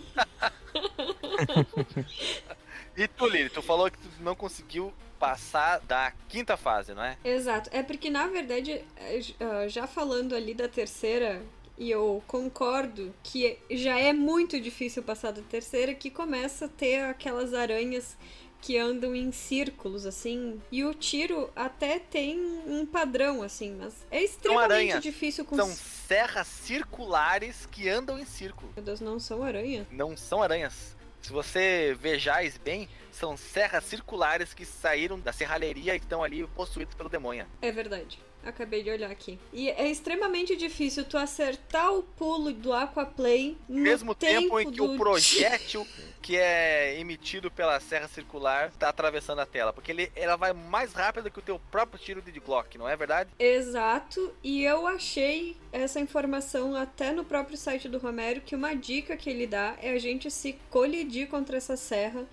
E 2.96 3.08
tu, 3.08 3.26
Lili, 3.26 3.50
tu 3.50 3.60
falou 3.60 3.90
que 3.90 3.98
tu 3.98 4.08
não 4.20 4.36
conseguiu 4.36 4.92
passar 5.18 5.80
da 5.80 6.12
quinta 6.28 6.56
fase, 6.56 6.94
não 6.94 7.02
é? 7.02 7.16
Exato. 7.24 7.68
É 7.72 7.82
porque, 7.82 8.08
na 8.08 8.28
verdade, 8.28 8.80
j- 9.20 9.34
ah, 9.40 9.66
já 9.66 9.84
falando 9.88 10.32
ali 10.32 10.54
da 10.54 10.68
terceira, 10.68 11.42
e 11.76 11.90
eu 11.90 12.22
concordo 12.26 13.12
que 13.22 13.58
já 13.70 13.98
é 13.98 14.12
muito 14.12 14.60
difícil 14.60 15.02
passar 15.02 15.32
da 15.32 15.42
terceira, 15.42 15.94
que 15.94 16.10
começa 16.10 16.66
a 16.66 16.68
ter 16.68 17.02
aquelas 17.04 17.52
aranhas 17.52 18.16
que 18.64 18.78
andam 18.78 19.14
em 19.14 19.30
círculos, 19.30 20.06
assim. 20.06 20.58
E 20.72 20.84
o 20.84 20.94
tiro 20.94 21.50
até 21.54 21.98
tem 21.98 22.40
um 22.66 22.86
padrão, 22.86 23.42
assim, 23.42 23.74
mas 23.74 24.06
é 24.10 24.22
extremamente 24.22 25.00
difícil 25.00 25.44
com. 25.44 25.54
São 25.54 25.68
serras 25.68 26.46
circulares 26.46 27.66
que 27.66 27.88
andam 27.90 28.18
em 28.18 28.24
círculo. 28.24 28.72
Meu 28.74 28.84
Deus, 28.84 29.00
não 29.00 29.20
são 29.20 29.42
aranhas? 29.42 29.86
Não 29.90 30.16
são 30.16 30.42
aranhas. 30.42 30.96
Se 31.20 31.30
você 31.30 31.96
vejais 32.00 32.56
bem, 32.56 32.88
são 33.10 33.36
serras 33.36 33.84
circulares 33.84 34.54
que 34.54 34.64
saíram 34.64 35.18
da 35.18 35.32
serralheria 35.32 35.94
e 35.94 35.98
estão 35.98 36.22
ali 36.22 36.46
possuídos 36.48 36.94
pelo 36.94 37.08
demônio. 37.08 37.46
É 37.60 37.70
verdade. 37.70 38.18
Acabei 38.44 38.82
de 38.82 38.90
olhar 38.90 39.10
aqui. 39.10 39.38
E 39.52 39.68
é 39.70 39.90
extremamente 39.90 40.56
difícil 40.56 41.04
tu 41.04 41.16
acertar 41.16 41.92
o 41.92 42.02
pulo 42.02 42.52
do 42.52 42.72
Aquaplay 42.72 43.56
no 43.68 43.80
Mesmo 43.80 44.14
tempo 44.14 44.60
em 44.60 44.70
que 44.70 44.76
do 44.76 44.94
o 44.94 44.96
projétil 44.96 45.86
que 46.24 46.36
é 46.36 46.98
emitido 46.98 47.50
pela 47.50 47.78
serra 47.80 48.08
circular 48.08 48.68
está 48.68 48.88
atravessando 48.88 49.40
a 49.40 49.46
tela. 49.46 49.74
Porque 49.74 49.92
ele, 49.92 50.10
ela 50.16 50.36
vai 50.36 50.54
mais 50.54 50.94
rápido 50.94 51.30
que 51.30 51.38
o 51.38 51.42
teu 51.42 51.60
próprio 51.70 52.00
tiro 52.00 52.22
de 52.22 52.40
Glock, 52.40 52.78
não 52.78 52.88
é 52.88 52.96
verdade? 52.96 53.30
Exato, 53.38 54.32
e 54.42 54.64
eu 54.64 54.86
achei 54.86 55.56
essa 55.70 56.00
informação 56.00 56.74
até 56.74 57.12
no 57.12 57.24
próprio 57.24 57.58
site 57.58 57.88
do 57.88 57.98
Romero 57.98 58.40
que 58.40 58.56
uma 58.56 58.74
dica 58.74 59.16
que 59.16 59.28
ele 59.28 59.46
dá 59.46 59.76
é 59.82 59.90
a 59.90 59.98
gente 59.98 60.30
se 60.30 60.58
colidir 60.70 61.28
contra 61.28 61.58
essa 61.58 61.76
serra, 61.76 62.24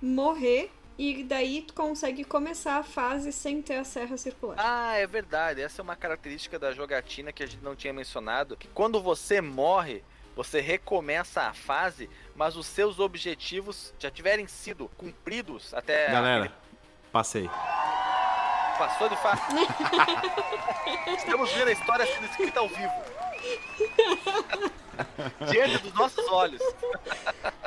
morrer 0.00 0.70
e 0.98 1.22
daí 1.22 1.62
tu 1.62 1.72
consegue 1.74 2.24
começar 2.24 2.76
a 2.78 2.82
fase 2.82 3.30
sem 3.32 3.62
ter 3.62 3.76
a 3.76 3.84
serra 3.84 4.16
circular. 4.16 4.56
Ah, 4.58 4.94
é 4.96 5.06
verdade. 5.06 5.62
Essa 5.62 5.80
é 5.80 5.84
uma 5.84 5.94
característica 5.96 6.58
da 6.58 6.72
jogatina 6.72 7.32
que 7.32 7.42
a 7.42 7.46
gente 7.46 7.62
não 7.62 7.76
tinha 7.76 7.92
mencionado. 7.92 8.56
Que 8.56 8.66
quando 8.68 9.00
você 9.00 9.40
morre, 9.40 10.02
você 10.34 10.60
recomeça 10.60 11.42
a 11.42 11.54
fase, 11.54 12.10
mas 12.34 12.56
os 12.56 12.66
seus 12.66 12.98
objetivos 12.98 13.94
já 13.98 14.10
tiverem 14.10 14.46
sido 14.48 14.88
cumpridos 14.96 15.72
até. 15.72 16.10
Galera, 16.10 16.52
passei. 17.12 17.46
aquele- 17.46 17.78
Passou 18.78 19.08
de 19.08 19.16
fase. 19.16 19.42
Estamos 21.18 21.50
vendo 21.52 21.68
a 21.68 21.72
história 21.72 22.06
sendo 22.06 22.26
escrita 22.26 22.60
ao 22.60 22.68
vivo. 22.68 22.92
Diante 25.50 25.78
dos 25.78 25.92
nossos 25.94 26.26
olhos. 26.28 26.60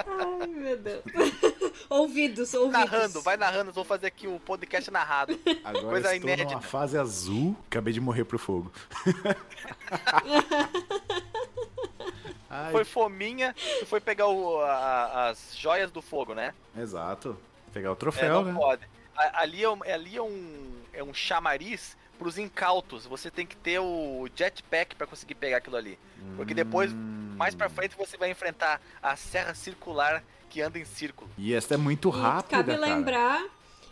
Ai, 0.07 0.47
meu 0.47 0.77
Deus. 0.77 1.03
ouvidos, 1.89 2.53
ouvidos. 2.53 2.79
Narrando, 2.91 3.21
vai 3.21 3.37
narrando. 3.37 3.71
Vou 3.71 3.83
fazer 3.83 4.07
aqui 4.07 4.27
o 4.27 4.39
podcast 4.39 4.89
narrado. 4.91 5.39
Agora 5.63 5.85
Coisa 5.87 6.15
estou 6.15 6.29
inédita. 6.29 6.49
numa 6.51 6.61
fase 6.61 6.97
azul, 6.97 7.55
acabei 7.67 7.93
de 7.93 8.01
morrer 8.01 8.25
pro 8.25 8.37
fogo. 8.39 8.71
Ai, 12.49 12.71
Foi 12.71 12.83
fominha, 12.83 13.55
tu 13.79 13.85
foi 13.85 14.01
pegar 14.01 14.27
o- 14.27 14.59
a- 14.61 15.29
as 15.29 15.55
joias 15.55 15.89
do 15.89 16.01
fogo, 16.01 16.33
né? 16.33 16.53
Exato. 16.77 17.37
Pegar 17.71 17.89
o 17.91 17.93
É, 17.93 17.95
troféu, 17.95 18.43
não 18.43 18.51
né? 18.51 18.59
pode. 18.59 18.81
Ali, 19.15 19.63
é 19.63 19.69
um, 19.69 19.83
ali 19.83 20.17
é, 20.17 20.21
um, 20.21 20.81
é 20.93 21.03
um 21.03 21.13
chamariz 21.13 21.95
pros 22.21 22.37
incautos. 22.37 23.07
Você 23.07 23.31
tem 23.31 23.47
que 23.47 23.55
ter 23.57 23.79
o 23.79 24.29
jetpack 24.35 24.95
pra 24.95 25.07
conseguir 25.07 25.33
pegar 25.33 25.57
aquilo 25.57 25.75
ali. 25.75 25.97
Porque 26.35 26.53
depois, 26.53 26.93
Hum. 26.93 27.33
mais 27.35 27.55
pra 27.55 27.67
frente, 27.67 27.97
você 27.97 28.15
vai 28.15 28.29
enfrentar 28.29 28.79
a 29.01 29.15
serra 29.15 29.55
circular 29.55 30.23
que 30.47 30.61
anda 30.61 30.77
em 30.77 30.85
círculo. 30.85 31.27
E 31.35 31.51
essa 31.51 31.73
é 31.73 31.77
muito 31.77 32.11
rápida, 32.11 32.57
cabe 32.57 32.77
cara. 32.77 32.85
lembrar 32.95 33.43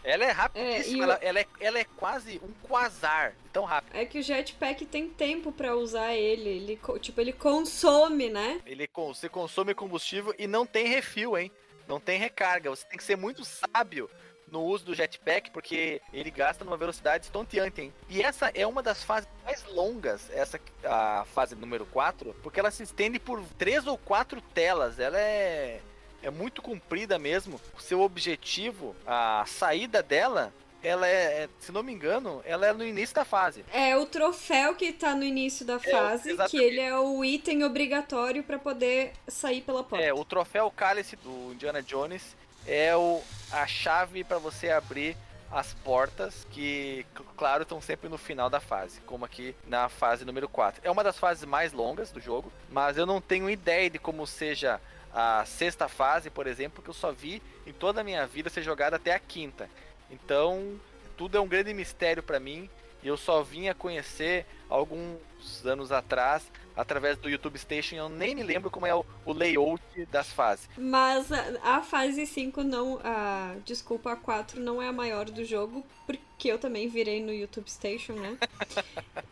Ela 0.02 0.24
é 0.24 0.28
É, 0.30 0.32
rapidíssima, 0.32 0.98
e 0.98 1.00
o- 1.02 1.04
ela, 1.04 1.14
ela 1.22 1.40
é, 1.42 1.46
ela 1.60 1.78
é 1.80 1.84
quase 1.84 2.40
um 2.42 2.54
quasar, 2.66 3.34
tão 3.52 3.66
rápido. 3.66 3.94
é 3.98 4.06
que 4.06 4.18
o 4.20 4.24
jetpack 4.24 4.86
tem 4.86 5.10
tempo 5.10 5.52
pra 5.52 5.76
usar 5.76 6.14
ele. 6.14 6.48
Ele, 6.50 6.80
tipo, 7.02 7.20
ele 7.20 7.34
consome, 7.34 8.30
né? 8.30 8.62
Ele 8.66 8.88
você 8.96 9.28
consome 9.28 9.74
combustível 9.76 10.34
e 10.40 10.48
não 10.48 10.66
tem 10.66 10.88
refil, 10.88 11.38
hein? 11.38 11.52
Não 11.86 12.00
tem 12.00 12.18
recarga. 12.18 12.70
Você 12.70 12.86
tem 12.86 12.98
que 12.98 13.04
ser 13.04 13.18
muito 13.18 13.44
sábio 13.44 14.10
no 14.52 14.64
uso 14.64 14.86
do 14.86 14.96
jetpack, 14.96 15.52
porque 15.52 16.02
ele 16.14 16.32
gasta 16.32 16.64
numa 16.64 16.78
velocidade 16.78 17.26
estonteante, 17.26 17.82
hein? 17.82 17.94
E 18.10 18.22
essa 18.22 18.52
é 18.54 18.66
uma 18.66 18.82
das 18.82 19.04
fases 19.04 19.30
mais 19.44 19.64
longas, 19.66 20.30
essa 20.32 20.60
a 20.84 21.26
fase 21.34 21.56
número 21.56 21.86
4, 21.86 22.36
porque 22.42 22.60
ela 22.60 22.72
se 22.72 22.84
estende 22.84 23.20
por 23.20 23.42
três 23.58 23.86
ou 23.88 23.98
quatro 23.98 24.42
telas. 24.42 25.00
Ela 25.00 25.20
é 25.20 25.82
é 26.22 26.30
muito 26.30 26.62
comprida 26.62 27.18
mesmo. 27.18 27.60
O 27.78 27.82
seu 27.82 28.02
objetivo, 28.02 28.96
a 29.06 29.44
saída 29.48 30.04
dela, 30.04 30.54
ela 30.84 31.08
é, 31.08 31.44
é, 31.44 31.50
se 31.60 31.72
não 31.72 31.84
me 31.84 31.92
engano, 31.92 32.42
ela 32.46 32.68
é 32.68 32.74
no 32.74 32.86
início 32.86 33.16
da 33.16 33.26
fase. 33.26 33.66
É 33.72 33.96
o 33.96 34.06
troféu 34.06 34.76
que 34.76 34.92
tá 34.94 35.16
no 35.16 35.24
início 35.24 35.66
da 35.66 35.80
fase, 35.80 36.24
que 36.24 36.30
exatamente. 36.30 36.64
ele 36.64 36.80
é 36.80 36.98
o 36.98 37.24
item 37.24 37.64
obrigatório 37.64 38.44
pra 38.44 38.58
poder 38.58 39.14
sair 39.28 39.62
pela 39.62 39.84
porta. 39.84 40.04
É, 40.04 40.14
o 40.14 40.24
troféu 40.24 40.72
cálice 40.72 41.16
do 41.18 41.54
Indiana 41.54 41.82
Jones 41.82 42.36
é 42.66 42.96
o, 42.96 43.22
a 43.52 43.66
chave 43.68 44.24
para 44.24 44.38
você 44.38 44.70
abrir 44.70 45.16
as 45.52 45.74
portas 45.74 46.46
que, 46.52 47.06
claro, 47.36 47.64
estão 47.64 47.82
sempre 47.82 48.08
no 48.08 48.18
final 48.18 48.50
da 48.50 48.60
fase, 48.60 49.02
como 49.02 49.26
aqui 49.26 49.56
na 49.66 49.90
fase 49.90 50.24
número 50.24 50.48
4. 50.48 50.82
É 50.84 50.92
uma 50.92 51.04
das 51.04 51.18
fases 51.18 51.44
mais 51.46 51.74
longas 51.74 52.12
do 52.12 52.20
jogo, 52.20 52.52
mas 52.70 52.98
eu 52.98 53.06
não 53.06 53.20
tenho 53.20 53.50
ideia 53.50 53.90
de 53.90 53.98
como 53.98 54.28
seja 54.28 54.80
a 55.12 55.44
sexta 55.46 55.88
fase, 55.88 56.30
por 56.30 56.46
exemplo, 56.46 56.76
porque 56.76 56.90
eu 56.90 56.94
só 56.94 57.12
vi 57.12 57.42
em 57.66 57.74
toda 57.74 58.02
a 58.02 58.04
minha 58.04 58.28
vida 58.28 58.50
ser 58.50 58.62
jogada 58.62 58.98
até 58.98 59.14
a 59.14 59.20
quinta. 59.20 59.68
Então, 60.12 60.80
tudo 61.18 61.38
é 61.38 61.42
um 61.42 61.48
grande 61.48 61.74
mistério 61.74 62.22
para 62.22 62.40
mim 62.40 62.70
e 63.02 63.08
eu 63.08 63.18
só 63.18 63.42
vim 63.42 63.70
a 63.70 63.74
conhecer 63.74 64.46
alguns 64.70 65.20
anos 65.66 65.92
atrás 65.92 66.44
através 66.80 67.18
do 67.18 67.30
YouTube 67.30 67.58
Station. 67.60 67.96
Eu 67.96 68.10
nem 68.10 68.34
me 68.34 68.44
lembro 68.44 68.72
como 68.72 68.86
é 68.86 68.96
o, 68.96 69.06
o 69.26 69.34
layout 69.34 69.84
das 70.12 70.32
fases. 70.32 70.70
Mas 70.78 71.32
a, 71.32 71.78
a 71.78 71.82
fase 71.82 72.26
5 72.26 72.64
não. 72.64 73.00
A, 73.04 73.56
desculpa, 73.66 74.14
a 74.14 74.16
4 74.16 74.62
não 74.62 74.82
é 74.82 74.88
a 74.88 74.94
maior 74.94 75.26
do 75.26 75.44
jogo, 75.44 75.86
porque 76.06 76.50
eu 76.50 76.58
também 76.58 76.88
virei 76.88 77.22
no 77.22 77.34
YouTube 77.34 77.70
Station, 77.70 78.14
né? 78.14 78.38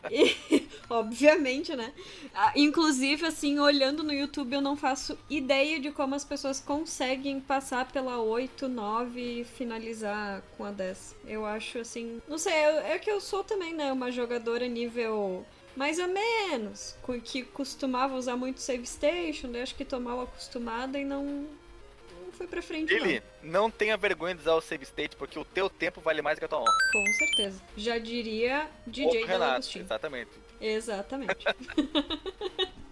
E, 0.09 0.65
obviamente, 0.89 1.75
né? 1.75 1.91
Ah, 2.33 2.53
Inclusive, 2.55 3.25
assim, 3.25 3.59
olhando 3.59 4.03
no 4.03 4.13
YouTube, 4.13 4.53
eu 4.53 4.61
não 4.61 4.77
faço 4.77 5.17
ideia 5.29 5.81
de 5.81 5.91
como 5.91 6.15
as 6.15 6.23
pessoas 6.23 6.61
conseguem 6.61 7.41
passar 7.41 7.91
pela 7.91 8.17
8, 8.19 8.69
9 8.69 9.41
e 9.41 9.43
finalizar 9.43 10.41
com 10.57 10.63
a 10.63 10.71
10. 10.71 11.15
Eu 11.25 11.45
acho 11.45 11.79
assim. 11.79 12.21
Não 12.25 12.37
sei, 12.37 12.53
é 12.53 12.93
é 12.93 12.99
que 12.99 13.11
eu 13.11 13.19
sou 13.19 13.43
também, 13.43 13.73
né? 13.73 13.91
Uma 13.91 14.11
jogadora 14.11 14.65
nível. 14.65 15.45
Mais 15.77 15.99
ou 15.99 16.07
menos, 16.07 16.97
que 17.23 17.43
costumava 17.43 18.15
usar 18.15 18.35
muito 18.35 18.59
save 18.59 18.87
station, 18.87 19.51
daí 19.51 19.61
acho 19.61 19.75
que 19.75 19.85
tô 19.85 19.99
mal 19.99 20.19
acostumada 20.21 20.97
e 20.97 21.05
não, 21.05 21.23
não 21.23 22.31
foi 22.31 22.47
pra 22.47 22.63
frente 22.63 22.91
Ele 22.91 23.21
não 23.43 23.69
tenha 23.69 23.95
vergonha 23.95 24.33
de 24.33 24.41
usar 24.41 24.55
o 24.55 24.61
save 24.61 24.83
state, 24.85 25.15
porque 25.15 25.37
o 25.37 25.45
teu 25.45 25.69
tempo 25.69 26.01
vale 26.01 26.19
mais 26.23 26.39
que 26.39 26.45
a 26.45 26.47
tua 26.47 26.61
honra. 26.61 26.71
não. 26.71 27.03
Com 27.03 27.13
certeza. 27.13 27.61
Já 27.77 27.99
diria 27.99 28.67
DJ 28.87 29.21
Renato, 29.21 29.27
Delagostinho. 29.27 29.85
exatamente. 29.85 30.31
Exatamente. 30.59 31.45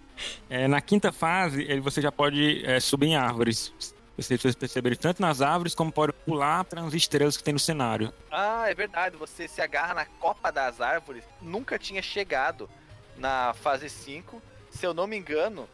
É, 0.50 0.66
na 0.66 0.80
quinta 0.80 1.12
fase, 1.12 1.64
ele, 1.64 1.82
você 1.82 2.02
já 2.02 2.10
pode 2.10 2.66
é, 2.66 2.80
subir 2.80 3.08
em 3.08 3.16
árvores. 3.18 3.74
Vocês 4.18 4.42
vocês 4.42 4.56
perceberam 4.56 4.96
tanto 4.96 5.22
nas 5.22 5.42
árvores 5.42 5.76
como 5.76 5.92
pode 5.92 6.14
pular 6.14 6.64
para 6.64 6.82
as 6.82 6.94
estrelas 6.94 7.36
que 7.36 7.44
tem 7.44 7.54
no 7.54 7.60
cenário. 7.60 8.14
Ah, 8.32 8.70
é 8.70 8.74
verdade, 8.74 9.18
você 9.18 9.48
se 9.48 9.62
agarra 9.62 9.94
na 9.94 10.06
copa 10.06 10.52
das 10.52 10.80
árvores. 10.80 11.24
Nunca 11.42 11.78
tinha 11.78 12.02
chegado 12.02 12.70
na 13.18 13.54
fase 13.56 13.90
5. 13.90 14.42
Se 14.72 14.86
eu 14.86 14.94
não 14.94 15.06
me 15.06 15.18
engano, 15.18 15.68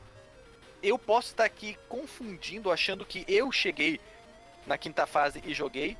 eu 0.81 0.97
posso 0.97 1.30
estar 1.30 1.45
aqui 1.45 1.77
confundindo, 1.88 2.72
achando 2.72 3.05
que 3.05 3.23
eu 3.27 3.51
cheguei 3.51 3.99
na 4.65 4.77
quinta 4.77 5.05
fase 5.05 5.41
e 5.45 5.53
joguei, 5.53 5.95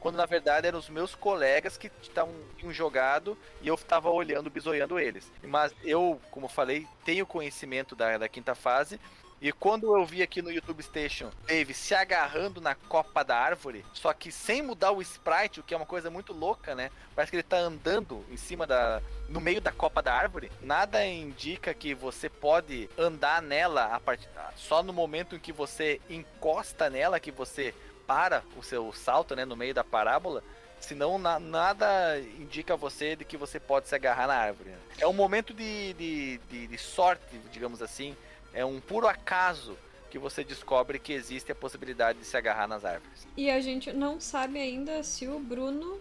quando 0.00 0.16
na 0.16 0.26
verdade 0.26 0.66
eram 0.66 0.78
os 0.78 0.88
meus 0.90 1.14
colegas 1.14 1.76
que 1.78 1.88
tavam- 2.14 2.34
tinham 2.58 2.72
jogado 2.72 3.36
e 3.62 3.68
eu 3.68 3.74
estava 3.74 4.10
olhando, 4.10 4.50
bisoiando 4.50 4.98
eles. 4.98 5.30
Mas 5.42 5.72
eu, 5.82 6.20
como 6.30 6.48
falei, 6.48 6.86
tenho 7.04 7.26
conhecimento 7.26 7.96
da, 7.96 8.18
da 8.18 8.28
quinta 8.28 8.54
fase. 8.54 9.00
E 9.40 9.52
quando 9.52 9.96
eu 9.96 10.04
vi 10.04 10.20
aqui 10.20 10.42
no 10.42 10.50
YouTube 10.50 10.82
Station 10.82 11.30
Dave 11.46 11.72
se 11.72 11.94
agarrando 11.94 12.60
na 12.60 12.74
copa 12.74 13.22
da 13.22 13.36
árvore, 13.36 13.84
só 13.92 14.12
que 14.12 14.32
sem 14.32 14.62
mudar 14.62 14.90
o 14.90 15.00
sprite, 15.00 15.60
o 15.60 15.62
que 15.62 15.72
é 15.72 15.76
uma 15.76 15.86
coisa 15.86 16.10
muito 16.10 16.32
louca, 16.32 16.74
né? 16.74 16.90
Parece 17.14 17.30
que 17.30 17.36
ele 17.36 17.42
tá 17.44 17.56
andando 17.56 18.24
em 18.30 18.36
cima 18.36 18.66
da. 18.66 19.00
no 19.28 19.40
meio 19.40 19.60
da 19.60 19.70
copa 19.70 20.02
da 20.02 20.12
árvore. 20.12 20.50
Nada 20.60 21.06
indica 21.06 21.72
que 21.72 21.94
você 21.94 22.28
pode 22.28 22.90
andar 22.98 23.40
nela 23.40 23.94
a 23.94 24.00
part... 24.00 24.28
só 24.56 24.82
no 24.82 24.92
momento 24.92 25.36
em 25.36 25.38
que 25.38 25.52
você 25.52 26.00
encosta 26.10 26.90
nela, 26.90 27.20
que 27.20 27.30
você 27.30 27.72
para 28.08 28.42
o 28.56 28.62
seu 28.62 28.92
salto, 28.92 29.36
né? 29.36 29.44
No 29.44 29.54
meio 29.54 29.72
da 29.74 29.84
parábola. 29.84 30.42
Senão 30.80 31.18
na- 31.18 31.38
nada 31.38 32.18
indica 32.38 32.74
a 32.74 32.76
você 32.76 33.14
de 33.14 33.24
que 33.24 33.36
você 33.36 33.60
pode 33.60 33.88
se 33.88 33.94
agarrar 33.94 34.26
na 34.26 34.34
árvore. 34.34 34.70
né? 34.70 34.78
É 34.98 35.06
um 35.06 35.12
momento 35.12 35.52
de, 35.52 35.92
de, 35.94 36.38
de, 36.50 36.66
de 36.68 36.78
sorte, 36.78 37.38
digamos 37.52 37.82
assim. 37.82 38.16
É 38.52 38.64
um 38.64 38.80
puro 38.80 39.06
acaso 39.06 39.76
que 40.10 40.18
você 40.18 40.42
descobre 40.42 40.98
que 40.98 41.12
existe 41.12 41.52
a 41.52 41.54
possibilidade 41.54 42.18
de 42.20 42.24
se 42.24 42.36
agarrar 42.36 42.66
nas 42.66 42.84
árvores. 42.84 43.26
e 43.36 43.50
a 43.50 43.60
gente 43.60 43.92
não 43.92 44.18
sabe 44.20 44.58
ainda 44.58 45.02
se 45.02 45.28
o 45.28 45.38
Bruno 45.38 46.00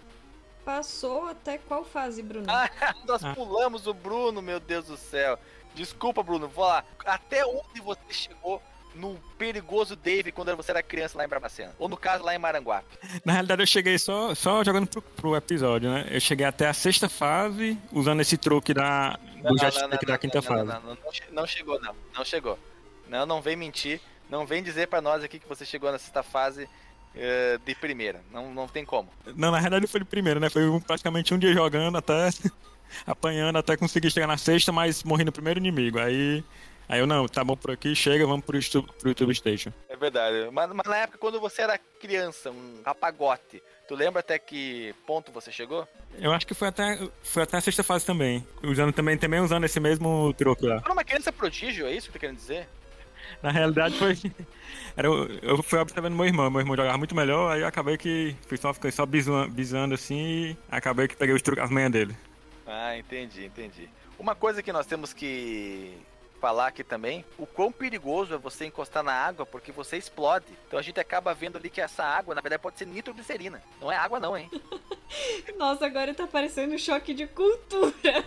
passou 0.63 1.27
até 1.27 1.57
qual 1.57 1.83
fase, 1.85 2.21
Bruno? 2.21 2.45
Ah, 2.49 2.69
nós 3.07 3.23
Ah. 3.23 3.33
pulamos 3.33 3.87
o 3.87 3.93
Bruno, 3.93 4.41
meu 4.41 4.59
Deus 4.59 4.85
do 4.85 4.97
céu. 4.97 5.37
Desculpa, 5.75 6.23
Bruno, 6.23 6.47
vou 6.47 6.65
lá. 6.65 6.83
Até 7.05 7.45
onde 7.45 7.79
você 7.81 8.01
chegou 8.09 8.61
no 8.95 9.15
perigoso 9.37 9.95
Dave 9.95 10.31
quando 10.31 10.55
você 10.57 10.71
era 10.71 10.81
criança 10.81 11.17
lá 11.17 11.23
em 11.23 11.27
Barbacena? 11.27 11.73
Ou 11.77 11.87
no 11.87 11.95
caso 11.95 12.23
lá 12.23 12.33
em 12.33 12.39
Maranguape? 12.39 12.97
Na 13.23 13.33
realidade, 13.33 13.61
eu 13.61 13.67
cheguei 13.67 13.99
só, 13.99 14.33
só 14.33 14.63
jogando 14.63 14.87
pro, 14.87 15.01
pro 15.01 15.35
episódio, 15.35 15.89
né? 15.91 16.07
Eu 16.09 16.19
cheguei 16.19 16.45
até 16.47 16.67
a 16.67 16.73
sexta 16.73 17.07
fase, 17.07 17.77
usando 17.91 18.21
esse 18.21 18.37
truque 18.37 18.73
da, 18.73 19.19
do 19.43 19.57
jetpack 19.57 20.05
da 20.05 20.17
quinta 20.17 20.37
não, 20.37 20.41
fase. 20.43 20.63
Não, 20.65 20.81
não, 20.81 20.97
não, 21.03 21.11
che- 21.13 21.23
não 21.31 21.47
chegou, 21.47 21.79
não. 21.81 21.95
Não 22.15 22.25
chegou. 22.25 22.59
Não, 23.07 23.25
não 23.25 23.41
vem 23.41 23.55
mentir. 23.55 24.01
Não 24.29 24.45
vem 24.45 24.61
dizer 24.61 24.87
pra 24.87 25.01
nós 25.01 25.23
aqui 25.23 25.39
que 25.39 25.47
você 25.47 25.65
chegou 25.65 25.91
na 25.91 25.97
sexta 25.97 26.21
fase 26.23 26.67
eh, 27.15 27.57
de 27.65 27.73
primeira. 27.75 28.21
Não, 28.31 28.53
não 28.53 28.67
tem 28.67 28.83
como. 28.83 29.09
Não, 29.35 29.51
na 29.51 29.59
realidade 29.59 29.87
foi 29.87 30.01
de 30.01 30.05
primeiro, 30.05 30.39
né? 30.39 30.49
Foi 30.49 30.67
um- 30.67 30.79
praticamente 30.81 31.33
um 31.33 31.39
dia 31.39 31.53
jogando 31.53 31.97
até. 31.97 32.29
apanhando 33.05 33.57
até 33.57 33.75
conseguir 33.75 34.09
chegar 34.11 34.27
na 34.27 34.37
sexta, 34.37 34.71
mas 34.71 35.03
morri 35.03 35.23
no 35.25 35.31
primeiro 35.31 35.59
inimigo. 35.59 35.99
Aí. 35.99 36.43
Aí 36.89 36.99
eu, 37.01 37.07
não, 37.07 37.27
tá 37.27 37.43
bom 37.43 37.55
por 37.57 37.71
aqui, 37.71 37.93
chega, 37.93 38.25
vamos 38.25 38.45
pro, 38.45 38.57
Stu- 38.61 38.81
pro 38.83 39.09
YouTube 39.09 39.35
Station. 39.35 39.73
É 39.89 39.95
verdade. 39.97 40.49
Mas, 40.53 40.69
mas 40.71 40.87
na 40.87 40.95
época, 40.97 41.17
quando 41.17 41.37
você 41.37 41.61
era 41.61 41.77
criança, 41.77 42.49
um 42.49 42.81
rapagote, 42.85 43.61
tu 43.87 43.95
lembra 43.95 44.19
até 44.19 44.37
que 44.37 44.93
ponto 45.05 45.31
você 45.31 45.51
chegou? 45.51 45.87
Eu 46.19 46.31
acho 46.33 46.45
que 46.45 46.53
foi 46.53 46.67
até, 46.67 46.99
foi 47.23 47.43
até 47.43 47.57
a 47.57 47.61
sexta 47.61 47.83
fase 47.83 48.05
também. 48.05 48.45
Usando 48.63 48.91
também, 48.91 49.17
também 49.17 49.39
usando 49.39 49.63
esse 49.63 49.79
mesmo 49.79 50.33
truque 50.33 50.65
lá. 50.65 50.81
Era 50.83 50.93
uma 50.93 51.03
criança 51.03 51.31
prodígio, 51.31 51.85
é 51.85 51.93
isso 51.93 52.07
que 52.07 52.11
tu 52.11 52.13
tá 52.13 52.19
querendo 52.19 52.37
dizer? 52.37 52.67
Na 53.41 53.51
realidade 53.51 53.97
foi. 53.97 54.15
Era, 54.95 55.07
eu 55.07 55.61
fui 55.61 55.79
observando 55.79 56.15
meu 56.15 56.25
irmão, 56.25 56.49
meu 56.49 56.59
irmão 56.59 56.75
jogava 56.75 56.97
muito 56.97 57.15
melhor, 57.15 57.51
aí 57.51 57.61
eu 57.61 57.67
acabei 57.67 57.97
que 57.97 58.35
fui 58.47 58.57
só, 58.57 58.73
fiquei 58.73 58.91
só 58.91 59.05
bisando 59.05 59.93
assim 59.93 60.17
e 60.17 60.57
acabei 60.69 61.07
que 61.07 61.15
peguei 61.15 61.35
os 61.35 61.41
truques, 61.41 61.63
as 61.63 61.69
manhas 61.69 61.91
dele. 61.91 62.15
Ah, 62.65 62.97
entendi, 62.97 63.45
entendi. 63.45 63.89
Uma 64.19 64.35
coisa 64.35 64.63
que 64.63 64.73
nós 64.73 64.85
temos 64.85 65.13
que 65.13 65.97
falar 66.39 66.67
aqui 66.67 66.83
também, 66.83 67.25
o 67.37 67.45
quão 67.45 67.71
perigoso 67.71 68.33
é 68.33 68.37
você 68.37 68.65
encostar 68.65 69.03
na 69.03 69.13
água 69.13 69.45
porque 69.45 69.71
você 69.71 69.97
explode. 69.97 70.45
Então 70.67 70.79
a 70.79 70.81
gente 70.81 70.99
acaba 70.99 71.33
vendo 71.33 71.57
ali 71.57 71.69
que 71.69 71.81
essa 71.81 72.03
água, 72.03 72.35
na 72.35 72.41
verdade, 72.41 72.61
pode 72.61 72.77
ser 72.77 72.85
nitroglicerina. 72.85 73.61
Não 73.81 73.91
é 73.91 73.95
água 73.95 74.19
não, 74.19 74.37
hein? 74.37 74.49
Nossa, 75.57 75.85
agora 75.85 76.13
tá 76.13 76.27
parecendo 76.27 76.75
um 76.75 76.77
choque 76.77 77.13
de 77.13 77.27
cultura. 77.27 78.23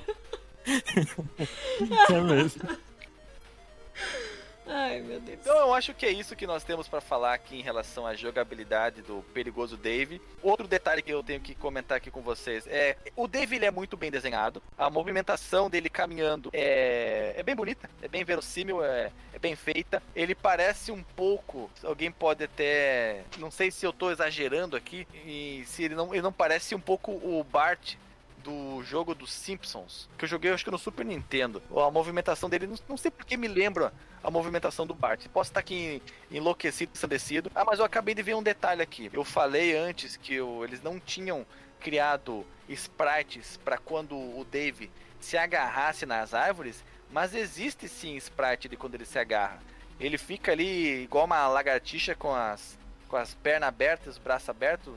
É 2.11 2.21
mesmo. 2.21 2.63
Ai, 4.73 5.01
meu 5.01 5.19
Deus. 5.19 5.39
Então 5.41 5.57
eu 5.59 5.75
acho 5.75 5.93
que 5.93 6.07
é 6.07 6.11
isso 6.11 6.37
que 6.37 6.47
nós 6.47 6.63
temos 6.63 6.87
pra 6.87 7.01
falar 7.01 7.35
aqui 7.35 7.59
em 7.59 7.63
relação 7.63 8.07
à 8.07 8.15
jogabilidade 8.15 9.03
do 9.03 9.21
perigoso 9.35 9.77
Dave. 9.77 10.23
Outro 10.41 10.69
detalhe 10.69 11.03
que 11.03 11.13
eu 11.13 11.25
tenho 11.25 11.41
que 11.41 11.57
comentar 11.57 11.97
aqui 11.97 12.09
com 12.09 12.23
vocês 12.23 12.69
é 12.69 12.97
o 13.17 13.27
Dave 13.27 13.57
ele 13.57 13.67
é 13.67 13.71
muito 13.71 13.97
bem 13.97 14.13
desenhado. 14.13 14.63
A 14.79 14.89
movimentação 14.89 15.69
dele 15.69 15.91
caminhando 15.91 16.51
é, 16.53 17.35
é 17.37 17.43
bem 17.43 17.57
bonita, 17.57 17.91
é 18.01 18.07
bem 18.07 18.23
verossímil, 18.23 18.85
é, 18.85 19.11
é 19.33 19.39
bem 19.41 19.57
feita. 19.57 20.01
Ele 20.15 20.37
parece 20.37 20.93
um 20.93 21.03
pouco, 21.03 21.69
alguém 21.83 22.13
pode 22.13 22.45
até, 22.45 23.25
não 23.39 23.51
sei 23.51 23.73
se 23.73 23.85
eu 23.85 23.93
tô 23.93 24.13
exagerando 24.13 24.77
aqui, 24.77 25.05
e 25.27 25.65
se 25.67 25.83
ele 25.83 25.97
não, 25.97 26.15
ele 26.15 26.23
não 26.23 26.33
parece 26.33 26.77
um 26.77 26.81
pouco 26.81 27.11
o 27.11 27.43
Bart 27.43 27.97
do 28.43 28.83
jogo 28.83 29.15
dos 29.15 29.33
Simpsons, 29.33 30.09
que 30.19 30.25
eu 30.25 30.29
joguei 30.29 30.51
acho 30.53 30.65
que 30.65 30.71
no 30.71 30.79
Super 30.79 31.05
Nintendo. 31.05 31.63
A 31.77 31.91
movimentação 31.91 32.49
dele, 32.51 32.67
não, 32.67 32.77
não 32.89 32.97
sei 32.97 33.11
porque 33.11 33.37
me 33.37 33.47
lembra 33.49 33.93
a 34.23 34.31
movimentação 34.31 34.87
do 34.87 34.95
Bart. 34.95 35.27
Posso 35.29 35.51
estar 35.51 35.61
aqui 35.61 36.03
enlouquecido, 36.31 36.93
ensandecido. 36.95 37.51
Ah, 37.55 37.65
mas 37.65 37.79
eu 37.79 37.85
acabei 37.85 38.15
de 38.15 38.23
ver 38.23 38.35
um 38.35 38.43
detalhe 38.43 38.83
aqui. 38.83 39.11
Eu 39.13 39.25
falei 39.25 39.77
antes 39.77 40.17
que 40.17 40.35
eu- 40.35 40.65
eles 40.65 40.83
não 40.83 40.99
tinham 41.01 41.47
criado 41.81 42.45
sprites 42.69 43.57
para 43.65 43.79
quando 43.79 44.15
o 44.17 44.47
Dave 44.51 44.91
se 45.21 45.37
agarrasse 45.37 46.07
nas 46.07 46.33
árvores, 46.35 46.83
mas 47.11 47.35
existe 47.35 47.89
sim 47.89 48.17
sprite 48.17 48.69
de 48.69 48.77
quando 48.77 48.95
ele 48.95 49.05
se 49.05 49.19
agarra. 49.19 49.59
Ele 49.99 50.17
fica 50.17 50.53
ali 50.53 51.03
igual 51.03 51.25
uma 51.27 51.47
lagartixa 51.49 52.15
com 52.15 52.35
as, 52.35 52.79
com 53.09 53.17
as 53.17 53.35
pernas 53.35 53.69
abertas, 53.69 54.15
os 54.15 54.19
braços 54.19 54.49
abertos, 54.49 54.95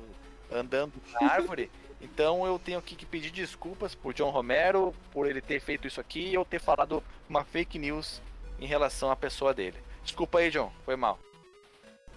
andando 0.51 0.93
na 1.19 1.27
árvore. 1.33 1.69
Então 2.03 2.45
eu 2.45 2.59
tenho 2.59 2.77
aqui 2.77 2.95
que 2.95 3.05
pedir 3.05 3.31
desculpas 3.31 3.95
por 3.95 4.13
John 4.13 4.29
Romero, 4.29 4.93
por 5.11 5.25
ele 5.25 5.39
ter 5.39 5.61
feito 5.61 5.87
isso 5.87 6.01
aqui 6.01 6.19
e 6.19 6.33
eu 6.33 6.43
ter 6.43 6.59
falado 6.59 7.01
uma 7.29 7.45
fake 7.45 7.79
news 7.79 8.21
em 8.59 8.65
relação 8.65 9.09
à 9.09 9.15
pessoa 9.15 9.53
dele. 9.53 9.77
Desculpa 10.03 10.39
aí, 10.39 10.51
John, 10.51 10.69
foi 10.83 10.97
mal. 10.97 11.17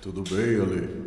Tudo 0.03 0.23
bem, 0.23 0.61
Ale? 0.61 1.07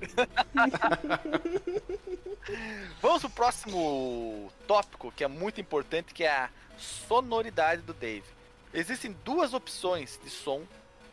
Vamos 3.00 3.20
pro 3.20 3.30
próximo 3.30 4.50
tópico, 4.66 5.12
que 5.12 5.22
é 5.22 5.28
muito 5.28 5.60
importante, 5.60 6.12
que 6.12 6.24
é 6.24 6.30
a 6.30 6.50
sonoridade 6.76 7.82
do 7.82 7.94
Dave. 7.94 8.26
Existem 8.74 9.14
duas 9.24 9.54
opções 9.54 10.18
de 10.24 10.30
som 10.30 10.64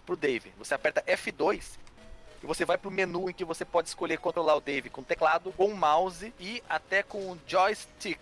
pro 0.04 0.16
Dave. 0.16 0.52
Você 0.58 0.74
aperta 0.74 1.04
F2 1.04 1.78
e 2.42 2.46
você 2.46 2.66
vai 2.66 2.78
pro 2.78 2.92
menu 2.92 3.30
em 3.30 3.34
que 3.34 3.46
você 3.46 3.66
pode 3.66 3.88
escolher 3.88 4.20
controlar 4.20 4.56
o 4.56 4.62
Dave 4.62 4.90
com 4.90 5.04
teclado, 5.04 5.52
com 5.54 5.74
mouse 5.74 6.34
e 6.40 6.64
até 6.70 7.02
com 7.04 7.32
o 7.32 7.40
joystick. 7.48 8.20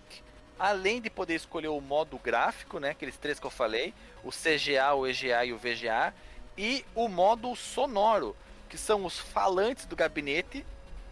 Além 0.58 1.00
de 1.00 1.10
poder 1.10 1.34
escolher 1.34 1.68
o 1.68 1.80
modo 1.80 2.18
gráfico, 2.18 2.78
né, 2.78 2.90
aqueles 2.90 3.16
três 3.18 3.38
que 3.38 3.46
eu 3.46 3.50
falei, 3.50 3.92
o 4.24 4.30
CGA, 4.30 4.94
o 4.94 5.06
EGA 5.06 5.44
e 5.44 5.52
o 5.52 5.58
VGA, 5.58 6.14
e 6.56 6.84
o 6.94 7.08
modo 7.08 7.54
sonoro, 7.54 8.34
que 8.68 8.78
são 8.78 9.04
os 9.04 9.18
falantes 9.18 9.84
do 9.84 9.94
gabinete 9.94 10.64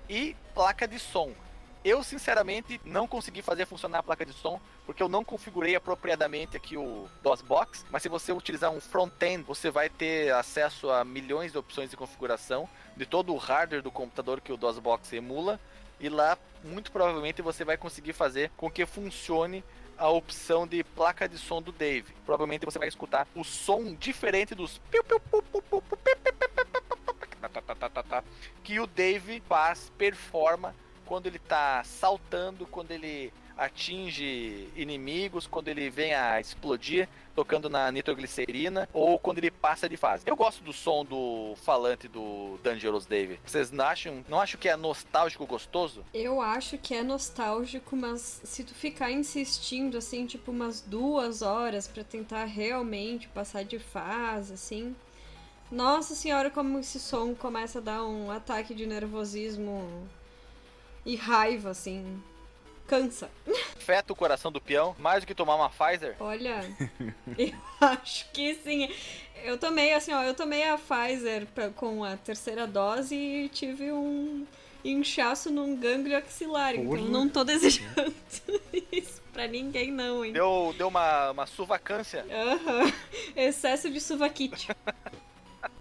e 0.08 0.34
placa 0.54 0.88
de 0.88 0.98
som. 0.98 1.32
Eu, 1.84 2.02
sinceramente, 2.02 2.80
não 2.84 3.06
consegui 3.06 3.42
fazer 3.42 3.66
funcionar 3.66 3.98
a 3.98 4.02
placa 4.02 4.24
de 4.24 4.32
som, 4.32 4.58
porque 4.86 5.02
eu 5.02 5.08
não 5.08 5.24
configurei 5.24 5.74
apropriadamente 5.74 6.56
aqui 6.56 6.76
o 6.76 7.08
DOSBox, 7.22 7.86
mas 7.90 8.02
se 8.02 8.08
você 8.08 8.32
utilizar 8.32 8.70
um 8.70 8.80
front-end, 8.80 9.42
você 9.42 9.70
vai 9.70 9.88
ter 9.88 10.32
acesso 10.34 10.90
a 10.90 11.04
milhões 11.04 11.52
de 11.52 11.58
opções 11.58 11.90
de 11.90 11.96
configuração 11.96 12.68
de 12.96 13.06
todo 13.06 13.32
o 13.32 13.36
hardware 13.36 13.82
do 13.82 13.90
computador 13.90 14.40
que 14.40 14.52
o 14.52 14.56
DOSBox 14.56 15.12
emula, 15.12 15.58
e 15.98 16.08
lá, 16.08 16.36
muito 16.62 16.92
provavelmente, 16.92 17.40
você 17.40 17.64
vai 17.64 17.76
conseguir 17.76 18.12
fazer 18.12 18.50
com 18.56 18.70
que 18.70 18.84
funcione 18.84 19.64
a 19.96 20.08
opção 20.08 20.66
de 20.66 20.82
placa 20.82 21.28
de 21.28 21.38
som 21.38 21.62
do 21.62 21.72
Dave. 21.72 22.12
Provavelmente 22.26 22.66
você 22.66 22.78
vai 22.78 22.88
escutar 22.88 23.28
o 23.34 23.44
som 23.44 23.94
diferente 23.94 24.54
dos 24.54 24.80
tá, 27.40 27.48
tá, 27.48 27.74
tá, 27.74 27.88
tá, 27.88 28.02
tá, 28.02 28.24
que 28.62 28.80
o 28.80 28.86
Dave 28.86 29.40
faz, 29.48 29.92
performa 29.96 30.74
quando 31.06 31.26
ele 31.26 31.38
tá 31.38 31.82
saltando, 31.84 32.66
quando 32.66 32.90
ele 32.90 33.32
atinge 33.56 34.68
inimigos, 34.76 35.46
quando 35.46 35.68
ele 35.68 35.88
vem 35.90 36.14
a 36.14 36.40
explodir, 36.40 37.08
tocando 37.34 37.68
na 37.68 37.90
nitroglicerina, 37.90 38.88
ou 38.92 39.18
quando 39.18 39.38
ele 39.38 39.50
passa 39.50 39.88
de 39.88 39.96
fase. 39.96 40.24
Eu 40.26 40.36
gosto 40.36 40.62
do 40.62 40.72
som 40.72 41.04
do 41.04 41.54
falante 41.56 42.06
do 42.06 42.58
Dangerous 42.62 43.06
Dave. 43.06 43.40
Vocês 43.44 43.70
não 43.70 43.84
acham, 43.84 44.24
não 44.28 44.40
acham 44.40 44.58
que 44.58 44.68
é 44.68 44.76
nostálgico 44.76 45.46
gostoso? 45.46 46.04
Eu 46.14 46.40
acho 46.40 46.78
que 46.78 46.94
é 46.94 47.02
nostálgico, 47.02 47.96
mas 47.96 48.40
se 48.44 48.64
tu 48.64 48.74
ficar 48.74 49.10
insistindo 49.10 49.98
assim, 49.98 50.26
tipo 50.26 50.50
umas 50.50 50.80
duas 50.80 51.42
horas 51.42 51.88
pra 51.88 52.04
tentar 52.04 52.44
realmente 52.44 53.28
passar 53.28 53.64
de 53.64 53.78
fase, 53.78 54.54
assim. 54.54 54.94
Nossa 55.70 56.14
senhora, 56.14 56.50
como 56.50 56.78
esse 56.78 57.00
som 57.00 57.34
começa 57.34 57.78
a 57.78 57.82
dar 57.82 58.04
um 58.04 58.30
ataque 58.30 58.74
de 58.74 58.86
nervosismo 58.86 60.08
e 61.04 61.16
raiva, 61.16 61.70
assim. 61.70 62.22
Cansa. 62.86 63.30
Afeta 63.76 64.12
o 64.12 64.16
coração 64.16 64.52
do 64.52 64.60
peão 64.60 64.94
mais 64.98 65.22
do 65.22 65.26
que 65.26 65.34
tomar 65.34 65.56
uma 65.56 65.70
Pfizer? 65.70 66.16
Olha, 66.20 66.60
eu 67.38 67.52
acho 67.80 68.30
que 68.30 68.54
sim. 68.56 68.88
Eu 69.42 69.58
tomei, 69.58 69.92
assim, 69.94 70.12
ó, 70.12 70.22
eu 70.22 70.34
tomei 70.34 70.68
a 70.68 70.76
Pfizer 70.78 71.46
pra- 71.54 71.70
com 71.70 72.02
a 72.04 72.16
terceira 72.16 72.66
dose 72.66 73.14
e 73.14 73.48
tive 73.48 73.90
um 73.92 74.46
inchaço 74.84 75.50
num 75.50 75.76
gânglio 75.76 76.16
axilar. 76.16 76.74
Então 76.74 76.86
Porra. 76.86 77.00
não 77.08 77.28
tô 77.28 77.42
desejando 77.44 78.14
isso 78.92 79.22
pra 79.32 79.46
ninguém, 79.46 79.90
não, 79.90 80.24
hein? 80.24 80.32
Deu, 80.32 80.74
deu 80.76 80.88
uma, 80.88 81.30
uma 81.30 81.46
suvacância. 81.46 82.24
Aham. 82.30 82.92
Excesso 83.34 83.90
de 83.90 84.00
suvaquite. 84.00 84.68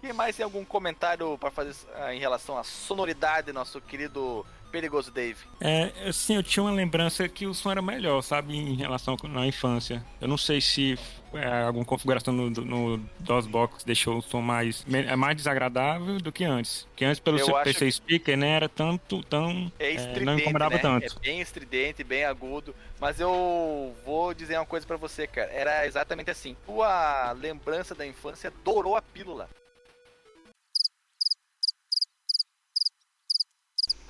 E 0.01 0.13
mais 0.13 0.35
tem 0.35 0.43
algum 0.45 0.63
comentário 0.63 1.37
para 1.37 1.51
fazer 1.51 1.73
ah, 1.95 2.13
em 2.13 2.19
relação 2.19 2.57
à 2.57 2.63
sonoridade 2.63 3.47
do 3.47 3.53
nosso 3.53 3.81
querido 3.81 4.45
perigoso 4.73 5.11
Dave? 5.11 5.37
É, 5.61 5.91
assim, 6.09 6.35
eu 6.35 6.41
tinha 6.41 6.63
uma 6.63 6.71
lembrança 6.71 7.29
que 7.29 7.45
o 7.45 7.53
som 7.53 7.69
era 7.69 7.81
melhor, 7.81 8.23
sabe, 8.23 8.57
em 8.57 8.75
relação 8.75 9.15
na 9.29 9.45
infância. 9.45 10.03
Eu 10.19 10.27
não 10.27 10.35
sei 10.35 10.59
se 10.59 10.97
é, 11.31 11.61
alguma 11.61 11.85
configuração 11.85 12.33
no, 12.33 12.49
no 12.49 12.97
DOSBox 13.19 13.83
deixou 13.83 14.17
o 14.17 14.21
som 14.23 14.41
mais, 14.41 14.83
é 14.91 15.15
mais 15.15 15.35
desagradável 15.35 16.17
do 16.17 16.31
que 16.31 16.43
antes. 16.43 16.87
Porque 16.89 17.05
antes, 17.05 17.19
pelo 17.19 17.37
Eu 17.37 17.45
seu 17.45 17.61
PC 17.61 17.91
speaker, 17.91 18.35
né, 18.35 18.49
era 18.49 18.67
tanto, 18.67 19.21
tão... 19.23 19.71
É 19.77 19.93
é, 19.93 20.19
não 20.21 20.39
incomodava 20.39 20.75
né? 20.75 20.81
tanto. 20.81 21.17
É 21.17 21.19
bem 21.19 21.39
estridente, 21.39 22.03
bem 22.03 22.25
agudo. 22.25 22.73
Mas 22.99 23.19
eu 23.19 23.95
vou 24.03 24.33
dizer 24.33 24.57
uma 24.57 24.65
coisa 24.65 24.87
pra 24.87 24.97
você, 24.97 25.27
cara. 25.27 25.51
Era 25.51 25.85
exatamente 25.85 26.31
assim. 26.31 26.55
Tua 26.65 27.31
lembrança 27.33 27.93
da 27.93 28.07
infância 28.07 28.51
dourou 28.63 28.95
a 28.95 29.01
pílula. 29.03 29.47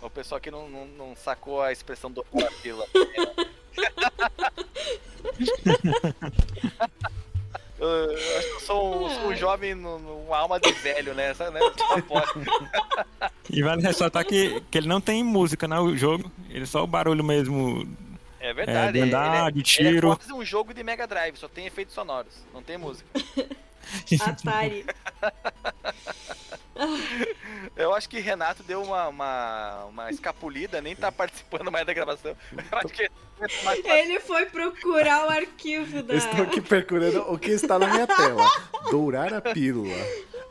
O 0.04 0.10
pessoal 0.10 0.38
aqui 0.38 0.52
não, 0.52 0.70
não, 0.70 0.86
não 0.86 1.16
sacou 1.16 1.62
a 1.62 1.72
expressão 1.72 2.12
dourar 2.12 2.48
a 2.52 2.62
pílula. 2.62 2.86
Eu, 7.80 7.88
eu 7.88 8.38
acho 8.38 8.48
que 8.48 8.54
eu 8.56 8.60
sou, 8.62 9.06
um- 9.06 9.10
sou 9.10 9.28
um 9.30 9.36
jovem 9.36 9.74
no- 9.76 10.00
numa 10.00 10.38
alma 10.38 10.60
de 10.60 10.72
velho, 10.72 11.14
né? 11.14 11.32
Essa, 11.32 11.50
né? 11.52 11.60
Pode. 12.08 12.28
E 13.50 13.62
vale 13.64 13.82
ressaltar 13.82 14.26
que, 14.26 14.62
que 14.72 14.78
ele 14.78 14.88
não 14.88 15.02
tem 15.02 15.24
música, 15.24 15.68
né, 15.68 15.80
o 15.80 15.96
jogo. 15.96 16.32
Ele 16.50 16.64
é 16.64 16.66
só 16.68 16.84
o 16.84 16.88
barulho 16.88 17.24
mesmo. 17.24 17.88
É 18.40 18.54
verdade. 18.54 18.90
É, 18.90 18.92
de 18.92 19.08
andar, 19.08 19.52
de 19.52 19.60
Ele 19.60 19.64
tiro. 19.64 20.12
é 20.12 20.16
quase 20.16 20.34
um 20.34 20.44
jogo 20.46 20.74
de 20.74 20.84
Mega 20.84 21.08
Drive, 21.08 21.38
só 21.38 21.48
tem 21.48 21.66
efeitos 21.66 21.94
sonoros, 21.96 22.34
não 22.54 22.62
tem 22.62 22.78
música. 22.78 23.08
Atari. 24.22 24.86
Eu 27.76 27.94
acho 27.94 28.08
que 28.08 28.20
Renato 28.20 28.62
deu 28.62 28.84
uma, 28.84 29.08
uma, 29.08 29.86
uma 29.86 30.12
escapulida, 30.12 30.80
nem 30.80 30.96
tá 30.96 31.12
participando 31.12 31.72
mais 31.72 31.86
da 31.86 31.94
gravação. 31.94 32.36
Eu 32.52 32.78
acho 32.78 32.94
que 32.94 33.10
Ele 33.90 34.20
foi 34.20 34.46
procurar 34.46 35.26
o 35.26 35.30
arquivo 35.30 36.04
da. 36.04 36.14
Estou 36.14 36.44
aqui 36.44 36.62
procurando 36.62 37.22
o 37.32 37.38
que 37.38 37.52
está 37.52 37.80
na 37.80 37.88
minha 37.88 38.08
tela. 38.08 38.48
Dourar 38.92 39.34
a 39.34 39.42
pílula. 39.42 39.96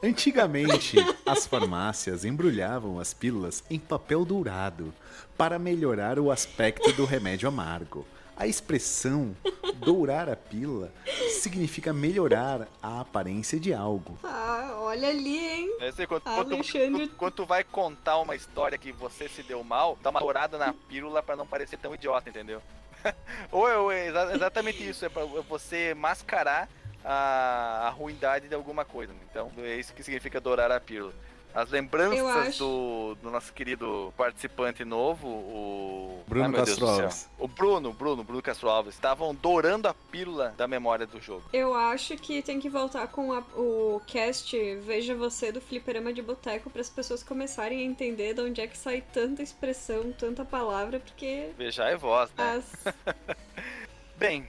Antigamente, 0.02 0.96
as 1.24 1.46
farmácias 1.46 2.24
embrulhavam 2.24 2.98
as 2.98 3.14
pílulas 3.14 3.62
em 3.70 3.78
papel 3.78 4.24
dourado 4.24 4.92
para 5.38 5.60
melhorar 5.60 6.18
o 6.18 6.30
aspecto 6.30 6.92
do 6.92 7.04
remédio 7.04 7.48
amargo. 7.48 8.04
A 8.42 8.46
expressão 8.48 9.36
dourar 9.86 10.28
a 10.28 10.34
pílula 10.34 10.92
significa 11.40 11.92
melhorar 11.92 12.66
a 12.82 13.00
aparência 13.00 13.60
de 13.60 13.72
algo. 13.72 14.18
Ah, 14.24 14.78
olha 14.80 15.10
ali, 15.10 15.38
hein? 15.38 15.76
Eu 15.78 15.92
sei, 15.92 16.08
quando, 16.08 16.22
quando, 16.22 16.52
Alexandre- 16.54 17.06
quando- 17.06 17.16
quando 17.16 17.32
tu 17.34 17.46
vai 17.46 17.62
contar 17.62 18.18
uma 18.18 18.34
história 18.34 18.76
que 18.76 18.90
você 18.90 19.28
se 19.28 19.44
deu 19.44 19.62
mal, 19.62 19.96
dá 20.02 20.10
uma 20.10 20.18
dourada 20.18 20.58
na 20.58 20.72
pílula 20.72 21.22
pra 21.22 21.36
não 21.36 21.46
parecer 21.46 21.76
tão 21.76 21.94
idiota, 21.94 22.30
entendeu? 22.30 22.60
Ou 23.52 23.68
eu- 23.68 23.90
é 23.92 24.08
exa- 24.08 24.34
exatamente 24.34 24.88
isso, 24.88 25.04
é 25.04 25.08
pra 25.08 25.24
você 25.24 25.94
mascarar 25.94 26.68
a, 27.04 27.86
a 27.86 27.90
ruindade 27.90 28.48
de 28.48 28.54
alguma 28.56 28.84
coisa. 28.84 29.12
Então, 29.30 29.52
é 29.58 29.76
isso 29.76 29.94
que 29.94 30.02
significa 30.02 30.40
dourar 30.40 30.72
a 30.72 30.80
pílula. 30.80 31.14
As 31.54 31.68
lembranças 31.70 32.56
do, 32.56 33.14
do 33.22 33.30
nosso 33.30 33.52
querido 33.52 34.12
participante 34.16 34.84
novo, 34.86 35.28
o 35.28 36.22
Bruno 36.26 36.44
Ai, 36.46 36.50
meu 36.50 36.64
Deus 36.64 36.68
Castro 36.78 36.86
do 36.86 36.94
céu. 36.94 37.04
Alves. 37.04 37.30
O 37.38 37.48
Bruno, 37.48 37.92
Bruno, 37.92 38.24
Bruno 38.24 38.40
Castro 38.42 38.68
Alves 38.70 38.94
estavam 38.94 39.34
dourando 39.34 39.86
a 39.86 39.92
pílula 39.92 40.54
da 40.56 40.66
memória 40.66 41.06
do 41.06 41.20
jogo. 41.20 41.42
Eu 41.52 41.74
acho 41.74 42.16
que 42.16 42.40
tem 42.40 42.58
que 42.58 42.70
voltar 42.70 43.06
com 43.08 43.32
a- 43.34 43.42
o 43.54 44.00
cast 44.06 44.56
Veja 44.76 45.14
Você 45.14 45.52
do 45.52 45.60
Fliperama 45.60 46.12
de 46.12 46.22
Boteco 46.22 46.70
para 46.70 46.80
as 46.80 46.88
pessoas 46.88 47.22
começarem 47.22 47.80
a 47.80 47.82
entender 47.84 48.32
de 48.34 48.40
onde 48.40 48.60
é 48.62 48.66
que 48.66 48.78
sai 48.78 49.02
tanta 49.12 49.42
expressão, 49.42 50.10
tanta 50.12 50.44
palavra, 50.46 51.00
porque 51.00 51.50
Veja 51.58 51.84
é 51.84 51.96
voz, 51.96 52.30
né? 52.36 52.56
as. 52.56 52.94
Bem, 54.16 54.46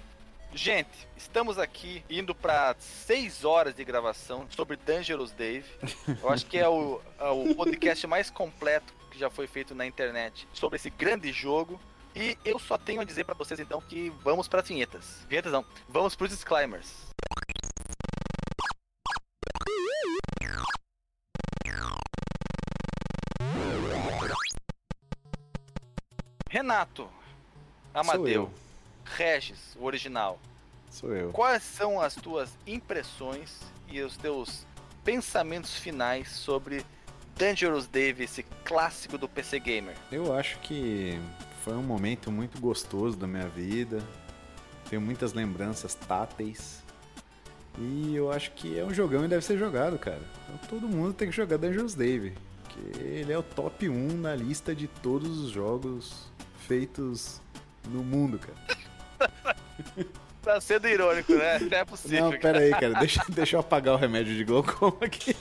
gente, 0.53 1.07
estamos 1.15 1.57
aqui 1.57 2.03
indo 2.09 2.34
para 2.34 2.75
seis 2.80 3.43
horas 3.43 3.75
de 3.75 3.84
gravação 3.84 4.47
sobre 4.49 4.77
Dangerous 4.77 5.31
Dave. 5.31 5.65
Eu 6.21 6.30
acho 6.30 6.45
que 6.45 6.57
é 6.57 6.67
o, 6.67 7.01
é 7.19 7.30
o 7.30 7.55
podcast 7.55 8.05
mais 8.07 8.30
completo 8.30 8.93
que 9.11 9.17
já 9.17 9.30
foi 9.30 9.47
feito 9.47 9.75
na 9.75 9.85
internet 9.85 10.47
sobre 10.53 10.77
esse 10.77 10.89
grande 10.89 11.31
jogo. 11.31 11.80
E 12.15 12.38
eu 12.45 12.59
só 12.59 12.77
tenho 12.77 13.01
a 13.01 13.03
dizer 13.03 13.23
para 13.23 13.34
vocês 13.34 13.59
então 13.59 13.81
que 13.81 14.09
vamos 14.23 14.47
para 14.47 14.61
as 14.61 14.67
vinhetas. 14.67 15.25
Vinhetas 15.27 15.51
não, 15.51 15.65
vamos 15.89 16.15
para 16.15 16.25
os 16.25 16.31
disclaimers. 16.31 17.13
Renato, 26.49 27.09
Amadeu, 27.91 28.27
eu. 28.27 28.62
Regis, 29.05 29.75
o 29.80 29.85
original. 29.85 30.39
Sou 30.89 31.13
eu. 31.13 31.31
Quais 31.31 31.63
são 31.63 31.99
as 31.99 32.15
tuas 32.15 32.49
impressões 32.67 33.59
e 33.88 34.01
os 34.01 34.15
teus 34.15 34.65
pensamentos 35.03 35.75
finais 35.75 36.30
sobre 36.30 36.85
Dangerous 37.35 37.88
Dave, 37.88 38.23
esse 38.23 38.43
clássico 38.63 39.17
do 39.17 39.27
PC 39.27 39.59
Gamer? 39.59 39.95
Eu 40.11 40.34
acho 40.34 40.59
que 40.59 41.19
foi 41.63 41.73
um 41.73 41.81
momento 41.81 42.31
muito 42.31 42.59
gostoso 42.59 43.17
da 43.17 43.25
minha 43.25 43.47
vida. 43.47 44.03
Tenho 44.89 45.01
muitas 45.01 45.34
lembranças 45.34 45.95
táteis. 45.95 46.84
E 47.80 48.15
eu 48.15 48.31
acho 48.31 48.51
que 48.51 48.77
é 48.77 48.85
um 48.85 48.93
jogão 48.93 49.25
e 49.25 49.27
deve 49.27 49.43
ser 49.43 49.57
jogado, 49.57 49.97
cara. 49.97 50.21
Então 50.43 50.69
todo 50.69 50.88
mundo 50.88 51.13
tem 51.13 51.30
que 51.30 51.35
jogar 51.35 51.57
Dangerous 51.57 51.95
Dave. 51.95 52.34
Porque 52.63 52.99
ele 53.03 53.31
é 53.34 53.38
o 53.38 53.43
top 53.43 53.89
1 53.89 54.17
na 54.17 54.35
lista 54.35 54.75
de 54.75 54.88
todos 54.88 55.39
os 55.39 55.49
jogos 55.49 56.31
feitos 56.67 57.41
no 57.89 58.03
mundo, 58.03 58.38
cara. 58.38 58.82
Tá 60.44 60.60
sendo 60.60 60.90
irônico, 60.90 61.34
né? 61.34 61.57
Não 61.60 61.78
é 61.78 61.86
possível. 61.86 62.32
Não, 62.32 62.38
pera 62.38 62.60
aí, 62.60 62.72
cara. 62.72 62.95
Deixa, 62.95 63.24
deixa 63.30 63.56
eu 63.56 63.61
apagar 63.61 63.94
o 63.94 63.98
remédio 63.98 64.36
de 64.36 64.44
glaucoma 64.44 64.98
aqui. 65.02 65.34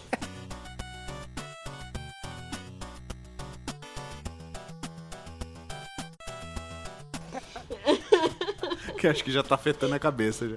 que 8.97 9.09
acho 9.09 9.25
que 9.25 9.33
já 9.33 9.43
tá 9.43 9.57
afetando 9.57 9.97
a 9.97 9.99
cabeça 9.99 10.49
já. 10.49 10.57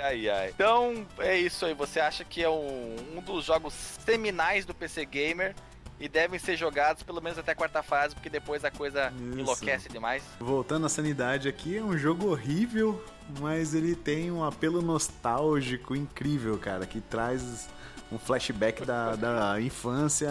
Ai, 0.00 0.30
ai. 0.30 0.50
Então, 0.50 1.04
é 1.18 1.36
isso 1.36 1.66
aí. 1.66 1.74
Você 1.74 1.98
acha 1.98 2.24
que 2.24 2.40
é 2.44 2.48
um, 2.48 2.94
um 3.16 3.20
dos 3.20 3.44
jogos 3.44 3.74
seminais 3.74 4.64
do 4.64 4.72
PC 4.72 5.04
Gamer 5.04 5.56
e 6.00 6.08
devem 6.08 6.38
ser 6.38 6.56
jogados 6.56 7.02
pelo 7.02 7.20
menos 7.20 7.38
até 7.38 7.52
a 7.52 7.54
quarta 7.54 7.82
fase, 7.82 8.14
porque 8.14 8.30
depois 8.30 8.64
a 8.64 8.70
coisa 8.70 9.12
Isso. 9.14 9.40
enlouquece 9.40 9.88
demais. 9.88 10.22
Voltando 10.38 10.86
à 10.86 10.88
sanidade 10.88 11.48
aqui, 11.48 11.76
é 11.76 11.82
um 11.82 11.96
jogo 11.96 12.30
horrível, 12.30 13.02
mas 13.40 13.74
ele 13.74 13.94
tem 13.94 14.30
um 14.30 14.44
apelo 14.44 14.80
nostálgico 14.80 15.94
incrível, 15.96 16.56
cara, 16.58 16.86
que 16.86 17.00
traz 17.00 17.68
um 18.10 18.18
flashback 18.18 18.84
da, 18.84 19.16
da 19.16 19.60
infância, 19.60 20.30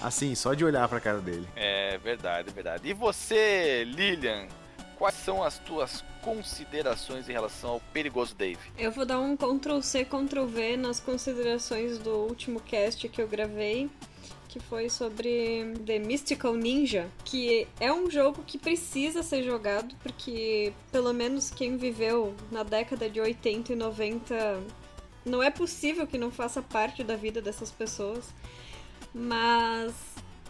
assim, 0.00 0.34
só 0.34 0.54
de 0.54 0.64
olhar 0.64 0.88
pra 0.88 1.00
cara 1.00 1.20
dele. 1.20 1.46
É 1.54 1.98
verdade, 1.98 2.48
é 2.48 2.52
verdade. 2.52 2.88
E 2.88 2.92
você, 2.92 3.84
Lilian, 3.84 4.48
quais 4.98 5.14
são 5.14 5.42
as 5.42 5.58
tuas 5.58 6.04
considerações 6.22 7.28
em 7.28 7.32
relação 7.32 7.70
ao 7.70 7.80
perigoso 7.92 8.34
Dave? 8.34 8.60
Eu 8.78 8.90
vou 8.92 9.04
dar 9.04 9.18
um 9.18 9.36
Ctrl 9.36 9.80
C, 9.80 10.04
Ctrl 10.04 10.46
V 10.46 10.76
nas 10.76 11.00
considerações 11.00 11.98
do 11.98 12.10
último 12.10 12.60
cast 12.60 13.08
que 13.08 13.20
eu 13.20 13.28
gravei, 13.28 13.90
que 14.52 14.60
foi 14.60 14.90
sobre 14.90 15.72
The 15.86 15.98
Mystical 15.98 16.54
Ninja, 16.54 17.08
que 17.24 17.66
é 17.80 17.90
um 17.90 18.10
jogo 18.10 18.42
que 18.46 18.58
precisa 18.58 19.22
ser 19.22 19.42
jogado, 19.42 19.94
porque 20.02 20.74
pelo 20.90 21.10
menos 21.14 21.50
quem 21.50 21.78
viveu 21.78 22.34
na 22.50 22.62
década 22.62 23.08
de 23.08 23.18
80 23.18 23.72
e 23.72 23.76
90 23.76 24.60
não 25.24 25.42
é 25.42 25.50
possível 25.50 26.06
que 26.06 26.18
não 26.18 26.30
faça 26.30 26.60
parte 26.60 27.02
da 27.02 27.16
vida 27.16 27.40
dessas 27.40 27.70
pessoas. 27.70 28.28
Mas, 29.14 29.94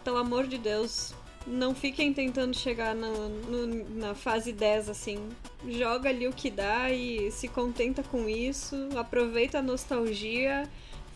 pelo 0.03 0.17
amor 0.17 0.47
de 0.47 0.57
Deus, 0.57 1.13
não 1.47 1.73
fiquem 1.73 2.13
tentando 2.13 2.57
chegar 2.57 2.93
no- 2.93 3.29
no- 3.29 3.89
na 3.95 4.13
fase 4.15 4.51
10 4.51 4.89
assim. 4.89 5.29
Joga 5.65 6.09
ali 6.09 6.27
o 6.27 6.33
que 6.33 6.49
dá 6.49 6.91
e 6.91 7.31
se 7.31 7.47
contenta 7.47 8.03
com 8.03 8.27
isso. 8.27 8.75
Aproveita 8.97 9.59
a 9.59 9.61
nostalgia, 9.61 10.69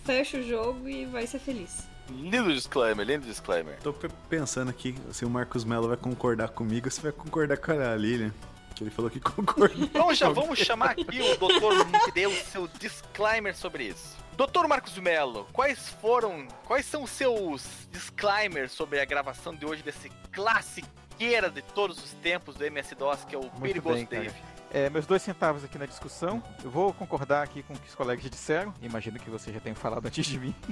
fecha 0.06 0.38
o 0.38 0.44
jogo 0.44 0.88
e 0.88 1.06
vai 1.06 1.28
ser 1.28 1.40
feliz. 1.40 1.86
Lindo 2.10 2.54
disclaimer, 2.54 3.06
lindo 3.06 3.26
disclaimer. 3.26 3.78
Tô 3.82 3.92
pe- 3.94 4.10
pensando 4.30 4.70
aqui 4.70 4.96
se 5.12 5.26
o 5.26 5.30
Marcos 5.30 5.64
Mello 5.66 5.88
vai 5.88 5.98
concordar 5.98 6.50
comigo 6.50 6.88
ou 6.88 6.92
se 6.92 7.02
vai 7.02 7.12
concordar 7.12 7.58
com 7.58 7.72
a 7.72 7.96
Lilian. 7.96 8.34
Que 8.76 8.84
ele 8.84 8.92
falou 8.92 9.10
que 9.10 9.20
concordou. 9.22 9.76
Então 9.86 10.14
já 10.14 10.30
vamos 10.30 10.60
chamar 10.60 10.92
aqui 10.92 11.20
o 11.22 11.38
doutor 11.38 11.74
que 12.06 12.12
deu 12.12 12.30
o 12.30 12.36
seu 12.36 12.68
disclaimer 12.80 13.56
sobre 13.56 13.86
isso. 13.86 14.16
Doutor 14.38 14.68
Marcos 14.68 14.96
Melo, 15.00 15.48
quais 15.52 15.90
foram, 16.00 16.48
quais 16.66 16.86
são 16.86 17.02
os 17.04 17.10
seus 17.10 17.64
disclaimers 17.92 18.72
sobre 18.72 19.00
a 19.00 19.06
gravação 19.06 19.56
de 19.56 19.66
hoje 19.66 19.82
desse 19.82 20.12
classiqueira 20.32 21.50
de 21.50 21.64
todos 21.64 21.98
os 21.98 22.12
tempos 22.22 22.56
do 22.56 22.64
MS-DOS, 22.64 23.26
que 23.26 23.36
é 23.36 23.38
o 23.40 23.50
Perigoso 23.50 23.96
bem, 23.96 24.06
cara. 24.06 24.36
É, 24.72 24.90
meus 24.90 25.06
dois 25.06 25.22
centavos 25.22 25.64
aqui 25.64 25.78
na 25.78 25.86
discussão. 25.86 26.44
Eu 26.64 26.70
vou 26.70 26.94
concordar 26.94 27.44
aqui 27.44 27.64
com 27.64 27.74
o 27.74 27.80
que 27.80 27.88
os 27.88 27.96
colegas 27.96 28.30
disseram. 28.30 28.74
Imagino 28.82 29.18
que 29.20 29.30
você 29.30 29.52
já 29.54 29.60
tenha 29.60 29.76
falado 29.76 30.06
antes 30.06 30.26
de 30.26 30.40
mim. 30.40 30.54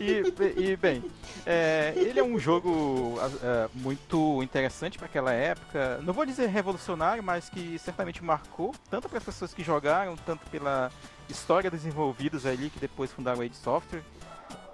e, 0.00 0.70
e, 0.70 0.76
bem, 0.76 1.04
é, 1.44 1.92
ele 1.96 2.18
é 2.18 2.24
um 2.24 2.38
jogo 2.38 3.18
ah, 3.20 3.30
ah, 3.42 3.68
muito 3.74 4.42
interessante 4.42 4.98
para 4.98 5.06
aquela 5.06 5.32
época. 5.32 6.00
Não 6.02 6.12
vou 6.12 6.26
dizer 6.26 6.48
revolucionário, 6.48 7.22
mas 7.22 7.48
que 7.48 7.78
certamente 7.78 8.22
marcou 8.22 8.74
tanto 8.90 9.08
para 9.08 9.18
as 9.18 9.24
pessoas 9.24 9.54
que 9.54 9.62
jogaram, 9.62 10.16
tanto 10.16 10.44
pela 10.50 10.90
história 11.28 11.70
dos 11.70 11.86
envolvidos 11.86 12.44
ali 12.44 12.70
que 12.70 12.78
depois 12.78 13.12
fundaram 13.12 13.40
a 13.40 13.46
id 13.46 13.54
Software. 13.54 14.02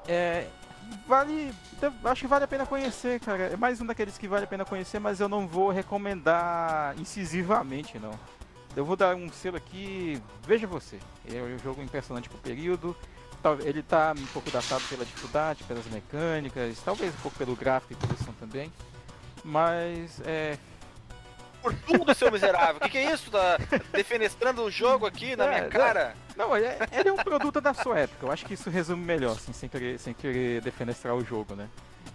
É, 0.09 0.49
vale, 1.07 1.53
acho 2.05 2.21
que 2.23 2.27
vale 2.27 2.45
a 2.45 2.49
pena 2.49 2.67
conhecer, 2.67 3.21
cara. 3.21 3.45
É 3.45 3.57
mais 3.57 3.81
um 3.81 3.87
daqueles 3.87 4.17
que 4.19 4.29
vale 4.29 4.45
a 4.45 4.49
pena 4.49 4.65
conhecer, 4.65 4.99
mas 4.99 5.21
eu 5.21 5.29
não 5.29 5.47
vou 5.47 5.71
recomendar 5.71 6.95
incisivamente, 6.99 7.99
não. 7.99 8.19
Eu 8.75 8.85
vou 8.85 8.97
dar 8.97 9.15
um 9.15 9.31
selo 9.31 9.57
aqui, 9.57 10.21
veja 10.47 10.67
você. 10.67 10.99
É 11.31 11.43
um 11.43 11.59
jogo 11.59 11.83
impressionante 11.83 12.29
pro 12.29 12.39
período. 12.39 12.97
Ele 13.65 13.83
tá 13.83 14.15
um 14.17 14.27
pouco 14.27 14.51
datado 14.51 14.83
pela 14.89 15.05
dificuldade, 15.05 15.65
pelas 15.65 15.85
mecânicas, 15.87 16.79
talvez 16.85 17.13
um 17.13 17.19
pouco 17.19 17.37
pelo 17.37 17.57
gráfico 17.57 17.93
e 17.93 17.97
produção 17.97 18.33
também. 18.35 18.73
Mas 19.45 20.21
é. 20.25 20.57
Por 21.61 21.75
tudo, 21.75 22.15
seu 22.15 22.31
miserável. 22.31 22.77
O 22.77 22.81
que, 22.81 22.89
que 22.89 22.99
é 22.99 23.13
isso? 23.13 23.31
Tá 23.31 23.59
defenestrando 23.93 24.63
o 24.63 24.71
jogo 24.71 25.07
aqui 25.07 25.37
na 25.37 25.47
É, 25.53 25.59
minha 25.59 25.69
cara? 25.69 26.15
Não, 26.47 26.57
é- 26.57 26.79
ele 26.93 27.09
é 27.09 27.13
um 27.13 27.17
produto 27.17 27.61
da 27.61 27.73
sua 27.73 28.01
época. 28.01 28.27
Eu 28.27 28.33
acho 28.33 28.45
que 28.45 28.55
isso 28.55 28.69
resume 28.69 29.05
melhor, 29.05 29.33
assim, 29.33 29.53
sem 29.53 29.69
querer, 29.69 29.99
sem 29.99 30.13
querer 30.13 30.61
defenestrar 30.61 31.15
o 31.15 31.25
jogo, 31.25 31.55
né? 31.55 31.69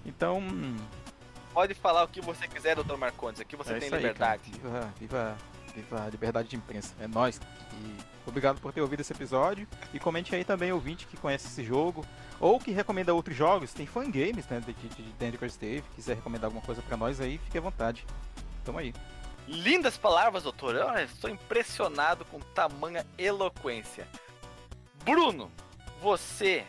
Então. 0.06 0.42
Pode 1.54 1.74
falar 1.74 2.04
o 2.04 2.08
que 2.08 2.22
você 2.22 2.48
quiser, 2.48 2.76
doutor 2.76 2.98
Marcondes. 2.98 3.42
Aqui 3.42 3.56
você 3.56 3.74
é 3.74 3.80
tem 3.80 3.90
aí, 3.90 3.96
liberdade. 3.96 4.52
cara. 4.52 4.62
Viva, 4.62 4.92
viva, 5.00 5.38
viva 5.76 6.04
a 6.06 6.10
liberdade 6.10 6.48
de 6.50 6.56
imprensa. 6.56 6.94
É 7.00 7.08
nóis. 7.08 7.40
E 7.74 7.98
obrigado 8.28 8.60
por 8.62 8.72
ter 8.72 8.82
ouvido 8.82 9.00
esse 9.00 9.12
episódio. 9.12 9.68
E 9.94 10.00
comente 10.00 10.36
aí 10.36 10.44
também, 10.44 10.72
ouvinte 10.72 11.08
que 11.08 11.18
conhece 11.18 11.48
esse 11.48 11.64
jogo. 11.64 12.06
Ou 12.40 12.60
que 12.60 12.72
recomenda 12.72 13.14
outros 13.14 13.36
jogos. 13.36 13.74
Tem 13.74 13.88
fangames, 13.88 14.48
né? 14.48 14.60
De, 14.60 14.74
de, 14.74 14.88
de 14.90 15.12
Dangerous 15.14 15.58
Dave. 15.58 15.84
Quiser 15.96 16.16
recomendar 16.16 16.46
alguma 16.46 16.64
coisa 16.64 16.82
pra 16.84 16.96
nós 16.96 17.20
aí, 17.20 17.40
fique 17.40 17.58
à 17.58 17.62
vontade. 17.62 18.06
Tamo 18.64 18.78
aí. 18.78 18.94
Lindas 19.48 19.98
palavras, 19.98 20.44
doutor. 20.44 20.76
Olha, 20.76 21.04
estou 21.04 21.30
impressionado 21.30 22.26
com 22.26 22.40
tamanha 22.40 23.06
eloquência. 23.18 24.08
Bruno, 25.06 25.50
você 26.02 26.66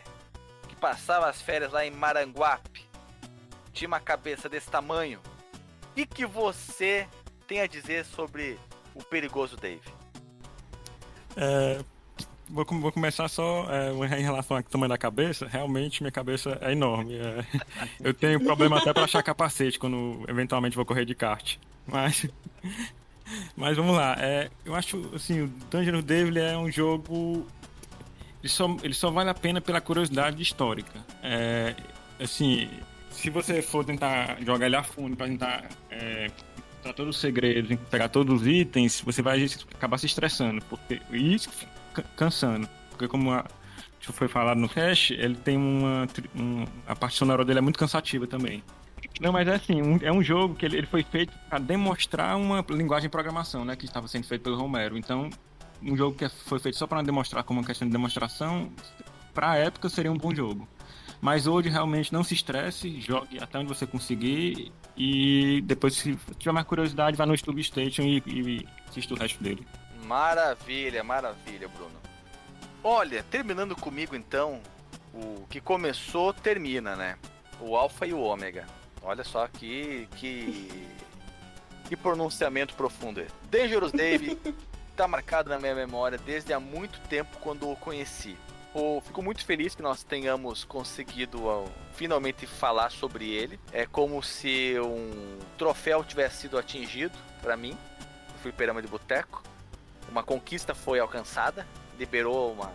que 0.67 0.75
passava 0.75 1.27
as 1.27 1.41
férias 1.41 1.73
lá 1.73 1.85
em 1.85 1.91
Maranguape, 1.91 2.87
tinha 3.73 3.87
uma 3.87 3.99
cabeça 3.99 4.47
desse 4.47 4.69
tamanho, 4.69 5.19
o 5.91 6.07
que, 6.07 6.25
você 6.25 7.05
tem 7.45 7.59
a 7.59 7.67
dizer 7.67 8.05
sobre 8.05 8.57
o 8.95 9.03
perigoso 9.03 9.57
Dave? 9.57 9.81
É, 11.35 11.83
vou, 12.47 12.65
vou 12.65 12.91
começar 12.91 13.27
só 13.27 13.67
é, 13.69 13.91
em 14.17 14.23
relação 14.23 14.55
ao 14.55 14.63
tamanho 14.63 14.89
da 14.89 14.97
cabeça. 14.97 15.45
Realmente, 15.47 16.01
minha 16.01 16.11
cabeça 16.11 16.57
é 16.61 16.71
enorme. 16.71 17.15
é. 17.17 17.45
eu 17.99 18.13
tenho 18.13 18.39
problema 18.39 18.77
até 18.77 18.93
para 18.93 19.03
achar 19.03 19.21
capacete 19.21 19.77
quando 19.77 20.23
eventualmente 20.29 20.75
vou 20.75 20.85
correr 20.85 21.03
de 21.03 21.15
kart. 21.15 21.57
Mas, 21.91 22.25
mas 23.55 23.77
vamos 23.77 23.95
lá. 23.95 24.15
é, 24.19 24.49
eu 24.65 24.75
acho 24.75 25.09
assim, 25.15 25.41
o 25.41 25.47
Dungeon 25.69 26.01
Devil 26.01 26.41
é 26.41 26.57
um 26.57 26.71
jogo. 26.71 27.45
Ele 28.41 28.49
só, 28.49 28.77
ele 28.83 28.93
só 28.93 29.11
vale 29.11 29.29
a 29.29 29.33
pena 29.33 29.59
pela 29.59 29.81
curiosidade 29.81 30.41
histórica. 30.41 31.03
É, 31.21 31.75
assim, 32.19 32.69
se 33.11 33.29
você 33.29 33.61
for 33.61 33.83
tentar 33.83 34.37
jogar 34.45 34.65
ele 34.65 34.75
a 34.77 34.83
fundo 34.83 35.15
pra 35.17 35.27
tentar 35.27 35.65
é, 35.91 36.27
todos 36.95 37.15
os 37.15 37.21
segredos, 37.21 37.77
pegar 37.89 38.07
todos 38.09 38.41
os 38.41 38.47
itens, 38.47 39.01
você 39.01 39.21
vai 39.21 39.45
acabar 39.75 39.97
se 39.97 40.05
estressando. 40.05 40.61
Porque, 40.69 41.01
e 41.11 41.37
cansando. 42.15 42.67
Porque 42.91 43.07
como 43.09 43.31
a, 43.31 43.45
foi 43.99 44.27
falado 44.29 44.57
no 44.57 44.69
cast, 44.69 45.13
ele 45.13 45.35
tem 45.35 45.57
uma. 45.57 46.07
tri- 46.07 46.29
um- 46.35 46.65
a 46.87 46.95
parte 46.95 47.17
sonora 47.17 47.43
dele 47.43 47.59
é 47.59 47.61
muito 47.61 47.77
cansativa 47.77 48.25
também. 48.25 48.63
Não, 49.19 49.31
mas 49.33 49.47
é 49.47 49.55
assim, 49.55 49.81
um- 49.81 49.99
é 50.01 50.11
um 50.11 50.23
jogo 50.23 50.55
que 50.55 50.65
ele, 50.65 50.77
ele 50.77 50.87
foi 50.87 51.03
feito 51.03 51.33
para 51.49 51.59
demonstrar 51.59 52.37
uma 52.37 52.65
linguagem 52.69 53.07
de 53.07 53.11
programação, 53.11 53.65
né? 53.65 53.75
Que 53.75 53.85
estava 53.85 54.07
sendo 54.07 54.25
feito 54.25 54.41
pelo 54.43 54.55
Romero. 54.57 54.97
Então, 54.97 55.29
um 55.81 55.95
jogo 55.97 56.15
que 56.15 56.27
foi 56.29 56.59
feito 56.59 56.77
só 56.77 56.87
para 56.87 57.01
demonstrar 57.01 57.43
como 57.43 57.59
uma 57.59 57.65
questão 57.65 57.87
de 57.87 57.91
demonstração, 57.91 58.71
pra 59.33 59.57
época 59.57 59.89
seria 59.89 60.11
um 60.11 60.17
bom 60.17 60.33
jogo. 60.33 60.67
Mas 61.21 61.47
hoje 61.47 61.67
realmente 61.67 62.13
não 62.13 62.23
se 62.23 62.33
estresse, 62.33 63.01
jogue 63.01 63.43
até 63.43 63.59
onde 63.59 63.67
você 63.67 63.85
conseguir 63.85 64.71
e 64.95 65.61
depois 65.65 65.95
se 65.95 66.17
tiver 66.37 66.53
mais 66.53 66.65
curiosidade, 66.65 67.17
vá 67.17 67.25
no 67.25 67.33
YouTube 67.33 67.61
Station 67.61 68.03
e, 68.03 68.23
e 68.25 68.67
assista 68.87 69.13
o 69.13 69.17
resto 69.17 69.43
dele. 69.43 69.67
Maravilha, 70.05 71.03
maravilha, 71.03 71.67
Bruno. 71.67 71.91
Olha, 72.81 73.21
terminando 73.23 73.75
comigo 73.75 74.15
então, 74.15 74.61
o 75.13 75.45
que 75.49 75.59
começou 75.59 76.33
termina, 76.33 76.95
né? 76.95 77.17
O 77.59 77.75
Alpha 77.75 78.07
e 78.07 78.13
o 78.13 78.19
Ômega. 78.21 78.65
Olha 79.01 79.23
só 79.23 79.47
que 79.47 80.07
que 80.15 80.87
que 81.87 81.95
pronunciamento 81.95 82.75
profundo. 82.75 83.25
Dangerous 83.49 83.91
Dave 83.91 84.37
tá 84.95 85.07
marcado 85.07 85.49
na 85.49 85.57
minha 85.57 85.73
memória 85.73 86.17
desde 86.17 86.53
há 86.53 86.59
muito 86.59 86.99
tempo 87.01 87.37
quando 87.39 87.69
o 87.69 87.75
conheci. 87.75 88.37
Fico 89.03 89.23
muito 89.23 89.43
feliz 89.43 89.73
que 89.73 89.81
nós 89.81 90.03
tenhamos 90.03 90.63
conseguido 90.63 91.41
finalmente 91.93 92.45
falar 92.45 92.91
sobre 92.91 93.29
ele. 93.29 93.59
É 93.73 93.85
como 93.87 94.21
se 94.21 94.75
um 94.79 95.39
troféu 95.57 96.03
tivesse 96.03 96.41
sido 96.41 96.57
atingido 96.57 97.17
para 97.41 97.57
mim. 97.57 97.75
Fui 98.43 98.51
perama 98.51 98.81
de 98.81 98.87
boteco 98.87 99.43
uma 100.09 100.23
conquista 100.23 100.73
foi 100.73 100.99
alcançada, 100.99 101.65
liberou 101.97 102.53
uma, 102.53 102.71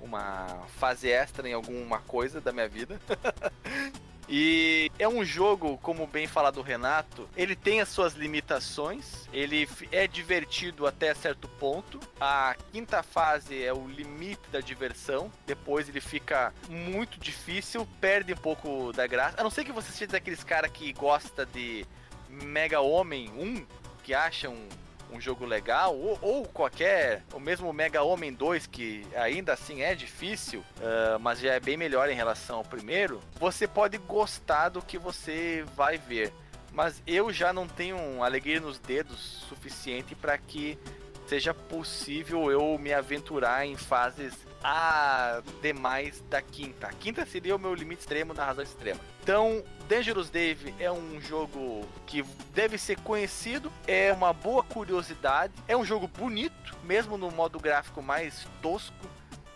uma 0.00 0.66
fase 0.78 1.08
extra 1.08 1.48
em 1.48 1.52
alguma 1.52 2.00
coisa 2.00 2.40
da 2.40 2.52
minha 2.52 2.68
vida. 2.68 3.00
e 4.32 4.92
é 4.96 5.08
um 5.08 5.24
jogo, 5.24 5.76
como 5.78 6.06
bem 6.06 6.28
falado 6.28 6.58
o 6.58 6.62
Renato, 6.62 7.28
ele 7.36 7.56
tem 7.56 7.80
as 7.80 7.88
suas 7.88 8.14
limitações, 8.14 9.28
ele 9.32 9.68
é 9.90 10.06
divertido 10.06 10.86
até 10.86 11.12
certo 11.14 11.48
ponto. 11.48 11.98
A 12.20 12.54
quinta 12.70 13.02
fase 13.02 13.60
é 13.60 13.72
o 13.72 13.88
limite 13.88 14.48
da 14.52 14.60
diversão, 14.60 15.32
depois 15.44 15.88
ele 15.88 16.00
fica 16.00 16.54
muito 16.68 17.18
difícil, 17.18 17.88
perde 18.00 18.32
um 18.32 18.36
pouco 18.36 18.92
da 18.92 19.04
graça. 19.04 19.40
A 19.40 19.42
não 19.42 19.50
ser 19.50 19.64
que 19.64 19.72
você 19.72 19.90
seja 19.90 20.12
daqueles 20.12 20.44
cara 20.44 20.68
que 20.68 20.92
gosta 20.92 21.44
de 21.44 21.84
Mega 22.28 22.80
Homem 22.80 23.28
1, 23.36 23.66
que 24.04 24.14
acha 24.14 24.48
um, 24.48 24.68
um 25.12 25.20
jogo 25.20 25.44
legal, 25.44 25.96
ou, 25.96 26.18
ou 26.20 26.44
qualquer, 26.46 27.22
o 27.32 27.40
mesmo 27.40 27.72
Mega 27.72 28.02
Homem 28.02 28.32
2, 28.32 28.66
que 28.66 29.06
ainda 29.14 29.52
assim 29.52 29.82
é 29.82 29.94
difícil, 29.94 30.64
ah, 30.82 31.18
mas 31.18 31.40
já 31.40 31.54
é 31.54 31.60
bem 31.60 31.76
melhor 31.76 32.08
em 32.08 32.14
relação 32.14 32.58
ao 32.58 32.64
primeiro, 32.64 33.20
você 33.38 33.66
pode 33.66 33.98
gostar 33.98 34.68
do 34.70 34.82
que 34.82 34.98
você 34.98 35.64
vai 35.74 35.98
ver. 35.98 36.32
Mas 36.72 37.02
eu 37.06 37.32
já 37.32 37.52
não 37.52 37.66
tenho 37.66 38.22
alegria 38.22 38.60
nos 38.60 38.78
dedos 38.78 39.18
suficiente 39.48 40.14
para 40.14 40.38
que 40.38 40.78
seja 41.26 41.52
possível 41.52 42.50
eu 42.50 42.78
me 42.78 42.92
aventurar 42.92 43.66
em 43.66 43.76
fases 43.76 44.34
a 44.62 45.42
demais 45.62 46.22
da 46.28 46.42
quinta. 46.42 46.88
A 46.88 46.92
quinta 46.92 47.24
seria 47.24 47.56
o 47.56 47.58
meu 47.58 47.74
limite 47.74 48.00
extremo 48.00 48.34
da 48.34 48.44
razão 48.44 48.62
extrema. 48.62 49.00
Então, 49.22 49.62
Dangerous 49.90 50.30
Dave 50.30 50.72
é 50.78 50.88
um 50.88 51.20
jogo 51.20 51.84
que 52.06 52.22
deve 52.54 52.78
ser 52.78 52.96
conhecido, 53.00 53.72
é 53.88 54.12
uma 54.12 54.32
boa 54.32 54.62
curiosidade, 54.62 55.52
é 55.66 55.76
um 55.76 55.84
jogo 55.84 56.06
bonito, 56.06 56.78
mesmo 56.84 57.18
no 57.18 57.28
modo 57.28 57.58
gráfico 57.58 58.00
mais 58.00 58.46
tosco, 58.62 58.94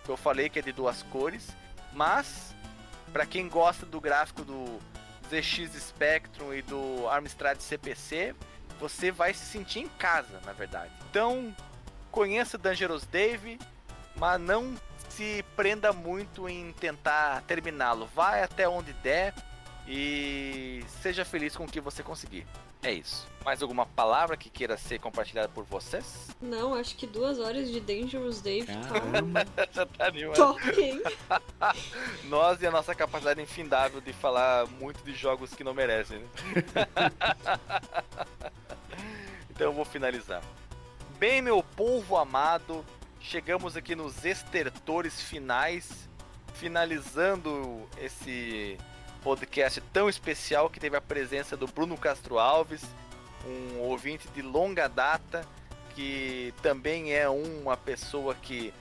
que 0.02 0.10
eu 0.10 0.16
falei 0.16 0.48
que 0.48 0.58
é 0.58 0.62
de 0.62 0.72
duas 0.72 1.04
cores, 1.04 1.56
mas 1.92 2.52
para 3.12 3.24
quem 3.24 3.48
gosta 3.48 3.86
do 3.86 4.00
gráfico 4.00 4.44
do 4.44 4.80
ZX 5.30 5.70
Spectrum 5.80 6.52
e 6.52 6.62
do 6.62 7.08
Amstrad 7.08 7.60
CPC, 7.60 8.34
você 8.80 9.12
vai 9.12 9.32
se 9.32 9.44
sentir 9.44 9.82
em 9.82 9.88
casa, 9.88 10.40
na 10.44 10.52
verdade. 10.52 10.90
Então, 11.08 11.54
conheça 12.10 12.58
Dangerous 12.58 13.06
Dave, 13.06 13.56
mas 14.16 14.40
não 14.40 14.74
se 15.10 15.44
prenda 15.54 15.92
muito 15.92 16.48
em 16.48 16.72
tentar 16.72 17.40
terminá-lo. 17.42 18.10
Vai 18.12 18.42
até 18.42 18.68
onde 18.68 18.92
der 18.94 19.32
e 19.86 20.82
seja 21.02 21.24
feliz 21.24 21.56
com 21.56 21.64
o 21.64 21.68
que 21.68 21.80
você 21.80 22.02
conseguir. 22.02 22.46
É 22.82 22.92
isso. 22.92 23.26
Mais 23.44 23.62
alguma 23.62 23.86
palavra 23.86 24.36
que 24.36 24.50
queira 24.50 24.76
ser 24.76 24.98
compartilhada 24.98 25.48
por 25.48 25.64
vocês? 25.64 26.28
Não, 26.40 26.74
acho 26.74 26.96
que 26.96 27.06
duas 27.06 27.38
horas 27.38 27.70
de 27.70 27.80
Dangerous 27.80 28.42
Dave 28.42 28.66
tá 28.76 29.00
Caramba. 29.00 29.46
Já 29.72 29.86
tá 29.86 30.06
animado. 30.06 30.36
top, 30.36 30.80
hein? 30.80 31.02
Nós 32.24 32.60
e 32.60 32.66
a 32.66 32.70
nossa 32.70 32.94
capacidade 32.94 33.40
infindável 33.40 34.00
de 34.00 34.12
falar 34.12 34.66
muito 34.66 35.02
de 35.02 35.14
jogos 35.14 35.54
que 35.54 35.64
não 35.64 35.72
merecem, 35.72 36.18
né? 36.18 36.26
então 39.50 39.68
eu 39.68 39.72
vou 39.72 39.84
finalizar. 39.84 40.42
Bem, 41.18 41.40
meu 41.40 41.62
povo 41.62 42.18
amado, 42.18 42.84
chegamos 43.18 43.78
aqui 43.78 43.94
nos 43.94 44.26
estertores 44.26 45.22
finais, 45.22 46.06
finalizando 46.54 47.88
esse 47.98 48.76
podcast 49.24 49.80
tão 49.90 50.06
especial 50.06 50.68
que 50.68 50.78
teve 50.78 50.98
a 50.98 51.00
presença 51.00 51.56
do 51.56 51.66
Bruno 51.66 51.96
Castro 51.96 52.38
Alves, 52.38 52.82
um 53.46 53.78
ouvinte 53.78 54.28
de 54.28 54.42
longa 54.42 54.86
data, 54.86 55.46
que 55.94 56.52
também 56.60 57.14
é 57.14 57.26
uma 57.26 57.74
pessoa 57.74 58.34
que 58.34 58.72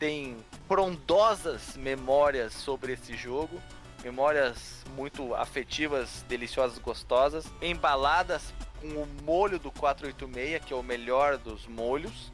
tem 0.00 0.44
frondosas 0.66 1.76
memórias 1.76 2.52
sobre 2.52 2.94
esse 2.94 3.16
jogo, 3.16 3.62
memórias 4.02 4.82
muito 4.96 5.36
afetivas, 5.36 6.24
deliciosas, 6.28 6.78
gostosas, 6.78 7.46
embaladas 7.62 8.52
com 8.80 8.88
o 8.88 9.08
molho 9.22 9.60
do 9.60 9.70
486, 9.70 10.64
que 10.64 10.72
é 10.72 10.76
o 10.76 10.82
melhor 10.82 11.38
dos 11.38 11.68
molhos. 11.68 12.32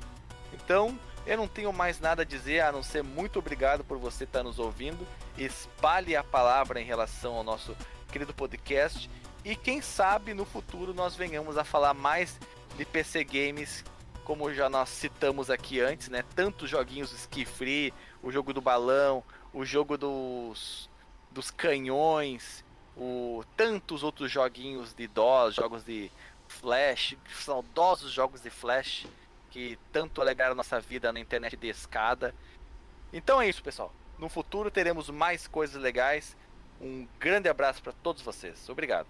Então, 0.55 0.99
eu 1.29 1.37
não 1.37 1.47
tenho 1.47 1.71
mais 1.75 2.01
nada 2.01 2.23
a 2.23 2.25
dizer 2.25 2.61
a 2.61 2.73
não 2.73 2.83
ser 2.83 3.05
muito 3.05 3.39
obrigado 3.39 3.85
por 3.85 3.99
você 3.99 4.25
estar 4.25 4.43
nos 4.43 4.59
ouvindo. 4.59 5.07
Espalhe 5.37 6.17
a 6.17 6.25
palavra 6.25 6.81
em 6.81 6.85
relação 6.85 7.35
ao 7.35 7.45
nosso 7.45 7.77
querido 8.11 8.33
podcast 8.33 9.11
e 9.45 9.55
quem 9.55 9.83
sabe 9.83 10.33
no 10.33 10.47
futuro 10.47 10.95
nós 10.95 11.15
venhamos 11.15 11.59
a 11.59 11.65
falar 11.65 11.93
mais 11.93 12.41
de 12.79 12.85
PC 12.87 13.25
games 13.25 13.85
como 14.25 14.53
já 14.55 14.71
nós 14.71 14.89
citamos 14.89 15.51
aqui 15.51 15.81
antes, 15.81 16.09
né? 16.09 16.25
Tantos 16.35 16.71
joguinhos 16.71 17.13
ski 17.13 17.45
free, 17.45 17.93
o 18.23 18.33
jogo 18.33 18.55
do 18.55 18.63
balão, 18.63 19.23
o 19.53 19.67
jogo 19.67 19.99
dos, 19.99 20.89
dos 21.31 21.51
canhões, 21.51 22.65
o 22.97 23.45
tantos 23.55 24.03
outros 24.03 24.31
joguinhos 24.31 24.95
de 24.95 25.07
DOS, 25.07 25.55
jogos 25.55 25.85
de 25.85 26.11
Flash, 26.47 27.17
saudosos 27.35 28.13
jogos 28.13 28.41
de 28.41 28.49
Flash 28.49 29.07
que 29.51 29.79
tanto 29.93 30.21
alegraram 30.21 30.55
nossa 30.55 30.81
vida 30.81 31.13
na 31.13 31.21
internet 31.21 31.57
de 31.57 31.69
escada. 31.69 32.35
Então 33.13 33.41
é 33.41 33.49
isso, 33.49 33.63
pessoal. 33.63 33.93
No 34.19 34.29
futuro 34.29 34.71
teremos 34.71 35.09
mais 35.11 35.47
coisas 35.47 35.81
legais. 35.81 36.37
Um 36.81 37.07
grande 37.19 37.49
abraço 37.49 37.83
para 37.83 37.93
todos 37.93 38.23
vocês. 38.23 38.69
Obrigado. 38.69 39.07